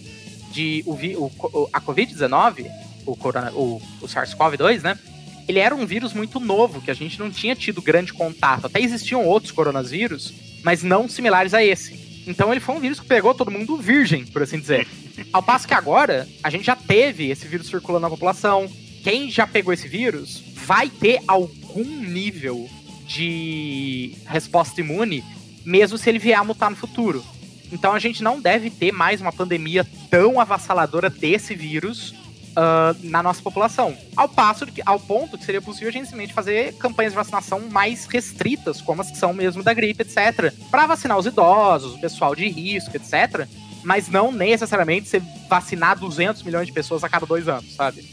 de 0.52 0.84
o, 0.86 0.94
o 0.94 1.70
a 1.74 1.82
Covid-19, 1.82 2.70
o, 3.06 3.12
o, 3.12 3.82
o 4.02 4.08
SARS-CoV-2, 4.08 4.84
né? 4.84 5.00
Ele 5.48 5.60
era 5.60 5.74
um 5.76 5.86
vírus 5.86 6.14
muito 6.14 6.39
novo, 6.39 6.80
que 6.80 6.91
a 6.91 6.94
gente 6.94 7.20
não 7.20 7.32
tinha 7.32 7.56
tido 7.56 7.82
grande 7.82 8.14
contato. 8.14 8.68
Até 8.68 8.80
existiam 8.80 9.26
outros 9.26 9.52
coronavírus, 9.52 10.32
mas 10.64 10.84
não 10.84 11.10
similares 11.10 11.54
a 11.54 11.64
esse. 11.64 12.12
Então 12.26 12.52
ele 12.52 12.60
foi 12.60 12.76
um 12.76 12.80
vírus 12.80 13.00
que 13.00 13.06
pegou 13.06 13.34
todo 13.34 13.52
mundo 13.52 13.78
virgem, 13.78 14.26
por 14.26 14.42
assim 14.42 14.60
dizer. 14.60 14.88
Ao 15.32 15.44
passo 15.44 15.68
que 15.68 15.74
agora, 15.74 16.28
a 16.44 16.50
gente 16.50 16.66
já 16.66 16.76
teve 16.76 17.30
esse 17.30 17.48
vírus 17.48 17.68
circulando 17.68 18.04
na 18.04 18.10
população. 18.10 18.70
Quem 19.04 19.30
já 19.30 19.46
pegou 19.46 19.74
esse 19.74 19.88
vírus 19.88 20.44
vai 20.56 20.90
ter 20.90 21.22
algum 21.28 21.84
nível 21.84 22.70
de 23.06 24.16
resposta 24.26 24.80
imune, 24.80 25.24
mesmo 25.66 25.98
se 25.98 26.10
ele 26.10 26.20
vier 26.20 26.38
a 26.38 26.44
mutar 26.44 26.70
no 26.70 26.76
futuro. 26.76 27.24
Então 27.72 27.94
a 27.94 28.00
gente 28.00 28.24
não 28.24 28.40
deve 28.40 28.70
ter 28.70 28.92
mais 28.92 29.20
uma 29.20 29.32
pandemia 29.32 29.86
tão 30.10 30.40
avassaladora 30.40 31.10
desse 31.10 31.56
vírus 31.56 32.14
ah, 32.56 32.95
na 33.01 33.24
nossa 33.24 33.41
população. 33.41 33.97
Ao 34.16 34.30
passo 34.30 34.66
que, 34.68 34.82
ao 34.86 34.99
ponto 34.99 35.38
que 35.38 35.45
seria 35.45 35.62
possível 35.62 35.89
a 35.89 35.91
gente 35.91 36.06
simplesmente 36.06 36.34
fazer 36.34 36.74
campanhas 36.74 37.14
de 37.14 37.18
vacinação 37.18 37.60
mais 37.60 38.06
restritas, 38.06 38.82
como 38.82 39.01
as 39.01 39.10
que 39.10 39.18
são 39.18 39.34
mesmo 39.34 39.64
da 39.64 39.74
gripe, 39.74 40.04
etc. 40.04 40.54
Para 40.70 40.86
vacinar 40.86 41.18
os 41.18 41.26
idosos, 41.26 41.95
o 41.95 41.99
pessoal 41.99 42.36
de 42.36 42.47
risco, 42.47 42.95
etc. 42.95 43.47
Mas 43.84 44.08
não 44.08 44.32
necessariamente 44.32 45.10
você 45.10 45.22
vacinar 45.49 45.97
200 45.97 46.43
milhões 46.43 46.68
de 46.68 46.74
pessoas 46.74 47.04
a 47.04 47.10
cada 47.10 47.26
dois 47.26 47.47
anos, 47.47 47.74
sabe? 47.74 48.04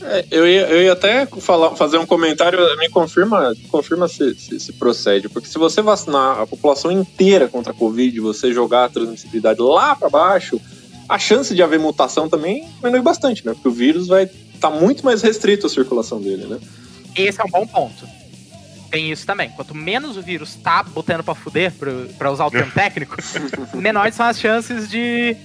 É, 0.00 0.24
eu, 0.30 0.46
ia, 0.46 0.68
eu 0.68 0.82
ia 0.82 0.92
até 0.92 1.26
falar, 1.26 1.74
fazer 1.74 1.98
um 1.98 2.06
comentário, 2.06 2.58
me 2.78 2.88
confirma, 2.88 3.52
confirma 3.68 4.06
se, 4.06 4.34
se, 4.34 4.60
se 4.60 4.72
procede, 4.72 5.28
porque 5.28 5.48
se 5.48 5.58
você 5.58 5.82
vacinar 5.82 6.40
a 6.40 6.46
população 6.46 6.90
inteira 6.90 7.48
contra 7.48 7.72
a 7.72 7.74
Covid, 7.74 8.20
você 8.20 8.52
jogar 8.52 8.84
a 8.84 8.88
transmissibilidade 8.88 9.60
lá 9.60 9.96
para 9.96 10.08
baixo, 10.08 10.60
a 11.08 11.18
chance 11.18 11.54
de 11.54 11.62
haver 11.62 11.78
mutação 11.78 12.28
também 12.28 12.68
diminui 12.76 13.00
bastante, 13.00 13.44
né? 13.46 13.54
Porque 13.54 13.68
o 13.68 13.72
vírus 13.72 14.06
vai 14.06 14.28
estar 14.54 14.70
muito 14.70 15.04
mais 15.04 15.22
restrito 15.22 15.66
a 15.66 15.70
circulação 15.70 16.20
dele, 16.20 16.46
né? 16.46 16.58
Esse 17.16 17.40
é 17.40 17.44
um 17.44 17.48
bom 17.48 17.66
ponto. 17.66 18.06
Tem 18.90 19.10
isso 19.10 19.26
também. 19.26 19.50
Quanto 19.50 19.74
menos 19.74 20.16
o 20.16 20.22
vírus 20.22 20.54
tá 20.56 20.82
botando 20.82 21.22
pra 21.22 21.34
fuder, 21.34 21.72
pra, 21.72 21.90
pra 22.16 22.32
usar 22.32 22.46
o 22.46 22.50
termo 22.50 22.72
técnico, 22.72 23.16
menores 23.74 24.14
são 24.14 24.26
as 24.26 24.38
chances 24.38 24.88
de. 24.88 25.36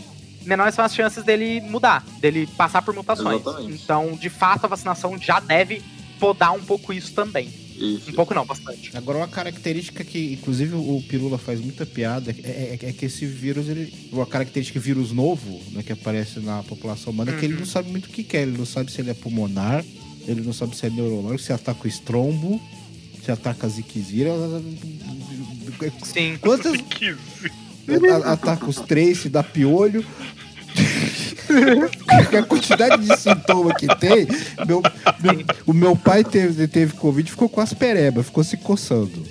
Menores 0.44 0.76
são 0.76 0.84
as 0.84 0.94
chances 0.94 1.24
dele 1.24 1.62
mudar, 1.62 2.04
dele 2.20 2.48
passar 2.58 2.82
por 2.82 2.94
mutações. 2.94 3.42
Exatamente. 3.42 3.82
Então, 3.82 4.12
de 4.12 4.30
fato, 4.30 4.66
a 4.66 4.68
vacinação 4.68 5.18
já 5.18 5.40
deve 5.40 5.82
podar 6.20 6.52
um 6.52 6.62
pouco 6.62 6.92
isso 6.92 7.14
também. 7.14 7.63
Isso. 7.78 8.12
Um 8.12 8.14
pouco 8.14 8.34
não, 8.34 8.46
bastante. 8.46 8.96
Agora, 8.96 9.18
uma 9.20 9.28
característica 9.28 10.04
que, 10.04 10.34
inclusive, 10.34 10.76
o 10.76 11.04
Pirula 11.08 11.38
faz 11.38 11.60
muita 11.60 11.86
piada 11.86 12.32
é, 12.44 12.78
é- 12.82 12.90
é 12.90 12.94
que 12.94 13.06
esse 13.06 13.26
vírus, 13.26 13.68
ele, 13.70 13.94
uma 14.12 14.26
característica 14.26 14.80
de 14.80 14.86
vírus 14.86 15.12
novo, 15.12 15.60
né, 15.72 15.84
que 15.84 15.92
aparece 15.92 16.40
na 16.40 16.64
população 16.64 17.12
humana, 17.12 17.32
é 17.32 17.40
que 17.40 17.46
ele 17.46 17.56
não 17.56 17.66
sabe 17.66 17.90
muito 17.90 18.06
o 18.06 18.10
que 18.10 18.24
quer. 18.24 18.44
Ele 18.44 18.58
não 18.58 18.66
sabe 18.66 18.92
se 18.92 19.02
ele 19.02 19.10
é 19.10 19.14
pulmonar, 19.14 19.84
ele 20.28 20.42
não 20.42 20.54
sabe 20.54 20.76
se 20.78 20.86
é 20.86 20.90
neurológico, 20.90 21.42
se 21.42 21.54
ataca 21.54 21.84
o 21.84 21.88
estrombo, 21.88 22.62
se 23.24 23.32
ataca 23.32 23.68
a 23.68 23.70
ziquezira. 23.70 24.32
Sim. 26.04 26.38
Quantas. 26.40 26.74
Ataca 28.26 28.66
os 28.66 28.78
três, 28.78 29.18
se 29.20 29.30
dá 29.30 29.44
piolho. 29.44 30.06
A 32.38 32.44
quantidade 32.44 33.04
de 33.06 33.18
sintoma 33.18 33.74
que 33.76 33.88
tem. 33.96 34.28
meu- 34.66 34.82
meu- 35.20 35.46
o 35.66 35.74
meu 35.74 35.96
pai 35.96 36.24
teve, 36.24 36.68
teve 36.68 36.94
Covid 36.94 37.28
e 37.28 37.32
ficou 37.32 37.50
com 37.50 37.62
as 37.62 37.74
perebas, 37.74 38.26
ficou 38.28 38.44
se 38.44 38.58
coçando. 38.58 39.24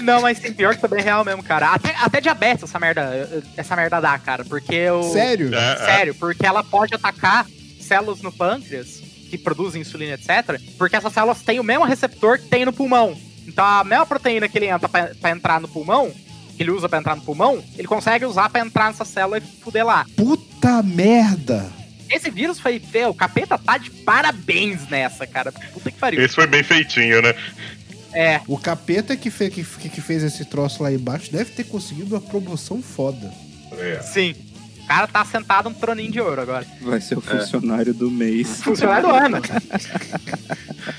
Não, 0.00 0.22
mas 0.22 0.38
tem 0.40 0.52
pior 0.52 0.74
que 0.74 0.80
também 0.80 1.00
é 1.00 1.02
real 1.02 1.24
mesmo, 1.24 1.42
cara. 1.42 1.72
Até, 1.74 1.94
até 2.00 2.20
diabetes 2.20 2.64
essa 2.64 2.78
merda, 2.80 3.44
essa 3.56 3.76
merda 3.76 4.00
dá, 4.00 4.18
cara. 4.18 4.44
Porque 4.44 4.88
o. 4.90 5.12
Sério? 5.12 5.54
É, 5.54 5.72
é. 5.72 5.76
Sério, 5.76 6.14
porque 6.14 6.44
ela 6.46 6.64
pode 6.64 6.94
atacar 6.94 7.46
células 7.80 8.22
no 8.22 8.32
pâncreas 8.32 9.00
que 9.30 9.36
produzem 9.38 9.82
insulina, 9.82 10.14
etc. 10.14 10.60
Porque 10.78 10.96
essas 10.96 11.12
células 11.12 11.42
têm 11.42 11.60
o 11.60 11.64
mesmo 11.64 11.84
receptor 11.84 12.38
que 12.38 12.46
tem 12.48 12.64
no 12.64 12.72
pulmão. 12.72 13.16
Então 13.46 13.64
a 13.64 13.84
mesma 13.84 14.06
proteína 14.06 14.48
que 14.48 14.58
ele 14.58 14.66
entra 14.66 14.88
pra, 14.88 15.10
pra 15.20 15.30
entrar 15.30 15.60
no 15.60 15.68
pulmão, 15.68 16.10
que 16.60 16.64
ele 16.64 16.72
usa 16.72 16.90
pra 16.90 16.98
entrar 16.98 17.16
no 17.16 17.22
pulmão, 17.22 17.64
ele 17.78 17.88
consegue 17.88 18.26
usar 18.26 18.50
pra 18.50 18.60
entrar 18.60 18.88
nessa 18.88 19.02
célula 19.02 19.38
e 19.38 19.40
fuder 19.40 19.82
lá. 19.82 20.04
Puta 20.14 20.82
merda! 20.82 21.72
Esse 22.10 22.30
vírus 22.30 22.60
foi. 22.60 22.78
Fê, 22.78 23.06
o 23.06 23.14
capeta 23.14 23.56
tá 23.56 23.78
de 23.78 23.90
parabéns 23.90 24.86
nessa, 24.90 25.26
cara. 25.26 25.50
Puta 25.52 25.90
que 25.90 25.96
pariu. 25.96 26.22
Esse 26.22 26.34
foi 26.34 26.46
bem 26.46 26.62
feitinho, 26.62 27.22
né? 27.22 27.34
É. 28.12 28.42
O 28.46 28.58
capeta 28.58 29.16
que, 29.16 29.30
fe, 29.30 29.48
que, 29.48 29.64
que 29.64 30.00
fez 30.02 30.22
esse 30.22 30.44
troço 30.44 30.82
lá 30.82 30.92
embaixo 30.92 31.32
deve 31.32 31.50
ter 31.52 31.64
conseguido 31.64 32.14
uma 32.14 32.20
promoção 32.20 32.82
foda. 32.82 33.32
É. 33.78 34.02
Sim. 34.02 34.34
O 34.82 34.86
cara 34.86 35.06
tá 35.06 35.24
sentado 35.24 35.70
no 35.70 35.74
troninho 35.74 36.12
de 36.12 36.20
ouro 36.20 36.42
agora. 36.42 36.66
Vai 36.82 37.00
ser 37.00 37.16
o 37.16 37.22
funcionário 37.22 37.94
do 37.94 38.10
mês. 38.10 38.60
Funcionário 38.60 39.08
do 39.08 39.14
ano. 39.14 39.40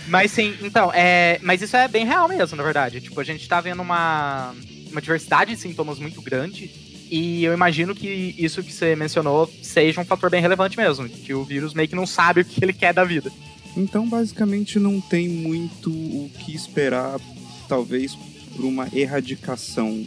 mas 0.07 0.31
sim, 0.31 0.57
então, 0.61 0.91
é, 0.91 1.37
mas 1.43 1.61
isso 1.61 1.77
é 1.77 1.87
bem 1.87 2.03
real 2.03 2.27
mesmo, 2.27 2.57
na 2.57 2.63
verdade. 2.63 2.99
Tipo, 2.99 3.19
a 3.19 3.23
gente 3.23 3.47
tá 3.47 3.61
vendo 3.61 3.81
uma, 3.81 4.55
uma 4.91 5.01
diversidade 5.01 5.55
de 5.55 5.61
sintomas 5.61 5.99
muito 5.99 6.21
grande. 6.21 6.69
E 7.09 7.43
eu 7.43 7.53
imagino 7.53 7.93
que 7.93 8.33
isso 8.37 8.63
que 8.63 8.71
você 8.71 8.95
mencionou 8.95 9.51
seja 9.61 9.99
um 9.99 10.05
fator 10.05 10.29
bem 10.29 10.41
relevante 10.41 10.77
mesmo. 10.77 11.09
Que 11.09 11.33
o 11.33 11.43
vírus 11.43 11.73
meio 11.73 11.89
que 11.89 11.95
não 11.95 12.05
sabe 12.05 12.41
o 12.41 12.45
que 12.45 12.63
ele 12.63 12.73
quer 12.73 12.93
da 12.93 13.03
vida. 13.03 13.31
Então, 13.75 14.07
basicamente, 14.07 14.79
não 14.79 14.99
tem 15.01 15.27
muito 15.27 15.89
o 15.89 16.29
que 16.39 16.55
esperar, 16.55 17.19
talvez, 17.67 18.15
por 18.55 18.65
uma 18.65 18.87
erradicação 18.93 20.05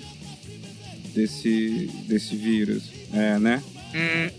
desse, 1.15 1.91
desse 2.07 2.37
vírus. 2.37 2.91
É, 3.13 3.39
né? 3.39 3.63
Hum, 3.95 4.31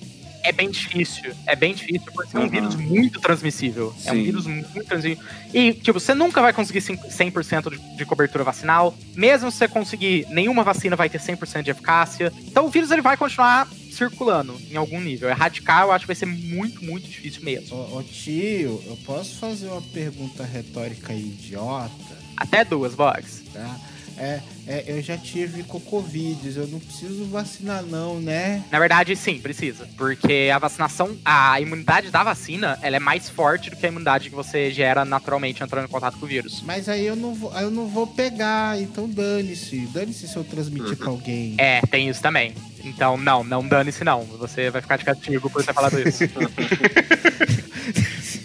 é 0.47 0.51
bem 0.51 0.69
difícil. 0.69 1.33
É 1.45 1.55
bem 1.55 1.73
difícil 1.73 2.11
por 2.13 2.25
ser 2.27 2.37
um 2.37 2.41
Aham. 2.41 2.49
vírus 2.49 2.75
muito 2.75 3.19
transmissível. 3.19 3.93
É 4.05 4.11
um 4.11 4.15
Sim. 4.15 4.23
vírus 4.23 4.45
muito 4.47 4.85
transmissível. 4.85 5.23
E, 5.53 5.73
tipo, 5.73 5.99
você 5.99 6.13
nunca 6.13 6.41
vai 6.41 6.53
conseguir 6.53 6.81
cin- 6.81 6.97
100% 6.97 7.69
de, 7.71 7.97
de 7.97 8.05
cobertura 8.05 8.43
vacinal. 8.43 8.95
Mesmo 9.15 9.51
se 9.51 9.57
você 9.57 9.67
conseguir, 9.67 10.25
nenhuma 10.29 10.63
vacina 10.63 10.95
vai 10.95 11.09
ter 11.09 11.19
100% 11.19 11.63
de 11.63 11.71
eficácia. 11.71 12.31
Então 12.47 12.65
o 12.65 12.69
vírus 12.69 12.91
ele 12.91 13.01
vai 13.01 13.17
continuar 13.17 13.67
circulando 13.91 14.59
em 14.69 14.75
algum 14.75 14.99
nível. 14.99 15.29
Erradicar, 15.29 15.83
eu 15.83 15.91
acho 15.91 16.03
que 16.03 16.07
vai 16.07 16.15
ser 16.15 16.25
muito, 16.25 16.83
muito 16.83 17.07
difícil 17.09 17.43
mesmo. 17.43 17.75
Ô, 17.75 17.97
ô, 17.99 18.03
tio, 18.03 18.83
eu 18.85 18.97
posso 19.05 19.35
fazer 19.37 19.67
uma 19.67 19.81
pergunta 19.81 20.43
retórica 20.43 21.13
idiota? 21.13 21.91
Até 22.37 22.65
duas, 22.65 22.93
Box. 22.93 23.43
Tá? 23.53 23.79
É, 24.17 24.39
é, 24.67 24.83
eu 24.87 25.01
já 25.01 25.17
tive 25.17 25.63
com 25.63 25.79
Covid, 25.79 26.57
eu 26.57 26.67
não 26.67 26.79
preciso 26.79 27.25
vacinar 27.25 27.83
não, 27.83 28.19
né? 28.19 28.63
Na 28.71 28.79
verdade, 28.79 29.15
sim, 29.15 29.39
precisa. 29.39 29.87
Porque 29.97 30.49
a 30.53 30.57
vacinação, 30.57 31.17
a 31.23 31.59
imunidade 31.59 32.09
da 32.09 32.23
vacina, 32.23 32.79
ela 32.81 32.95
é 32.95 32.99
mais 32.99 33.29
forte 33.29 33.69
do 33.69 33.75
que 33.75 33.85
a 33.85 33.89
imunidade 33.89 34.29
que 34.29 34.35
você 34.35 34.71
gera 34.71 35.03
naturalmente 35.03 35.63
entrando 35.63 35.85
em 35.85 35.89
contato 35.89 36.17
com 36.17 36.25
o 36.25 36.29
vírus. 36.29 36.61
Mas 36.65 36.87
aí 36.87 37.05
eu 37.05 37.15
não 37.15 37.33
vou, 37.33 37.51
aí 37.53 37.63
eu 37.63 37.71
não 37.71 37.87
vou 37.87 38.07
pegar, 38.07 38.79
então 38.81 39.07
dane-se. 39.09 39.87
Dane-se 39.87 40.27
se 40.27 40.35
eu 40.35 40.43
transmitir 40.43 40.97
pra 40.97 41.09
alguém. 41.09 41.55
É, 41.57 41.81
tem 41.81 42.09
isso 42.09 42.21
também. 42.21 42.53
Então, 42.83 43.17
não, 43.17 43.43
não 43.43 43.67
dane-se 43.67 44.03
não. 44.03 44.23
Você 44.23 44.69
vai 44.69 44.81
ficar 44.81 44.97
de 44.97 45.05
castigo 45.05 45.49
por 45.49 45.63
ter 45.63 45.73
falado 45.73 45.99
isso. 45.99 46.23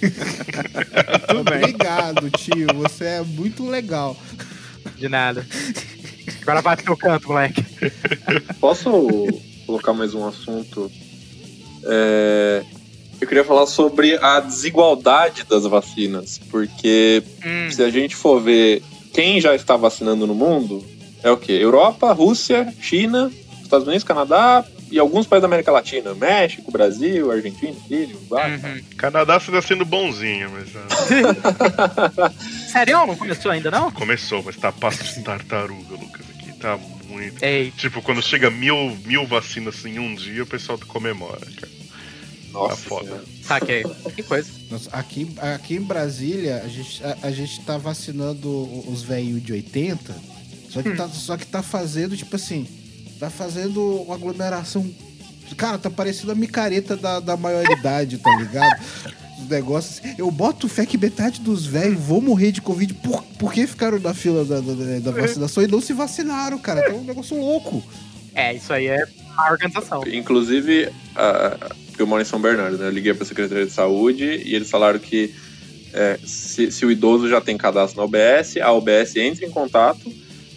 Obrigado, 1.38 2.30
tio. 2.30 2.66
Você 2.74 3.04
é 3.04 3.20
muito 3.22 3.66
legal. 3.66 4.16
De 5.00 5.08
nada. 5.08 5.46
Agora 6.42 6.62
pro 6.62 6.84
teu 6.84 6.96
canto, 6.96 7.28
moleque. 7.28 7.64
Posso 8.60 8.90
colocar 9.66 9.94
mais 9.94 10.14
um 10.14 10.26
assunto? 10.28 10.92
É, 11.84 12.62
eu 13.18 13.26
queria 13.26 13.42
falar 13.42 13.64
sobre 13.66 14.18
a 14.20 14.40
desigualdade 14.40 15.44
das 15.48 15.64
vacinas, 15.64 16.38
porque 16.50 17.22
Hum, 17.42 17.70
se 17.70 17.82
a 17.82 17.88
gente 17.88 18.14
for 18.14 18.42
ver 18.42 18.82
quem 19.14 19.40
já 19.40 19.54
está 19.54 19.74
vacinando 19.74 20.26
no 20.26 20.34
mundo, 20.34 20.84
é 21.22 21.30
o 21.30 21.36
quê? 21.38 21.52
Europa, 21.52 22.12
Rússia, 22.12 22.70
China, 22.78 23.32
Estados 23.62 23.86
Unidos, 23.86 24.04
Canadá 24.04 24.62
e 24.90 24.98
alguns 24.98 25.26
países 25.26 25.42
da 25.42 25.46
América 25.46 25.70
Latina. 25.70 26.14
México, 26.14 26.70
Brasil, 26.70 27.30
Argentina, 27.30 27.74
Chile, 27.86 28.14
Uruguai. 28.14 28.56
uhum. 28.56 28.82
Canadá 28.96 29.38
você 29.38 29.52
tá 29.52 29.62
sendo 29.62 29.84
bonzinho, 29.84 30.50
mas 30.50 30.68
Sério? 32.70 33.06
Não 33.06 33.16
começou 33.16 33.50
ainda, 33.50 33.70
não? 33.70 33.90
começou, 33.90 34.42
mas 34.42 34.56
tá 34.56 34.72
passo 34.72 35.02
de 35.04 35.22
tartaruga, 35.22 35.94
Lucas. 35.96 36.26
Aqui 36.30 36.52
tá 36.58 36.78
muito. 37.08 37.42
Ei, 37.42 37.70
Tipo, 37.76 38.02
quando 38.02 38.22
chega 38.22 38.50
mil, 38.50 38.96
mil 39.04 39.26
vacinas 39.26 39.84
em 39.84 39.98
um 39.98 40.14
dia, 40.14 40.42
o 40.42 40.46
pessoal 40.46 40.78
comemora, 40.86 41.40
cara. 41.40 41.72
Nossa, 42.52 42.68
Tá 42.70 42.76
foda. 42.76 43.24
Saquei. 43.42 43.84
Que 44.16 44.22
coisa. 44.24 44.50
Nossa, 44.70 44.90
aqui, 44.90 45.32
aqui 45.38 45.76
em 45.76 45.82
Brasília, 45.82 46.62
a 46.64 46.68
gente, 46.68 47.04
a, 47.04 47.16
a 47.22 47.30
gente 47.30 47.60
tá 47.60 47.78
vacinando 47.78 48.48
os 48.90 49.02
velhos 49.02 49.40
de 49.42 49.52
80, 49.52 50.16
só 50.68 50.82
que, 50.82 50.90
tá, 50.96 51.08
só 51.08 51.36
que 51.36 51.46
tá 51.46 51.62
fazendo, 51.62 52.16
tipo 52.16 52.34
assim, 52.34 52.66
tá 53.20 53.30
fazendo 53.30 54.02
uma 54.02 54.14
aglomeração. 54.14 54.90
Cara, 55.56 55.78
tá 55.78 55.90
parecendo 55.90 56.32
a 56.32 56.34
micareta 56.34 56.96
da, 56.96 57.20
da 57.20 57.36
maioridade, 57.36 58.18
tá 58.18 58.34
ligado? 58.36 58.80
Os 59.40 59.48
negócios. 59.48 59.98
assim. 60.04 60.14
Eu 60.18 60.30
boto 60.30 60.68
fé 60.68 60.84
que 60.86 60.96
metade 60.98 61.40
dos 61.40 61.64
velhos 61.66 61.98
vão 62.00 62.20
morrer 62.20 62.52
de 62.52 62.60
Covid 62.60 62.94
por, 62.94 63.22
porque 63.38 63.66
ficaram 63.66 63.98
na 63.98 64.14
fila 64.14 64.44
da, 64.44 64.60
da, 64.60 64.98
da 65.00 65.10
vacinação 65.10 65.62
e 65.62 65.66
não 65.66 65.80
se 65.80 65.92
vacinaram, 65.92 66.58
cara. 66.58 66.80
Então 66.80 66.94
é 66.96 66.98
um 66.98 67.04
negócio 67.04 67.38
louco. 67.38 67.82
É, 68.34 68.54
isso 68.54 68.72
aí 68.72 68.86
é 68.86 69.04
má 69.34 69.50
organização. 69.50 70.02
Inclusive, 70.06 70.88
a- 71.16 71.56
eu 71.98 72.06
moro 72.06 72.22
em 72.22 72.24
São 72.24 72.40
Bernardo, 72.40 72.78
né? 72.78 72.86
Eu 72.86 72.90
liguei 72.92 73.12
pra 73.12 73.26
Secretaria 73.26 73.66
de 73.66 73.72
Saúde 73.72 74.24
e 74.24 74.54
eles 74.54 74.70
falaram 74.70 74.98
que 74.98 75.34
é, 75.92 76.18
se, 76.24 76.70
se 76.70 76.86
o 76.86 76.90
idoso 76.90 77.28
já 77.28 77.40
tem 77.40 77.58
cadastro 77.58 77.98
na 77.98 78.04
OBS, 78.04 78.56
a 78.62 78.72
OBS 78.72 79.16
entra 79.16 79.44
em 79.44 79.50
contato 79.50 80.10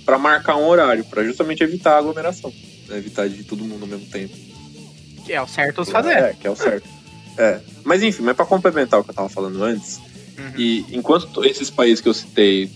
para 0.06 0.18
marcar 0.18 0.58
um 0.58 0.66
horário, 0.68 1.04
para 1.06 1.24
justamente 1.24 1.64
evitar 1.64 1.96
a 1.96 1.98
aglomeração, 2.00 2.52
né? 2.88 2.98
evitar 2.98 3.28
de 3.30 3.44
todo 3.44 3.64
mundo 3.64 3.84
ao 3.84 3.88
mesmo 3.88 4.06
tempo. 4.08 4.34
Que 5.26 5.34
é 5.34 5.42
o 5.42 5.48
certo 5.48 5.82
a 5.82 5.86
se 5.86 5.92
fazer. 5.92 6.12
É, 6.12 6.34
que 6.40 6.46
é 6.48 6.50
o 6.52 6.56
certo. 6.56 6.88
É. 7.38 7.60
Mas 7.84 8.04
enfim, 8.04 8.24
mas 8.24 8.36
para 8.36 8.46
complementar 8.46 9.00
o 9.00 9.04
que 9.04 9.10
eu 9.10 9.16
tava 9.16 9.30
falando 9.30 9.64
antes, 9.64 10.00
e 10.58 10.86
enquanto 10.92 11.28
to- 11.28 11.46
esses 11.46 11.70
países 11.70 12.02
que 12.02 12.10
eu 12.10 12.14
citei 12.14 12.70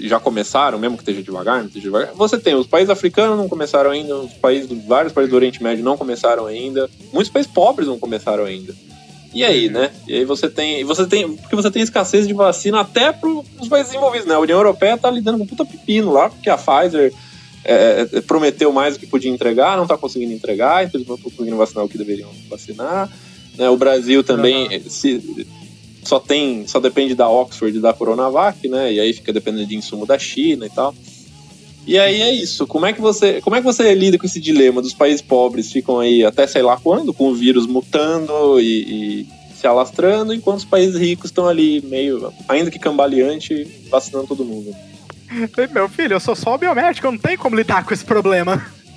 já 0.00 0.18
começaram, 0.18 0.78
mesmo 0.78 0.96
que 0.96 1.02
esteja 1.02 1.22
devagar, 1.22 1.58
não 1.58 1.66
esteja 1.66 1.84
devagar, 1.84 2.12
você 2.14 2.38
tem 2.38 2.54
os 2.54 2.66
países 2.66 2.90
africanos 2.90 3.36
não 3.38 3.48
começaram 3.48 3.90
ainda, 3.90 4.16
os 4.16 4.32
países, 4.34 4.68
vários 4.86 5.12
países 5.12 5.30
do 5.30 5.36
Oriente 5.36 5.62
Médio 5.62 5.84
não 5.84 5.96
começaram 5.96 6.46
ainda, 6.46 6.90
muitos 7.12 7.30
países 7.32 7.50
pobres 7.52 7.86
não 7.86 7.98
começaram 7.98 8.44
ainda. 8.44 8.74
E 9.34 9.44
aí, 9.44 9.68
né? 9.68 9.90
E 10.06 10.14
aí 10.14 10.24
você 10.24 10.48
tem, 10.48 10.84
você 10.84 11.06
tem, 11.06 11.36
porque 11.36 11.56
você 11.56 11.70
tem 11.70 11.82
escassez 11.82 12.26
de 12.28 12.34
vacina 12.34 12.80
até 12.80 13.12
para 13.12 13.28
os 13.28 13.68
países 13.68 13.92
desenvolvidos, 13.92 14.26
né? 14.26 14.34
A 14.34 14.38
União 14.38 14.58
Europeia 14.58 14.98
tá 14.98 15.10
lidando 15.10 15.38
com 15.38 15.46
puta 15.46 15.64
pepino 15.64 16.12
lá, 16.12 16.28
porque 16.28 16.50
a 16.50 16.58
Pfizer 16.58 17.12
é, 17.64 18.08
é, 18.12 18.20
prometeu 18.20 18.72
mais 18.72 18.94
do 18.94 19.00
que 19.00 19.06
podia 19.06 19.30
entregar, 19.30 19.76
não 19.76 19.86
tá 19.86 19.96
conseguindo 19.96 20.32
entregar, 20.32 20.84
então 20.84 20.98
eles 20.98 21.08
não 21.08 21.16
estão 21.16 21.30
conseguindo 21.30 21.56
vacinar 21.56 21.84
o 21.84 21.88
que 21.88 21.96
deveriam 21.96 22.28
vacinar. 22.50 23.10
né? 23.56 23.70
O 23.70 23.76
Brasil 23.76 24.22
também 24.22 24.68
eh, 24.70 24.80
se, 24.80 25.46
só 26.02 26.18
tem, 26.18 26.66
só 26.66 26.80
depende 26.80 27.14
da 27.14 27.28
Oxford 27.28 27.78
e 27.78 27.80
da 27.80 27.92
Coronavac, 27.92 28.68
né? 28.68 28.92
E 28.92 29.00
aí 29.00 29.12
fica 29.12 29.32
dependendo 29.32 29.66
de 29.66 29.76
insumo 29.76 30.04
da 30.04 30.18
China 30.18 30.66
e 30.66 30.70
tal. 30.70 30.94
E 31.86 31.98
aí 31.98 32.22
é 32.22 32.32
isso. 32.32 32.66
Como 32.66 32.86
é 32.86 32.92
que 32.92 33.00
você, 33.00 33.40
como 33.40 33.56
é 33.56 33.60
que 33.60 33.64
você 33.64 33.92
lida 33.94 34.18
com 34.18 34.26
esse 34.26 34.40
dilema 34.40 34.80
dos 34.80 34.94
países 34.94 35.20
pobres 35.20 35.72
ficam 35.72 35.98
aí 35.98 36.24
até 36.24 36.46
sei 36.46 36.62
lá 36.62 36.76
quando 36.76 37.12
com 37.12 37.28
o 37.28 37.34
vírus 37.34 37.66
mutando 37.66 38.60
e, 38.60 39.22
e 39.22 39.26
se 39.62 39.66
alastrando, 39.66 40.34
enquanto 40.34 40.58
os 40.58 40.64
países 40.64 41.00
ricos 41.00 41.26
estão 41.26 41.46
ali 41.46 41.80
meio, 41.82 42.32
ainda 42.48 42.70
que 42.70 42.78
cambaleante, 42.78 43.64
vacinando 43.88 44.26
todo 44.26 44.44
mundo. 44.44 44.74
Meu 45.72 45.88
filho, 45.88 46.14
eu 46.14 46.20
sou 46.20 46.34
só 46.34 46.58
biomédico, 46.58 47.06
eu 47.06 47.12
não 47.12 47.18
tenho 47.18 47.38
como 47.38 47.56
lidar 47.56 47.84
com 47.84 47.94
esse 47.94 48.04
problema. 48.04 48.56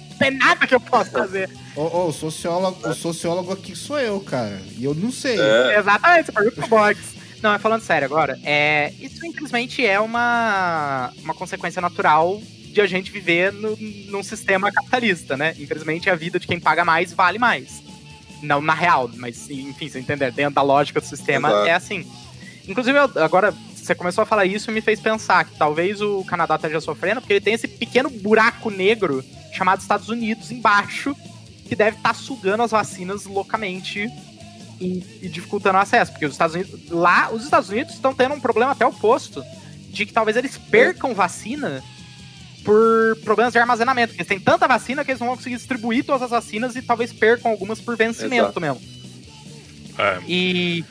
Não 0.09 0.17
tem 0.17 0.31
nada 0.31 0.65
que 0.65 0.73
eu 0.73 0.79
possa 0.79 1.11
fazer. 1.11 1.49
Ô, 1.75 1.81
ô, 1.81 2.07
o 2.07 2.11
sociólogo, 2.11 2.87
o 2.87 2.93
sociólogo 2.93 3.53
aqui 3.53 3.75
sou 3.75 3.99
eu, 3.99 4.19
cara. 4.19 4.59
E 4.77 4.83
eu 4.83 4.95
não 4.95 5.11
sei. 5.11 5.39
É. 5.39 5.79
Exatamente, 5.79 6.25
você 6.25 6.31
pergunta 6.31 6.55
pro 6.55 6.67
Box. 6.67 6.99
Não, 7.43 7.51
mas 7.51 7.61
falando 7.61 7.81
sério 7.81 8.05
agora, 8.05 8.39
é, 8.43 8.91
isso 8.99 9.23
infelizmente 9.25 9.85
é 9.85 9.99
uma, 9.99 11.11
uma 11.23 11.33
consequência 11.33 11.81
natural 11.81 12.41
de 12.75 12.81
a 12.81 12.85
gente 12.85 13.09
viver 13.09 13.53
no, 13.53 13.75
num 14.09 14.21
sistema 14.21 14.69
capitalista, 14.71 15.37
né? 15.37 15.55
Infelizmente 15.57 16.09
a 16.09 16.15
vida 16.15 16.37
de 16.37 16.45
quem 16.45 16.59
paga 16.59 16.83
mais 16.83 17.13
vale 17.13 17.39
mais. 17.39 17.81
Não 18.43 18.61
na 18.61 18.73
real, 18.73 19.09
mas 19.15 19.49
enfim, 19.49 19.87
você 19.87 19.97
entender, 19.97 20.31
dentro 20.33 20.55
da 20.55 20.61
lógica 20.61 20.99
do 20.99 21.07
sistema 21.07 21.47
Exato. 21.47 21.67
é 21.67 21.73
assim. 21.73 22.05
Inclusive, 22.67 22.97
eu- 22.97 23.23
agora 23.23 23.53
você 23.73 23.95
começou 23.95 24.23
a 24.23 24.25
falar 24.25 24.45
isso 24.45 24.69
e 24.69 24.73
me 24.73 24.81
fez 24.81 24.99
pensar 24.99 25.45
que 25.45 25.55
talvez 25.57 26.01
o 26.01 26.23
Canadá 26.25 26.55
esteja 26.55 26.81
sofrendo, 26.81 27.21
porque 27.21 27.33
ele 27.33 27.41
tem 27.41 27.53
esse 27.53 27.67
pequeno 27.67 28.09
buraco 28.09 28.69
negro 28.69 29.23
chamado 29.53 29.79
Estados 29.79 30.09
Unidos 30.09 30.51
embaixo, 30.51 31.15
que 31.67 31.75
deve 31.77 31.95
estar 31.95 32.13
sugando 32.13 32.61
as 32.63 32.71
vacinas 32.71 33.25
loucamente 33.25 34.09
e, 34.81 35.05
e 35.21 35.29
dificultando 35.29 35.77
o 35.77 35.81
acesso. 35.81 36.11
Porque 36.11 36.25
os 36.25 36.33
Estados 36.33 36.55
Unidos. 36.55 36.89
Lá, 36.89 37.29
os 37.31 37.45
Estados 37.45 37.69
Unidos 37.69 37.93
estão 37.93 38.13
tendo 38.13 38.35
um 38.35 38.39
problema 38.41 38.73
até 38.73 38.85
oposto. 38.85 39.41
De 39.89 40.05
que 40.05 40.11
talvez 40.11 40.35
eles 40.35 40.57
percam 40.57 41.13
vacina 41.13 41.81
por 42.65 43.15
problemas 43.23 43.53
de 43.53 43.59
armazenamento. 43.59 44.09
Porque 44.09 44.23
eles 44.23 44.27
têm 44.27 44.39
tanta 44.39 44.67
vacina 44.67 45.05
que 45.05 45.11
eles 45.11 45.21
não 45.21 45.27
vão 45.27 45.37
conseguir 45.37 45.55
distribuir 45.55 46.03
todas 46.03 46.23
as 46.23 46.31
vacinas 46.31 46.75
e 46.75 46.81
talvez 46.81 47.13
percam 47.13 47.51
algumas 47.51 47.79
por 47.79 47.95
vencimento 47.95 48.45
Exato. 48.45 48.59
mesmo. 48.59 48.81
É, 49.97 50.19
E, 50.27 50.83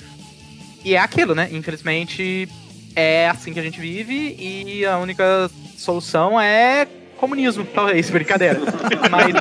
e 0.84 0.94
é 0.94 0.98
aquilo, 0.98 1.34
né? 1.34 1.48
Infelizmente 1.50 2.48
é 2.96 3.28
assim 3.28 3.52
que 3.52 3.58
a 3.58 3.62
gente 3.62 3.80
vive 3.80 4.36
e 4.38 4.86
a 4.86 4.98
única 4.98 5.50
solução 5.76 6.40
é 6.40 6.86
comunismo, 7.18 7.64
talvez, 7.64 8.08
brincadeira. 8.14 8.60
Mas 9.10 9.34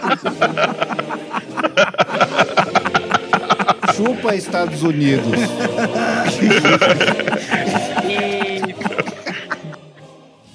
Chupa 3.95 4.35
Estados 4.35 4.81
Unidos. 4.81 5.33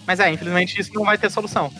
Mas 0.09 0.19
é, 0.19 0.33
infelizmente 0.33 0.81
isso 0.81 0.91
não 0.95 1.05
vai 1.05 1.17
ter 1.19 1.31
solução. 1.31 1.71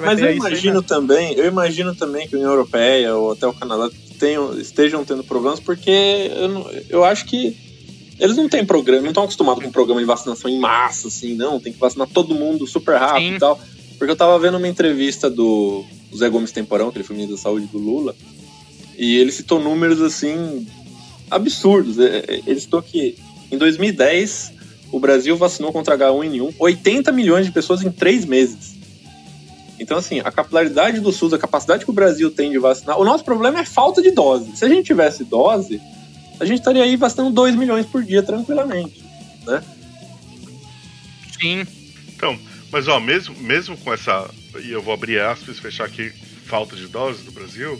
Mas 0.00 0.18
eu 0.18 0.34
imagino 0.34 0.72
mesmo. 0.74 0.82
também, 0.82 1.34
eu 1.34 1.46
imagino 1.46 1.94
também 1.94 2.26
que 2.26 2.34
a 2.34 2.38
União 2.38 2.50
Europeia 2.50 3.14
ou 3.14 3.32
até 3.32 3.46
o 3.46 3.52
Canadá 3.52 3.88
tenham, 4.18 4.58
estejam 4.58 5.04
tendo 5.04 5.22
problemas, 5.22 5.60
porque 5.60 6.30
eu, 6.34 6.48
não- 6.48 6.70
eu 6.88 7.04
acho 7.04 7.26
que 7.26 7.56
eles 8.18 8.36
não 8.36 8.48
têm 8.48 8.64
programa, 8.64 9.02
não 9.02 9.10
estão 9.10 9.24
acostumados 9.24 9.62
com 9.62 9.70
programa 9.70 10.00
de 10.00 10.06
vacinação 10.06 10.50
em 10.50 10.58
massa, 10.58 11.08
assim, 11.08 11.34
não, 11.34 11.60
tem 11.60 11.72
que 11.72 11.78
vacinar 11.78 12.08
todo 12.08 12.34
mundo 12.34 12.66
super 12.66 12.96
rápido 12.96 13.28
Sim. 13.28 13.36
e 13.36 13.38
tal. 13.38 13.60
Porque 13.98 14.10
eu 14.10 14.16
tava 14.16 14.38
vendo 14.38 14.56
uma 14.56 14.66
entrevista 14.68 15.28
do 15.30 15.84
Zé 16.16 16.28
Gomes 16.30 16.52
Temporão, 16.52 16.90
que 16.90 16.96
ele 16.96 17.04
foi 17.04 17.14
ministro 17.14 17.36
da 17.36 17.42
saúde 17.42 17.66
do 17.66 17.78
Lula, 17.78 18.16
e 18.96 19.16
ele 19.18 19.30
citou 19.30 19.60
números 19.60 20.00
assim 20.00 20.66
absurdos. 21.30 21.98
É, 21.98 22.18
é, 22.28 22.40
Ele 22.46 22.58
citou 22.60 22.80
que 22.82 23.16
em 23.52 23.58
2010 23.58 24.52
o 24.94 25.00
Brasil 25.00 25.36
vacinou 25.36 25.72
contra 25.72 25.98
H1N1 25.98 26.54
80 26.56 27.10
milhões 27.10 27.44
de 27.44 27.50
pessoas 27.50 27.82
em 27.82 27.90
três 27.90 28.24
meses. 28.24 28.76
Então, 29.76 29.98
assim, 29.98 30.20
a 30.20 30.30
capilaridade 30.30 31.00
do 31.00 31.10
SUS, 31.10 31.32
a 31.32 31.38
capacidade 31.38 31.84
que 31.84 31.90
o 31.90 31.94
Brasil 31.94 32.30
tem 32.30 32.52
de 32.52 32.60
vacinar. 32.60 32.96
O 33.00 33.04
nosso 33.04 33.24
problema 33.24 33.58
é 33.58 33.64
falta 33.64 34.00
de 34.00 34.12
dose. 34.12 34.56
Se 34.56 34.64
a 34.64 34.68
gente 34.68 34.86
tivesse 34.86 35.24
dose, 35.24 35.80
a 36.38 36.44
gente 36.44 36.60
estaria 36.60 36.84
aí 36.84 36.94
vacinando 36.94 37.32
2 37.32 37.56
milhões 37.56 37.86
por 37.86 38.04
dia 38.04 38.22
tranquilamente. 38.22 39.04
Né? 39.44 39.64
Sim. 41.40 41.66
Então, 42.14 42.38
mas 42.70 42.86
ó, 42.86 43.00
mesmo, 43.00 43.34
mesmo 43.40 43.76
com 43.76 43.92
essa. 43.92 44.30
E 44.62 44.70
eu 44.70 44.80
vou 44.80 44.94
abrir 44.94 45.18
aspas 45.18 45.56
e 45.56 45.60
fechar 45.60 45.86
aqui 45.86 46.12
falta 46.46 46.76
de 46.76 46.86
doses 46.86 47.24
do 47.24 47.32
Brasil. 47.32 47.76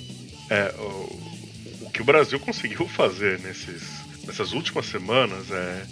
É, 0.50 0.74
o, 0.80 1.86
o 1.86 1.90
que 1.92 2.02
o 2.02 2.04
Brasil 2.04 2.40
conseguiu 2.42 2.88
fazer 2.88 3.38
nesses, 3.38 3.84
nessas 4.26 4.52
últimas 4.52 4.86
semanas 4.86 5.48
é, 5.52 5.86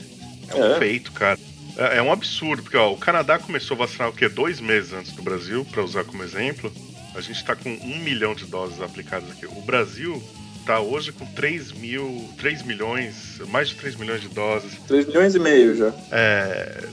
é 0.49 0.55
um 0.55 0.74
É. 0.74 0.78
feito, 0.78 1.12
cara. 1.12 1.38
É, 1.76 1.99
é 1.99 2.03
um 2.03 2.12
absurdo, 2.12 2.62
porque 2.62 2.76
ó, 2.76 2.93
o 2.93 2.97
Canadá 2.99 3.38
começou 3.38 3.74
a 3.76 3.86
vacinar 3.86 4.09
o 4.09 4.12
quê? 4.12 4.28
Dois 4.28 4.61
meses 4.61 4.93
antes 4.93 5.12
do 5.12 5.22
Brasil, 5.22 5.64
para 5.70 5.82
usar 5.82 6.05
como 6.05 6.22
exemplo. 6.22 6.72
A 7.14 7.20
gente 7.20 7.45
tá 7.45 7.55
com 7.55 7.70
um 7.70 7.99
milhão 7.99 8.34
de 8.34 8.45
doses 8.47 8.80
aplicadas 8.80 9.30
aqui. 9.30 9.47
O 9.47 9.61
Brasil 9.62 10.22
tá 10.64 10.80
hoje 10.80 11.12
com 11.12 11.26
3 11.26 11.72
mil. 11.72 12.28
3 12.38 12.62
milhões, 12.62 13.40
mais 13.49 13.68
de 13.68 13.74
3 13.76 13.97
milhões 13.97 14.20
de 14.22 14.28
doses. 14.28 14.72
3 14.86 15.07
milhões 15.07 15.34
e 15.34 15.38
meio 15.38 15.76
já. 15.76 15.93
É. 16.11 16.84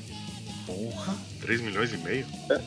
Porra, 0.66 1.16
3 1.42 1.62
milhões 1.62 1.94
e 1.94 1.98
meio? 1.98 2.26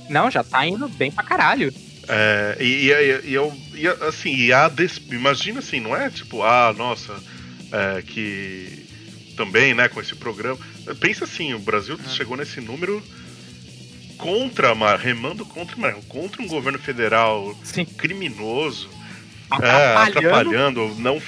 Não, 0.08 0.30
já 0.30 0.42
tá 0.42 0.66
indo 0.66 0.88
bem 0.88 1.10
pra 1.10 1.22
caralho. 1.24 1.72
É, 2.08 2.56
e, 2.58 2.90
e, 2.90 3.28
e 3.30 3.34
eu, 3.34 3.52
e, 3.74 3.86
assim, 3.86 4.34
e 4.34 4.52
a 4.52 4.68
des... 4.68 5.00
imagina 5.10 5.60
assim, 5.60 5.78
não 5.78 5.94
é 5.94 6.10
tipo, 6.10 6.42
ah, 6.42 6.74
nossa, 6.76 7.14
é, 7.70 8.02
que 8.02 8.81
também, 9.44 9.74
né, 9.74 9.88
com 9.88 10.00
esse 10.00 10.14
programa. 10.14 10.58
Pensa 11.00 11.24
assim, 11.24 11.52
o 11.54 11.58
Brasil 11.58 11.98
chegou 12.08 12.36
nesse 12.36 12.60
número 12.60 13.02
contra, 14.18 14.74
Mar, 14.74 14.98
remando 14.98 15.44
contra, 15.44 15.76
Mar, 15.76 15.94
contra 16.08 16.40
um 16.42 16.46
governo 16.46 16.78
federal 16.78 17.54
Sim. 17.64 17.84
criminoso. 17.84 18.88
É, 19.60 19.94
Atrapalhando. 19.96 20.18
atrapalhando, 20.80 20.94
não, 20.98 21.20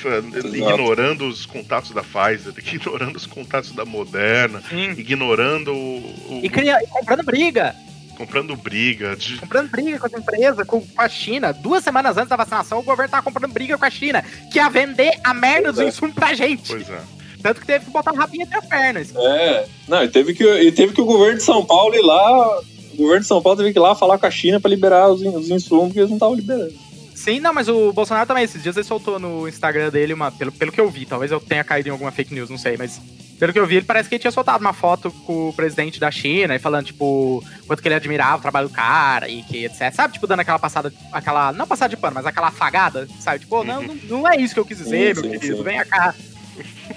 ignorando 0.55 1.29
os 1.29 1.45
contatos 1.45 1.91
da 1.91 2.03
Pfizer, 2.03 2.55
ignorando 2.73 3.17
os 3.17 3.27
contatos 3.27 3.73
da 3.73 3.85
Moderna, 3.85 4.63
Sim. 4.69 4.93
ignorando 4.93 5.75
o, 5.75 6.39
o- 6.39 6.41
E, 6.43 6.49
cria- 6.49 6.79
e 6.83 6.87
comprando 6.87 7.23
briga. 7.23 7.75
comprando 8.17 8.57
briga, 8.57 9.15
de, 9.15 9.37
Comprando 9.37 9.69
briga 9.71 9.99
com 9.99 10.07
as 10.07 10.13
empresas, 10.15 10.67
com, 10.67 10.81
com 10.87 11.03
a 11.03 11.09
China. 11.09 11.53
Duas 11.53 11.85
semanas 11.85 12.17
antes 12.17 12.31
da 12.31 12.37
vacinação, 12.37 12.79
o 12.79 12.83
governo 12.83 13.11
tava 13.11 13.23
comprando 13.25 13.53
briga 13.53 13.77
com 13.77 13.85
a 13.85 13.91
China, 13.91 14.23
que 14.51 14.57
ia 14.59 14.71
vender 14.71 15.13
a 15.23 15.35
merda 15.35 15.69
dos 15.73 15.77
Pois 15.83 15.87
é. 15.87 15.89
insumos 15.91 16.15
pra 16.15 16.33
gente. 16.33 16.69
pois 16.69 16.89
é. 16.89 17.01
Tanto 17.45 17.61
que 17.61 17.67
teve 17.67 17.85
que 17.85 17.91
botar 17.91 18.11
o 18.11 18.17
rabinho 18.17 18.45
entre 18.45 18.57
as 18.57 18.65
pernas. 18.65 19.15
É. 19.15 19.67
Não, 19.87 20.03
e 20.03 20.09
teve, 20.09 20.33
que, 20.33 20.43
e 20.43 20.73
teve 20.73 20.95
que 20.95 21.01
o 21.03 21.05
governo 21.05 21.37
de 21.37 21.45
São 21.45 21.63
Paulo 21.63 21.95
ir 21.95 22.01
lá. 22.01 22.59
O 22.95 22.97
governo 22.97 23.21
de 23.21 23.27
São 23.27 23.43
Paulo 23.43 23.59
teve 23.59 23.71
que 23.71 23.79
ir 23.79 23.83
lá 23.83 23.95
falar 23.95 24.17
com 24.17 24.25
a 24.25 24.31
China 24.31 24.59
pra 24.59 24.71
liberar 24.71 25.11
os, 25.11 25.21
os 25.21 25.51
insumos 25.51 25.93
que 25.93 25.99
eles 25.99 26.09
não 26.09 26.17
estavam 26.17 26.35
liberando. 26.35 26.73
Sim, 27.15 27.41
não, 27.41 27.53
mas 27.53 27.69
o 27.69 27.93
Bolsonaro 27.93 28.27
também, 28.27 28.45
esses 28.45 28.63
dias 28.63 28.75
ele 28.75 28.87
soltou 28.87 29.19
no 29.19 29.47
Instagram 29.47 29.91
dele 29.91 30.15
uma. 30.15 30.33
Pelo, 30.33 30.51
pelo 30.53 30.73
que 30.73 30.81
eu 30.81 30.89
vi, 30.89 31.05
talvez 31.05 31.31
eu 31.31 31.39
tenha 31.39 31.63
caído 31.63 31.91
em 31.91 31.93
alguma 31.93 32.11
fake 32.11 32.33
news, 32.33 32.49
não 32.49 32.57
sei, 32.57 32.79
mas. 32.79 32.99
Pelo 33.39 33.53
que 33.53 33.59
eu 33.59 33.67
vi, 33.67 33.77
ele 33.77 33.85
parece 33.85 34.09
que 34.09 34.15
ele 34.15 34.21
tinha 34.21 34.31
soltado 34.31 34.65
uma 34.65 34.73
foto 34.73 35.11
com 35.27 35.51
o 35.51 35.53
presidente 35.53 36.01
da 36.01 36.11
China 36.11 36.55
e 36.55 36.59
falando, 36.59 36.87
tipo, 36.87 37.45
quanto 37.67 37.83
que 37.83 37.89
ele 37.89 37.95
admirava 37.95 38.39
o 38.39 38.41
trabalho 38.41 38.69
do 38.69 38.75
cara 38.75 39.29
e 39.29 39.43
que 39.43 39.67
etc. 39.67 39.93
Sabe, 39.93 40.15
tipo, 40.15 40.27
dando 40.27 40.41
aquela 40.41 40.59
passada, 40.59 40.91
aquela. 41.13 41.53
Não 41.53 41.67
passada 41.67 41.95
de 41.95 42.01
pano, 42.01 42.15
mas 42.15 42.25
aquela 42.25 42.49
afagada, 42.49 43.07
sabe? 43.21 43.41
Tipo, 43.41 43.63
não, 43.65 43.83
não, 43.83 43.95
não 44.09 44.29
é 44.29 44.37
isso 44.37 44.55
que 44.55 44.61
eu 44.61 44.65
quis 44.65 44.79
dizer, 44.79 45.15
Sim, 45.15 45.23
meu 45.23 45.31
sim, 45.31 45.39
querido, 45.39 45.57
sim. 45.59 45.63
vem 45.63 45.85
cá. 45.85 46.15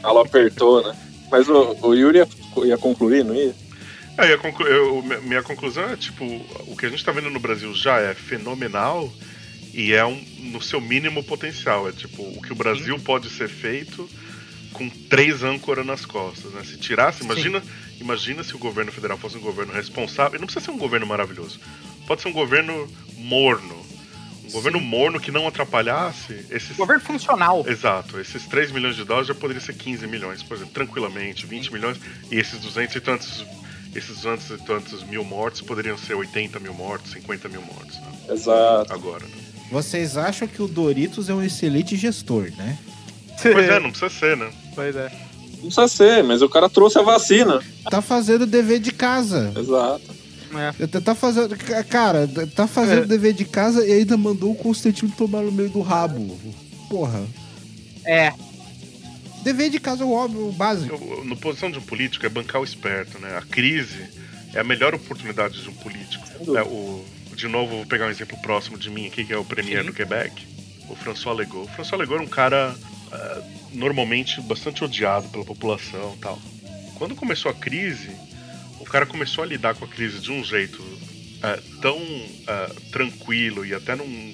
Ela 0.03 0.21
apertou, 0.21 0.83
né? 0.87 0.95
Mas 1.31 1.47
o, 1.49 1.75
o 1.81 1.93
Yuri 1.93 2.19
ia, 2.19 2.27
ia 2.65 2.77
concluir, 2.77 3.23
não 3.23 3.35
ia? 3.35 3.53
Aí 4.17 4.33
a 4.33 4.37
conclu- 4.37 4.65
eu- 4.67 5.01
mi- 5.03 5.21
minha 5.27 5.43
conclusão 5.43 5.89
é 5.89 5.95
tipo, 5.95 6.23
o 6.67 6.75
que 6.77 6.85
a 6.85 6.89
gente 6.89 7.03
tá 7.03 7.11
vendo 7.11 7.29
no 7.29 7.39
Brasil 7.39 7.73
já 7.73 7.99
é 7.99 8.13
fenomenal 8.13 9.11
E 9.73 9.93
é 9.93 10.03
um, 10.05 10.19
no 10.39 10.59
seu 10.61 10.81
mínimo 10.81 11.23
potencial. 11.23 11.87
É 11.87 11.91
tipo, 11.91 12.23
o 12.23 12.41
que 12.41 12.51
o 12.51 12.55
Brasil 12.55 12.97
pode 12.99 13.29
ser 13.29 13.47
feito 13.47 14.09
com 14.73 14.89
três 14.89 15.43
âncoras 15.43 15.85
nas 15.85 16.05
costas, 16.05 16.51
né? 16.53 16.63
Se 16.63 16.77
tirasse, 16.77 17.23
imagina, 17.23 17.61
imagina 17.99 18.43
se 18.43 18.55
o 18.55 18.59
governo 18.59 18.91
federal 18.91 19.17
fosse 19.19 19.37
um 19.37 19.41
governo 19.41 19.73
responsável. 19.73 20.39
Não 20.39 20.47
precisa 20.47 20.65
ser 20.65 20.71
um 20.71 20.77
governo 20.79 21.05
maravilhoso. 21.05 21.59
Pode 22.07 22.21
ser 22.23 22.29
um 22.29 22.33
governo 22.33 22.87
morno. 23.17 23.85
Um 24.47 24.51
governo 24.51 24.79
morno 24.79 25.19
que 25.19 25.31
não 25.31 25.47
atrapalhasse 25.47 26.45
esses. 26.49 26.75
Governo 26.77 27.03
funcional. 27.03 27.65
Exato. 27.67 28.19
Esses 28.19 28.45
3 28.45 28.71
milhões 28.71 28.95
de 28.95 29.03
dólares 29.03 29.27
já 29.27 29.35
poderiam 29.35 29.63
ser 29.63 29.73
15 29.73 30.07
milhões, 30.07 30.41
por 30.41 30.55
exemplo, 30.55 30.73
tranquilamente, 30.73 31.45
20 31.45 31.73
milhões. 31.73 31.97
E 32.31 32.35
esses 32.37 32.59
200 32.59 32.95
e 32.95 33.01
tantos. 33.01 33.45
Esses 33.95 34.21
200 34.21 34.49
e 34.51 34.57
tantos 34.65 35.03
mil 35.03 35.23
mortos 35.23 35.61
poderiam 35.61 35.97
ser 35.97 36.13
80 36.13 36.59
mil 36.59 36.73
mortos, 36.73 37.11
50 37.11 37.49
mil 37.49 37.61
mortos. 37.61 37.97
Né? 37.97 38.11
Exato. 38.29 38.93
Agora. 38.93 39.23
Né? 39.23 39.31
Vocês 39.71 40.17
acham 40.17 40.47
que 40.47 40.61
o 40.61 40.67
Doritos 40.67 41.29
é 41.29 41.33
um 41.33 41.43
excelente 41.43 41.95
gestor, 41.95 42.51
né? 42.57 42.77
Pois 43.41 43.67
é, 43.67 43.79
não 43.79 43.89
precisa 43.89 44.09
ser, 44.09 44.37
né? 44.37 44.51
Pois 44.75 44.95
é. 44.95 45.11
Não 45.53 45.71
precisa 45.71 45.87
ser, 45.87 46.23
mas 46.23 46.41
o 46.41 46.49
cara 46.49 46.69
trouxe 46.69 46.99
a 46.99 47.01
vacina. 47.01 47.61
Tá 47.89 48.01
fazendo 48.01 48.45
dever 48.45 48.79
de 48.79 48.91
casa. 48.91 49.51
Exato. 49.57 50.16
É. 50.79 50.87
Tá 51.01 51.13
fazendo. 51.15 51.55
Cara, 51.89 52.27
tá 52.55 52.67
fazendo 52.67 53.05
dever 53.07 53.33
de 53.33 53.45
casa 53.45 53.85
e 53.85 53.91
ainda 53.91 54.15
mandou 54.17 54.51
o 54.51 54.55
Constantino 54.55 55.11
tomar 55.17 55.41
no 55.41 55.51
meio 55.51 55.69
do 55.69 55.81
rabo. 55.81 56.37
Porra. 56.89 57.25
É. 58.05 58.31
Dever 59.43 59.69
de 59.69 59.79
casa 59.79 60.03
é 60.03 60.05
o 60.05 60.11
óbvio, 60.11 60.49
o 60.49 60.51
básico. 60.51 60.93
Eu- 60.93 61.23
No 61.23 61.35
posição 61.37 61.71
de 61.71 61.77
um 61.77 61.81
político 61.81 62.25
é 62.25 62.29
bancar 62.29 62.61
o 62.61 62.63
esperto, 62.63 63.19
né? 63.19 63.37
A 63.37 63.41
crise 63.41 64.05
é 64.53 64.59
a 64.59 64.63
melhor 64.63 64.93
oportunidade 64.95 65.61
de 65.61 65.69
um 65.69 65.73
político. 65.73 66.25
É, 66.57 66.61
o, 66.63 67.03
de 67.35 67.47
novo, 67.47 67.77
vou 67.77 67.85
pegar 67.85 68.07
um 68.07 68.09
exemplo 68.09 68.37
próximo 68.41 68.77
de 68.77 68.89
mim 68.89 69.07
aqui, 69.07 69.23
que 69.23 69.33
é 69.33 69.37
o 69.37 69.45
premier 69.45 69.83
do 69.83 69.93
Quebec, 69.93 70.45
o 70.89 70.95
François 70.95 71.37
Legault. 71.37 71.69
O 71.69 71.75
François 71.75 71.99
Legault 71.99 72.21
era 72.21 72.23
um 72.23 72.33
cara 72.33 72.75
ah, 73.11 73.41
normalmente 73.73 74.41
bastante 74.41 74.83
odiado 74.83 75.29
pela 75.29 75.45
população 75.45 76.13
e 76.15 76.19
tal. 76.19 76.39
Quando 76.95 77.15
começou 77.15 77.51
a 77.51 77.53
crise, 77.53 78.09
cara 78.89 79.05
começou 79.05 79.43
a 79.43 79.47
lidar 79.47 79.75
com 79.75 79.85
a 79.85 79.87
crise 79.87 80.19
de 80.19 80.31
um 80.31 80.43
jeito 80.43 80.83
ah, 81.41 81.59
tão 81.81 81.99
ah, 82.47 82.71
tranquilo 82.91 83.65
e 83.65 83.73
até 83.73 83.95
num, 83.95 84.33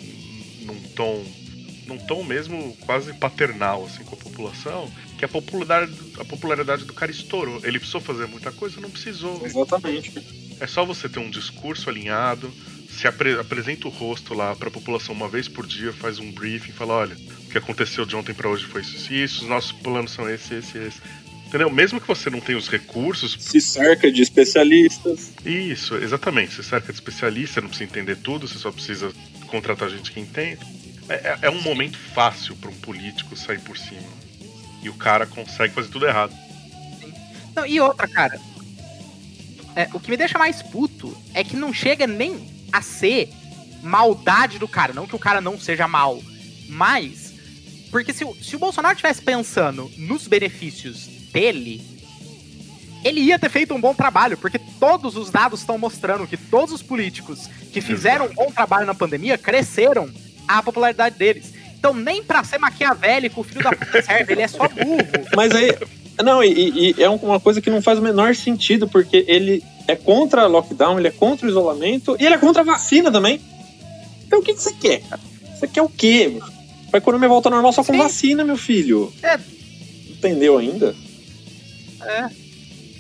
num 0.62 0.80
tom 0.96 1.26
num 1.86 1.98
tom 1.98 2.24
mesmo 2.24 2.76
quase 2.82 3.14
paternal 3.14 3.86
assim 3.86 4.04
com 4.06 4.16
a 4.16 4.18
população, 4.18 4.90
que 5.18 5.26
a 5.26 5.28
popularidade, 5.28 5.94
a 6.18 6.26
popularidade 6.26 6.86
do 6.86 6.94
cara 6.94 7.12
estourou. 7.12 7.60
Ele 7.64 7.78
precisou 7.78 8.00
fazer 8.00 8.26
muita 8.26 8.52
coisa, 8.54 8.80
não 8.80 8.90
precisou. 8.90 9.46
Exatamente. 9.46 10.14
É 10.60 10.68
só 10.68 10.86
você 10.86 11.10
ter 11.10 11.20
um 11.20 11.30
discurso 11.30 11.90
alinhado, 11.90 12.50
se 12.90 13.06
apre- 13.06 13.38
apresenta 13.38 13.88
o 13.88 13.92
rosto 13.92 14.34
lá 14.34 14.56
pra 14.56 14.72
população 14.72 15.14
uma 15.14 15.28
vez 15.28 15.50
por 15.50 15.68
dia, 15.68 15.92
faz 15.92 16.20
um 16.20 16.32
briefing, 16.32 16.72
fala, 16.72 16.94
olha, 16.94 17.16
o 17.16 17.50
que 17.50 17.58
aconteceu 17.58 18.06
de 18.06 18.16
ontem 18.16 18.34
pra 18.34 18.48
hoje 18.48 18.66
foi 18.66 18.82
isso 18.82 19.12
e 19.12 19.24
isso, 19.24 19.42
os 19.44 19.50
nossos 19.50 19.72
planos 19.74 20.12
são 20.12 20.30
esse, 20.30 20.56
esse, 20.56 20.78
esse. 20.78 21.02
Entendeu? 21.54 21.70
Mesmo 21.70 22.02
que 22.02 22.08
você 22.08 22.32
não 22.32 22.42
tenha 22.42 22.58
os 22.58 22.68
recursos, 22.68 23.38
Se 23.40 23.62
cerca 23.62 24.12
de 24.12 24.24
especialistas. 24.24 25.32
isso, 25.46 25.96
exatamente. 25.98 26.56
Você 26.56 26.64
cerca 26.64 26.88
de 26.92 26.98
especialista, 26.98 27.62
não 27.62 27.68
precisa 27.70 27.88
entender 27.92 28.16
tudo, 28.16 28.48
você 28.48 28.58
só 28.58 28.72
precisa 28.72 29.14
contratar 29.46 29.88
gente 29.92 30.12
que 30.12 30.20
entende. 30.20 30.58
É, 31.08 31.14
é- 31.14 31.38
é 31.44 31.50
um 31.52 31.62
momento 31.62 31.96
fácil 32.16 32.56
para 32.56 32.72
um 32.72 32.76
político 32.78 33.36
sair 33.38 33.60
por 33.60 33.78
cima. 33.78 34.02
E 34.82 34.90
o 34.90 34.96
cara 34.96 35.28
consegue 35.28 35.76
fazer 35.76 35.90
tudo 35.90 36.08
errado. 36.08 36.34
Não, 37.56 37.68
e 37.68 37.80
outra, 37.80 38.08
cara. 38.08 38.40
É, 39.76 39.88
o 39.94 40.00
que 40.00 40.10
me 40.10 40.18
deixa 40.18 40.40
mais 40.40 40.64
puto 40.64 41.16
é 41.36 41.44
que 41.44 41.56
não 41.56 41.72
chega 41.72 42.08
nem 42.08 42.50
a 42.72 42.82
ser 42.82 43.30
maldade 43.84 44.58
do 44.58 44.68
cara. 44.68 44.92
Não 44.92 45.06
que 45.06 45.16
o 45.16 45.20
cara 45.20 45.40
não 45.40 45.60
seja 45.60 45.88
mal. 45.88 46.20
Mas. 46.68 47.32
Porque 47.92 48.12
se, 48.12 48.26
o- 48.26 48.36
se 48.42 48.56
o 48.56 48.60
Bolsonaro 48.60 48.96
estivesse 48.96 49.22
pensando 49.22 49.92
nos 49.98 50.28
benefícios 50.28 51.10
dele, 51.34 51.82
ele 53.04 53.20
ia 53.20 53.38
ter 53.38 53.50
feito 53.50 53.74
um 53.74 53.82
bom 53.82 53.94
trabalho. 53.94 54.38
Porque 54.38 54.60
todos 54.80 55.18
os 55.18 55.30
dados 55.30 55.60
estão 55.60 55.78
mostrando 55.78 56.28
que 56.28 56.38
todos 56.38 56.74
os 56.74 56.82
políticos 56.82 57.50
que 57.72 57.82
fizeram 57.82 58.26
um 58.26 58.34
bom 58.34 58.52
trabalho 58.52 58.86
na 58.86 58.94
pandemia 58.94 59.38
cresceram 59.38 60.10
a 60.48 60.62
popularidade 60.62 61.18
deles. 61.18 61.54
Então, 61.78 61.94
nem 61.94 62.24
pra 62.24 62.44
ser 62.44 62.60
maquiavélico, 62.60 63.42
o 63.42 63.44
filho 63.44 63.64
da 63.64 63.72
puta 63.72 64.02
serve, 64.04 64.34
ele 64.34 64.42
é 64.44 64.48
só 64.48 64.68
burro. 64.70 65.28
Mas 65.36 65.54
aí. 65.54 65.76
Não, 66.24 66.44
e, 66.44 66.94
e 66.96 67.04
é 67.04 67.10
uma 67.10 67.40
coisa 67.40 67.60
que 67.60 67.72
não 67.72 67.82
faz 67.82 67.98
o 67.98 68.02
menor 68.02 68.36
sentido, 68.36 68.88
porque 68.88 69.26
ele 69.28 69.64
é 69.88 69.96
contra 69.96 70.46
lockdown, 70.46 71.00
ele 71.00 71.08
é 71.08 71.12
contra 71.12 71.46
o 71.46 71.50
isolamento 71.50 72.16
e 72.20 72.26
ele 72.26 72.36
é 72.36 72.38
contra 72.38 72.62
a 72.62 72.66
vacina 72.66 73.12
também. 73.12 73.42
Então 74.26 74.40
o 74.40 74.42
que, 74.44 74.54
que 74.54 74.62
você 74.62 74.74
quer, 74.74 75.02
cara? 75.02 75.22
Você 75.56 75.68
quer 75.68 75.82
o 75.82 75.90
quê? 75.90 76.30
meu? 76.32 76.44
A 76.94 76.98
economia 76.98 77.28
volta 77.28 77.50
normal 77.50 77.74
só 77.74 77.84
com 77.84 77.94
Sim. 77.94 78.00
vacina, 78.00 78.44
meu 78.44 78.56
filho. 78.58 79.12
É. 79.24 79.40
Entendeu 80.10 80.58
ainda? 80.58 80.96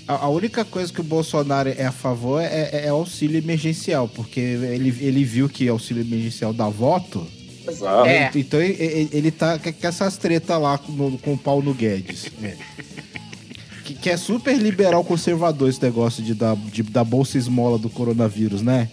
A, 0.07 0.25
a 0.25 0.29
única 0.29 0.65
coisa 0.65 0.91
que 0.91 0.99
o 0.99 1.03
Bolsonaro 1.03 1.69
é 1.69 1.85
a 1.85 1.91
favor 1.91 2.41
é, 2.41 2.69
é- 2.73 2.81
é 2.85 2.89
auxílio 2.89 3.37
emergencial, 3.37 4.07
porque 4.07 4.39
ele, 4.39 4.89
ele 4.99 5.23
viu 5.23 5.47
que 5.47 5.67
auxílio 5.67 6.01
emergencial 6.03 6.51
dá 6.53 6.67
voto. 6.67 7.25
Exato. 7.67 8.05
É. 8.07 8.29
Então 8.35 8.61
ele, 8.61 9.09
ele- 9.13 9.31
tá 9.31 9.57
com 9.57 9.71
essas 9.87 10.17
tretas 10.17 10.59
lá 10.61 10.77
com, 10.77 11.17
com 11.17 11.33
o 11.33 11.37
pau 11.37 11.61
no 11.61 11.73
Guedes. 11.73 12.25
É. 12.43 12.55
Que, 13.85 13.93
que 13.95 14.09
é 14.09 14.17
super 14.17 14.57
liberal 14.57 15.03
conservador 15.03 15.69
esse 15.69 15.81
negócio 15.81 16.21
de 16.23 16.33
dar, 16.33 16.55
de, 16.55 16.83
dar 16.83 17.03
bolsa 17.05 17.37
esmola 17.37 17.77
do 17.77 17.89
coronavírus, 17.89 18.61
né? 18.61 18.89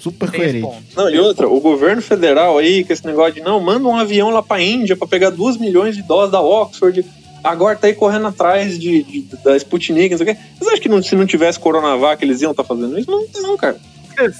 Super 0.00 0.30
Tem 0.30 0.40
coerente. 0.40 0.66
ponto. 0.66 0.82
Não, 0.96 1.08
e 1.10 1.18
outra, 1.18 1.48
o 1.48 1.60
governo 1.60 2.02
federal 2.02 2.58
aí, 2.58 2.84
com 2.84 2.92
esse 2.92 3.04
negócio 3.06 3.34
de 3.34 3.40
não, 3.40 3.58
manda 3.60 3.88
um 3.88 3.96
avião 3.96 4.30
lá 4.30 4.42
pra 4.42 4.60
Índia 4.60 4.94
pra 4.96 5.06
pegar 5.08 5.30
2 5.30 5.56
milhões 5.56 5.96
de 5.96 6.02
doses 6.02 6.30
da 6.32 6.40
Oxford, 6.40 7.04
agora 7.44 7.76
tá 7.76 7.86
aí 7.86 7.94
correndo 7.94 8.26
atrás 8.26 8.78
de, 8.78 9.02
de- 9.04 9.20
da 9.44 9.56
Sputnik, 9.56 10.10
não 10.10 10.18
sei 10.18 10.32
o 10.32 10.34
quê. 10.34 10.40
Vocês 10.58 10.68
acham 10.68 10.80
que 10.82 10.88
não- 10.88 11.02
se 11.02 11.14
não 11.14 11.26
tivesse 11.26 11.60
Coronavac 11.60 12.24
eles 12.24 12.40
iam 12.40 12.50
estar 12.50 12.64
fazendo 12.64 12.98
isso? 12.98 13.10
Não, 13.10 13.24
não, 13.42 13.56
cara. 13.56 13.78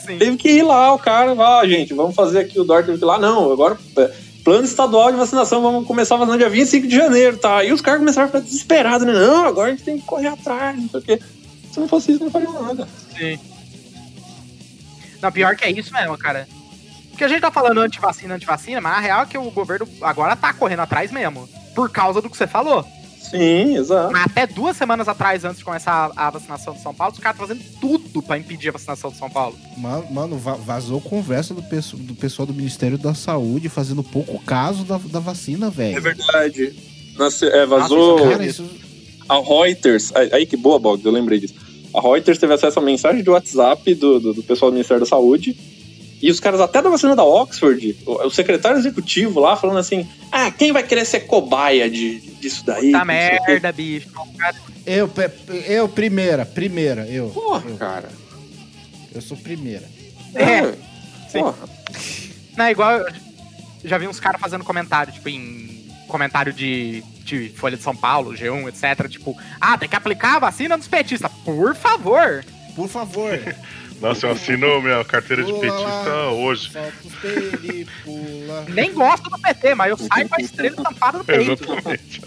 Sim. 0.07 0.19
Teve 0.19 0.37
que 0.37 0.49
ir 0.49 0.63
lá, 0.63 0.93
o 0.95 0.99
cara, 0.99 1.33
ah, 1.33 1.67
gente, 1.67 1.93
vamos 1.95 2.15
fazer 2.15 2.39
aqui, 2.41 2.59
o 2.61 2.65
Dort 2.65 2.87
teve 2.87 2.97
que 2.99 3.05
ir 3.05 3.07
lá, 3.07 3.19
não, 3.19 3.53
agora 3.53 3.77
é, 3.99 4.11
plano 4.45 4.65
estadual 4.65 5.11
de 5.11 5.19
vacinação, 5.19 5.61
vamos 5.63 5.85
começar 5.87 6.15
a 6.15 6.19
vacinar 6.19 6.39
dia 6.39 6.49
25 6.49 6.87
de 6.87 6.95
janeiro, 6.97 7.37
tá? 7.37 7.65
E 7.65 7.73
os 7.73 7.81
caras 7.81 7.99
começaram 8.01 8.27
a 8.27 8.29
ficar 8.29 8.41
desesperados, 8.41 9.05
né? 9.07 9.13
Não, 9.13 9.45
agora 9.47 9.69
a 9.69 9.71
gente 9.73 9.83
tem 9.85 9.99
que 9.99 10.05
correr 10.07 10.29
atrás, 10.29 10.77
não 10.81 10.89
sei 10.89 11.01
o 11.01 11.03
quê. 11.03 11.21
Se 11.73 11.81
não 11.81 11.89
fosse 11.89 12.13
isso, 12.13 12.23
não 12.23 12.31
faria 12.31 12.49
nada. 12.51 12.89
Sim. 13.19 13.37
Não, 15.21 15.33
pior 15.33 15.57
que 15.57 15.65
é 15.65 15.71
isso 15.73 15.93
mesmo, 15.93 16.17
cara. 16.19 16.47
Porque 17.11 17.25
a 17.25 17.29
gente 17.29 17.41
tá 17.41 17.51
falando 17.51 17.81
antivacina, 17.81 18.35
antivacina, 18.35 18.81
mas 18.81 18.93
a 18.99 19.01
real 19.01 19.23
é 19.23 19.27
que 19.27 19.39
o 19.39 19.51
governo 19.51 19.89
agora 20.03 20.37
tá 20.37 20.53
correndo 20.53 20.81
atrás 20.81 21.11
mesmo. 21.11 21.49
Por 21.75 21.91
causa 21.91 22.21
do 22.23 22.31
que 22.31 22.37
você 22.37 22.47
falou. 22.47 22.85
Sim, 23.21 23.77
exato. 23.77 24.15
Até 24.17 24.47
duas 24.47 24.77
semanas 24.77 25.09
atrás, 25.09 25.45
antes 25.45 25.59
de 25.59 25.65
começar 25.65 26.13
a, 26.15 26.31
vacinação 26.31 26.75
de 26.75 26.83
São 26.83 26.95
Paulo, 26.95 27.15
os 27.15 27.19
caras 27.19 27.41
estão 27.41 27.49
fazendo 27.49 27.81
tudo 27.81 28.23
pra 28.23 28.39
impedir 28.39 28.69
a 28.69 28.73
vacinação 28.73 29.11
de 29.11 29.17
São 29.17 29.29
Paulo. 29.31 29.57
Mano, 29.77 30.07
mano, 30.11 30.39
va- 30.39 30.55
vazou 30.55 31.01
conversa 31.01 31.53
do, 31.55 31.63
do 31.63 32.15
pessoal 32.15 32.47
do 32.47 32.55
Ministério 32.55 32.97
da 32.99 33.15
Saúde 33.15 33.69
fazendo 33.69 34.03
pouco 34.05 34.39
caso 34.45 34.85
da, 34.85 34.99
da 34.99 35.19
vacina, 35.21 35.67
É 35.67 35.71
velho. 35.71 36.03
verdade. 36.03 36.75
Nossa, 37.19 37.47
é, 37.47 37.65
vazou. 37.67 38.19
Cara, 38.19 38.45
isso, 38.47 38.65
A 39.29 39.39
Reuters, 39.41 40.13
aí 40.15 40.45
que 40.47 40.57
boa, 40.57 40.79
Boggs, 40.79 41.05
eu 41.05 41.11
lembrei 41.13 41.41
disso. 41.41 41.55
A 41.95 42.01
Reuters 42.01 42.39
teve 42.39 42.53
acesso 42.53 42.79
a 42.79 42.83
mensagem 42.83 43.23
de 43.23 43.31
WhatsApp 43.31 43.95
do, 43.95 44.21
do, 44.21 44.35
do 44.35 44.43
pessoal 44.43 44.71
do 44.71 44.75
Ministério 44.75 45.01
da 45.01 45.09
Saúde. 45.09 45.57
E 46.25 46.31
os 46.31 46.41
caras 46.41 46.59
até 46.59 46.81
da 46.81 46.89
vacina 46.89 47.15
da 47.15 47.23
Oxford, 47.23 47.99
o, 48.07 48.29
o 48.29 48.31
secretário 48.31 48.79
executivo 48.79 49.41
lá 49.41 49.57
falando 49.57 49.79
assim: 49.79 50.09
ah, 50.33 50.51
quem 50.51 50.73
vai 50.73 50.83
querer 50.83 51.05
ser 51.05 51.21
cobaia 51.21 51.91
de, 51.91 52.19
disso 52.41 52.65
daí? 52.65 52.93
Tá 52.93 53.05
Não 53.05 53.13
sei 53.13 53.27
o 53.27 53.45
quê." 53.45 53.53
merda, 53.53 53.73
bicho. 53.73 54.09
Eu, 54.87 55.11
eu, 55.69 55.87
primeira, 55.87 56.47
primeira, 56.47 57.07
eu. 57.07 57.29
Porra, 57.29 57.69
eu, 57.69 57.77
cara. 57.77 58.09
eu 59.15 59.21
sou 59.21 59.37
primeira. 59.37 59.87
É. 60.35 60.73
Sim. 61.29 61.41
Porra. 61.41 61.69
Não, 62.57 62.71
igual 62.71 63.01
eu 63.01 63.07
já 63.85 63.99
vi 63.99 64.09
uns 64.09 64.19
caras 64.19 64.41
fazendo 64.41 64.65
comentário, 64.65 65.13
tipo, 65.13 65.29
em 65.29 65.93
comentário 66.09 66.55
de, 66.55 67.03
de 67.23 67.51
Folha 67.51 67.77
de 67.77 67.83
São 67.83 67.95
Paulo, 67.95 68.33
G1, 68.33 68.67
etc. 68.69 69.11
Tipo, 69.11 69.37
ah, 69.61 69.77
tem 69.77 69.91
que 69.91 69.97
aplicar 69.97 70.37
a 70.37 70.39
vacina 70.39 70.79
dos 70.79 70.89
petistas. 70.89 71.31
Por 71.45 71.75
favor. 71.75 72.43
Por 72.75 72.89
favor. 72.89 73.39
Nossa, 74.01 74.27
eu 74.27 74.33
assino 74.33 74.83
minha 74.83 75.05
carteira 75.05 75.43
de 75.45 75.53
petista 75.53 75.83
lá. 75.83 76.33
hoje. 76.33 76.71
Nem 78.73 78.93
gosto 78.93 79.31
do 79.31 79.39
PT, 79.39 79.75
mas 79.75 79.91
eu 79.91 79.97
saio 79.97 80.29
com 80.29 80.35
a 80.35 80.41
estrela 80.41 80.77
tampada 80.77 81.19
no 81.19 81.25
peito. 81.25 81.65
Exatamente. 81.65 82.21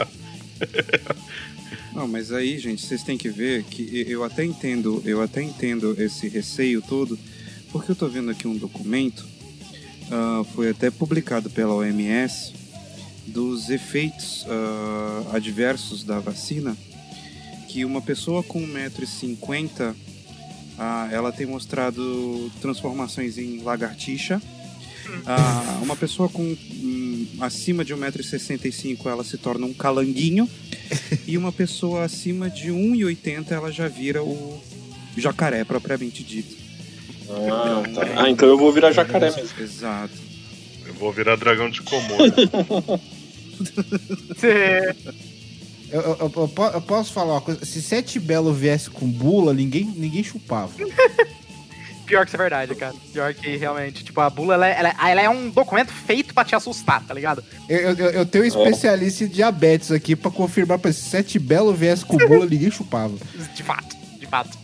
Não, 1.94 2.08
mas 2.08 2.32
aí, 2.32 2.60
gente, 2.60 2.86
vocês 2.86 3.02
têm 3.02 3.18
que 3.18 3.28
ver 3.28 3.64
que 3.64 4.06
eu 4.08 4.24
até 4.24 4.44
entendo, 4.44 5.02
eu 5.04 5.22
até 5.22 5.42
entendo 5.42 5.96
esse 6.00 6.28
receio 6.28 6.80
todo, 6.80 7.18
porque 7.72 7.92
eu 7.92 7.96
tô 7.96 8.08
vendo 8.08 8.30
aqui 8.30 8.48
um 8.48 8.56
documento, 8.56 9.26
ah, 10.12 10.44
foi 10.54 10.70
até 10.70 10.92
publicado 10.92 11.50
pela 11.50 11.74
OMS, 11.74 12.54
dos 13.26 13.72
efeitos 13.72 14.46
ah, 14.48 15.36
adversos 15.36 16.04
da 16.04 16.20
vacina, 16.20 16.78
que 17.68 17.84
uma 17.84 18.02
pessoa 18.02 18.44
com 18.44 18.62
1,50m, 18.62 19.96
ah, 20.78 21.10
ela 21.12 21.32
tem 21.32 21.46
mostrado 21.46 22.52
transformações 22.62 23.38
em 23.38 23.62
lagartixa, 23.62 24.42
Ah, 25.26 25.80
uma 25.82 25.96
pessoa 25.96 26.28
com 26.28 26.44
hum, 26.44 27.28
acima 27.40 27.86
de 27.86 27.96
1,65m 27.96 29.06
ela 29.06 29.24
se 29.24 29.38
torna 29.38 29.66
um 29.66 29.74
calanguinho. 29.74 30.50
e 31.28 31.38
uma 31.38 31.52
pessoa 31.52 32.04
acima 32.04 32.50
de 32.50 32.70
1,80m 32.72 33.52
ela 33.52 33.72
já 33.72 33.88
vira 33.88 34.24
o 34.24 34.62
jacaré 35.18 35.64
propriamente 35.64 36.24
dito. 36.24 36.56
Ah, 37.30 37.84
tá. 37.94 38.24
Ah, 38.24 38.30
então 38.30 38.48
eu 38.48 38.58
vou 38.58 38.72
virar 38.72 38.92
jacaré 38.92 39.32
mesmo. 39.36 39.60
Exato. 39.60 40.14
Eu 40.86 40.94
vou 40.94 41.12
virar 41.12 41.36
dragão 41.36 41.70
de 41.70 41.82
Komodo. 41.82 42.34
Eu, 45.92 46.02
eu- 46.02 46.18
eu- 46.20 46.32
eu 46.36 46.48
po- 46.48 46.66
eu 46.66 46.82
posso 46.82 47.14
falar 47.14 47.34
uma 47.36 47.42
coisa? 47.42 47.64
Se 47.66 47.82
Sete 47.82 48.20
Belo 48.20 48.54
viesse 48.54 48.90
com 48.90 49.08
bula, 49.08 49.54
ninguém, 49.54 49.86
ninguém 49.86 50.24
chupava. 50.24 50.72
Pior 52.06 52.24
que 52.24 52.30
isso 52.30 52.38
é 52.38 52.40
verdade, 52.40 52.74
cara. 52.74 52.94
Pior 53.12 53.34
que 53.34 53.58
realmente. 53.58 54.02
Tipo, 54.04 54.22
a 54.22 54.30
bula, 54.30 54.54
ela, 54.54 54.68
é- 54.68 54.80
ela, 54.80 55.10
ela 55.12 55.22
é 55.22 55.30
um 55.30 55.50
documento 55.50 55.92
feito 55.92 56.34
pra 56.34 56.46
te 56.46 56.56
assustar, 56.56 57.04
tá 57.06 57.14
ligado? 57.14 57.44
Eu, 57.68 57.78
eu- 57.80 57.96
eu- 57.98 58.12
eu 58.12 58.26
tenho 58.26 58.46
um 58.46 58.48
especialista 58.48 59.26
em 59.26 59.28
diabetes 59.28 59.92
aqui 59.92 60.16
pra 60.16 60.32
confirmar 60.32 60.80
pra 60.80 60.92
se 60.94 61.02
Sete 61.10 61.38
Belo 61.38 61.74
viesse 61.74 62.06
com 62.06 62.16
bula, 62.18 62.46
ninguém 62.48 62.72
chupava. 62.72 63.14
De 63.54 63.62
fato, 63.62 63.96
de 64.20 64.26
fato. 64.26 64.58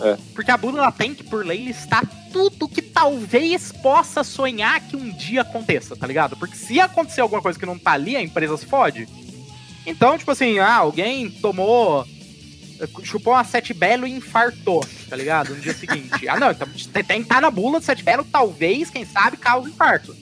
É. 0.00 0.16
Porque 0.34 0.50
a 0.50 0.56
bula, 0.56 0.78
ela 0.78 0.92
tem 0.92 1.14
que, 1.14 1.22
por 1.24 1.44
lei, 1.46 1.64
listar 1.64 2.04
tudo 2.32 2.68
que 2.68 2.82
talvez 2.82 3.70
possa 3.72 4.22
sonhar 4.24 4.80
que 4.80 4.96
um 4.96 5.10
dia 5.10 5.42
aconteça, 5.42 5.96
tá 5.96 6.06
ligado? 6.08 6.36
Porque 6.36 6.56
se 6.56 6.78
acontecer 6.80 7.20
alguma 7.20 7.40
coisa 7.42 7.58
que 7.58 7.66
não 7.66 7.78
tá 7.78 7.92
ali, 7.92 8.16
a 8.16 8.22
empresa 8.22 8.56
se 8.56 8.66
fode. 8.66 9.08
Então, 9.86 10.18
tipo 10.18 10.30
assim, 10.30 10.58
ah, 10.58 10.76
alguém 10.76 11.30
tomou. 11.30 12.06
chupou 13.02 13.32
uma 13.32 13.44
sete 13.44 13.72
belo 13.72 14.06
e 14.06 14.12
infartou, 14.12 14.84
tá 15.08 15.16
ligado? 15.16 15.54
No 15.54 15.60
dia 15.60 15.74
seguinte. 15.74 16.28
Ah, 16.28 16.38
não, 16.38 16.50
então 16.50 16.68
tem 16.92 17.04
que 17.04 17.22
estar 17.22 17.40
na 17.40 17.50
bula 17.50 17.80
do 17.80 17.84
sete 17.84 18.02
belo, 18.02 18.26
talvez, 18.30 18.90
quem 18.90 19.04
sabe, 19.04 19.36
cause 19.36 19.70
infarto. 19.70 20.14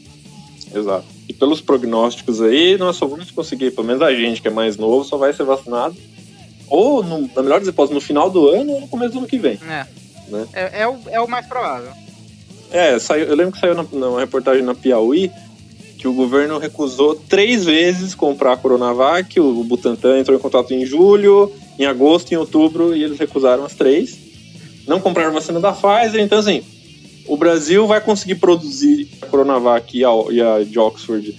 Exato. 0.75 1.05
E 1.29 1.33
pelos 1.33 1.61
prognósticos 1.61 2.41
aí, 2.41 2.77
nós 2.79 2.97
só 2.97 3.07
vamos 3.07 3.31
conseguir, 3.31 3.73
pelo 3.73 3.87
menos 3.87 4.03
a 4.03 4.15
gente 4.15 4.41
que 4.41 4.49
é 4.49 4.51
mais 4.51 4.77
novo, 4.77 5.05
só 5.05 5.17
vai 5.17 5.33
ser 5.33 5.45
vacinado. 5.45 5.97
Ou, 6.69 7.03
no, 7.03 7.31
na 7.35 7.43
melhor 7.43 7.61
das 7.61 7.69
hipóteses, 7.69 7.95
no 7.95 8.01
final 8.01 8.31
do 8.31 8.49
ano 8.49 8.73
ou 8.73 8.81
no 8.81 8.89
começo 8.89 9.13
do 9.13 9.19
ano 9.19 9.27
que 9.27 9.39
vem. 9.39 9.59
É. 9.69 9.87
Né? 10.29 10.47
É, 10.53 10.83
é 10.83 10.89
o, 10.89 10.99
é 11.07 11.21
o 11.21 11.29
mais 11.29 11.47
provável. 11.47 11.93
É, 12.71 12.99
saiu, 12.99 13.27
eu 13.27 13.37
lembro 13.37 13.53
que 13.53 13.61
saiu 13.61 13.75
na, 13.75 13.85
numa 13.85 14.21
reportagem 14.21 14.63
na 14.63 14.75
Piauí 14.75 15.31
que 15.99 16.07
o 16.07 16.13
governo 16.13 16.59
recusou 16.59 17.15
três 17.15 17.65
vezes 17.65 18.15
comprar 18.15 18.53
a 18.53 18.57
Coronavac. 18.57 19.41
O 19.41 19.65
Butantan 19.65 20.19
entrou 20.19 20.37
em 20.37 20.41
contato 20.41 20.73
em 20.73 20.85
julho, 20.85 21.53
em 21.79 21.87
agosto, 21.87 22.33
em 22.33 22.37
outubro, 22.37 22.95
e 22.95 23.03
eles 23.03 23.19
recusaram 23.19 23.65
as 23.65 23.75
três. 23.75 24.19
Não 24.87 25.01
compraram 25.01 25.33
vacina 25.33 25.59
da 25.59 25.73
Pfizer. 25.73 26.21
Então, 26.21 26.39
assim, 26.39 26.63
o 27.27 27.37
Brasil 27.37 27.87
vai 27.87 28.01
conseguir 28.01 28.37
produzir 28.37 29.09
a 29.23 29.27
Coronavac 29.27 29.97
e 29.97 30.05
a, 30.05 30.11
e 30.31 30.41
a 30.41 30.65
de 30.65 30.79
Oxford, 30.79 31.37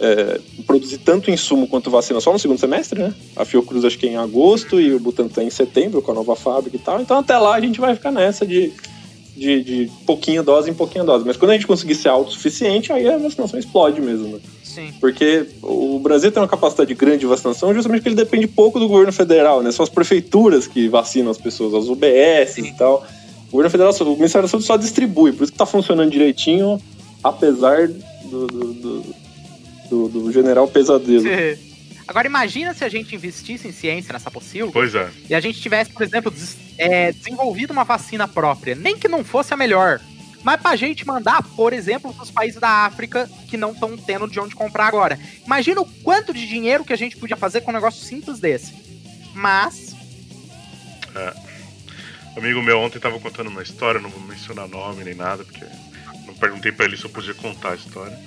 é, 0.00 0.40
produzir 0.66 0.98
tanto 0.98 1.30
insumo 1.30 1.66
quanto 1.68 1.90
vacina 1.90 2.20
só 2.20 2.32
no 2.32 2.38
segundo 2.38 2.58
semestre, 2.58 3.00
né? 3.00 3.14
A 3.36 3.44
Fiocruz 3.44 3.84
acho 3.84 3.98
que 3.98 4.06
é 4.06 4.10
em 4.10 4.16
agosto 4.16 4.80
e 4.80 4.92
o 4.92 5.00
Butantan 5.00 5.44
em 5.44 5.50
setembro, 5.50 6.02
com 6.02 6.10
a 6.10 6.14
nova 6.14 6.34
fábrica 6.34 6.76
e 6.76 6.80
tal. 6.80 7.00
Então, 7.00 7.18
até 7.18 7.38
lá 7.38 7.54
a 7.54 7.60
gente 7.60 7.80
vai 7.80 7.94
ficar 7.94 8.10
nessa 8.10 8.44
de 8.44 8.72
de, 9.36 9.62
de 9.62 9.90
pouquinha 10.06 10.42
dose 10.42 10.70
em 10.70 10.74
pouquinha 10.74 11.04
dose. 11.04 11.24
Mas 11.26 11.36
quando 11.36 11.50
a 11.52 11.54
gente 11.54 11.66
conseguir 11.66 11.94
ser 11.94 12.08
autossuficiente, 12.08 12.92
aí 12.92 13.08
a 13.08 13.18
vacinação 13.18 13.58
explode 13.58 14.00
mesmo, 14.00 14.28
né? 14.28 14.38
Sim. 14.62 14.92
Porque 15.00 15.46
o 15.62 15.98
Brasil 16.00 16.32
tem 16.32 16.42
uma 16.42 16.48
capacidade 16.48 16.92
grande 16.94 17.18
de 17.18 17.26
vacinação 17.26 17.72
justamente 17.72 18.00
porque 18.00 18.08
ele 18.10 18.16
depende 18.16 18.46
pouco 18.46 18.78
do 18.80 18.88
governo 18.88 19.12
federal, 19.12 19.62
né? 19.62 19.70
São 19.70 19.82
as 19.84 19.88
prefeituras 19.88 20.66
que 20.66 20.88
vacinam 20.88 21.30
as 21.30 21.38
pessoas, 21.38 21.74
as 21.74 21.88
UBS 21.88 22.58
e 22.58 22.72
tal. 22.76 23.04
O 23.48 23.52
governo 23.52 23.70
federal, 23.70 23.92
o 24.00 24.16
Ministério 24.16 24.46
da 24.46 24.50
Saúde 24.50 24.66
só 24.66 24.76
distribui, 24.76 25.32
por 25.32 25.44
isso 25.44 25.52
que 25.52 25.58
tá 25.58 25.66
funcionando 25.66 26.10
direitinho, 26.10 26.80
apesar 27.22 27.86
do, 27.88 28.46
do, 28.48 28.72
do, 28.74 29.04
do- 29.90 30.08
do 30.08 30.32
general 30.32 30.66
pesadelo. 30.66 31.24
Agora 32.06 32.26
imagina 32.26 32.74
se 32.74 32.84
a 32.84 32.88
gente 32.88 33.14
investisse 33.14 33.66
em 33.66 33.72
ciência 33.72 34.12
nessa 34.12 34.30
possível 34.30 34.70
Pois 34.72 34.94
é. 34.94 35.10
e 35.28 35.34
a 35.34 35.40
gente 35.40 35.60
tivesse, 35.60 35.90
por 35.90 36.02
exemplo, 36.02 36.30
des- 36.30 36.56
é, 36.76 37.12
desenvolvido 37.12 37.72
uma 37.72 37.84
vacina 37.84 38.28
própria, 38.28 38.74
nem 38.74 38.98
que 38.98 39.08
não 39.08 39.24
fosse 39.24 39.54
a 39.54 39.56
melhor, 39.56 40.00
mas 40.42 40.60
pra 40.60 40.76
gente 40.76 41.06
mandar, 41.06 41.42
por 41.42 41.72
exemplo, 41.72 42.12
pros 42.12 42.30
países 42.30 42.60
da 42.60 42.68
África 42.84 43.28
que 43.48 43.56
não 43.56 43.72
estão 43.72 43.96
tendo 43.96 44.28
de 44.28 44.38
onde 44.38 44.54
comprar 44.54 44.86
agora. 44.86 45.18
Imagina 45.46 45.80
o 45.80 45.86
quanto 46.02 46.34
de 46.34 46.46
dinheiro 46.46 46.84
que 46.84 46.92
a 46.92 46.96
gente 46.98 47.16
podia 47.16 47.36
fazer 47.36 47.62
com 47.62 47.70
um 47.70 47.74
negócio 47.74 48.04
simples 48.04 48.38
desse. 48.38 48.74
Mas, 49.34 49.94
É. 51.16 51.32
Amigo 52.36 52.60
meu 52.60 52.80
ontem 52.80 52.98
tava 52.98 53.18
contando 53.20 53.46
uma 53.48 53.62
história, 53.62 54.00
não 54.00 54.10
vou 54.10 54.20
mencionar 54.20 54.66
nome 54.68 55.04
nem 55.04 55.14
nada, 55.14 55.44
porque 55.44 55.64
não 56.26 56.34
perguntei 56.34 56.72
pra 56.72 56.84
ele 56.86 56.96
se 56.96 57.04
eu 57.04 57.10
podia 57.10 57.32
contar 57.32 57.70
a 57.72 57.76
história. 57.76 58.18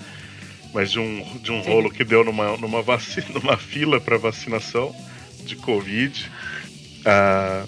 Mas 0.78 0.92
de 0.92 1.00
um, 1.00 1.24
de 1.42 1.52
um 1.52 1.60
rolo 1.62 1.90
que 1.90 2.04
deu 2.04 2.24
numa, 2.24 2.56
numa, 2.56 2.84
vacina, 2.84 3.26
numa 3.34 3.58
fila 3.58 4.00
pra 4.00 4.16
vacinação 4.20 4.96
de 5.44 5.56
Covid. 5.56 6.32
Ah, 7.04 7.66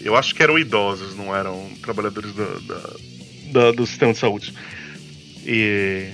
eu 0.00 0.16
acho 0.16 0.34
que 0.34 0.42
eram 0.42 0.58
idosos, 0.58 1.14
não 1.14 1.34
eram 1.34 1.70
trabalhadores 1.80 2.32
do, 2.32 2.60
da- 2.62 2.96
da- 3.52 3.70
do 3.70 3.86
sistema 3.86 4.12
de 4.12 4.18
saúde. 4.18 4.52
E 5.46 6.08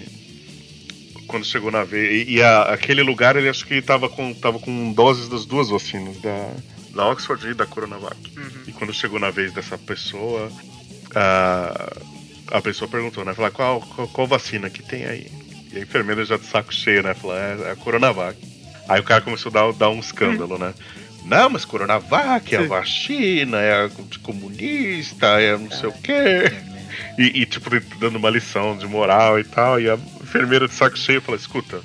quando 1.27 1.47
chegou 1.47 1.71
na 1.71 1.85
vez. 1.85 2.29
E, 2.29 2.33
e 2.35 2.43
a- 2.43 2.65
aquele 2.65 3.03
lugar 3.03 3.35
ele 3.37 3.49
acho 3.49 3.65
que 3.67 3.81
tava 3.81 4.07
com, 4.11 4.35
tava 4.35 4.59
com 4.59 4.93
doses 4.93 5.27
das 5.27 5.47
duas 5.47 5.71
vacinas, 5.71 6.19
da, 6.21 6.53
da 6.95 7.07
Oxford 7.09 7.49
e 7.49 7.55
da 7.55 7.65
Coronavac. 7.65 8.17
E 8.67 8.73
quando 8.73 8.93
chegou 8.93 9.19
na 9.19 9.31
vez 9.31 9.55
dessa 9.55 9.79
pessoa, 9.79 10.53
a, 11.15 11.97
a 12.49 12.61
pessoa 12.61 12.91
perguntou, 12.91 13.25
né? 13.25 13.33
Falar, 13.33 13.53
qual, 13.53 13.81
qual, 13.81 14.07
qual 14.09 14.27
vacina 14.27 14.69
que 14.69 14.83
tem 14.83 15.07
aí? 15.07 15.40
E 15.73 15.79
a 15.79 15.81
enfermeira 15.81 16.25
já 16.25 16.37
de 16.37 16.47
saco 16.47 16.75
cheio, 16.75 17.03
né? 17.03 17.15
Falou, 17.15 17.37
é, 17.37 17.69
é 17.69 17.71
a 17.73 17.77
Coronavac. 17.77 18.37
Aí 18.89 19.01
o 19.01 19.05
cara 19.05 19.21
começou 19.21 19.51
a 19.51 19.53
dar, 19.53 19.73
dar 19.73 19.91
um 19.91 20.01
escândalo, 20.01 20.59
né? 20.59 20.75
Não, 21.25 21.51
mas 21.51 21.65
Coronavac 21.65 22.55
é 22.55 22.59
a 22.59 22.63
vacina, 22.63 23.59
é 23.59 23.85
a 23.85 23.91
comunista, 24.23 25.27
é 25.41 25.57
não 25.57 25.71
sei 25.71 25.89
o 25.89 25.93
quê. 25.93 26.53
E, 27.19 27.43
e, 27.43 27.47
tipo, 27.47 27.71
dando 27.99 28.17
uma 28.17 28.31
lição 28.31 28.77
de 28.77 28.87
moral 28.87 29.39
e 29.39 29.45
tal. 29.45 29.81
E 29.81 29.89
a 29.89 29.99
enfermeira 30.21 30.67
de 30.67 30.75
saco 30.75 30.99
cheio 30.99 31.21
falou: 31.21 31.39
escuta, 31.39 31.81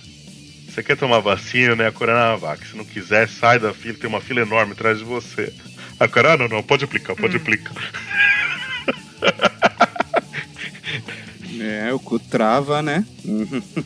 você 0.67 0.81
quer 0.81 0.97
tomar 0.97 1.19
vacina, 1.19 1.75
né? 1.75 1.87
A 1.87 1.91
Coronavac. 1.91 2.67
Se 2.67 2.75
não 2.75 2.85
quiser, 2.85 3.27
sai 3.27 3.59
da 3.59 3.73
fila, 3.73 3.97
tem 3.97 4.09
uma 4.09 4.21
fila 4.21 4.41
enorme 4.41 4.71
atrás 4.71 4.99
de 4.99 5.03
você. 5.03 5.53
Aí 5.99 6.07
o 6.07 6.11
cara, 6.11 6.33
ah, 6.33 6.37
não, 6.37 6.47
não, 6.47 6.63
pode 6.63 6.83
aplicar, 6.83 7.15
pode 7.15 7.37
aplicar. 7.37 7.75
É, 11.59 11.93
o 11.93 11.99
cu 11.99 12.19
trava, 12.19 12.81
né? 12.81 13.05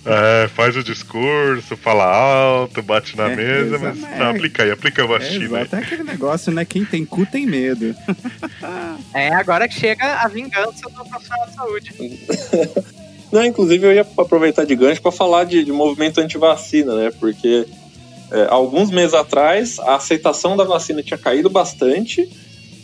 É, 0.06 0.48
faz 0.50 0.76
o 0.76 0.84
discurso, 0.84 1.76
fala 1.78 2.06
alto, 2.06 2.82
bate 2.82 3.16
na 3.18 3.30
É, 3.32 3.36
mesa, 3.36 3.78
mas 3.80 4.00
não, 4.18 4.30
aplica 4.30 4.64
aí, 4.64 4.72
aplica 4.72 5.02
a 5.02 5.06
É, 5.06 5.08
vacina 5.08 5.60
é 5.60 5.76
aquele 5.78 6.04
negócio, 6.04 6.52
né? 6.52 6.66
Quem 6.66 6.86
tem 6.86 7.06
cu 7.06 7.26
tem 7.26 7.46
medo. 7.46 7.96
é 9.14 9.30
agora 9.34 9.68
que 9.68 9.80
chega 9.80 10.16
a 10.16 10.28
vingança 10.28 10.90
do 10.90 11.06
profissional 11.06 11.48
de 11.48 11.56
saúde. 11.56 11.94
Não, 13.32 13.46
inclusive 13.46 13.86
eu 13.86 13.94
ia 13.94 14.08
aproveitar 14.18 14.66
de 14.66 14.76
gancho 14.76 15.02
para 15.02 15.12
falar 15.12 15.44
de, 15.44 15.64
de 15.64 15.72
movimento 15.72 16.20
anti-vacina, 16.20 16.96
né? 16.96 17.12
Porque 17.20 17.68
é, 18.32 18.48
alguns 18.50 18.90
meses 18.90 19.14
atrás 19.14 19.80
a 19.80 19.96
aceitação 19.96 20.58
da 20.58 20.64
vacina 20.64 21.04
tinha 21.04 21.18
caído 21.18 21.50
bastante, 21.50 22.28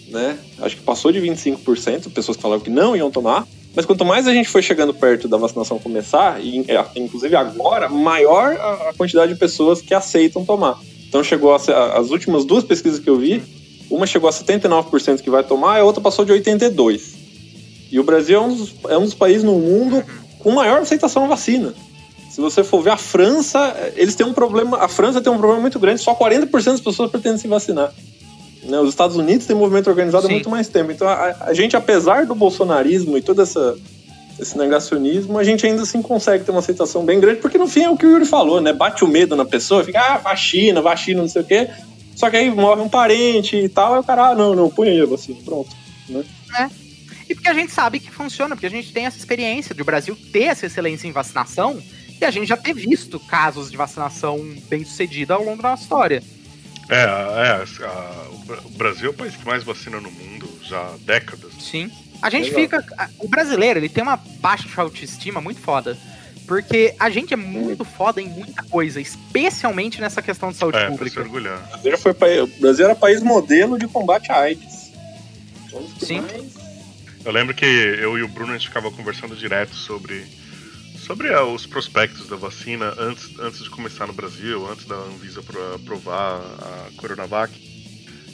né? 0.08 0.38
Acho 0.60 0.78
que 0.78 0.84
passou 0.84 1.12
de 1.12 1.20
25%, 1.20 2.12
pessoas 2.12 2.38
que 2.38 2.44
falavam 2.44 2.64
que 2.64 2.70
não 2.70 2.96
iam 2.96 3.10
tomar. 3.10 3.48
Mas 3.76 3.86
quanto 3.86 4.06
mais 4.06 4.28
a 4.28 4.34
gente 4.34 4.48
foi 4.48 4.62
chegando 4.62 4.94
perto 4.94 5.28
da 5.28 5.38
vacinação 5.38 5.78
começar, 5.78 6.42
e 6.42 6.64
é, 6.68 6.86
inclusive 6.96 7.36
agora, 7.36 7.90
maior 7.90 8.54
a, 8.54 8.94
quantidade 8.98 9.34
de 9.34 9.40
pessoas 9.40 9.82
que 9.82 9.94
aceitam 9.94 10.46
tomar. 10.46 10.80
Então 11.10 11.24
chegou 11.24 11.54
a, 11.54 11.58
as 11.98 12.10
últimas 12.10 12.46
duas 12.46 12.64
pesquisas 12.64 13.00
que 13.00 13.10
eu 13.10 13.18
vi, 13.18 13.44
uma 13.90 14.08
chegou 14.08 14.30
a 14.30 14.34
79% 14.34 15.22
que 15.22 15.30
vai 15.30 15.44
tomar, 15.44 15.80
a 15.80 15.84
outra 15.84 16.02
passou 16.02 16.24
de 16.24 16.32
82%. 16.32 17.02
E 17.92 18.00
o 18.00 18.04
Brasil 18.04 18.38
é 18.38 18.42
um 18.42 18.56
dos, 18.56 18.74
é 18.90 18.98
um 18.98 19.04
dos 19.04 19.14
países 19.14 19.44
no 19.44 19.60
mundo 19.60 20.04
com 20.40 20.52
maior 20.52 20.82
aceitação 20.82 21.26
à 21.26 21.28
vacina. 21.28 21.74
Se 22.30 22.42
você 22.42 22.64
for 22.64 22.82
ver 22.82 22.90
a 22.90 22.98
França, 22.98 23.76
eles 23.96 24.16
têm 24.16 24.26
um 24.26 24.34
problema. 24.34 24.78
A 24.78 24.88
França 24.88 25.22
tem 25.22 25.32
um 25.32 25.38
problema 25.38 25.62
muito 25.62 25.80
grande, 25.80 26.02
só 26.02 26.14
40% 26.14 26.50
das 26.52 26.82
pessoas 26.82 27.10
pretendem 27.10 27.38
se 27.38 27.48
vacinar. 27.48 27.94
Né, 28.66 28.80
Os 28.80 28.90
Estados 28.90 29.16
Unidos 29.16 29.46
têm 29.46 29.56
movimento 29.56 29.90
organizado 29.90 30.28
há 30.28 30.30
muito 30.30 30.50
mais 30.50 30.68
tempo. 30.68 30.92
Então 30.92 31.08
a, 31.08 31.36
a 31.42 31.54
gente, 31.54 31.76
apesar 31.76 32.26
do 32.26 32.34
bolsonarismo 32.34 33.18
e 33.18 33.22
todo 33.22 33.42
essa, 33.42 33.78
esse 34.40 34.58
negacionismo, 34.58 35.38
a 35.38 35.44
gente 35.44 35.66
ainda 35.66 35.84
assim 35.84 36.02
consegue 36.02 36.44
ter 36.44 36.52
uma 36.52 36.60
aceitação 36.60 37.06
bem 37.06 37.20
grande, 37.20 37.40
porque 37.40 37.58
no 37.58 37.68
fim 37.68 37.84
é 37.84 37.90
o 37.90 37.98
que 37.98 38.06
o 38.06 38.12
Yuri 38.12 38.26
falou, 38.26 38.60
né? 38.60 38.74
Bate 38.74 39.04
o 39.04 39.08
medo 39.08 39.36
na 39.36 39.46
pessoa, 39.46 39.84
fica, 39.84 40.00
ah, 40.00 40.18
vacina, 40.18 40.82
vacina, 40.82 41.22
não 41.22 41.30
sei 41.30 41.42
o 41.42 41.46
quê. 41.46 41.70
Só 42.16 42.30
que 42.30 42.38
aí 42.38 42.50
morre 42.50 42.82
um 42.82 42.90
parente 42.90 43.56
e 43.56 43.70
tal, 43.70 43.94
aí 43.94 44.00
o 44.00 44.04
cara, 44.04 44.30
ah, 44.30 44.36
não, 44.36 44.56
não, 44.56 44.70
põe 44.70 44.90
aí 44.90 45.02
a 45.02 45.06
vacina, 45.06 45.38
pronto. 45.44 45.70
Né? 46.10 46.24
E 47.30 47.34
porque 47.34 47.50
a 47.50 47.54
gente 47.54 47.72
sabe 47.72 48.00
que 48.00 48.12
funciona, 48.12 48.56
porque 48.56 48.68
a 48.68 48.70
gente 48.70 48.92
tem 48.92 49.06
essa 49.06 49.18
experiência 49.18 49.74
de 49.74 49.82
o 49.82 49.86
Brasil 49.86 50.18
ter 50.32 50.44
essa 50.44 50.66
excelência 50.66 51.08
em 51.08 51.12
vacinação 51.12 51.82
e 52.20 52.24
a 52.24 52.32
gente 52.32 52.48
já 52.48 52.56
ter 52.56 52.74
visto 52.74 53.20
casos 53.20 53.70
de 53.70 53.78
vacinação 53.78 54.40
bem 54.70 54.86
sucedida 54.86 55.34
ao 55.34 55.44
longo 55.44 55.62
da 55.62 55.72
nossa 55.72 55.84
história. 55.84 56.24
É, 56.90 56.96
é 57.02 57.86
a- 57.86 58.28
o 58.32 58.38
Bra- 58.46 58.60
o 58.66 58.70
Brasil 58.70 59.08
é 59.08 59.10
o 59.10 59.14
país 59.14 59.36
que 59.36 59.46
mais 59.46 59.64
vacina 59.64 60.00
no 60.00 60.12
mundo 60.12 60.48
já 60.64 60.80
há 60.80 60.96
décadas. 61.02 61.52
Sim. 61.60 61.90
A 62.22 62.30
gente 62.30 62.48
Exato. 62.50 62.62
fica. 62.84 63.12
O 63.20 63.28
brasileiro, 63.28 63.80
ele 63.80 63.90
tem 63.90 64.04
uma 64.04 64.18
baixa 64.40 64.68
autoestima 64.82 65.42
muito 65.42 65.60
foda. 65.60 65.98
Porque 66.48 66.94
a 67.00 67.10
gente 67.10 67.34
é 67.34 67.38
muito 67.38 67.84
foda 67.84 68.22
em 68.22 68.28
muita 68.30 68.62
coisa, 68.62 69.02
especialmente 69.02 70.00
nessa 70.00 70.22
questão 70.22 70.52
de 70.52 70.58
saúde 70.58 70.78
É, 70.78 70.82
pra 70.82 70.92
se 70.92 70.98
pública. 70.98 71.22
orgulhar. 71.22 71.58
O 71.74 71.78
Brasil, 71.82 71.98
foi 71.98 72.40
o 72.42 72.48
Brasil 72.60 72.86
era 72.86 72.94
país 72.96 73.24
modelo 73.24 73.80
de 73.80 73.88
combate 73.88 74.32
à 74.32 74.42
AIDS. 74.42 74.92
Sim. 76.00 76.22
mais- 76.22 76.56
Eu 77.26 77.32
lembro 77.32 77.56
que 77.56 77.66
eu 77.66 78.16
e 78.20 78.22
o 78.22 78.28
Bruno 78.28 78.54
a 78.54 78.58
gente 78.58 78.68
ficava 78.68 78.92
conversando 78.92 79.36
direto 79.36 79.74
sobre 79.74 80.24
sobre 81.06 81.32
ah, 81.34 81.44
os 81.44 81.66
prospectos 81.68 82.28
da 82.28 82.36
vacina 82.36 82.94
antes, 82.98 83.38
antes 83.40 83.64
de 83.64 83.70
começar 83.70 84.08
no 84.08 84.14
Brasil, 84.14 84.68
antes 84.68 84.86
da 84.86 84.96
Anvisa 84.96 85.40
apro- 85.42 85.76
aprovar 85.76 86.40
a 86.42 86.90
Coronavac. 86.98 87.54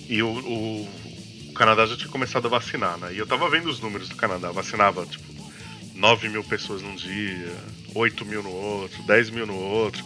E 0.08 0.22
o, 0.24 0.28
o, 0.30 0.82
o 1.50 1.54
Canadá 1.54 1.86
já 1.86 1.98
tinha 1.98 2.10
começado 2.10 2.46
a 2.46 2.50
vacinar, 2.50 2.98
né? 2.98 3.14
E 3.14 3.18
eu 3.18 3.28
tava 3.28 3.50
vendo 3.50 3.70
os 3.70 3.80
números 3.80 4.08
do 4.10 4.16
Canadá, 4.16 4.52
vacinava 4.52 5.06
tipo 5.06 5.26
9 5.96 6.30
mil 6.30 6.44
pessoas 6.44 6.82
num 6.82 6.96
dia, 6.96 7.54
8 7.94 8.26
mil 8.26 8.42
no 8.42 8.52
outro, 8.52 9.04
10 9.04 9.30
mil 9.32 9.46
no 9.46 9.56
outro. 9.56 10.04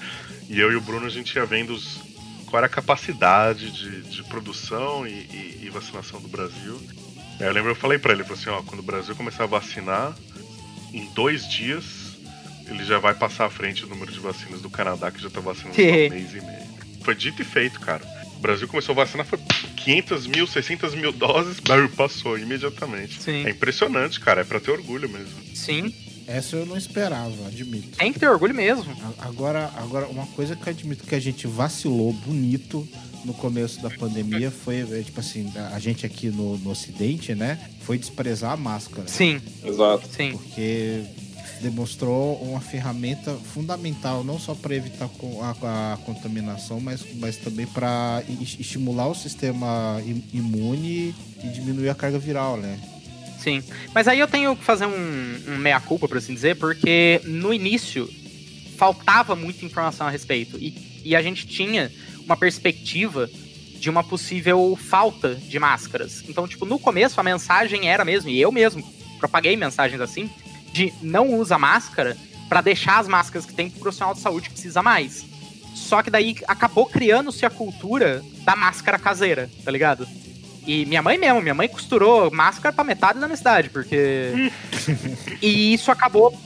E 0.50 0.60
eu 0.60 0.72
e 0.72 0.76
o 0.76 0.82
Bruno 0.82 1.06
a 1.06 1.10
gente 1.10 1.36
ia 1.36 1.46
vendo 1.46 1.72
os, 1.74 2.00
qual 2.48 2.58
era 2.58 2.66
a 2.68 2.70
capacidade 2.70 3.72
de, 3.72 4.02
de 4.02 4.24
produção 4.24 5.06
e, 5.06 5.12
e- 5.12 5.60
e 5.64 5.70
vacinação 5.70 6.20
do 6.20 6.28
Brasil. 6.28 6.80
Aí 7.40 7.46
eu 7.46 7.54
lembro, 7.54 7.72
eu 7.72 7.76
falei 7.76 8.00
pra 8.00 8.14
ele, 8.14 8.24
falei 8.24 8.40
assim, 8.42 8.50
ó, 8.50 8.62
quando 8.64 8.80
o 8.80 8.84
Brasil 8.84 9.16
começar 9.16 9.44
a 9.44 9.48
vacinar, 9.48 10.16
em 10.94 11.06
dois 11.14 11.48
dias 11.50 12.05
ele 12.68 12.84
já 12.84 13.00
vai 13.00 13.14
passar 13.14 13.46
à 13.46 13.50
frente 13.50 13.84
o 13.84 13.88
número 13.88 14.12
de 14.12 14.20
vacinas 14.20 14.62
do 14.62 14.70
Canadá, 14.70 15.12
que 15.12 15.22
já 15.22 15.30
tá 15.30 15.40
vacinando 15.40 15.76
há 15.80 15.84
um 15.84 16.10
mês 16.10 16.32
e 16.34 16.42
meio. 16.42 16.66
Foi 17.04 17.16
dito 17.16 17.42
e 17.42 17.46
feito, 17.46 17.80
cara. 17.80 18.04
O 18.38 18.40
Brasil 18.40 18.68
começou 18.68 18.94
a 18.94 18.96
vacinar, 18.98 19.26
foi 19.26 19.40
500 19.78 20.28
mil, 20.28 20.46
600 20.48 20.96
mil 20.96 21.12
doses, 21.12 21.58
passou 21.96 22.38
imediatamente. 22.38 23.22
Sim. 23.22 23.46
É 23.46 23.50
impressionante, 23.52 24.20
cara, 24.20 24.42
é 24.42 24.44
pra 24.44 24.60
ter 24.60 24.72
orgulho 24.72 25.08
mesmo. 25.10 25.34
Sim, 25.56 25.94
Essa 26.28 26.56
eu 26.58 26.66
não 26.66 26.76
esperava, 26.78 27.48
admito. 27.48 27.98
tem 27.98 28.12
que 28.12 28.20
ter 28.20 28.28
orgulho 28.28 28.54
mesmo. 28.54 28.86
Agora, 29.20 29.72
agora, 29.78 30.08
uma 30.08 30.26
coisa 30.28 30.56
que 30.56 30.68
eu 30.68 30.74
admito 30.74 31.06
que 31.06 31.16
a 31.16 31.20
gente 31.20 31.46
vacilou 31.48 32.12
bonito 32.14 32.88
no 33.24 33.34
começo 33.34 33.82
da 33.82 33.90
pandemia 33.90 34.52
foi, 34.52 34.82
é, 34.82 35.02
tipo 35.04 35.20
assim, 35.20 35.52
a 35.56 35.76
a 35.76 35.80
gente 35.80 36.06
aqui 36.06 36.28
no, 36.28 36.58
no 36.58 36.72
Ocidente, 36.72 37.34
né? 37.34 37.60
Foi 37.82 37.98
desprezar 37.98 38.52
a 38.52 38.58
máscara. 38.58 39.08
Sim, 39.08 39.42
Exato. 39.64 40.08
sim. 40.12 40.32
Porque 40.32 41.04
demonstrou 41.70 42.36
uma 42.44 42.62
ferramenta 42.62 43.34
fundamental, 43.34 44.24
não 44.24 44.38
só 44.40 44.54
para 44.54 44.76
evitar 44.76 45.10
a, 45.42 45.94
a 45.94 45.98
contaminação, 46.06 46.80
mas, 46.80 47.04
mas 47.16 47.38
também 47.38 47.66
para 47.66 48.24
estimular 48.40 49.08
o 49.08 49.16
sistema 49.16 50.00
im- 50.06 50.24
imune 50.32 51.16
e 51.44 51.48
diminuir 51.48 51.90
a 51.90 51.96
carga 51.96 52.20
viral, 52.20 52.58
né? 52.58 52.80
Sim. 53.40 53.64
Mas 53.96 54.08
aí 54.08 54.20
eu 54.20 54.28
tenho 54.28 54.56
que 54.56 54.64
fazer 54.64 54.86
um, 54.86 55.42
um 55.48 55.58
meia-culpa, 55.58 56.08
por 56.08 56.18
assim 56.18 56.36
dizer, 56.36 56.56
porque 56.56 57.20
no 57.26 57.52
início 57.52 58.08
faltava 58.78 59.36
muita 59.36 59.66
informação 59.66 60.06
a 60.06 60.10
respeito. 60.12 60.58
E, 60.60 61.02
e 61.04 61.16
a 61.16 61.22
gente 61.22 61.48
tinha 61.48 61.92
uma 62.26 62.38
perspectiva 62.38 63.28
de 63.80 63.90
uma 63.90 64.04
possível 64.04 64.78
falta 64.80 65.34
de 65.36 65.58
máscaras. 65.60 66.24
Então, 66.30 66.48
tipo, 66.48 66.66
no 66.66 66.78
começo 66.78 67.20
a 67.20 67.24
mensagem 67.24 67.88
era 67.88 68.06
mesmo, 68.06 68.30
e 68.30 68.40
eu 68.40 68.52
mesmo 68.52 68.84
propaguei 69.20 69.56
mensagens 69.58 70.00
assim, 70.02 70.30
de 70.76 70.94
não 71.02 71.34
usa 71.36 71.58
máscara 71.58 72.18
para 72.50 72.60
deixar 72.60 73.00
as 73.00 73.08
máscaras 73.08 73.46
que 73.46 73.54
tem 73.54 73.70
pro 73.70 73.80
profissional 73.80 74.14
de 74.14 74.20
saúde 74.20 74.50
que 74.50 74.56
precisa 74.56 74.84
mais. 74.84 75.26
Só 75.74 76.04
que 76.04 76.10
daí 76.10 76.36
acabou 76.48 76.86
criando-se 76.86 77.46
a 77.46 77.50
cultura 77.50 78.22
da 78.44 78.58
máscara 78.58 79.00
caseira, 79.00 79.50
tá 79.64 79.72
ligado? 79.72 80.06
E 80.68 80.86
minha 80.86 81.02
mãe 81.02 81.18
mesmo, 81.18 81.42
minha 81.42 81.54
mãe 81.54 81.70
costurou 81.70 82.30
máscara 82.30 82.74
pra 82.74 82.84
metade 82.84 83.20
da 83.20 83.28
minha 83.28 83.38
cidade, 83.38 83.70
porque. 83.70 84.52
e 85.42 85.74
isso 85.74 85.92
acabou 85.92 86.38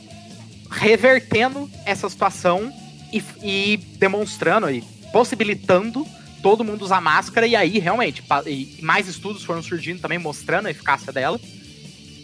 revertendo 0.70 1.68
essa 1.84 2.08
situação 2.08 2.72
e, 3.12 3.24
e 3.42 3.78
demonstrando 3.98 4.70
e 4.70 4.84
possibilitando 5.12 6.06
todo 6.44 6.64
mundo 6.64 6.84
usar 6.84 7.02
máscara, 7.02 7.48
e 7.48 7.56
aí 7.56 7.80
realmente, 7.80 8.24
mais 8.82 9.08
estudos 9.08 9.44
foram 9.44 9.64
surgindo 9.64 10.00
também 10.00 10.20
mostrando 10.20 10.68
a 10.68 10.72
eficácia 10.72 11.12
dela. 11.12 11.40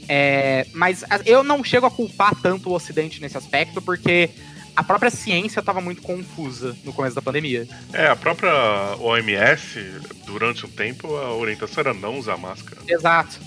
É, 0.07 0.68
mas 0.73 1.03
eu 1.26 1.44
não 1.44 1.64
chego 1.64 1.86
a 1.86 1.91
culpar 1.91 2.34
tanto 2.41 2.69
o 2.69 2.73
Ocidente 2.73 3.22
nesse 3.22 3.38
aspecto, 3.38 3.82
porque 3.82 4.30
a 4.76 4.84
própria 4.84 5.10
ciência 5.10 5.60
estava 5.60 5.80
muito 5.80 6.02
confusa 6.02 6.76
no 6.84 6.91
começo 6.91 7.15
da 7.15 7.22
pandemia. 7.22 7.68
É, 7.94 8.07
a 8.07 8.15
própria 8.15 8.52
OMS, 8.99 9.80
durante 10.26 10.65
um 10.65 10.69
tempo, 10.69 11.15
a 11.15 11.34
orientação 11.34 11.82
era 11.82 11.94
não 11.94 12.19
usar 12.19 12.38
máscara. 12.38 12.82
Exato. 12.88 13.40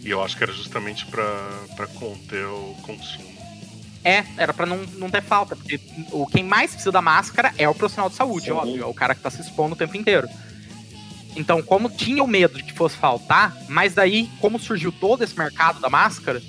E 0.00 0.10
eu 0.10 0.22
acho 0.22 0.36
que 0.36 0.42
era 0.42 0.52
justamente 0.52 1.06
pra 1.06 1.24
pra 1.76 1.86
conter 1.86 2.44
o 2.46 2.76
consumo. 2.82 3.32
É, 4.04 4.24
era 4.36 4.52
pra 4.52 4.66
não, 4.66 4.78
não 4.96 5.08
ter 5.08 5.22
falta, 5.22 5.54
porque 5.54 5.78
o 6.10 6.26
quem 6.26 6.42
mais 6.42 6.72
precisa 6.72 6.90
da 6.90 7.00
máscara 7.00 7.54
é 7.56 7.68
o 7.68 7.74
profissional 7.74 8.10
de 8.10 8.16
saúde, 8.16 8.46
Sim. 8.46 8.52
óbvio, 8.52 8.82
é 8.82 8.86
o 8.86 8.94
cara 8.94 9.14
que 9.14 9.20
tá 9.20 9.30
se 9.30 9.40
expondo 9.40 9.74
o 9.74 9.78
tempo 9.78 9.96
inteiro. 9.96 10.28
Então, 11.36 11.62
como 11.62 11.88
tinha 11.88 12.22
o 12.22 12.28
medo 12.28 12.58
de 12.58 12.64
que 12.64 12.72
fosse 12.72 12.96
faltar, 12.96 13.56
mas 13.68 13.94
daí, 13.94 14.28
como 14.40 14.58
surgiu 14.58 14.92
todo 14.92 15.24
esse 15.24 15.36
mercado 15.36 15.80
da 15.80 15.88
máscara, 15.88 16.42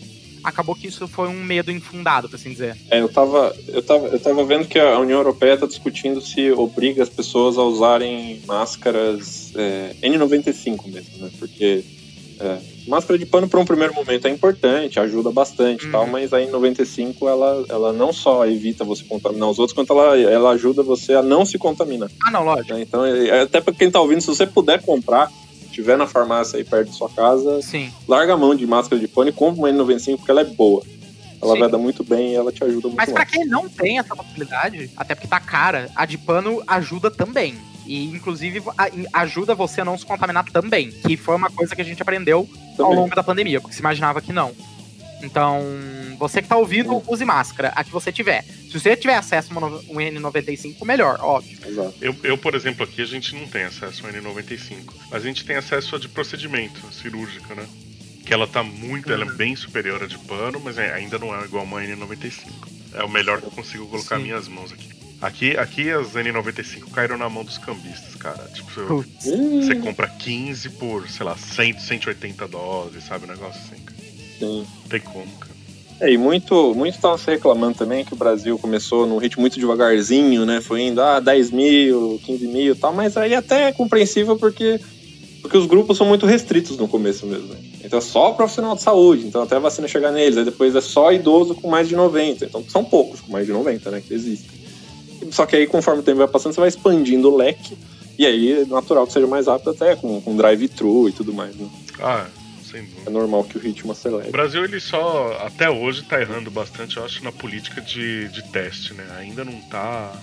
acabou 0.44 0.76
que 0.76 0.88
isso 0.88 1.08
foi 1.08 1.30
um 1.30 1.44
medo 1.44 1.72
infundado, 1.72 2.28
pra 2.28 2.36
assim 2.36 2.52
dizer. 2.52 2.76
É, 2.90 3.00
eu 3.00 3.08
tava, 3.08 3.56
eu 3.68 3.82
tava, 3.82 4.08
eu 4.08 4.20
tava 4.20 4.44
vendo 4.44 4.68
que 4.68 4.78
a 4.78 5.00
União 5.00 5.20
Europeia 5.20 5.58
tá 5.58 5.66
discutindo 5.66 6.22
se 6.22 6.52
obriga 6.52 7.02
as 7.02 7.10
pessoas 7.10 7.58
a 7.58 7.64
usarem 7.64 8.42
máscaras 8.46 9.54
é, 9.56 9.96
N95 10.04 10.88
mesmo, 10.88 11.18
né? 11.20 11.32
Porque 11.40 11.84
é, 12.40 12.58
máscara 12.88 13.18
de 13.18 13.26
pano 13.26 13.48
para 13.48 13.60
um 13.60 13.66
primeiro 13.66 13.94
momento 13.94 14.28
é 14.28 14.30
importante, 14.32 15.00
ajuda 15.00 15.32
bastante 15.32 15.88
e 15.88 15.92
tal, 15.92 16.04
Uhum. 16.06 16.12
mas 16.12 16.34
a 16.34 16.40
N95 16.40 17.16
ela, 17.28 17.66
ela 17.70 17.94
não 17.94 18.12
só 18.12 18.46
evita 18.46 18.84
você 18.84 19.04
contaminar 19.04 19.50
os 19.50 19.60
outros, 19.60 19.74
quanto 19.76 19.92
ela, 19.94 20.18
ela 20.20 20.52
ajuda 20.52 20.84
você 20.84 21.14
a 21.14 21.22
não 21.22 21.46
se 21.46 21.58
contaminar. 21.58 22.10
Ah, 22.24 22.32
não, 22.32 22.44
lógico. 22.44 22.74
né? 22.74 22.82
Então, 22.82 23.06
é, 23.06 23.42
até 23.42 23.62
pra 23.62 23.74
quem 23.74 23.90
tá 23.90 24.00
ouvindo, 24.02 24.22
se 24.22 24.28
você 24.28 24.46
puder 24.46 24.82
comprar, 24.82 25.32
tiver 25.72 25.98
na 25.98 26.06
farmácia 26.06 26.58
aí 26.58 26.64
perto 26.64 26.88
da 26.88 26.94
sua 26.94 27.10
casa, 27.10 27.62
Sim. 27.62 27.92
larga 28.08 28.34
a 28.34 28.38
mão 28.38 28.54
de 28.54 28.66
máscara 28.68 29.00
de 29.00 29.08
pano 29.08 29.30
e 29.30 29.34
compra 29.34 29.60
uma 29.62 29.70
N95 29.70 30.18
porque 30.18 30.32
ela 30.32 30.42
é 30.42 30.46
boa. 30.46 30.84
Ela 31.42 31.54
Sim. 31.54 31.60
vai 31.60 31.70
dar 31.70 31.78
muito 31.78 32.04
bem 32.04 32.32
e 32.32 32.36
ela 32.36 32.52
te 32.52 32.64
ajuda 32.64 32.88
muito 32.88 32.96
Mas 32.98 33.12
mais. 33.12 33.30
quem 33.30 33.46
não 33.46 33.68
tem 33.68 34.00
essa 34.00 34.16
possibilidade, 34.16 34.90
até 34.96 35.14
porque 35.16 35.28
tá 35.28 35.40
cara, 35.40 35.90
a 35.96 36.06
de 36.06 36.18
pano 36.18 36.62
ajuda 36.68 37.10
também. 37.12 37.56
E, 37.86 38.06
inclusive, 38.06 38.62
ajuda 39.12 39.54
você 39.54 39.82
a 39.82 39.86
não 39.86 39.98
se 39.98 40.06
contaminar 40.06 40.46
também. 40.52 40.90
Que 40.90 41.18
foi 41.18 41.36
uma 41.36 41.50
coisa 41.50 41.76
que 41.76 41.82
a 41.82 41.86
gente 41.86 42.02
aprendeu 42.02 42.48
ao 42.82 42.88
Também. 42.90 42.96
longo 43.04 43.16
da 43.16 43.24
pandemia, 43.24 43.60
porque 43.62 43.74
se 43.76 43.80
imaginava 43.82 44.22
que 44.22 44.34
não. 44.34 44.54
Então, 45.22 45.62
você 46.20 46.42
que 46.42 46.50
tá 46.50 46.58
ouvindo, 46.58 47.02
use 47.08 47.24
máscara, 47.24 47.70
a 47.76 47.84
que 47.84 47.90
você 47.92 48.12
tiver. 48.12 48.44
Se 48.44 48.78
você 48.78 48.96
tiver 48.96 49.16
acesso 49.16 49.58
a 49.58 49.66
um 49.66 49.96
N95, 49.96 50.84
melhor, 50.86 51.18
óbvio. 51.22 51.58
Exato. 51.66 51.94
Eu, 52.02 52.16
eu, 52.24 52.38
por 52.38 52.56
exemplo, 52.56 52.84
aqui 52.84 53.02
a 53.02 53.06
gente 53.06 53.34
não 53.36 53.48
tem 53.48 53.64
acesso 53.64 54.06
ao 54.06 54.12
N95, 54.12 54.80
mas 55.10 55.24
a 55.24 55.26
gente 55.26 55.46
tem 55.46 55.56
acesso 55.56 55.96
a 55.96 56.00
de 56.00 56.10
procedimento 56.10 56.82
cirúrgica, 56.92 57.56
né? 57.56 57.66
Que 58.26 58.34
ela 58.34 58.48
tá 58.48 58.64
muito, 58.64 59.12
ela 59.14 59.24
é 59.24 59.32
bem 59.32 59.56
superior 59.56 60.04
à 60.04 60.08
de 60.08 60.18
pano, 60.18 60.60
mas 60.60 60.78
é- 60.78 60.94
ainda 60.94 61.18
não 61.18 61.34
é 61.34 61.44
igual 61.46 61.64
uma 61.64 61.82
N95. 61.82 62.52
É 62.94 63.04
o 63.04 63.10
melhor 63.10 63.40
que 63.40 63.48
eu 63.48 63.52
consigo 63.52 63.88
colocar 63.88 64.18
Sim. 64.18 64.24
minhas 64.24 64.48
mãos 64.50 64.72
aqui. 64.74 64.93
Aqui, 65.24 65.56
aqui 65.58 65.90
as 65.90 66.14
N95 66.16 66.92
caíram 66.92 67.18
na 67.18 67.30
mão 67.30 67.46
dos 67.46 67.58
cambistas, 67.58 68.14
cara. 68.20 68.44
Tipo, 68.54 68.70
você- 68.72 69.38
você 69.66 69.76
compra 69.76 70.08
15 70.08 70.70
por, 70.72 71.08
sei 71.10 71.26
lá, 71.26 71.38
100, 71.38 71.80
180 71.80 72.46
doses, 72.46 73.06
sabe? 73.06 73.24
Um 73.26 73.30
negócio 73.30 73.62
assim, 73.66 73.82
cara. 73.84 73.98
Sim. 74.38 74.66
Não 74.82 74.90
tem 74.90 75.00
como, 75.00 75.26
cara. 75.40 75.54
É, 76.02 76.12
e 76.12 76.18
muito, 76.18 76.74
muito 76.76 76.96
estavam 76.96 77.18
se 77.18 77.30
reclamando 77.32 77.78
também 77.78 78.04
que 78.04 78.14
o 78.14 78.18
Brasil 78.18 78.60
começou 78.60 79.08
num 79.08 79.18
ritmo 79.18 79.40
muito 79.42 79.58
devagarzinho, 79.58 80.46
né? 80.46 80.60
Foi 80.60 80.82
indo, 80.82 81.02
ah, 81.02 81.22
10 81.22 81.52
mil, 81.52 82.20
15 82.26 82.46
mil 82.48 82.74
e 82.74 82.78
tal, 82.78 82.92
mas 82.94 83.16
aí 83.16 83.34
até 83.34 83.70
é 83.70 83.72
compreensível 83.72 84.36
porque, 84.36 84.82
porque 85.42 85.58
os 85.58 85.66
grupos 85.66 85.98
são 85.98 86.06
muito 86.06 86.26
restritos 86.26 86.76
no 86.78 86.88
começo 86.90 87.26
mesmo. 87.26 87.48
Né? 87.48 87.58
Então 87.86 88.00
é 88.00 88.02
só 88.02 88.32
profissional 88.32 88.76
de 88.76 88.82
saúde, 88.82 89.26
então 89.26 89.42
até 89.44 89.56
a 89.56 89.60
vacina 89.60 89.88
chegar 89.88 90.12
neles, 90.12 90.36
aí 90.38 90.44
depois 90.44 90.76
é 90.76 90.82
só 90.82 91.14
idoso 91.14 91.56
com 91.56 91.70
mais 91.70 91.88
de 91.88 91.96
90. 91.96 92.44
Então 92.44 92.66
são 92.68 92.84
poucos 92.84 93.22
com 93.22 93.32
mais 93.32 93.46
de 93.46 93.54
90, 93.54 93.90
né? 93.90 94.02
Que 94.06 94.14
existem. 94.14 94.63
Só 95.32 95.46
que 95.46 95.56
aí, 95.56 95.68
conforme 95.68 96.02
o 96.02 96.04
tempo 96.04 96.18
vai 96.18 96.28
passando, 96.28 96.54
você 96.54 96.60
vai 96.60 96.70
expandindo 96.70 97.32
o 97.32 97.38
leque, 97.38 97.78
e 98.18 98.26
aí 98.26 98.62
é 98.62 98.66
natural 98.66 99.08
que 99.08 99.14
seja 99.14 99.28
mais 99.28 99.48
rápido 99.48 99.72
até 99.72 99.96
com, 99.96 100.22
com 100.22 100.36
drive-thru 100.36 101.10
e 101.10 101.12
tudo 101.12 101.34
mais, 101.34 101.56
né? 101.56 101.68
Ah, 102.00 102.28
sem 102.64 102.82
dúvida. 102.84 103.02
É 103.08 103.10
normal 103.10 103.44
que 103.44 103.58
o 103.58 103.62
ritmo 103.62 103.90
O 103.90 103.92
acelere. 103.92 104.32
Brasil, 104.32 104.64
ele 104.64 104.80
só, 104.80 105.38
até 105.46 105.70
hoje, 105.70 106.04
tá 106.04 106.22
errando 106.22 106.50
bastante, 106.52 106.98
eu 106.98 107.06
acho, 107.06 107.24
na 107.24 107.32
política 107.32 107.82
de, 107.82 108.28
de 108.30 108.44
teste, 108.52 108.94
né? 108.94 109.06
Ainda 109.20 109.44
não 109.44 109.60
tá 109.62 110.14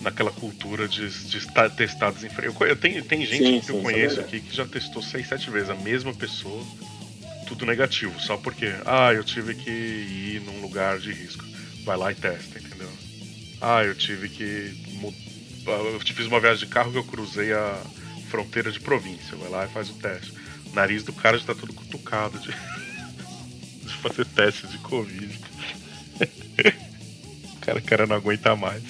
naquela 0.00 0.30
cultura 0.30 0.86
de, 0.86 1.08
de 1.08 1.38
estar 1.38 1.70
testados 1.70 2.22
em 2.22 2.28
frente. 2.28 2.54
Eu, 2.60 2.66
eu 2.66 2.76
tenho, 2.76 3.02
tem 3.02 3.24
gente 3.24 3.44
Sim, 3.44 3.60
que 3.60 3.66
sim, 3.66 3.72
eu 3.72 3.78
é 3.78 3.82
conheço 3.82 4.20
aqui 4.20 4.40
que 4.40 4.54
já 4.54 4.66
testou 4.66 5.02
seis, 5.02 5.26
sete 5.28 5.50
vezes 5.50 5.70
a 5.70 5.74
mesma 5.74 6.12
pessoa, 6.12 6.62
tudo 7.46 7.64
negativo, 7.64 8.18
só 8.20 8.36
porque, 8.36 8.72
ah, 8.84 9.12
eu 9.12 9.24
tive 9.24 9.54
que 9.54 9.70
ir 9.70 10.42
num 10.44 10.60
lugar 10.60 10.98
de 10.98 11.12
risco. 11.12 11.44
Vai 11.84 11.96
lá 11.96 12.12
e 12.12 12.14
testa, 12.14 12.58
entendeu? 12.58 12.88
Ah, 13.66 13.82
eu 13.82 13.94
tive 13.94 14.28
que. 14.28 14.76
Eu 15.66 15.98
fiz 16.00 16.26
uma 16.26 16.38
viagem 16.38 16.66
de 16.66 16.72
carro 16.72 16.92
que 16.92 16.98
eu 16.98 17.04
cruzei 17.04 17.50
a 17.54 17.82
fronteira 18.28 18.70
de 18.70 18.78
província. 18.78 19.34
Vai 19.38 19.48
lá 19.48 19.64
e 19.64 19.68
faz 19.68 19.88
o 19.88 19.94
teste. 19.94 20.34
O 20.70 20.74
nariz 20.74 21.02
do 21.02 21.14
cara 21.14 21.38
já 21.38 21.46
tá 21.46 21.54
todo 21.54 21.72
cutucado 21.72 22.38
de. 22.44 22.52
fazer 24.02 24.26
teste 24.26 24.66
de 24.66 24.76
Covid. 24.78 25.40
o 27.56 27.60
cara, 27.60 27.78
o 27.78 27.82
cara 27.82 28.06
não 28.06 28.16
aguenta 28.16 28.54
mais. 28.54 28.82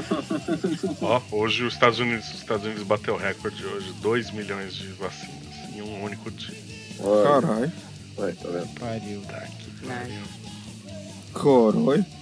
Ó, 1.02 1.20
hoje 1.30 1.62
os 1.62 1.74
Estados 1.74 1.98
Unidos, 1.98 2.26
os 2.28 2.40
Estados 2.40 2.64
Unidos 2.64 2.84
bateu 2.84 3.12
o 3.12 3.18
recorde 3.18 3.62
hoje, 3.62 3.92
2 4.00 4.30
milhões 4.30 4.74
de 4.74 4.86
vacinas 4.92 5.68
em 5.74 5.82
um 5.82 6.02
único 6.02 6.30
dia. 6.30 6.56
Caralho. 7.24 7.72
Vai, 8.16 8.32
tá 8.32 8.48
vendo? 8.48 8.68
Pariu. 8.80 9.20
Tá 9.22 9.36
aqui, 9.36 9.70
pariu. 9.86 10.22
Caralho. 11.34 12.21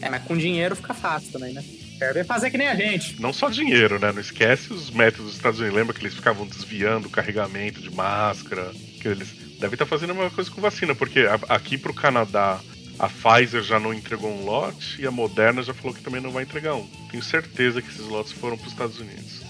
É, 0.00 0.08
mas 0.08 0.22
com 0.24 0.36
dinheiro 0.36 0.74
fica 0.76 0.94
fácil 0.94 1.32
também, 1.32 1.52
né? 1.52 1.64
Quero 1.98 2.24
fazer 2.24 2.50
que 2.50 2.56
nem 2.56 2.68
a 2.68 2.74
gente. 2.74 3.20
Não 3.20 3.32
só 3.32 3.50
dinheiro, 3.50 3.98
né? 3.98 4.10
Não 4.10 4.20
esquece 4.20 4.72
os 4.72 4.90
métodos 4.90 5.26
dos 5.26 5.34
Estados 5.36 5.60
Unidos. 5.60 5.76
Lembra 5.76 5.94
que 5.94 6.00
eles 6.00 6.14
ficavam 6.14 6.46
desviando 6.46 7.08
o 7.08 7.10
carregamento 7.10 7.80
de 7.80 7.90
máscara? 7.90 8.72
Que 9.00 9.08
eles 9.08 9.28
devem 9.58 9.74
estar 9.74 9.84
fazendo 9.84 10.12
a 10.12 10.14
mesma 10.14 10.30
coisa 10.30 10.50
com 10.50 10.62
vacina, 10.62 10.94
porque 10.94 11.26
aqui 11.48 11.76
pro 11.76 11.92
Canadá 11.92 12.58
a 12.98 13.08
Pfizer 13.08 13.62
já 13.62 13.78
não 13.78 13.92
entregou 13.92 14.30
um 14.30 14.44
lote 14.44 15.00
e 15.00 15.06
a 15.06 15.10
Moderna 15.10 15.62
já 15.62 15.74
falou 15.74 15.94
que 15.94 16.02
também 16.02 16.20
não 16.20 16.30
vai 16.30 16.44
entregar 16.44 16.74
um. 16.74 16.86
Tenho 17.10 17.22
certeza 17.22 17.82
que 17.82 17.88
esses 17.88 18.06
lotes 18.06 18.32
foram 18.32 18.56
pros 18.56 18.72
Estados 18.72 18.98
Unidos. 18.98 19.42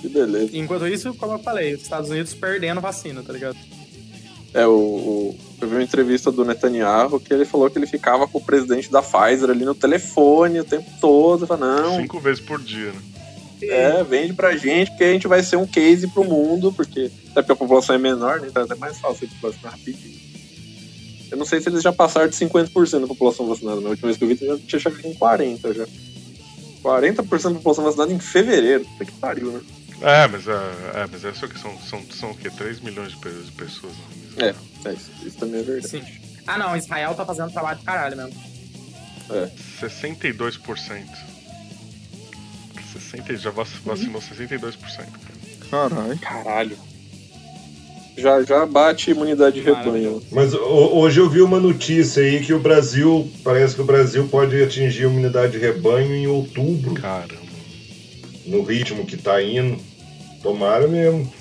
Que 0.00 0.08
beleza. 0.08 0.56
Enquanto 0.56 0.86
isso, 0.86 1.12
como 1.14 1.34
eu 1.34 1.38
falei, 1.40 1.74
os 1.74 1.82
Estados 1.82 2.10
Unidos 2.10 2.32
perdendo 2.32 2.80
vacina, 2.80 3.22
tá 3.22 3.32
ligado? 3.32 3.56
É, 4.52 4.66
o, 4.66 4.70
o- 4.72 5.38
eu 5.60 5.68
vi 5.68 5.74
uma 5.76 5.82
entrevista 5.82 6.32
do 6.32 6.44
Netanyahu 6.44 7.20
que 7.20 7.32
ele 7.32 7.44
falou 7.44 7.70
que 7.70 7.78
ele 7.78 7.86
ficava 7.86 8.26
com 8.26 8.38
o 8.38 8.44
presidente 8.44 8.90
da 8.90 9.02
Pfizer 9.02 9.50
ali 9.50 9.64
no 9.64 9.74
telefone 9.74 10.60
o 10.60 10.64
tempo 10.64 10.90
todo. 11.00 11.46
Falou, 11.46 11.66
não, 11.66 11.96
Cinco 12.00 12.18
vezes 12.18 12.40
por 12.40 12.60
dia, 12.60 12.92
né? 12.92 13.00
é, 13.62 14.02
vende 14.02 14.32
pra 14.32 14.56
gente, 14.56 14.90
porque 14.90 15.04
a 15.04 15.12
gente 15.12 15.28
vai 15.28 15.42
ser 15.42 15.56
um 15.56 15.66
case 15.66 16.08
pro 16.08 16.24
mundo, 16.24 16.72
porque 16.72 17.10
até 17.30 17.42
porque 17.42 17.52
a 17.52 17.56
população 17.56 17.94
é 17.94 17.98
menor, 17.98 18.40
né? 18.40 18.48
Então 18.48 18.62
é 18.62 18.64
até 18.64 18.74
mais 18.74 18.98
fácil 18.98 19.28
de 19.28 19.34
vacinar 19.36 19.72
rapidinho. 19.72 20.18
Eu 21.30 21.36
não 21.36 21.44
sei 21.44 21.60
se 21.60 21.68
eles 21.68 21.82
já 21.82 21.92
passaram 21.92 22.28
de 22.28 22.34
50% 22.36 23.00
da 23.02 23.06
população 23.06 23.46
vacinada. 23.46 23.80
Na 23.80 23.90
última 23.90 24.06
vez 24.08 24.16
que 24.16 24.24
eu 24.24 24.28
vi, 24.28 24.34
já 24.34 24.58
tinha 24.66 24.80
chegado 24.80 25.06
em 25.06 25.14
40% 25.14 25.74
já. 25.74 25.86
40% 26.82 27.42
da 27.42 27.50
população 27.54 27.84
vacinada 27.84 28.12
em 28.12 28.18
fevereiro. 28.18 28.84
Puta 28.84 29.04
que 29.04 29.12
pariu, 29.12 29.52
né? 29.52 29.60
É, 30.02 30.26
mas, 30.26 30.48
é, 30.48 30.52
é, 30.52 31.06
mas 31.12 31.24
é 31.24 31.32
só 31.34 31.46
que 31.46 31.58
são, 31.60 31.78
são, 31.78 32.00
são 32.10 32.30
o 32.30 32.34
quê? 32.36 32.50
3 32.50 32.80
milhões 32.80 33.12
de 33.12 33.18
pessoas. 33.52 33.92
Né? 33.92 34.19
É, 34.44 34.54
é 34.88 34.92
isso, 34.92 35.10
isso 35.24 35.36
também 35.38 35.60
é 35.60 35.62
verdade. 35.62 35.88
Sim. 35.88 36.02
Ah, 36.46 36.58
não, 36.58 36.76
Israel 36.76 37.14
tá 37.14 37.24
fazendo 37.24 37.52
trabalho 37.52 37.78
de 37.78 37.84
caralho 37.84 38.16
mesmo. 38.16 38.32
É. 39.30 39.48
62%. 39.80 41.04
60, 42.92 43.36
já 43.36 43.50
vac- 43.50 43.68
vacinou 43.84 44.20
62%. 44.20 44.76
Cara. 45.70 45.88
Caralho. 45.90 46.18
Caralho. 46.18 46.76
Já, 48.16 48.42
já 48.42 48.66
bate 48.66 49.12
imunidade 49.12 49.60
de 49.60 49.62
rebanho. 49.64 50.20
Mas 50.32 50.52
ho- 50.52 50.58
hoje 50.98 51.20
eu 51.20 51.30
vi 51.30 51.40
uma 51.40 51.60
notícia 51.60 52.22
aí 52.22 52.44
que 52.44 52.52
o 52.52 52.58
Brasil, 52.58 53.30
parece 53.44 53.76
que 53.76 53.80
o 53.80 53.84
Brasil 53.84 54.26
pode 54.28 54.60
atingir 54.62 55.04
imunidade 55.04 55.52
de 55.52 55.58
rebanho 55.58 56.14
em 56.14 56.26
outubro, 56.26 56.94
Caramba. 56.94 57.34
no 58.46 58.62
ritmo 58.62 59.06
que 59.06 59.16
tá 59.16 59.40
indo. 59.42 59.80
Tomara 60.42 60.86
mesmo. 60.88 61.32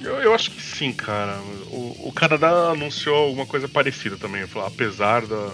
Eu, 0.00 0.16
eu 0.22 0.34
acho 0.34 0.50
que 0.50 0.62
sim, 0.62 0.92
cara. 0.92 1.40
O, 1.70 2.08
o 2.08 2.12
Canadá 2.12 2.70
anunciou 2.70 3.16
alguma 3.16 3.46
coisa 3.46 3.68
parecida 3.68 4.16
também. 4.16 4.46
Falou, 4.46 4.68
apesar 4.68 5.26
da, 5.26 5.50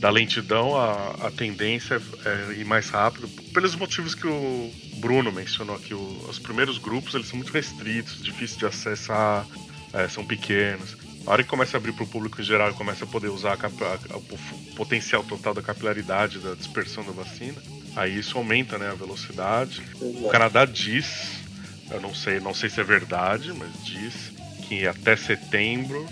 da 0.00 0.10
lentidão, 0.10 0.76
a, 0.76 1.26
a 1.26 1.30
tendência 1.30 2.00
é, 2.24 2.52
é 2.52 2.58
ir 2.58 2.64
mais 2.64 2.88
rápido. 2.90 3.28
Pelos 3.52 3.74
motivos 3.76 4.14
que 4.14 4.26
o 4.26 4.70
Bruno 4.96 5.30
mencionou 5.30 5.76
aqui. 5.76 5.94
O- 5.94 6.26
os 6.28 6.38
primeiros 6.38 6.78
grupos 6.78 7.14
eles 7.14 7.28
são 7.28 7.36
muito 7.36 7.52
restritos, 7.52 8.20
difíceis 8.22 8.58
de 8.58 8.66
acessar, 8.66 9.46
é, 9.92 10.08
são 10.08 10.24
pequenos. 10.24 10.96
A 11.26 11.30
hora 11.30 11.42
que 11.42 11.48
começa 11.48 11.76
a 11.76 11.78
abrir 11.78 11.92
para 11.92 12.04
o 12.04 12.06
público 12.06 12.38
em 12.40 12.44
geral 12.44 12.70
e 12.70 12.74
começa 12.74 13.04
a 13.04 13.08
poder 13.08 13.28
usar 13.28 13.52
a- 13.52 13.66
a- 14.12 14.16
o 14.16 14.74
potencial 14.74 15.22
total 15.24 15.54
da 15.54 15.62
capilaridade 15.62 16.38
da 16.38 16.54
dispersão 16.54 17.02
da 17.04 17.12
vacina, 17.12 17.62
aí 17.96 18.18
isso 18.18 18.36
aumenta 18.36 18.76
né, 18.76 18.90
a 18.90 18.94
velocidade. 18.94 19.82
O 20.00 20.28
Canadá 20.28 20.66
diz, 20.66 21.43
eu 21.90 22.00
não 22.00 22.14
sei, 22.14 22.40
não 22.40 22.54
sei 22.54 22.70
se 22.70 22.80
é 22.80 22.84
verdade, 22.84 23.52
mas 23.52 23.70
diz 23.84 24.32
que 24.66 24.86
até 24.86 25.16
setembro 25.16 26.06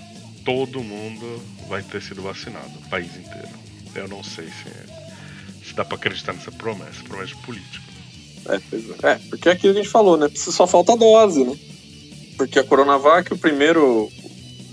todo 0.44 0.82
mundo 0.82 1.42
vai 1.68 1.82
ter 1.82 2.02
sido 2.02 2.22
vacinado, 2.22 2.70
o 2.84 2.88
país 2.88 3.16
inteiro. 3.16 3.48
Eu 3.94 4.08
não 4.08 4.22
sei 4.22 4.46
se, 4.46 5.68
se 5.68 5.74
dá 5.74 5.84
pra 5.84 5.96
acreditar 5.96 6.32
nessa 6.32 6.50
promessa, 6.52 7.02
promessa 7.04 7.34
de 7.34 7.42
político. 7.42 7.84
É, 8.48 8.56
é. 8.56 9.12
É, 9.12 9.14
porque 9.30 9.48
é 9.48 9.52
aquilo 9.52 9.72
que 9.72 9.80
a 9.80 9.82
gente 9.82 9.92
falou, 9.92 10.16
né? 10.16 10.28
Só 10.34 10.66
falta 10.66 10.96
dose, 10.96 11.44
né? 11.44 11.56
Porque 12.36 12.58
a 12.58 12.64
Coronavac, 12.64 13.32
o 13.32 13.38
primeiro 13.38 14.10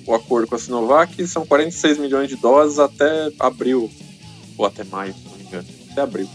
o 0.09 0.15
acordo 0.15 0.47
com 0.47 0.55
a 0.55 0.59
Sinovac, 0.59 1.27
são 1.27 1.45
46 1.45 1.99
milhões 1.99 2.27
de 2.29 2.35
doses 2.35 2.79
até 2.79 3.31
abril. 3.39 3.91
Ou 4.57 4.65
até 4.65 4.83
maio, 4.83 5.13
se 5.13 5.23
não 5.23 5.37
me 5.37 5.43
engano. 5.43 5.67
Até 5.91 6.01
abril. 6.01 6.27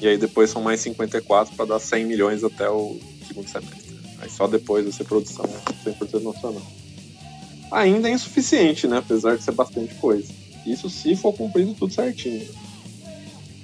E 0.00 0.06
aí 0.06 0.16
depois 0.16 0.50
são 0.50 0.62
mais 0.62 0.80
54 0.80 1.56
para 1.56 1.64
dar 1.64 1.80
100 1.80 2.04
milhões 2.04 2.44
até 2.44 2.68
o 2.70 3.00
segundo 3.34 3.48
semestre. 3.48 3.94
Aí 4.20 4.30
só 4.30 4.46
depois 4.46 4.84
vai 4.84 4.92
ser 4.92 5.04
produção 5.04 5.44
100% 5.84 6.22
nacional. 6.22 6.62
Ainda 7.72 8.08
é 8.08 8.12
insuficiente, 8.12 8.86
né? 8.86 8.98
Apesar 8.98 9.36
de 9.36 9.42
ser 9.42 9.52
bastante 9.52 9.94
coisa. 9.96 10.32
Isso 10.64 10.88
se 10.88 11.16
for 11.16 11.32
cumprido 11.32 11.74
tudo 11.74 11.92
certinho. 11.92 12.46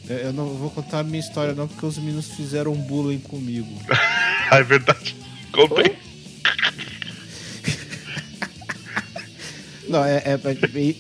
Eu 0.08 0.32
não 0.32 0.48
vou 0.54 0.70
contar 0.70 0.98
a 1.00 1.04
minha 1.04 1.20
história 1.20 1.54
não, 1.54 1.68
porque 1.68 1.86
os 1.86 1.96
meninos 1.98 2.26
fizeram 2.32 2.74
bullying 2.74 3.20
comigo. 3.20 3.68
Ah, 4.50 4.58
é 4.58 4.62
verdade. 4.64 5.14
Contei. 5.52 5.96
Não, 9.88 10.04
é, 10.04 10.18
é- 10.18 10.40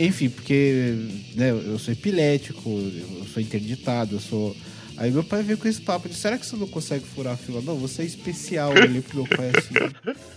é- 0.00 0.04
enfim, 0.04 0.28
porque 0.28 0.96
né, 1.36 1.50
eu 1.50 1.78
sou 1.78 1.92
epilético, 1.92 2.68
eu 2.68 3.24
sou 3.32 3.40
interditado, 3.40 4.16
eu 4.16 4.20
sou. 4.20 4.56
Aí 5.00 5.10
meu 5.10 5.24
pai 5.24 5.42
veio 5.42 5.56
com 5.56 5.66
esse 5.66 5.80
papo 5.80 6.10
de 6.10 6.14
será 6.14 6.36
que 6.36 6.44
você 6.44 6.54
não 6.56 6.68
consegue 6.68 7.06
furar 7.06 7.32
a 7.32 7.36
fila? 7.36 7.62
Não, 7.62 7.74
você 7.74 8.02
é 8.02 8.04
especial 8.04 8.70
ali 8.72 9.00
pro 9.00 9.16
meu 9.16 9.26
pai 9.26 9.50
assim. 9.56 9.74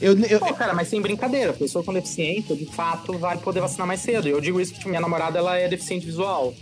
Eu, 0.00 0.16
eu, 0.26 0.38
Pô, 0.38 0.54
cara, 0.54 0.72
mas 0.74 0.86
sem 0.86 1.00
brincadeira, 1.00 1.52
pessoa 1.52 1.82
com 1.82 1.92
deficiência, 1.92 2.54
de 2.54 2.66
fato, 2.66 3.18
vai 3.18 3.36
poder 3.36 3.60
vacinar 3.60 3.86
mais 3.86 4.00
cedo. 4.00 4.28
Eu 4.28 4.40
digo 4.40 4.60
isso 4.60 4.72
porque 4.72 4.88
minha 4.88 5.00
namorada, 5.00 5.38
ela 5.38 5.56
é 5.56 5.66
deficiente 5.66 6.06
visual. 6.06 6.54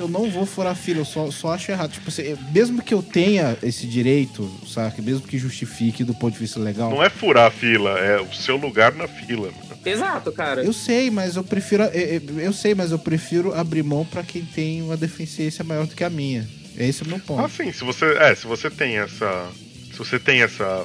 Eu 0.00 0.08
não 0.08 0.30
vou 0.30 0.44
furar 0.46 0.72
a 0.72 0.74
fila, 0.74 1.00
eu 1.00 1.04
só, 1.04 1.30
só 1.30 1.52
acho 1.54 1.70
errado. 1.70 1.92
Tipo 1.92 2.08
assim, 2.08 2.36
mesmo 2.52 2.82
que 2.82 2.92
eu 2.94 3.02
tenha 3.02 3.56
esse 3.62 3.86
direito, 3.86 4.50
sabe? 4.66 5.00
Mesmo 5.02 5.26
que 5.26 5.38
justifique 5.38 6.02
do 6.04 6.14
ponto 6.14 6.32
de 6.34 6.38
vista 6.40 6.58
legal. 6.58 6.90
Não 6.90 7.02
é 7.02 7.08
furar 7.10 7.46
a 7.46 7.50
fila, 7.50 7.98
é 7.98 8.20
o 8.20 8.32
seu 8.34 8.56
lugar 8.56 8.92
na 8.94 9.06
fila. 9.08 9.50
Exato, 9.84 10.30
cara. 10.32 10.62
Eu 10.64 10.72
sei, 10.72 11.10
mas 11.10 11.36
eu 11.36 11.44
prefiro. 11.44 11.84
Eu, 11.84 12.22
eu- 12.28 12.40
eu 12.40 12.52
sei, 12.52 12.74
mas 12.74 12.90
eu 12.92 12.98
prefiro 12.98 13.54
abrir 13.54 13.82
mão 13.82 14.04
pra 14.04 14.22
quem 14.22 14.42
tem 14.44 14.82
uma 14.82 14.96
deficiência 14.96 15.64
maior 15.64 15.86
do 15.86 15.94
que 15.94 16.04
a 16.04 16.10
minha. 16.10 16.46
Esse 16.78 17.02
é 17.02 17.06
o 17.06 17.08
meu 17.08 17.18
ponto. 17.18 17.42
Ah, 17.44 17.48
sim, 17.48 17.72
se 17.72 17.82
você. 17.84 18.04
É, 18.18 18.34
se 18.34 18.46
você 18.46 18.70
tem 18.70 18.98
essa. 18.98 19.48
Se 19.92 19.98
você 19.98 20.18
tem 20.18 20.42
essa. 20.42 20.84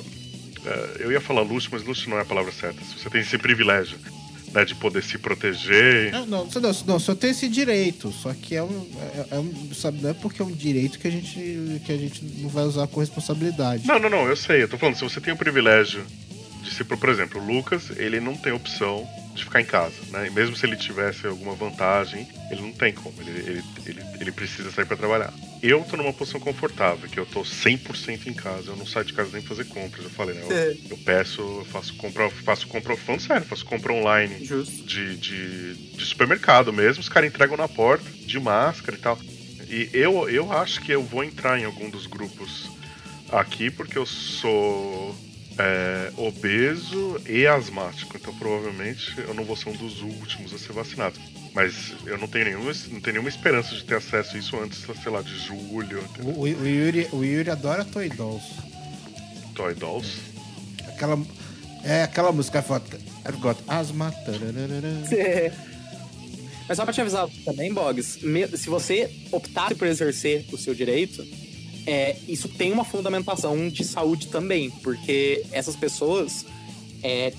é, 0.65 0.89
eu 0.99 1.11
ia 1.11 1.21
falar 1.21 1.41
luxo, 1.41 1.69
mas 1.71 1.83
luxo 1.83 2.09
não 2.09 2.17
é 2.17 2.21
a 2.21 2.25
palavra 2.25 2.51
certa. 2.51 2.79
Se 2.83 3.01
você 3.03 3.09
tem 3.09 3.21
esse 3.21 3.37
privilégio, 3.37 3.97
né, 4.55 4.63
de 4.65 4.73
poder 4.73 5.03
se 5.03 5.17
proteger. 5.17 6.11
Não, 6.13 6.25
não, 6.25 6.45
não, 6.45 6.71
não, 6.87 6.99
só 6.99 7.13
tem 7.13 7.31
esse 7.31 7.49
direito. 7.49 8.11
Só 8.13 8.33
que 8.33 8.55
é 8.55 8.63
um, 8.63 8.87
é, 9.31 9.35
é 9.35 9.39
um- 9.39 9.73
Sabe, 9.73 10.01
não 10.01 10.09
é 10.09 10.13
porque 10.13 10.41
é 10.41 10.45
um 10.45 10.51
direito 10.51 10.97
que 10.97 11.07
a 11.07 11.11
gente, 11.11 11.81
que 11.85 11.91
a 11.91 11.97
gente 11.97 12.23
não 12.39 12.49
vai 12.49 12.63
usar 12.63 12.87
com 12.87 13.01
responsabilidade. 13.01 13.85
Não, 13.85 13.99
não, 13.99 14.09
não, 14.09 14.27
eu 14.27 14.35
sei. 14.37 14.63
Eu 14.63 14.69
tô 14.69 14.77
falando, 14.77 14.95
se 14.95 15.03
você 15.03 15.19
tem 15.19 15.33
o 15.33 15.37
privilégio 15.37 16.03
de 16.63 16.71
se. 16.73 16.83
Por 16.85 17.09
exemplo, 17.09 17.41
o 17.41 17.45
Lucas, 17.45 17.89
ele 17.97 18.19
não 18.21 18.35
tem 18.35 18.53
opção 18.53 19.05
de 19.35 19.43
ficar 19.43 19.59
em 19.59 19.65
casa, 19.65 19.95
né? 20.11 20.27
E 20.27 20.31
mesmo 20.31 20.55
se 20.55 20.65
ele 20.65 20.77
tivesse 20.77 21.27
alguma 21.27 21.53
vantagem, 21.53 22.25
ele 22.49 22.61
não 22.61 22.71
tem 22.71 22.93
como. 22.93 23.13
Ele, 23.21 23.31
ele, 23.39 23.63
ele, 23.85 24.01
ele 24.21 24.31
precisa 24.31 24.71
sair 24.71 24.85
pra 24.85 24.95
trabalhar. 24.95 25.33
Eu 25.61 25.83
tô 25.83 25.97
numa 25.97 26.13
posição 26.13 26.39
confortável, 26.39 27.09
que 27.09 27.19
eu 27.19 27.25
tô 27.25 27.41
100% 27.41 28.27
em 28.27 28.33
casa. 28.33 28.71
Eu 28.71 28.75
não 28.75 28.85
saio 28.85 29.05
de 29.05 29.13
casa 29.13 29.31
nem 29.33 29.41
fazer 29.41 29.65
compras. 29.65 30.03
Eu 30.03 30.11
falei, 30.11 30.35
né? 30.35 30.41
Eu, 30.43 30.91
eu 30.91 30.97
peço, 30.97 31.41
eu 31.41 31.65
faço 31.65 31.95
compra, 31.95 32.29
faço 32.29 32.67
compra, 32.67 32.95
falando 32.95 33.21
sério, 33.21 33.45
faço 33.45 33.65
compra 33.65 33.93
online 33.93 34.35
de, 34.45 35.15
de, 35.17 35.75
de 35.75 36.05
supermercado 36.05 36.71
mesmo. 36.71 37.01
Os 37.01 37.09
caras 37.09 37.29
entregam 37.29 37.57
na 37.57 37.67
porta, 37.67 38.05
de 38.11 38.39
máscara 38.39 38.97
e 38.97 38.99
tal. 38.99 39.17
E 39.67 39.89
eu, 39.93 40.29
eu 40.29 40.51
acho 40.51 40.81
que 40.81 40.91
eu 40.91 41.03
vou 41.03 41.23
entrar 41.23 41.59
em 41.59 41.65
algum 41.65 41.89
dos 41.89 42.05
grupos 42.05 42.69
aqui 43.31 43.71
porque 43.71 43.97
eu 43.97 44.05
sou 44.05 45.15
é, 45.57 46.11
obeso 46.17 47.21
e 47.27 47.45
asmático, 47.47 48.17
então 48.17 48.33
provavelmente 48.37 49.13
eu 49.17 49.33
não 49.33 49.43
vou 49.45 49.55
ser 49.55 49.69
um 49.69 49.73
dos 49.75 50.01
últimos 50.01 50.53
a 50.53 50.57
ser 50.57 50.73
vacinado. 50.73 51.15
Mas 51.53 51.93
eu 52.05 52.17
não 52.17 52.27
tenho 52.27 52.45
nenhuma, 52.45 52.71
não 52.89 52.99
tenho 52.99 53.13
nenhuma 53.13 53.29
esperança 53.29 53.73
de 53.73 53.83
ter 53.85 53.95
acesso 53.95 54.35
a 54.35 54.39
isso 54.39 54.59
antes, 54.59 54.79
sei 55.01 55.11
lá, 55.11 55.21
de 55.21 55.37
julho. 55.39 56.03
O, 56.19 56.29
o- 56.29 56.41
o 56.41 56.47
Yuri, 56.67 57.07
o 57.13 57.23
Yuri 57.23 57.49
adora 57.49 57.85
Toy 57.85 58.09
Dolls. 58.09 58.45
Toy 59.55 59.73
Dolls. 59.73 60.17
Aquela, 60.87 61.17
é 61.83 62.03
aquela 62.03 62.31
música 62.33 62.61
foda. 62.61 62.83
I've 63.27 63.37
got 63.39 63.57
asma. 63.69 64.13
Mas 66.67 66.77
só 66.77 66.83
pra 66.83 66.91
te 66.93 66.99
avisar 67.01 67.27
também, 67.45 67.71
Boggs, 67.73 68.19
se 68.57 68.69
você 68.69 69.09
optasse 69.31 69.75
por 69.75 69.87
exercer 69.87 70.45
o 70.51 70.57
seu 70.57 70.73
direito, 70.73 71.23
é, 71.87 72.15
isso 72.27 72.47
tem 72.49 72.71
uma 72.71 72.83
fundamentação 72.83 73.69
de 73.69 73.83
saúde 73.83 74.27
também, 74.27 74.69
porque 74.69 75.45
essas 75.51 75.75
pessoas 75.75 76.45
é, 77.03 77.33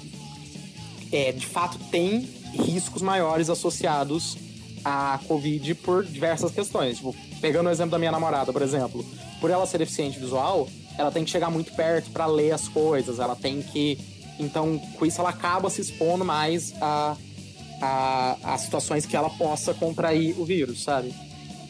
é, 1.11 1.33
de 1.33 1.47
fato 1.47 1.79
tem 1.91 2.29
riscos 2.53 3.03
maiores 3.03 3.51
associados 3.51 4.37
à 4.85 5.19
Covid 5.27 5.75
por 5.77 6.05
diversas 6.05 6.53
questões. 6.53 6.99
Tipo, 6.99 7.15
pegando 7.41 7.69
o 7.69 7.71
exemplo 7.71 7.91
da 7.91 7.99
minha 7.99 8.13
namorada, 8.13 8.53
por 8.53 8.63
exemplo, 8.63 9.05
por 9.41 9.51
ela 9.51 9.67
ser 9.67 9.79
deficiente 9.79 10.19
visual, 10.19 10.69
ela 10.97 11.11
tem 11.11 11.25
que 11.25 11.31
chegar 11.31 11.51
muito 11.51 11.73
perto 11.73 12.11
para 12.11 12.27
ler 12.27 12.53
as 12.53 12.69
coisas, 12.69 13.19
ela 13.19 13.35
tem 13.35 13.63
que. 13.63 13.99
Então, 14.39 14.79
com 14.79 15.05
isso, 15.05 15.21
ela 15.21 15.31
acaba 15.31 15.69
se 15.71 15.81
expondo 15.81 16.25
mais 16.25 16.73
a, 16.81 17.17
a, 17.81 18.37
a 18.45 18.59
situações 18.59 19.07
que 19.07 19.17
ela 19.17 19.31
possa 19.31 19.75
contrair 19.75 20.39
o 20.39 20.45
vírus, 20.45 20.85
sabe? 20.85 21.13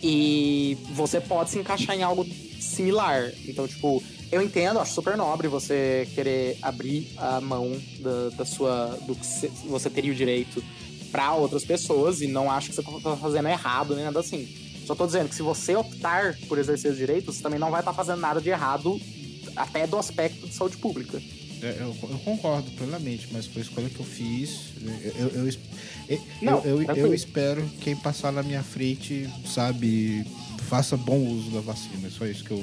E 0.02 0.76
você 0.92 1.20
pode 1.20 1.50
se 1.50 1.58
encaixar 1.58 1.96
em 1.96 2.02
algo 2.02 2.26
similar. 2.60 3.32
Então, 3.46 3.66
tipo, 3.66 4.02
eu 4.32 4.42
entendo, 4.42 4.78
acho 4.80 4.92
super 4.94 5.16
nobre 5.16 5.48
você 5.48 6.08
querer 6.14 6.58
abrir 6.62 7.12
a 7.16 7.40
mão 7.40 7.76
da, 8.00 8.30
da 8.38 8.44
sua. 8.44 8.98
do 9.06 9.14
que 9.14 9.24
cê- 9.26 9.50
você 9.66 9.88
teria 9.90 10.12
o 10.12 10.14
direito 10.14 10.62
para 11.12 11.32
outras 11.34 11.64
pessoas 11.64 12.20
e 12.20 12.26
não 12.26 12.50
acho 12.50 12.70
que 12.70 12.74
você 12.76 12.82
tá 13.00 13.16
fazendo 13.16 13.48
errado 13.48 13.94
nem 13.94 14.04
nada 14.04 14.20
assim. 14.20 14.48
Só 14.86 14.94
tô 14.94 15.06
dizendo 15.06 15.28
que 15.28 15.34
se 15.34 15.42
você 15.42 15.74
optar 15.74 16.36
por 16.48 16.58
exercer 16.58 16.90
os 16.92 16.96
direitos, 16.96 17.36
você 17.36 17.42
também 17.42 17.58
não 17.58 17.70
vai 17.70 17.80
estar 17.80 17.92
fazendo 17.92 18.20
nada 18.20 18.40
de 18.40 18.48
errado, 18.48 19.00
até 19.56 19.86
do 19.86 19.96
aspecto 19.96 20.46
de 20.46 20.54
saúde 20.54 20.76
pública. 20.76 21.20
É, 21.62 21.76
Eu, 21.80 21.96
eu 22.02 22.18
concordo 22.24 22.70
plenamente, 22.72 23.28
mas 23.32 23.46
foi 23.46 23.62
a 23.62 23.64
escolha 23.64 23.88
que 23.88 23.98
eu 23.98 24.04
fiz. 24.06 24.58
Eu, 24.80 24.92
eu, 24.92 25.28
eu, 25.46 25.48
eu- 26.08 26.20
Não, 26.42 26.62
eu- 26.64 26.82
eu- 26.82 27.14
espero 27.14 27.62
que 27.66 27.76
quem 27.78 27.96
passar 27.96 28.30
na 28.30 28.42
minha 28.42 28.62
frente, 28.62 29.28
sabe, 29.46 30.24
faça 30.66 30.96
bom 30.96 31.18
uso 31.18 31.50
da 31.50 31.60
vacina. 31.60 32.08
É 32.08 32.10
só 32.10 32.26
isso 32.26 32.44
que 32.44 32.50
eu. 32.50 32.62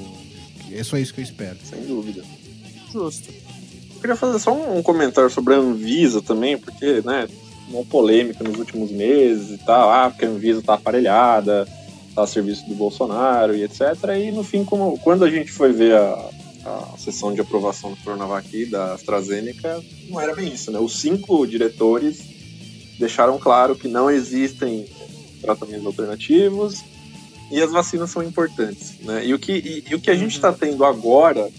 É 0.72 0.84
só 0.84 0.96
isso 0.96 1.12
que 1.12 1.20
eu 1.20 1.24
espero. 1.24 1.56
Sem 1.64 1.84
dúvida. 1.86 2.22
Justo. 2.92 3.28
Eu 3.94 4.00
queria 4.00 4.16
fazer 4.16 4.38
só 4.38 4.52
um 4.52 4.82
comentário 4.82 5.30
sobre 5.30 5.54
a 5.54 5.58
Anvisa 5.58 6.20
também, 6.20 6.58
porque, 6.58 7.02
né, 7.04 7.26
uma 7.68 7.84
polêmica 7.84 8.44
nos 8.44 8.58
últimos 8.58 8.90
meses 8.90 9.50
e 9.50 9.64
tal, 9.64 9.90
ah, 9.90 10.10
porque 10.10 10.26
a 10.26 10.28
Anvisa 10.28 10.62
tá 10.62 10.74
aparelhada, 10.74 11.66
tá 12.14 12.22
a 12.22 12.26
serviço 12.26 12.68
do 12.68 12.74
Bolsonaro 12.74 13.54
e 13.54 13.62
etc. 13.62 13.80
E 14.18 14.30
no 14.30 14.44
fim, 14.44 14.64
como, 14.64 14.98
quando 14.98 15.24
a 15.24 15.30
gente 15.30 15.50
foi 15.50 15.72
ver 15.72 15.94
a, 15.94 16.30
a 16.66 16.98
sessão 16.98 17.32
de 17.32 17.40
aprovação 17.40 17.90
do 17.90 17.96
Coronavac 17.96 18.66
da 18.66 18.94
AstraZeneca, 18.94 19.82
não 20.08 20.20
era 20.20 20.34
bem 20.34 20.52
isso, 20.52 20.70
né? 20.70 20.78
Os 20.78 21.00
cinco 21.00 21.46
diretores 21.46 22.22
deixaram 22.98 23.38
claro 23.38 23.74
que 23.74 23.88
não 23.88 24.10
existem 24.10 24.86
tratamentos 25.40 25.86
alternativos 25.86 26.93
e 27.50 27.60
as 27.60 27.70
vacinas 27.70 28.10
são 28.10 28.22
importantes, 28.22 28.94
né? 29.00 29.24
E 29.24 29.34
o 29.34 29.38
que, 29.38 29.52
e, 29.52 29.84
e 29.90 29.94
o 29.94 30.00
que 30.00 30.10
a 30.10 30.14
gente 30.14 30.34
está 30.34 30.52
tendo 30.52 30.84
agora 30.84 31.50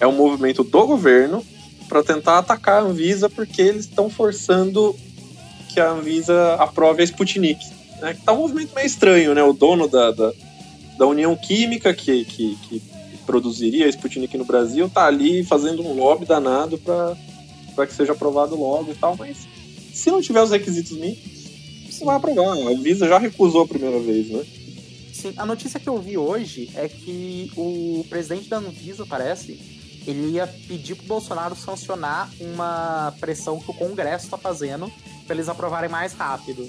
é 0.00 0.06
um 0.06 0.12
movimento 0.12 0.64
do 0.64 0.86
governo 0.86 1.44
para 1.88 2.02
tentar 2.02 2.38
atacar 2.38 2.82
a 2.82 2.86
Anvisa 2.86 3.28
porque 3.28 3.62
eles 3.62 3.84
estão 3.84 4.10
forçando 4.10 4.94
que 5.68 5.80
a 5.80 5.90
Anvisa 5.90 6.54
aprove 6.54 7.02
a 7.02 7.04
Sputnik. 7.04 7.64
Né? 8.00 8.14
Que 8.14 8.22
tá 8.22 8.32
um 8.32 8.38
movimento 8.38 8.74
meio 8.74 8.86
estranho, 8.86 9.34
né? 9.34 9.42
O 9.42 9.52
dono 9.52 9.88
da, 9.88 10.10
da, 10.10 10.32
da 10.98 11.06
União 11.06 11.36
Química 11.36 11.94
que, 11.94 12.24
que, 12.24 12.56
que 12.68 12.82
produziria 13.26 13.86
a 13.86 13.88
Sputnik 13.88 14.36
no 14.38 14.44
Brasil 14.44 14.88
tá 14.88 15.06
ali 15.06 15.44
fazendo 15.44 15.82
um 15.82 15.94
lobby 15.94 16.24
danado 16.24 16.78
para 16.78 17.86
que 17.86 17.94
seja 17.94 18.12
aprovado 18.12 18.58
logo 18.58 18.92
e 18.92 18.94
tal, 18.94 19.16
mas 19.16 19.36
se 19.92 20.10
não 20.10 20.22
tiver 20.22 20.42
os 20.42 20.50
requisitos 20.50 20.92
mínimos, 20.92 21.46
não 21.98 22.06
vai 22.06 22.16
aprovar. 22.16 22.48
A 22.48 22.70
Anvisa 22.70 23.08
já 23.08 23.18
recusou 23.18 23.62
a 23.62 23.68
primeira 23.68 23.98
vez, 23.98 24.28
né? 24.28 24.44
Sim, 25.16 25.32
a 25.38 25.46
notícia 25.46 25.80
que 25.80 25.88
eu 25.88 25.98
vi 25.98 26.18
hoje 26.18 26.70
é 26.74 26.86
que 26.88 27.50
o 27.56 28.04
presidente 28.06 28.50
da 28.50 28.58
Anvisa, 28.58 29.06
parece, 29.06 29.58
ele 30.06 30.32
ia 30.32 30.46
pedir 30.46 30.94
pro 30.94 31.06
Bolsonaro 31.06 31.56
sancionar 31.56 32.30
uma 32.38 33.14
pressão 33.18 33.58
que 33.58 33.70
o 33.70 33.74
Congresso 33.74 34.28
tá 34.28 34.36
fazendo 34.36 34.92
para 35.26 35.34
eles 35.34 35.48
aprovarem 35.48 35.88
mais 35.88 36.12
rápido. 36.12 36.68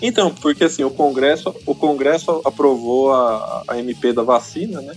Então, 0.00 0.34
porque 0.34 0.64
assim, 0.64 0.82
o 0.82 0.90
Congresso, 0.90 1.54
o 1.66 1.74
Congresso 1.74 2.40
aprovou 2.42 3.12
a, 3.12 3.64
a 3.68 3.78
MP 3.78 4.14
da 4.14 4.22
vacina, 4.22 4.80
né? 4.80 4.94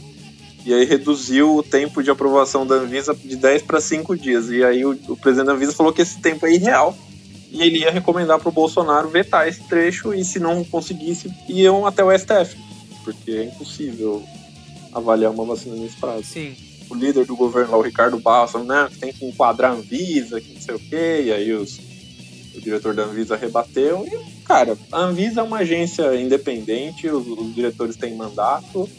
E 0.66 0.74
aí 0.74 0.86
reduziu 0.86 1.58
o 1.58 1.64
tempo 1.64 2.02
de 2.02 2.10
aprovação 2.10 2.66
da 2.66 2.76
Anvisa 2.76 3.14
de 3.14 3.36
10 3.36 3.64
para 3.64 3.82
5 3.82 4.16
dias. 4.18 4.50
E 4.50 4.64
aí 4.64 4.86
o, 4.86 4.92
o 5.10 5.18
presidente 5.18 5.48
da 5.48 5.54
Anvisa 5.54 5.74
falou 5.74 5.92
que 5.92 6.02
esse 6.02 6.22
tempo 6.22 6.48
é 6.48 6.54
irreal. 6.54 6.98
E 7.52 7.64
ele 7.64 7.80
ia 7.80 7.92
recomendar 7.92 8.40
pro 8.40 8.52
Bolsonaro 8.52 9.10
vetar 9.10 9.48
esse 9.48 9.62
trecho 9.64 10.14
e 10.14 10.24
se 10.24 10.40
não 10.40 10.64
conseguisse, 10.64 11.34
iam 11.48 11.86
até 11.86 12.04
o 12.04 12.18
STF. 12.18 12.56
Porque 13.04 13.32
é 13.32 13.44
impossível 13.46 14.24
avaliar 14.94 15.32
uma 15.32 15.46
vacina 15.46 15.76
nesse 15.76 15.98
prazo. 15.98 16.24
Sim. 16.24 16.56
O 16.90 16.96
líder 16.96 17.26
do 17.26 17.36
governo 17.36 17.72
lá, 17.72 17.78
o 17.78 17.82
Ricardo 17.82 18.20
Barros, 18.20 18.54
que 18.92 19.00
tem 19.00 19.14
que 19.14 19.26
enquadrar 19.26 19.72
a 19.72 19.76
Anvisa, 19.76 20.42
que 20.42 20.54
não 20.54 20.62
sei 20.62 20.76
o 20.76 20.80
quê. 20.80 21.24
E 21.26 21.32
aí 21.32 21.54
os, 21.54 21.80
o 22.56 22.62
diretor 22.62 22.94
da 22.94 23.04
Anvisa 23.04 23.36
rebateu. 23.36 24.06
E, 24.06 24.44
cara, 24.44 24.78
a 24.92 25.02
Anvisa 25.02 25.42
é 25.42 25.44
uma 25.44 25.60
agência 25.60 26.16
independente, 26.16 27.08
os, 27.08 27.28
os 27.28 27.54
diretores 27.54 27.96
têm 27.96 28.16
mandato. 28.16 28.90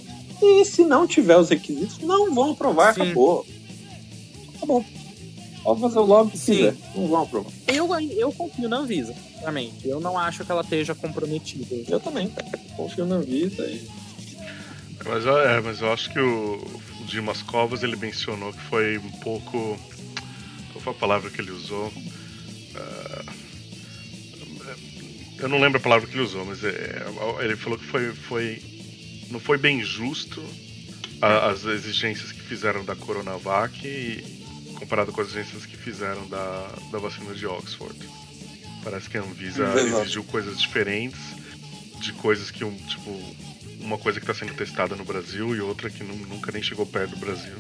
E 0.43 0.65
se 0.65 0.85
não 0.85 1.07
tiver 1.07 1.37
os 1.37 1.51
requisitos, 1.51 1.99
não 1.99 2.35
vão 2.35 2.53
aprovar, 2.53 2.95
Sim. 2.95 3.03
acabou. 3.03 3.47
Acabou. 4.57 4.85
Pode 5.63 5.81
fazer 5.81 5.99
o 5.99 6.05
lobby 6.05 6.31
que 6.33 6.39
Sim. 6.39 6.53
quiser, 6.57 6.77
não 6.95 7.07
vão 7.09 7.23
aprovar. 7.23 7.53
Eu, 7.69 7.89
eu 8.17 8.33
confio 8.33 8.69
na 8.69 8.79
Anvisa, 8.79 9.15
realmente. 9.39 9.87
Eu 9.87 10.01
não 10.01 10.19
acho 10.19 10.45
que 10.45 10.51
ela 10.51 10.63
esteja 10.63 10.95
comprometida. 10.95 11.75
Eu 11.89 12.01
também. 12.01 12.33
Confio 12.77 13.05
na 13.07 13.17
Anvisa 13.17 13.63
e 13.67 13.87
Mas, 15.05 15.25
eu- 15.27 15.39
é, 15.39 15.61
mas 15.61 15.81
eu 15.83 15.93
acho 15.93 16.11
que 16.13 16.19
o, 16.19 16.55
o 17.01 17.05
Dimas 17.05 17.43
Covas 17.43 17.83
ele 17.83 17.97
mencionou 17.97 18.53
que 18.53 18.61
foi 18.63 18.97
um 18.99 19.11
pouco. 19.21 19.79
Qual 20.73 20.81
foi 20.83 20.93
a 20.93 20.97
palavra 20.97 21.31
que 21.31 21.41
ele 21.41 21.51
usou? 21.51 21.93
Ah, 22.77 23.23
eu 25.39 25.49
não 25.49 25.61
lembro 25.61 25.79
a 25.79 25.83
palavra 25.83 26.07
que 26.07 26.15
ele 26.15 26.23
usou, 26.25 26.45
mas 26.45 26.63
é, 26.65 27.03
ele 27.43 27.57
falou 27.57 27.79
que 27.79 27.85
foi, 27.85 28.13
foi 28.13 28.63
não 29.31 29.41
foi 29.41 29.57
bem 29.59 29.83
justo 29.83 30.43
a- 31.21 31.51
as 31.51 31.65
exigências 31.65 32.33
que 32.33 32.41
fizeram 32.43 32.85
da 32.85 32.95
Coronavac 32.97 33.75
e- 33.87 34.40
comparado 34.81 35.13
com 35.13 35.21
as 35.21 35.29
exigências 35.29 35.65
que 35.67 35.77
fizeram 35.77 36.27
da, 36.29 36.69
da 36.91 36.99
vacina 36.99 37.33
de 37.35 37.47
Oxford. 37.47 37.97
Parece 38.83 39.09
que 39.09 39.19
a 39.19 39.21
Anvisa 39.23 39.63
Exato. 39.65 40.03
exigiu 40.03 40.25
coisas 40.25 40.59
diferentes 40.61 41.21
de 42.01 42.13
coisas 42.15 42.51
que 42.51 42.65
um 42.65 42.75
tipo 42.75 43.11
uma 43.81 43.97
coisa 43.99 44.19
que 44.21 44.25
está 44.31 44.35
sendo 44.35 44.55
testada 44.57 44.95
no 44.97 45.05
Brasil 45.05 45.55
e 45.57 45.61
outra 45.61 45.89
que 45.91 46.03
nu- 46.03 46.27
nunca 46.27 46.51
nem 46.53 46.63
chegou 46.63 46.85
perto 46.87 47.11
do 47.13 47.17
Brasil. 47.19 47.55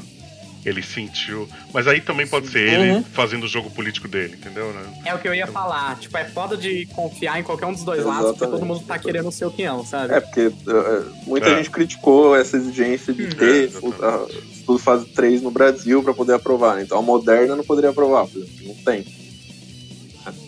Ele 0.64 0.82
sentiu, 0.82 1.48
mas 1.72 1.86
aí 1.88 2.02
também 2.02 2.26
pode 2.26 2.48
ser 2.48 2.58
ele 2.68 2.90
Uhum. 2.92 3.02
fazendo 3.02 3.44
o 3.44 3.48
jogo 3.48 3.70
político 3.70 4.06
dele, 4.06 4.34
entendeu? 4.38 4.70
Né? 4.74 5.02
É 5.06 5.14
o 5.14 5.18
que 5.18 5.26
eu 5.26 5.34
ia 5.34 5.46
falar. 5.46 5.98
Tipo, 5.98 6.18
é 6.18 6.24
foda 6.26 6.54
de 6.54 6.84
confiar 6.94 7.40
em 7.40 7.42
qualquer 7.42 7.64
um 7.64 7.72
dos 7.72 7.82
dois 7.82 8.04
lados, 8.04 8.32
porque 8.32 8.44
Exatamente. 8.44 8.60
todo 8.60 8.68
mundo 8.68 8.84
tá 8.86 8.98
querendo 8.98 9.28
o 9.28 9.32
seu 9.32 9.50
quinhão, 9.50 9.84
sabe? 9.86 10.12
É, 10.12 10.20
porque 10.20 10.48
uh, 10.48 11.12
muita 11.26 11.48
É. 11.48 11.56
gente 11.56 11.70
criticou 11.70 12.36
essa 12.36 12.58
exigência 12.58 13.10
de 13.14 13.24
Hum. 13.24 13.30
ter 13.30 13.70
É, 13.74 13.78
o- 13.78 14.28
estudo 14.52 14.78
fase 14.78 15.06
3 15.06 15.40
no 15.40 15.50
Brasil 15.50 16.02
para 16.02 16.12
poder 16.12 16.34
aprovar. 16.34 16.82
Então 16.82 16.98
a 16.98 17.02
Moderna 17.02 17.56
não 17.56 17.64
poderia 17.64 17.88
aprovar, 17.90 18.26
por 18.26 18.36
exemplo, 18.42 18.66
não 18.68 18.74
tem. 18.84 19.06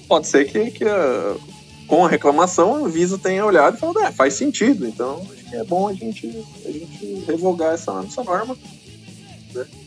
Pode 0.07 0.27
ser 0.27 0.45
que, 0.45 0.71
que 0.73 0.85
a- 0.85 1.37
com 1.87 2.05
a 2.05 2.09
reclamação 2.09 2.75
a 2.75 2.79
Anvisa 2.81 3.17
tenha 3.17 3.45
olhado 3.47 3.77
e 3.77 3.81
falado, 3.81 4.01
é, 4.01 4.13
faz 4.13 4.35
sentido, 4.35 4.87
então 4.87 5.27
acho 5.33 5.45
que 5.49 5.57
é 5.57 5.65
bom 5.65 5.89
a 5.89 5.95
gente, 5.95 6.27
a 6.67 6.71
gente 6.71 7.25
revogar 7.27 7.73
essa, 7.75 8.05
essa 8.07 8.23
norma. 8.23 8.57
A- 9.57 9.82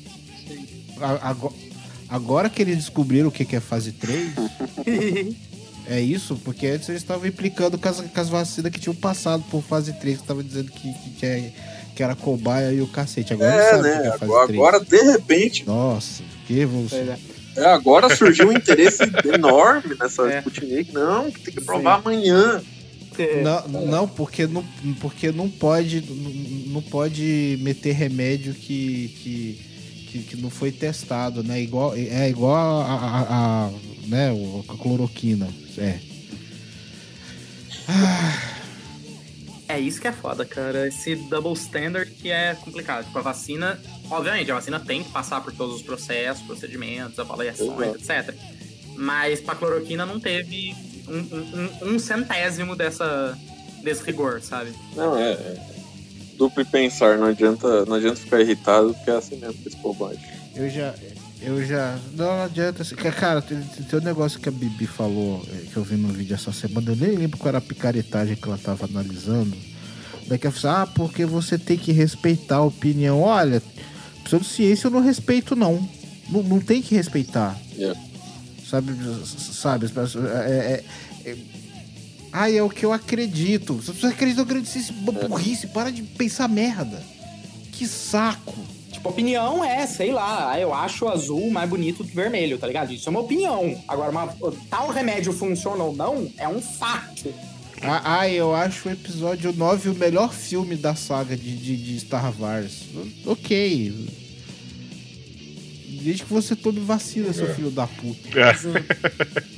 ago- 1.02 1.54
Agora 2.08 2.50
que 2.50 2.62
eles 2.62 2.76
descobriram 2.78 3.30
o 3.30 3.32
que 3.32 3.56
é 3.56 3.60
fase 3.60 3.92
3, 3.92 4.30
é 5.88 6.00
isso? 6.00 6.36
Porque 6.44 6.68
antes 6.68 6.88
eles 6.90 7.02
estavam 7.02 7.26
implicando 7.28 7.78
com 7.78 7.90
as, 7.90 8.00
com 8.02 8.22
as 8.22 8.30
vacinas 8.30 8.72
que 8.72 8.80
tinham 8.80 8.96
passado 8.96 9.44
por 9.50 9.62
fase 9.64 9.92
3, 9.94 10.18
que 10.18 10.24
estavam 10.24 10.44
dizendo 10.44 10.72
que, 10.72 10.94
que, 10.94 11.10
que, 11.20 11.26
é- 11.26 11.52
que 11.96 12.04
era 12.04 12.14
cobaia 12.16 12.72
e 12.74 12.82
o 12.82 12.88
cacete. 12.88 13.34
Agora 13.34 13.56
eles 13.56 13.68
É, 13.68 13.82
né? 13.82 14.02
que 14.02 14.08
é 14.08 14.12
fase 14.12 14.24
Agora, 14.26 14.48
3. 14.48 14.60
agora, 14.60 14.80
de 14.86 15.02
repente, 15.12 15.66
Nossa, 15.66 16.24
que 16.46 16.60
evolução. 16.60 17.00
é, 17.56 17.66
agora 17.68 18.14
surgiu 18.16 18.50
um 18.50 18.52
interesse 18.52 19.02
enorme 19.34 19.96
nessa 20.00 20.24
É. 20.30 20.40
Sputnik. 20.40 20.94
Não, 20.94 21.32
que 21.32 21.40
tem 21.40 21.54
que 21.54 21.60
aprovar 21.62 22.00
amanhã. 22.00 22.62
Não, 23.42 23.82
não, 23.86 24.08
porque 24.10 24.46
não, 24.46 24.62
porque 25.00 25.32
não 25.32 25.50
pode 25.50 26.02
não, 26.02 26.32
não 26.74 26.82
pode 26.82 27.58
meter 27.62 27.94
remédio 27.94 28.54
que, 28.54 29.08
que, 29.24 29.62
que, 30.16 30.36
que 30.36 30.38
não 30.42 30.50
foi 30.50 30.72
testado, 30.72 31.44
né? 31.44 31.62
Igual, 31.62 31.94
é 31.96 32.30
igual 32.30 32.82
a, 32.82 32.86
a, 32.86 33.22
a- 33.22 33.66
a, 33.68 33.72
né, 34.08 34.32
o- 34.32 34.64
a 34.70 34.78
cloroquina. 34.78 35.48
É. 35.78 36.00
É 39.68 39.80
isso 39.80 40.00
que 40.00 40.08
é 40.08 40.12
foda, 40.12 40.46
cara. 40.46 40.88
Esse 40.88 41.16
double 41.16 41.54
standard 41.54 42.10
que 42.12 42.30
é 42.30 42.56
complicado. 42.56 43.06
Tipo, 43.06 43.18
a 43.20 43.22
vacina, 43.22 43.80
obviamente, 44.10 44.52
a 44.52 44.56
vacina 44.56 44.80
tem 44.80 45.04
que 45.04 45.10
passar 45.12 45.42
por 45.42 45.52
todos 45.54 45.76
os 45.78 45.82
processos, 45.82 46.44
procedimentos, 46.46 47.18
avaliações, 47.20 47.96
etc. 47.96 48.34
Mas 48.96 49.42
pra 49.42 49.56
cloroquina 49.56 50.06
não 50.06 50.20
teve 50.20 50.74
um, 51.08 51.18
um- 51.18 51.70
um- 51.90 51.96
um 51.96 52.00
centésimo 52.00 52.76
dessa, 52.76 53.38
desse 53.84 54.04
rigor, 54.04 54.42
sabe? 54.42 54.72
Não, 54.96 55.18
é. 55.18 55.32
é 55.34 55.75
Duplo 56.38 56.66
pensar, 56.66 57.18
não 57.18 57.28
adianta, 57.28 57.86
não 57.86 57.96
adianta 57.96 58.16
ficar 58.18 58.42
irritado, 58.42 58.94
porque 58.94 59.10
é 59.12 59.16
assim 59.16 59.38
mesmo 59.38 59.54
que 59.56 59.68
esse 59.70 59.78
povo 59.78 60.06
age. 60.08 60.20
Eu 60.56 60.70
já, 60.70 60.94
Eu 61.42 61.66
já. 61.66 61.98
Não, 62.14 62.26
não 62.38 62.44
adianta. 62.44 62.82
assim, 62.82 62.96
Cara, 62.96 63.42
tem, 63.42 63.60
tem 63.62 64.00
um 64.00 64.04
negócio 64.04 64.40
que 64.40 64.50
a 64.50 64.52
Bibi 64.52 64.88
falou, 64.88 65.46
eh, 65.52 65.66
que 65.72 65.78
eu 65.78 65.84
vi 65.84 65.96
no 65.96 66.08
vídeo 66.10 66.34
essa 66.34 66.52
semana, 66.52 66.92
eu 66.92 66.96
nem 66.96 67.12
lembro 67.18 67.38
qual 67.38 67.50
era 67.50 67.58
a 67.58 67.62
picaretagem 67.62 68.36
que 68.36 68.48
ela 68.48 68.58
tava 68.58 68.86
analisando. 68.86 69.56
Daqui 70.28 70.48
a 70.48 70.52
pouco, 70.52 70.68
ah, 70.68 70.88
porque 70.88 71.26
você 71.26 71.58
tem 71.58 71.78
que 71.78 71.92
respeitar 71.92 72.56
a 72.58 72.64
opinião. 72.64 73.22
Olha, 73.22 73.62
pseudociência 74.24 74.88
eu 74.88 74.92
não 74.92 75.02
respeito, 75.02 75.56
não. 75.56 75.88
Não, 76.30 76.42
não 76.42 76.60
tem 76.60 76.82
que 76.82 76.96
respeitar. 76.96 77.56
Sabe, 78.68 78.92
sabe, 79.28 79.86
as 79.86 79.92
pessoas- 79.92 80.26
é, 80.32 80.84
é, 81.24 81.30
é, 81.30 81.36
Ai, 82.38 82.58
é 82.58 82.62
o 82.64 82.70
que 82.70 82.86
eu 82.86 82.92
acredito. 82.92 83.82
Se 83.82 83.92
você 83.94 84.08
acredita, 84.08 84.42
eu 84.42 84.44
acredito 84.46 84.76
em 84.78 85.28
burrice, 85.30 85.68
para 85.68 85.90
de 85.90 86.04
pensar 86.04 86.50
merda. 86.50 87.02
Que 87.72 87.88
saco. 87.88 88.56
Tipo, 88.92 89.08
opinião 89.10 89.64
é, 89.64 89.88
sei 89.88 90.12
lá, 90.12 90.52
ah, 90.52 90.60
eu 90.60 90.74
acho 90.74 91.08
azul 91.08 91.50
mais 91.50 91.70
bonito 91.70 92.04
que 92.04 92.14
vermelho, 92.14 92.58
tá 92.58 92.68
ligado? 92.68 92.92
Isso 92.92 93.08
é 93.08 93.12
uma 93.12 93.22
opinião. 93.22 93.82
Agora, 93.88 94.12
uma, 94.12 94.28
tal 94.70 94.90
remédio 94.90 95.32
funciona 95.32 95.82
ou 95.84 95.96
não 95.96 96.30
é 96.38 96.48
um 96.48 96.62
fato. 96.62 97.34
Ah, 97.82 98.20
ah, 98.20 98.30
eu 98.30 98.54
acho 98.54 98.90
o 98.90 98.92
episódio 98.92 99.54
9 99.54 99.90
o 99.90 99.94
melhor 99.96 100.34
filme 100.34 100.76
da 100.76 100.94
saga 100.96 101.38
de, 101.38 101.56
de, 101.56 101.78
de 101.78 102.00
Star 102.02 102.34
Wars. 102.40 102.82
O- 103.26 103.32
Ok. 103.32 104.10
Desde 106.02 106.24
que 106.24 106.34
você 106.34 106.56
tome 106.56 106.80
vacina, 106.82 107.32
seu 107.34 107.50
É. 107.50 107.54
filho 107.54 107.72
da 107.72 107.88
puta. 107.88 108.30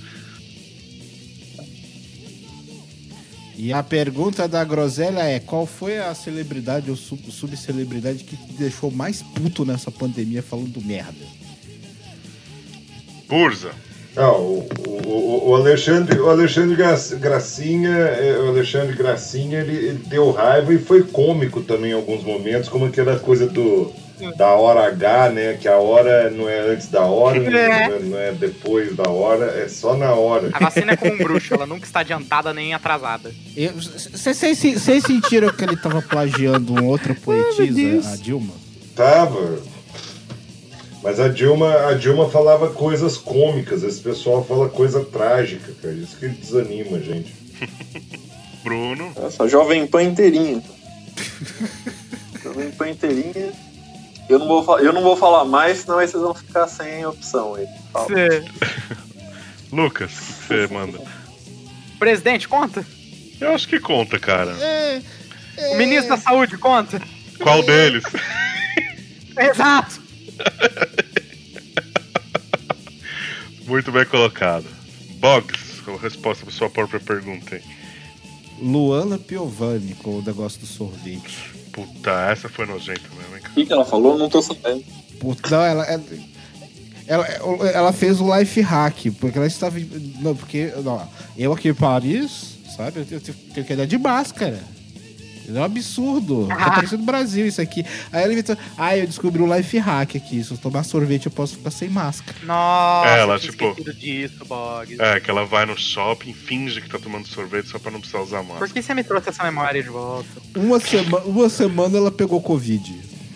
E 3.57 3.73
a 3.73 3.81
pergunta 3.81 4.47
da 4.47 4.63
Groselha 4.63 5.21
é: 5.23 5.39
qual 5.39 5.65
foi 5.65 5.97
a 5.97 6.13
celebridade 6.13 6.89
ou 6.91 6.95
sub- 6.95 7.31
subcelebridade 7.31 8.23
que 8.23 8.37
te 8.37 8.53
deixou 8.53 8.91
mais 8.91 9.23
puto 9.23 9.65
nessa 9.65 9.89
pandemia 9.89 10.43
falando 10.43 10.79
merda? 10.85 11.25
Burza. 13.27 13.71
Ah, 14.15 14.31
o, 14.31 14.67
o, 14.87 15.49
o 15.49 15.55
Alexandre, 15.55 16.19
o 16.19 16.29
Alexandre 16.29 16.75
Gra- 16.75 16.97
Gracinha, 17.19 17.89
é, 17.89 18.39
o 18.39 18.47
Alexandre 18.47 18.95
Gracinha, 18.95 19.59
ele, 19.59 19.75
ele 19.75 20.03
deu 20.07 20.31
raiva 20.31 20.73
e 20.73 20.79
foi 20.79 21.03
cômico 21.03 21.61
também 21.61 21.91
em 21.91 21.95
alguns 21.95 22.23
momentos, 22.23 22.67
como 22.69 22.85
aquela 22.85 23.19
coisa 23.19 23.45
do 23.47 23.91
da 24.37 24.47
hora 24.55 24.87
H, 24.87 25.29
né? 25.29 25.53
Que 25.59 25.67
a 25.67 25.77
hora 25.77 26.29
não 26.29 26.47
é 26.49 26.59
antes 26.71 26.87
da 26.87 27.01
hora, 27.05 27.37
É. 27.37 27.49
não 27.49 27.95
é- 27.95 27.99
não 27.99 28.17
é 28.19 28.31
depois 28.31 28.95
da 28.95 29.09
hora, 29.09 29.45
é 29.63 29.67
só 29.67 29.95
na 29.95 30.13
hora. 30.13 30.49
A 30.53 30.59
vacina 30.59 30.93
é 30.93 30.95
como 30.95 31.13
um 31.13 31.17
bruxo, 31.17 31.53
ela 31.53 31.65
nunca 31.65 31.85
está 31.85 31.99
adiantada 32.01 32.53
nem 32.53 32.73
atrasada. 32.73 33.31
Vocês 34.13 35.03
sentiram 35.03 35.49
que 35.53 35.63
ele 35.63 35.77
tava 35.77 36.01
plagiando 36.01 36.73
um 36.73 36.85
outro 36.87 37.13
poetisa, 37.15 38.11
a 38.11 38.15
Dilma? 38.15 38.53
Tava. 38.95 39.59
Mas 41.03 41.19
a 41.19 41.27
Dilma, 41.27 41.73
a 41.89 41.93
Dilma 41.93 42.27
falava 42.29 42.69
coisas 42.71 43.17
cômicas, 43.17 43.83
esse 43.83 44.01
pessoal 44.01 44.43
fala 44.43 44.67
coisa 44.67 45.05
trágica, 45.05 45.71
cara. 45.81 45.93
Isso 45.93 46.17
que 46.17 46.27
desanima 46.27 46.97
a 46.97 46.99
gente. 46.99 47.33
Bruno. 48.63 49.11
Essa 49.25 49.47
Jovem 49.47 49.85
Pan 49.87 50.03
inteirinha. 50.03 50.61
Jovem 52.43 52.71
Pan 52.71 52.89
inteirinha. 52.89 53.53
Eu 54.29 54.39
não, 54.39 54.61
vou, 54.61 54.79
eu 54.79 54.91
não 54.91 55.01
vou 55.01 55.15
falar 55.15 55.45
mais, 55.45 55.79
senão 55.79 55.99
aí 55.99 56.07
vocês 56.07 56.21
vão 56.21 56.33
ficar 56.33 56.67
sem 56.67 57.05
opção 57.05 57.55
aí. 57.55 57.65
Lucas, 59.71 60.11
o 60.11 60.15
que 60.15 60.47
você 60.47 60.67
manda? 60.67 60.99
Presidente, 61.97 62.47
conta? 62.47 62.85
Eu 63.39 63.53
acho 63.53 63.67
que 63.67 63.79
conta, 63.79 64.19
cara. 64.19 64.53
O 65.71 65.77
ministro 65.77 66.09
da 66.09 66.17
saúde, 66.17 66.57
conta? 66.57 67.01
Qual 67.39 67.63
deles? 67.63 68.03
Exato. 69.37 70.01
Muito 73.65 73.91
bem 73.91 74.05
colocado. 74.05 74.65
Boggs, 75.19 75.81
a 75.87 75.97
resposta 76.01 76.45
para 76.45 76.53
sua 76.53 76.69
própria 76.69 76.99
pergunta 76.99 77.55
aí. 77.55 77.63
Luana 78.59 79.17
Piovani 79.17 79.93
com 79.95 80.17
o 80.17 80.21
negócio 80.21 80.59
do 80.59 80.65
sorvete. 80.65 81.56
Puta, 81.77 82.09
essa 82.31 82.49
foi 82.49 82.65
nojenta 82.65 83.03
mesmo, 83.15 83.35
hein? 83.35 83.41
O 83.45 83.53
que, 83.53 83.65
que 83.67 83.71
ela 83.71 83.85
falou? 83.85 84.17
Não 84.17 84.27
tô 84.27 84.41
sabendo. 84.41 84.83
Puta, 85.19 85.47
não, 85.51 85.63
ela, 85.63 85.85
ela, 85.85 86.03
ela, 87.05 87.69
ela 87.69 87.93
fez 87.93 88.19
o 88.19 88.35
life 88.35 88.59
hack, 88.61 89.11
porque 89.19 89.37
ela 89.37 89.45
estava. 89.45 89.77
Não, 90.19 90.35
porque. 90.35 90.73
Não, 90.83 91.07
eu 91.37 91.53
aqui 91.53 91.69
em 91.69 91.75
Paris, 91.75 92.57
sabe? 92.75 93.01
Eu 93.01 93.05
tenho, 93.05 93.21
tenho 93.21 93.63
que 93.63 93.73
andar 93.73 93.85
de 93.85 93.95
máscara. 93.95 94.59
É 95.47 95.51
um 95.59 95.63
absurdo. 95.63 96.47
Tá 96.47 96.71
parecendo 96.71 97.03
Brasil 97.03 97.45
isso 97.47 97.61
aqui. 97.61 97.85
Aí 98.11 98.23
ela 98.23 98.33
inventou. 98.33 98.57
Ah, 98.77 98.97
eu 98.97 99.07
descobri 99.07 99.41
um 99.41 99.55
life 99.55 99.77
hack 99.77 100.15
aqui. 100.15 100.43
Se 100.43 100.51
eu 100.51 100.57
tomar 100.57 100.83
sorvete, 100.83 101.27
eu 101.27 101.31
posso 101.31 101.55
ficar 101.57 101.71
sem 101.71 101.87
máscara. 101.89 102.37
Nossa, 102.43 103.09
Ela, 103.09 103.35
eu 103.35 103.39
tinha 103.39 103.51
tipo- 103.51 103.93
disso, 103.93 104.43
Bog. 104.45 104.97
É, 104.99 105.19
que 105.19 105.29
ela 105.29 105.45
vai 105.45 105.65
no 105.65 105.77
shopping, 105.77 106.33
finge 106.33 106.81
que 106.81 106.89
tá 106.89 106.99
tomando 106.99 107.27
sorvete 107.27 107.69
só 107.69 107.79
pra 107.79 107.89
não 107.91 107.99
precisar 107.99 108.21
usar 108.21 108.39
máscara. 108.43 108.59
Por 108.59 108.69
que 108.73 108.81
você 108.81 108.93
me 108.93 109.03
trouxe 109.03 109.29
essa 109.29 109.43
memória 109.43 109.81
de 109.81 109.89
volta? 109.89 110.27
Uma, 110.55 110.79
sema, 110.79 111.19
uma 111.21 111.49
semana 111.49 111.97
ela 111.97 112.11
pegou 112.11 112.41
Covid. 112.41 112.95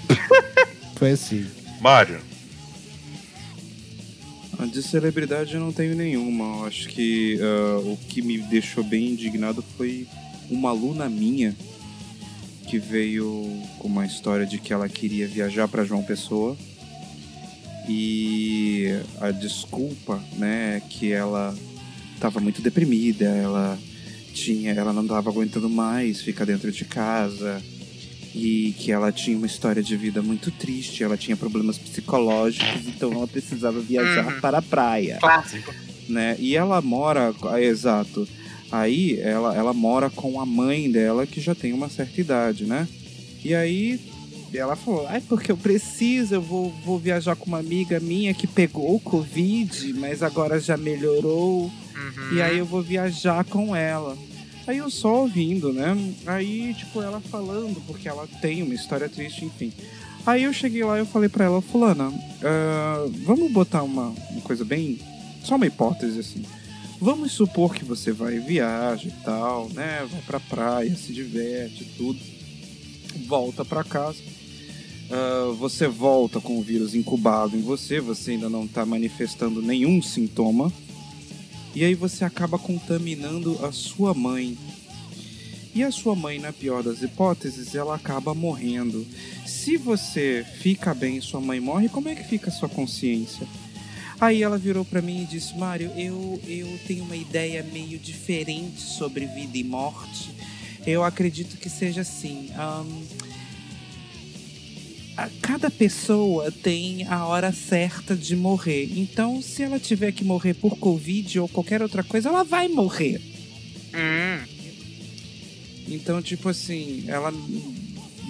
Foi 0.97 1.11
assim. 1.11 1.47
Mário. 1.79 2.19
Ah, 4.59 4.65
De 4.65 4.81
celebridade 4.83 5.53
eu 5.55 5.59
não 5.59 5.71
tenho 5.71 5.95
nenhuma. 5.95 6.59
Eu 6.59 6.65
acho 6.65 6.87
que 6.89 7.39
ah, 7.41 7.79
o 7.79 7.97
que 8.09 8.21
me 8.21 8.37
deixou 8.37 8.83
bem 8.83 9.09
indignado 9.11 9.63
foi 9.77 10.07
uma 10.49 10.69
aluna 10.69 11.07
minha 11.09 11.55
que 12.71 12.79
veio 12.79 13.61
com 13.79 13.89
uma 13.89 14.05
história 14.05 14.45
de 14.45 14.57
que 14.57 14.71
ela 14.71 14.87
queria 14.87 15.27
viajar 15.27 15.67
para 15.67 15.83
João 15.83 16.01
Pessoa 16.01 16.55
e 17.85 18.87
a 19.19 19.29
desculpa, 19.29 20.23
né, 20.37 20.77
é 20.77 20.79
que 20.89 21.11
ela 21.11 21.53
estava 22.15 22.39
muito 22.39 22.61
deprimida, 22.61 23.25
ela 23.25 23.77
tinha, 24.33 24.71
ela 24.71 24.93
não 24.93 25.01
estava 25.01 25.29
aguentando 25.29 25.69
mais 25.69 26.21
ficar 26.21 26.45
dentro 26.45 26.71
de 26.71 26.85
casa 26.85 27.61
e 28.33 28.73
que 28.79 28.89
ela 28.89 29.11
tinha 29.11 29.35
uma 29.35 29.47
história 29.47 29.83
de 29.83 29.97
vida 29.97 30.21
muito 30.21 30.49
triste, 30.49 31.03
ela 31.03 31.17
tinha 31.17 31.35
problemas 31.35 31.77
psicológicos, 31.77 32.87
então 32.87 33.11
ela 33.11 33.27
precisava 33.27 33.81
viajar 33.81 34.35
Uhum. 34.35 34.39
para 34.39 34.59
a 34.59 34.61
praia 34.61 35.17
Clássico. 35.19 35.73
né? 36.07 36.37
E 36.39 36.55
ela 36.55 36.81
mora, 36.81 37.33
exato. 37.61 38.25
Aí 38.71 39.19
ela, 39.19 39.55
ela 39.55 39.73
mora 39.73 40.09
com 40.09 40.39
a 40.39 40.45
mãe 40.45 40.89
dela 40.89 41.27
que 41.27 41.41
já 41.41 41.53
tem 41.53 41.73
uma 41.73 41.89
certa 41.89 42.21
idade, 42.21 42.65
né? 42.65 42.87
E 43.43 43.53
aí 43.53 43.99
ela 44.53 44.75
falou: 44.75 45.05
"Ai, 45.07 45.21
porque 45.21 45.51
eu 45.51 45.57
preciso, 45.57 46.35
eu 46.35 46.41
vou, 46.41 46.71
vou 46.85 46.97
viajar 46.97 47.35
com 47.35 47.47
uma 47.47 47.59
amiga 47.59 47.99
minha 47.99 48.33
que 48.33 48.47
pegou 48.47 48.95
o 48.95 48.99
Covid, 48.99 49.93
mas 49.93 50.23
agora 50.23 50.59
já 50.59 50.77
melhorou. 50.77 51.71
E 52.33 52.41
aí 52.41 52.57
eu 52.57 52.65
vou 52.65 52.81
viajar 52.81 53.43
com 53.43 53.75
ela." 53.75 54.17
Aí 54.67 54.77
eu 54.77 54.89
só 54.89 55.21
ouvindo, 55.21 55.73
né? 55.73 55.97
Aí, 56.25 56.73
tipo, 56.75 57.01
ela 57.01 57.19
falando, 57.19 57.81
porque 57.87 58.07
ela 58.07 58.27
tem 58.41 58.61
uma 58.61 58.75
história 58.75 59.09
triste, 59.09 59.43
enfim. 59.43 59.73
Aí 60.25 60.43
eu 60.43 60.53
cheguei 60.53 60.83
lá 60.83 60.97
e 60.97 60.99
eu 61.01 61.05
falei 61.05 61.27
pra 61.27 61.45
ela, 61.45 61.61
fulana, 61.63 62.13
ah, 62.43 63.05
vamos 63.25 63.51
botar 63.51 63.81
uma, 63.81 64.13
uma 64.29 64.41
coisa 64.43 64.63
bem. 64.63 64.99
Só 65.43 65.55
uma 65.55 65.65
hipótese 65.65 66.19
assim. 66.19 66.45
Vamos 67.01 67.31
supor 67.31 67.73
que 67.73 67.83
você 67.83 68.11
vai 68.11 68.37
viaja 68.37 69.07
e 69.07 69.23
tal, 69.23 69.67
né? 69.69 70.07
Vai 70.07 70.21
pra 70.21 70.39
praia, 70.39 70.95
se 70.95 71.11
diverte, 71.11 71.83
tudo. 71.97 72.19
Volta 73.27 73.65
pra 73.65 73.83
casa. 73.83 74.19
Ah, 75.09 75.51
você 75.57 75.87
volta 75.87 76.39
com 76.39 76.59
o 76.59 76.61
vírus 76.61 76.93
incubado 76.93 77.57
em 77.57 77.61
você, 77.61 77.99
você 77.99 78.31
ainda 78.31 78.47
não 78.49 78.67
tá 78.67 78.85
manifestando 78.85 79.63
nenhum 79.63 79.99
sintoma. 79.99 80.71
E 81.73 81.83
aí 81.83 81.95
você 81.95 82.23
acaba 82.23 82.59
contaminando 82.59 83.57
a 83.65 83.71
sua 83.71 84.13
mãe. 84.13 84.55
E 85.73 85.83
a 85.83 85.89
sua 85.89 86.15
mãe, 86.15 86.37
na 86.37 86.53
pior 86.53 86.83
das 86.83 87.01
hipóteses, 87.01 87.73
ela 87.73 87.95
acaba 87.95 88.35
morrendo. 88.35 89.07
Se 89.47 89.75
você 89.75 90.45
fica 90.59 90.93
bem 90.93 91.17
e 91.17 91.21
sua 91.21 91.41
mãe 91.41 91.59
morre, 91.59 91.89
como 91.89 92.09
é 92.09 92.13
que 92.13 92.27
fica 92.27 92.51
a 92.51 92.53
sua 92.53 92.69
consciência? 92.69 93.47
Aí 94.21 94.43
ela 94.43 94.57
virou 94.57 94.85
pra 94.85 95.01
mim 95.01 95.23
e 95.23 95.25
disse: 95.25 95.57
Mário, 95.57 95.91
eu, 95.97 96.39
eu 96.47 96.79
tenho 96.87 97.03
uma 97.03 97.15
ideia 97.15 97.63
meio 97.73 97.97
diferente 97.97 98.79
sobre 98.79 99.25
vida 99.25 99.57
e 99.57 99.63
morte. 99.63 100.29
Eu 100.85 101.03
acredito 101.03 101.57
que 101.57 101.69
seja 101.69 102.01
assim. 102.01 102.49
a- 105.17 105.29
cada 105.41 105.69
pessoa 105.69 106.51
tem 106.51 107.05
a 107.07 107.25
hora 107.25 107.51
certa 107.51 108.15
de 108.15 108.35
morrer. 108.35 108.91
Então, 108.95 109.41
se 109.41 109.61
ela 109.63 109.79
tiver 109.79 110.11
que 110.11 110.23
morrer 110.23 110.53
por 110.53 110.77
Covid 110.77 111.39
ou 111.39 111.47
qualquer 111.49 111.81
outra 111.81 112.03
coisa, 112.03 112.29
ela 112.29 112.43
vai 112.43 112.67
morrer. 112.67 113.19
Então, 115.87 116.21
tipo 116.21 116.47
assim, 116.47 117.03
ela 117.07 117.31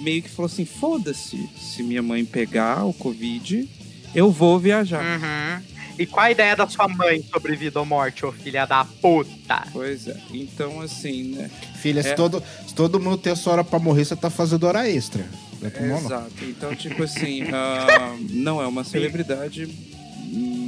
meio 0.00 0.22
que 0.22 0.28
falou 0.28 0.46
assim: 0.50 0.64
foda-se, 0.64 1.48
se 1.60 1.82
minha 1.82 2.02
mãe 2.02 2.24
pegar 2.24 2.84
o 2.84 2.92
Covid, 2.92 3.68
eu 4.14 4.30
vou 4.30 4.58
viajar. 4.58 5.02
Uhum. 5.02 5.71
E 5.98 6.06
qual 6.06 6.24
a 6.26 6.30
ideia 6.30 6.56
da 6.56 6.66
sua 6.66 6.88
mãe 6.88 7.22
sobre 7.30 7.54
vida 7.54 7.78
ou 7.78 7.86
morte, 7.86 8.24
ô 8.24 8.32
filha 8.32 8.64
da 8.66 8.84
puta? 8.84 9.66
Pois 9.72 10.08
é. 10.08 10.16
Então, 10.32 10.80
assim, 10.80 11.34
né? 11.34 11.50
Filha, 11.76 12.00
É. 12.00 12.02
se, 12.02 12.14
todo, 12.14 12.42
se 12.66 12.74
todo 12.74 12.98
mundo 12.98 13.18
tem 13.18 13.32
a 13.32 13.36
sua 13.36 13.52
hora 13.54 13.64
pra 13.64 13.78
morrer, 13.78 14.04
você 14.04 14.16
tá 14.16 14.30
fazendo 14.30 14.64
hora 14.64 14.88
extra. 14.88 15.24
Não 15.60 15.68
é 15.68 15.86
não. 15.88 15.98
Exato. 15.98 16.32
Então, 16.44 16.74
tipo 16.74 17.02
assim, 17.02 17.42
ah, 17.52 18.16
não 18.30 18.60
é 18.60 18.66
uma 18.66 18.84
celebridade, 18.84 19.68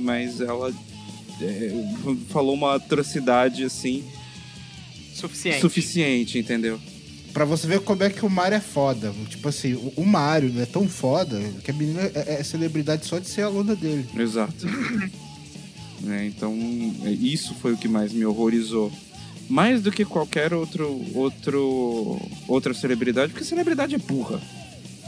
mas 0.02 0.40
ela 0.40 0.72
é, 1.40 1.70
falou 2.28 2.54
uma 2.54 2.76
atrocidade 2.76 3.64
assim 3.64 4.04
Suficiente. 5.14 5.60
suficiente, 5.60 6.38
entendeu? 6.38 6.78
Pra 7.34 7.44
você 7.44 7.66
ver 7.66 7.80
como 7.80 8.04
é 8.04 8.08
que 8.08 8.24
o 8.24 8.30
Mario 8.30 8.56
é 8.56 8.60
foda. 8.60 9.12
Tipo 9.28 9.48
assim, 9.48 9.74
o, 9.74 9.92
o 9.96 10.06
Mario 10.06 10.52
não 10.52 10.62
é 10.62 10.66
tão 10.66 10.88
foda 10.88 11.38
que 11.64 11.70
a 11.72 11.74
menina 11.74 12.00
é, 12.14 12.36
é 12.38 12.44
celebridade 12.44 13.04
só 13.04 13.18
de 13.18 13.26
ser 13.28 13.42
aluna 13.42 13.74
dele. 13.74 14.08
Exato. 14.16 14.66
É, 16.06 16.26
então, 16.26 16.52
é, 17.02 17.10
isso 17.10 17.54
foi 17.54 17.72
o 17.72 17.78
que 17.78 17.88
mais 17.88 18.12
me 18.12 18.26
horrorizou. 18.26 18.92
Mais 19.48 19.80
do 19.80 19.90
que 19.90 20.04
qualquer 20.04 20.52
outro, 20.52 21.02
outro, 21.14 22.20
outra 22.46 22.74
celebridade, 22.74 23.32
porque 23.32 23.42
celebridade 23.42 23.94
é 23.94 23.98
burra. 23.98 24.38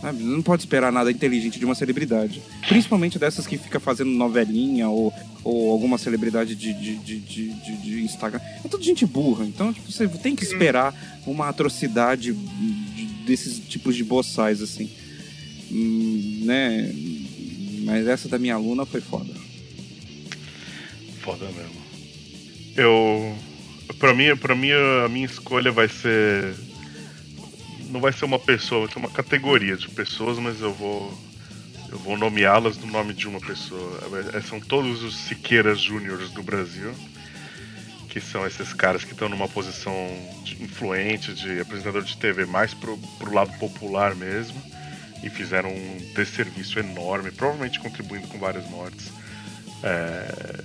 Sabe? 0.06 0.22
Não 0.22 0.40
pode 0.40 0.62
esperar 0.62 0.92
nada 0.92 1.10
inteligente 1.10 1.58
de 1.58 1.64
uma 1.64 1.74
celebridade. 1.74 2.40
Principalmente 2.68 3.18
dessas 3.18 3.44
que 3.44 3.58
fica 3.58 3.80
fazendo 3.80 4.10
novelinha 4.10 4.88
ou, 4.88 5.12
ou 5.42 5.72
alguma 5.72 5.98
celebridade 5.98 6.54
de, 6.54 6.72
de, 6.72 6.96
de, 6.96 7.18
de, 7.18 7.76
de- 7.82 8.00
Instagram. 8.04 8.40
É 8.64 8.68
tudo 8.68 8.84
gente 8.84 9.04
burra. 9.04 9.44
Então, 9.44 9.72
tipo, 9.72 9.90
você 9.90 10.06
tem 10.06 10.36
que 10.36 10.44
esperar 10.44 10.94
uma 11.26 11.48
atrocidade 11.48 12.32
de- 12.32 13.06
desses 13.26 13.58
tipos 13.58 13.96
de 13.96 14.04
boçais, 14.04 14.62
assim. 14.62 14.88
Hum, 15.72 16.42
né? 16.44 16.94
Mas 17.84 18.06
essa 18.06 18.28
da 18.28 18.38
minha 18.38 18.54
aluna 18.54 18.86
foi 18.86 19.00
foda. 19.00 19.34
Foda 21.20 21.46
mesmo. 21.46 21.82
Eu. 22.76 23.34
Pra 23.98 24.14
mim, 24.14 24.36
pra 24.36 24.54
mim, 24.54 24.70
a 25.04 25.08
minha 25.08 25.26
escolha 25.26 25.72
vai 25.72 25.88
ser. 25.88 26.54
Não 27.90 28.00
vai 28.00 28.12
ser 28.12 28.24
uma 28.24 28.38
pessoa, 28.38 28.82
vai 28.84 28.92
ser 28.92 28.98
uma 28.98 29.10
categoria 29.10 29.76
de 29.76 29.88
pessoas, 29.88 30.38
mas 30.38 30.60
eu 30.60 30.72
vou. 30.72 31.16
Eu 31.88 31.98
vou 31.98 32.16
nomeá-las 32.16 32.76
no 32.78 32.86
nome 32.88 33.14
de 33.14 33.28
uma 33.28 33.40
pessoa. 33.40 34.00
É, 34.34 34.40
São 34.40 34.60
todos 34.60 35.04
os 35.04 35.16
Siqueiras 35.16 35.80
Júniors 35.80 36.30
do 36.32 36.42
Brasil. 36.42 36.92
Que 38.08 38.20
são 38.20 38.46
esses 38.46 38.72
caras 38.72 39.04
que 39.04 39.12
estão 39.12 39.28
numa 39.28 39.46
posição 39.46 39.94
de 40.42 40.60
influente, 40.62 41.32
de 41.32 41.60
apresentador 41.60 42.02
de 42.02 42.16
TV, 42.16 42.44
mais 42.44 42.74
pro, 42.74 42.98
pro 43.18 43.32
lado 43.32 43.56
popular 43.58 44.14
mesmo. 44.16 44.60
E 45.22 45.30
fizeram 45.30 45.70
um 45.70 46.12
desserviço 46.14 46.78
enorme, 46.78 47.30
provavelmente 47.30 47.78
contribuindo 47.78 48.26
com 48.26 48.38
várias 48.38 48.68
mortes. 48.68 49.12
É, 49.82 50.64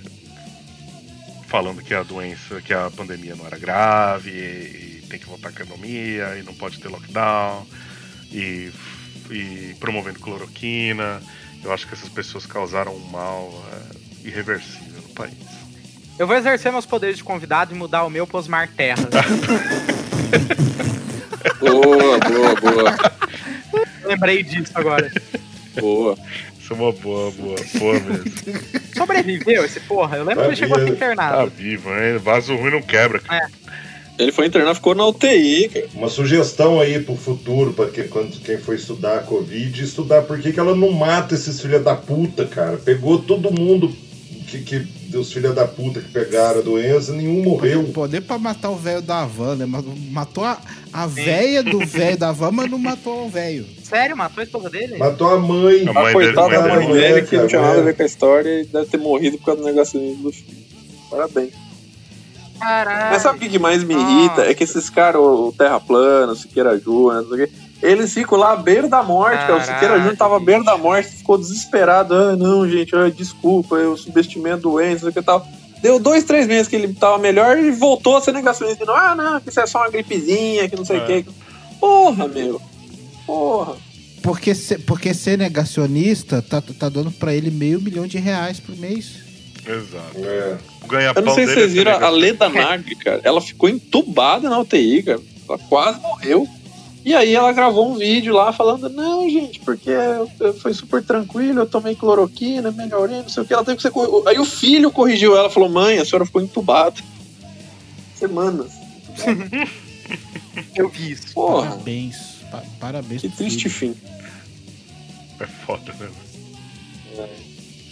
falando 1.52 1.82
que 1.82 1.92
a 1.92 2.02
doença, 2.02 2.62
que 2.62 2.72
a 2.72 2.90
pandemia 2.90 3.36
não 3.36 3.46
era 3.46 3.58
grave, 3.58 4.30
e, 4.30 4.91
tem 5.12 5.20
que 5.20 5.26
voltar 5.26 5.48
à 5.48 5.52
economia, 5.52 6.36
e 6.38 6.42
não 6.42 6.54
pode 6.54 6.80
ter 6.80 6.88
lockdown, 6.88 7.66
e, 8.32 8.70
e 9.30 9.76
promovendo 9.78 10.18
cloroquina. 10.18 11.20
Eu 11.62 11.70
acho 11.70 11.86
que 11.86 11.92
essas 11.94 12.08
pessoas 12.08 12.46
causaram 12.46 12.94
um 12.94 13.10
mal 13.10 13.52
é, 13.72 14.26
irreversível 14.28 15.02
no 15.02 15.08
país. 15.10 15.34
Eu 16.18 16.26
vou 16.26 16.34
exercer 16.36 16.72
meus 16.72 16.86
poderes 16.86 17.18
de 17.18 17.24
convidado 17.24 17.74
e 17.74 17.78
mudar 17.78 18.04
o 18.04 18.10
meu 18.10 18.26
pro 18.26 18.38
Osmar 18.38 18.68
Terra. 18.74 19.06
Boa, 21.58 22.18
boa, 22.18 22.54
boa. 22.60 22.96
Lembrei 24.04 24.42
disso 24.42 24.72
agora. 24.74 25.10
Boa. 25.78 26.16
Isso 26.58 26.72
é 26.72 26.76
uma 26.76 26.92
boa, 26.92 27.30
boa, 27.32 27.56
boa 27.78 27.94
mesmo. 28.00 28.24
Sobreviveu 28.96 29.64
esse 29.64 29.80
porra? 29.80 30.18
Eu 30.18 30.24
lembro 30.24 30.44
que 30.44 30.48
ele 30.50 30.56
chegou 30.56 30.76
a 30.76 30.80
ser 30.80 30.86
Tá 30.86 30.92
internado. 30.92 31.50
vivo, 31.50 31.90
hein? 31.90 32.18
Vaso 32.18 32.54
ruim 32.56 32.70
não 32.70 32.82
quebra. 32.82 33.18
cara. 33.18 33.50
Ele 34.22 34.32
foi 34.32 34.46
internado, 34.46 34.76
ficou 34.76 34.94
na 34.94 35.06
UTI, 35.06 35.68
cara. 35.68 35.88
Uma 35.94 36.08
sugestão 36.08 36.80
aí 36.80 37.00
pro 37.00 37.16
futuro, 37.16 37.72
pra 37.72 37.86
que, 37.86 38.04
quando, 38.04 38.40
quem 38.40 38.56
for 38.58 38.74
estudar 38.74 39.16
a 39.16 39.22
Covid, 39.22 39.82
estudar 39.82 40.22
por 40.22 40.38
que 40.38 40.52
que 40.52 40.60
ela 40.60 40.76
não 40.76 40.92
mata 40.92 41.34
esses 41.34 41.60
filha 41.60 41.80
da 41.80 41.96
puta, 41.96 42.46
cara. 42.46 42.76
Pegou 42.76 43.18
todo 43.18 43.50
mundo 43.52 43.92
que, 44.46 44.58
que 44.60 44.78
dos 45.08 45.32
filha 45.32 45.52
da 45.52 45.66
puta 45.66 46.00
que 46.00 46.08
pegaram 46.08 46.60
a 46.60 46.62
doença, 46.62 47.12
nenhum 47.12 47.42
morreu. 47.42 47.84
Pô, 47.92 48.06
nem 48.06 48.20
pra 48.20 48.38
matar 48.38 48.70
o 48.70 48.76
velho 48.76 49.02
da 49.02 49.26
van, 49.26 49.56
né? 49.56 49.66
Mas 49.66 49.84
Matou 50.10 50.44
a, 50.44 50.58
a 50.92 51.06
véia 51.06 51.62
do 51.62 51.80
velho 51.84 52.16
da 52.16 52.32
van, 52.32 52.50
mas 52.50 52.70
não 52.70 52.78
matou 52.78 53.26
o 53.26 53.28
velho. 53.28 53.66
Sério, 53.82 54.16
matou 54.16 54.40
a 54.40 54.44
esposa 54.44 54.70
dele? 54.70 54.96
Matou 54.98 55.28
a 55.28 55.38
mãe. 55.38 55.86
A 55.86 55.92
mãe 55.92 56.12
coitado 56.12 56.48
dele- 56.48 56.62
da 56.62 56.68
mãe 56.68 56.88
mãe 56.88 56.92
dele 56.94 57.14
dele, 57.14 57.26
que 57.26 57.36
não 57.36 57.46
tinha 57.46 57.60
nada 57.60 57.78
a 57.78 57.80
é. 57.80 57.84
ver 57.84 57.96
com 57.96 58.02
a 58.02 58.06
história 58.06 58.60
e 58.62 58.64
deve 58.66 58.86
ter 58.86 58.98
morrido 58.98 59.36
por 59.38 59.46
causa 59.46 59.60
do 59.60 59.66
negacionismo 59.66 60.22
do 60.22 60.32
filho. 60.32 60.62
Parabéns. 61.10 61.50
Caralho. 62.62 63.10
Mas 63.12 63.22
sabe 63.22 63.36
o 63.36 63.40
que 63.40 63.48
que 63.48 63.58
mais 63.58 63.82
me 63.82 63.94
irrita? 63.94 64.42
É 64.42 64.54
que 64.54 64.62
esses 64.64 64.88
caras, 64.88 65.20
o 65.20 65.52
Terra 65.56 65.80
Plana, 65.80 66.32
o 66.32 66.36
Siqueira 66.36 66.78
Júnior, 66.78 67.22
não 67.22 67.28
sei 67.36 67.44
o 67.44 67.46
quê, 67.48 67.52
eles 67.82 68.14
ficam 68.14 68.38
lá 68.38 68.52
à 68.52 68.56
beira 68.56 68.88
da 68.88 69.02
morte, 69.02 69.38
cara. 69.38 69.56
O 69.56 69.60
Siqueira 69.60 69.96
Júnior 69.98 70.16
tava 70.16 70.36
à 70.36 70.40
beira 70.40 70.62
da 70.62 70.78
morte, 70.78 71.08
ficou 71.10 71.36
desesperado. 71.36 72.14
Ah, 72.14 72.36
não, 72.36 72.68
gente, 72.68 72.94
ah, 72.94 73.10
desculpa, 73.10 73.74
eu 73.76 73.96
subestimei 73.96 74.52
a 74.52 74.56
doença, 74.56 74.92
não 74.92 74.98
sei 75.00 75.10
o 75.10 75.12
que 75.12 75.18
e 75.18 75.22
tal. 75.22 75.46
Deu 75.82 75.98
dois, 75.98 76.22
três 76.22 76.46
meses 76.46 76.68
que 76.68 76.76
ele 76.76 76.94
tava 76.94 77.18
melhor 77.18 77.58
e 77.58 77.72
voltou 77.72 78.16
a 78.16 78.20
ser 78.20 78.32
negacionista. 78.32 78.84
Ah, 78.92 79.16
não, 79.16 79.40
que 79.40 79.48
isso 79.48 79.58
é 79.58 79.66
só 79.66 79.78
uma 79.80 79.90
gripezinha, 79.90 80.68
que 80.68 80.76
não 80.76 80.84
sei 80.84 80.98
o 81.00 81.02
É. 81.02 81.06
quê. 81.06 81.24
Porra, 81.80 82.28
meu. 82.28 82.62
Porra. 83.26 83.74
Porque, 84.22 84.54
ser- 84.54 84.78
porque 84.84 85.12
ser 85.12 85.36
negacionista 85.36 86.40
tá, 86.40 86.62
tá 86.78 86.88
dando 86.88 87.10
pra 87.10 87.34
ele 87.34 87.50
meio 87.50 87.80
milhão 87.80 88.06
de 88.06 88.18
reais 88.18 88.60
por 88.60 88.76
mês. 88.76 89.21
Exato. 89.66 90.18
É. 90.18 90.58
Eu 91.16 91.22
não 91.22 91.34
sei 91.34 91.46
se 91.46 91.54
dele 91.54 91.60
é 91.60 91.62
vocês 91.62 91.72
viram 91.72 91.92
a 92.04 92.08
Leda 92.10 92.48
Nagli, 92.48 92.96
cara. 92.96 93.20
Ela 93.24 93.40
ficou 93.40 93.68
entubada 93.68 94.48
na 94.50 94.58
UTI, 94.58 95.02
cara. 95.04 95.20
Ela 95.48 95.58
quase 95.58 96.00
morreu. 96.00 96.48
E 97.04 97.14
aí 97.14 97.34
ela 97.34 97.52
gravou 97.52 97.90
um 97.90 97.96
vídeo 97.98 98.32
lá 98.32 98.52
falando, 98.52 98.88
não, 98.88 99.28
gente, 99.28 99.58
porque 99.60 99.90
foi 100.60 100.72
super 100.72 101.02
tranquilo, 101.02 101.60
eu 101.60 101.66
tomei 101.66 101.96
cloroquina, 101.96 102.70
melhorei, 102.70 103.22
não 103.22 103.28
sei 103.28 103.42
o 103.42 103.46
que. 103.46 103.52
Ela 103.52 103.64
teve 103.64 103.76
que 103.76 103.82
ser. 103.82 103.90
cor- 103.90 104.22
Aí 104.28 104.38
o 104.38 104.44
filho 104.44 104.90
corrigiu 104.90 105.36
ela, 105.36 105.50
falou, 105.50 105.68
mãe, 105.68 105.98
a 105.98 106.04
senhora 106.04 106.24
ficou 106.26 106.40
entubada. 106.42 106.94
Semanas. 108.14 108.70
Eu 110.76 110.88
vi 110.88 111.12
isso. 111.12 111.32
Porra, 111.34 111.70
Parabéns. 111.70 112.16
Pa- 112.50 112.62
parabéns 112.78 113.20
que 113.22 113.28
triste 113.30 113.68
filho. 113.68 113.94
fim. 113.94 114.00
É 115.40 115.46
foda, 115.46 115.92
né? 115.98 116.08
É 117.18 117.28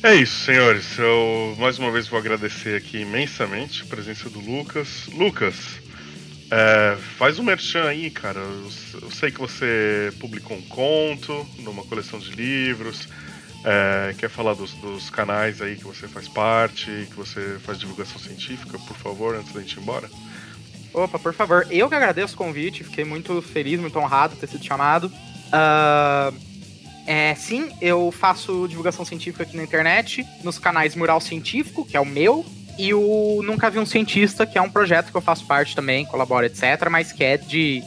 isso, 0.09 0.45
senhores. 0.45 0.99
Eu 0.99 1.55
mais 1.59 1.79
uma 1.79 1.91
vez 1.91 2.09
vou 2.09 2.19
agradecer 2.19 2.77
aqui 2.77 2.99
imensamente 3.01 3.83
a 3.83 3.87
presença 3.87 4.31
do 4.31 4.41
Lucas. 4.41 5.07
Lucas, 5.13 5.81
é, 6.51 6.97
faz 7.19 7.39
um 7.39 7.43
merchan 7.43 7.85
aí, 7.85 8.11
cara. 8.11 8.41
Eu, 8.41 8.71
eu 9.03 9.11
sei 9.11 9.31
que 9.31 9.39
você 9.39 10.13
publicou 10.19 10.57
um 10.57 10.63
conto 10.63 11.47
numa 11.59 11.85
coleção 11.85 12.19
de 12.19 12.31
livros. 12.31 13.09
é, 13.65 14.15
quer 14.17 14.31
falar 14.31 14.55
dos, 14.55 14.73
dos 14.75 15.11
canais 15.11 15.61
aí 15.61 15.77
que 15.77 15.85
você 15.85 16.09
faz 16.09 16.27
parte, 16.29 17.07
que 17.11 17.15
você 17.15 17.59
faz 17.61 17.79
divulgação 17.79 18.19
científica, 18.19 18.79
por 18.79 18.97
favor, 18.97 19.37
antes 19.37 19.53
da 19.53 19.61
gente 19.61 19.75
ir 19.75 19.81
embora? 19.81 20.09
Opa, 20.95 21.19
por 21.19 21.35
favor. 21.35 21.67
Eu 21.71 21.89
que 21.89 21.95
agradeço 21.95 22.35
o 22.35 22.39
convite, 22.39 22.85
fiquei 22.85 23.05
muito 23.05 23.41
feliz, 23.43 23.79
muito 23.79 23.99
honrado 23.99 24.35
de 24.35 24.41
ter 24.41 24.49
sido 24.49 24.65
chamado. 24.65 25.13
Ah, 25.53 26.33
é, 27.07 27.35
sim, 27.35 27.71
eu 27.81 28.13
faço 28.13 28.67
divulgação 28.69 29.05
científica 29.05 29.43
aqui 29.43 29.57
na 29.57 29.63
internet, 29.63 30.27
nos 30.43 30.59
canais 30.59 30.95
Mural 30.95 31.21
Científico, 31.21 31.85
que 31.85 31.97
é 31.97 32.01
o 32.01 32.07
meu, 32.07 32.45
e 32.79 32.95
o 32.95 33.43
Nunca 33.45 33.69
Vi 33.71 33.79
um 33.79 33.87
Cientista, 33.87 34.47
que 34.47 34.57
é 34.57 34.63
um 34.63 34.71
projeto 34.71 35.11
que 35.11 35.17
eu 35.17 35.21
faço 35.21 35.45
parte 35.47 35.75
também, 35.75 36.07
colaboro, 36.07 36.47
etc., 36.47 36.89
mas 36.91 37.13
que 37.13 37.25
é 37.25 37.37
de. 37.37 37.83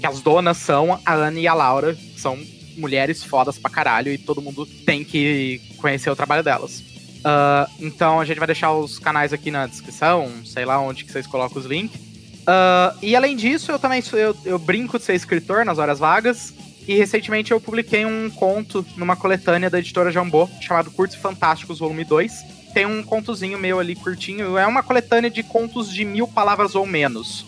que 0.00 0.06
as 0.06 0.20
donas 0.20 0.56
são 0.56 0.98
a 1.04 1.12
Ana 1.12 1.38
e 1.38 1.46
a 1.46 1.54
Laura, 1.54 1.94
que 1.94 2.20
são 2.20 2.38
mulheres 2.76 3.22
fodas 3.22 3.58
pra 3.58 3.70
caralho, 3.70 4.12
e 4.12 4.16
todo 4.16 4.40
mundo 4.40 4.64
tem 4.86 5.04
que 5.04 5.60
conhecer 5.78 6.08
o 6.10 6.16
trabalho 6.16 6.42
delas. 6.42 6.82
Ah, 7.24 7.68
então 7.80 8.20
a 8.20 8.24
gente 8.24 8.38
vai 8.38 8.46
deixar 8.46 8.72
os 8.72 8.98
canais 8.98 9.32
aqui 9.32 9.50
na 9.50 9.66
descrição, 9.66 10.30
sei 10.44 10.64
lá 10.64 10.80
onde 10.80 11.04
que 11.04 11.12
vocês 11.12 11.26
colocam 11.26 11.58
os 11.58 11.66
links. 11.66 12.00
Ah, 12.46 12.94
e 13.02 13.14
além 13.14 13.36
disso, 13.36 13.70
eu 13.70 13.78
também 13.78 14.00
sou, 14.00 14.18
eu, 14.18 14.36
eu 14.44 14.58
brinco 14.58 14.98
de 14.98 15.04
ser 15.04 15.14
escritor 15.14 15.64
nas 15.64 15.78
horas 15.78 15.98
vagas. 15.98 16.54
E 16.88 16.96
recentemente 16.96 17.52
eu 17.52 17.60
publiquei 17.60 18.06
um 18.06 18.30
conto 18.30 18.84
numa 18.96 19.14
coletânea 19.14 19.68
da 19.68 19.78
editora 19.78 20.10
Jambô, 20.10 20.48
chamado 20.58 20.90
Curtos 20.90 21.18
Fantásticos, 21.18 21.80
volume 21.80 22.02
2. 22.02 22.32
Tem 22.72 22.86
um 22.86 23.02
contozinho 23.02 23.58
meu 23.58 23.78
ali 23.78 23.94
curtinho. 23.94 24.56
É 24.56 24.66
uma 24.66 24.82
coletânea 24.82 25.28
de 25.30 25.42
contos 25.42 25.92
de 25.92 26.02
mil 26.02 26.26
palavras 26.26 26.74
ou 26.74 26.86
menos. 26.86 27.44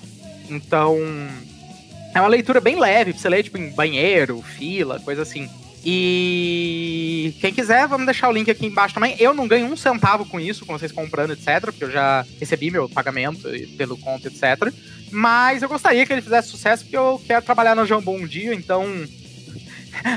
Então. 0.51 0.99
É 2.15 2.21
uma 2.21 2.29
leitura 2.29 2.61
bem 2.61 2.79
leve, 2.79 3.13
pra 3.13 3.23
você 3.23 3.29
ler, 3.29 3.43
tipo, 3.45 3.57
em 3.57 3.71
banheiro, 3.71 4.43
fila, 4.43 5.01
coisa 5.01 5.23
assim. 5.23 5.49
E 5.83 7.35
quem 7.41 7.55
quiser, 7.55 7.87
vamos 7.87 8.05
deixar 8.05 8.29
o 8.29 8.33
link 8.33 8.51
aqui 8.51 8.67
embaixo 8.67 8.95
também. 8.95 9.17
Eu 9.19 9.33
não 9.33 9.49
ganho 9.49 9.67
um 9.67 9.77
centavo 9.77 10.27
com 10.27 10.39
isso, 10.39 10.67
com 10.67 10.77
vocês 10.77 10.93
comprando, 10.93 11.33
etc. 11.33 11.63
Porque 11.63 11.85
eu 11.85 11.91
já 11.91 12.27
recebi 12.39 12.71
meu 12.71 12.91
pagamento 12.91 13.49
pelo 13.79 13.97
conto, 13.97 14.27
etc. 14.27 14.71
Mas 15.11 15.63
eu 15.63 15.69
gostaria 15.69 16.05
que 16.05 16.13
ele 16.13 16.21
fizesse 16.21 16.49
sucesso, 16.49 16.85
porque 16.85 16.97
eu 16.97 17.23
quero 17.27 17.43
trabalhar 17.43 17.75
no 17.75 17.87
Jambô 17.87 18.13
um 18.13 18.27
dia, 18.27 18.55
então. 18.55 18.85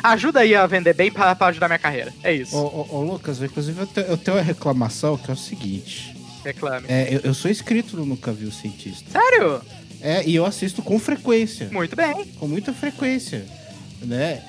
Ajuda 0.04 0.42
aí 0.42 0.56
a 0.56 0.66
vender 0.66 0.94
bem 0.94 1.12
pra, 1.12 1.36
pra 1.36 1.48
ajudar 1.48 1.68
minha 1.68 1.80
carreira. 1.80 2.14
É 2.24 2.34
isso. 2.34 2.56
Ô, 2.56 2.88
ô, 2.90 2.98
ô, 2.98 3.04
Lucas, 3.04 3.42
inclusive 3.42 3.82
eu 3.82 3.88
tenho, 3.88 4.08
eu 4.08 4.18
tenho 4.18 4.38
uma 4.38 4.44
reclamação 4.44 5.18
que 5.18 5.30
é 5.30 5.34
o 5.34 5.38
seguinte. 5.38 6.16
Reclame. 6.44 6.86
É, 6.90 7.16
eu, 7.16 7.22
eu 7.24 7.34
sou 7.34 7.50
inscrito 7.50 7.96
no 7.96 8.06
Nunca 8.06 8.32
Vi 8.32 8.46
o 8.46 8.52
Cientista. 8.52 9.10
Sério? 9.12 9.62
É, 10.02 10.24
e 10.26 10.36
eu 10.36 10.46
assisto 10.46 10.82
com 10.82 11.00
frequência. 11.00 11.70
Muito 11.72 11.96
bem. 11.96 12.26
Com 12.38 12.48
muita 12.48 12.74
frequência. 12.74 13.46
Né? 14.02 14.44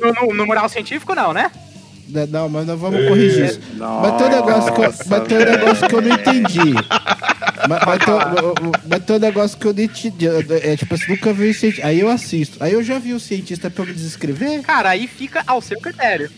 No, 0.00 0.12
no, 0.12 0.34
no 0.34 0.46
mural 0.46 0.68
científico, 0.68 1.14
não, 1.14 1.32
né? 1.32 1.50
Não, 2.12 2.26
Não, 2.26 2.48
mas 2.48 2.66
nós 2.66 2.78
vamos 2.78 3.06
corrigir 3.08 3.46
isso. 3.46 3.60
Mas 3.78 4.16
tem 4.16 4.26
um 4.26 4.30
negócio 4.30 4.72
que 4.74 4.80
eu, 4.80 4.94
mas 5.08 5.22
tem 5.28 5.38
um 5.38 5.44
negócio 5.44 5.88
que 5.88 5.94
eu 5.94 6.02
não 6.02 6.14
entendi. 6.16 6.74
Mas, 7.68 7.80
mas, 7.86 8.04
tem, 8.04 8.14
um- 8.14 8.72
mas 8.88 9.04
tem 9.04 9.16
um 9.16 9.18
negócio 9.18 9.58
que 9.58 9.66
eu 9.66 9.72
não 9.74 9.82
entendi. 9.82 10.26
É 10.62 10.76
tipo 10.76 10.94
assim, 10.94 11.04
nunca 11.12 11.32
vi 11.32 11.50
o 11.50 11.54
cientista. 11.54 11.86
Aí 11.86 12.00
eu 12.00 12.10
assisto. 12.10 12.56
Aí 12.62 12.72
eu 12.72 12.82
já 12.82 12.98
vi 12.98 13.12
o 13.14 13.20
cientista 13.20 13.70
pra 13.70 13.84
me 13.84 13.92
desescrever. 13.92 14.62
Cara, 14.62 14.90
aí 14.90 15.06
fica 15.06 15.42
ao 15.46 15.60
seu 15.60 15.80
critério. 15.80 16.30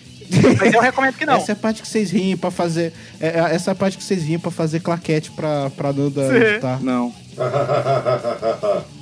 Mas 0.59 0.72
eu 0.72 0.80
recomendo 0.80 1.14
que 1.14 1.26
não. 1.26 1.34
Essa 1.34 1.52
é 1.52 1.55
a 1.55 1.56
parte 1.56 1.82
que 1.82 1.88
vocês 1.88 2.10
riem 2.10 2.36
pra 2.36 2.51
fazer. 2.51 2.92
é, 3.20 3.28
é, 3.28 3.55
essa 3.55 3.70
é 3.70 3.72
a 3.72 3.74
parte 3.74 3.98
que 3.98 4.05
vocês 4.05 4.22
riem 4.22 4.38
pra 4.38 4.51
fazer 4.51 4.80
claquete 4.80 5.30
pra, 5.32 5.68
pra 5.70 5.92
Nanda 5.92 6.28
Sim. 6.28 6.36
editar. 6.36 6.80
Não. 6.82 7.12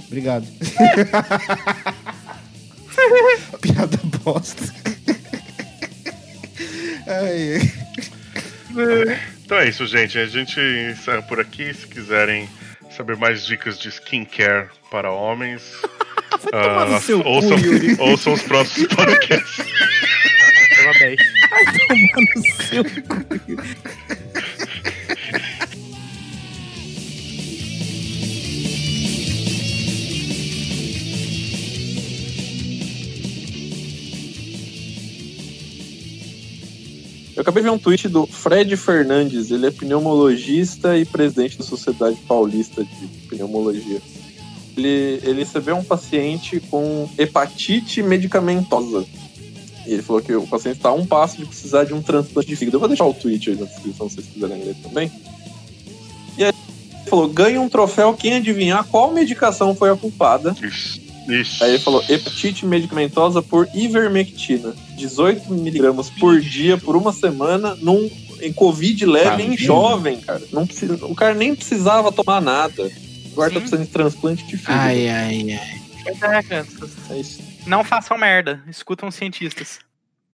Obrigado. 0.06 0.46
Piada 3.60 3.98
bosta. 4.24 4.62
Ai. 7.12 7.72
Então 9.44 9.58
é 9.58 9.68
isso, 9.68 9.86
gente. 9.86 10.18
A 10.18 10.26
gente 10.26 10.58
encerra 10.90 11.22
por 11.22 11.38
aqui. 11.38 11.74
Se 11.74 11.86
quiserem 11.86 12.48
saber 12.96 13.16
mais 13.16 13.44
dicas 13.44 13.78
de 13.78 13.88
skincare 13.88 14.68
para 14.90 15.10
homens, 15.10 15.62
tomar 16.50 16.86
no 16.86 17.00
seu 17.00 17.22
cu, 17.22 17.28
ouçam, 17.28 17.58
ouçam 17.98 18.32
os 18.32 18.42
próximos 18.42 18.88
podcasts. 18.94 19.66
Eu 20.82 20.90
amei. 20.90 21.16
Eu 37.42 37.44
acabei 37.44 37.64
de 37.64 37.68
ver 37.68 37.74
um 37.74 37.78
tweet 37.78 38.08
do 38.08 38.24
Fred 38.24 38.76
Fernandes, 38.76 39.50
ele 39.50 39.66
é 39.66 39.70
pneumologista 39.72 40.96
e 40.96 41.04
presidente 41.04 41.58
da 41.58 41.64
Sociedade 41.64 42.16
Paulista 42.28 42.84
de 42.84 43.08
Pneumologia. 43.28 44.00
Ele, 44.76 45.20
ele 45.24 45.40
recebeu 45.40 45.74
um 45.74 45.82
paciente 45.82 46.60
com 46.70 47.10
hepatite 47.18 48.00
medicamentosa. 48.00 49.04
E 49.84 49.92
ele 49.92 50.02
falou 50.02 50.22
que 50.22 50.32
o 50.32 50.46
paciente 50.46 50.76
está 50.76 50.90
a 50.90 50.94
um 50.94 51.04
passo 51.04 51.36
de 51.38 51.44
precisar 51.44 51.82
de 51.82 51.92
um 51.92 52.00
transplante 52.00 52.48
de 52.48 52.54
fígado. 52.54 52.76
Eu 52.76 52.80
vou 52.80 52.88
deixar 52.88 53.06
o 53.06 53.12
tweet 53.12 53.50
aí 53.50 53.56
na 53.56 53.66
descrição 53.66 54.08
se 54.08 54.14
vocês 54.14 54.28
quiserem 54.28 54.62
ler 54.62 54.76
também. 54.80 55.10
E 56.38 56.44
aí 56.44 56.50
ele 56.50 57.10
falou: 57.10 57.28
ganha 57.28 57.60
um 57.60 57.68
troféu 57.68 58.14
quem 58.14 58.34
adivinhar 58.34 58.84
qual 58.84 59.12
medicação 59.12 59.74
foi 59.74 59.90
a 59.90 59.96
culpada. 59.96 60.54
Ixi. 60.62 61.11
Aí 61.60 61.70
ele 61.70 61.78
falou 61.78 62.04
hepatite 62.08 62.66
medicamentosa 62.66 63.42
por 63.42 63.68
ivermectina. 63.74 64.74
18 64.96 65.52
miligramas 65.52 66.10
por 66.10 66.40
dia, 66.40 66.76
por 66.76 66.96
uma 66.96 67.12
semana, 67.12 67.76
num, 67.76 68.10
em 68.40 68.52
Covid 68.52 69.06
leve 69.06 69.28
Tá 69.28 69.42
em 69.42 69.56
jovem, 69.56 70.20
cara. 70.20 70.42
Não 70.52 70.66
precisa, 70.66 71.04
o 71.06 71.14
cara 71.14 71.34
nem 71.34 71.54
precisava 71.54 72.10
tomar 72.10 72.40
nada. 72.40 72.90
Agora 73.32 73.50
tá 73.50 73.54
Sim. 73.54 73.60
precisando 73.60 73.86
de 73.86 73.92
transplante 73.92 74.46
de 74.46 74.56
fígado. 74.56 74.78
ai, 74.78 75.08
ai, 75.08 75.52
ai. 75.52 75.52
É. 75.52 75.82
É 77.10 77.20
isso. 77.20 77.42
Não 77.66 77.84
façam 77.84 78.18
merda. 78.18 78.62
Escutam 78.68 79.08
os 79.08 79.14
cientistas. 79.14 79.78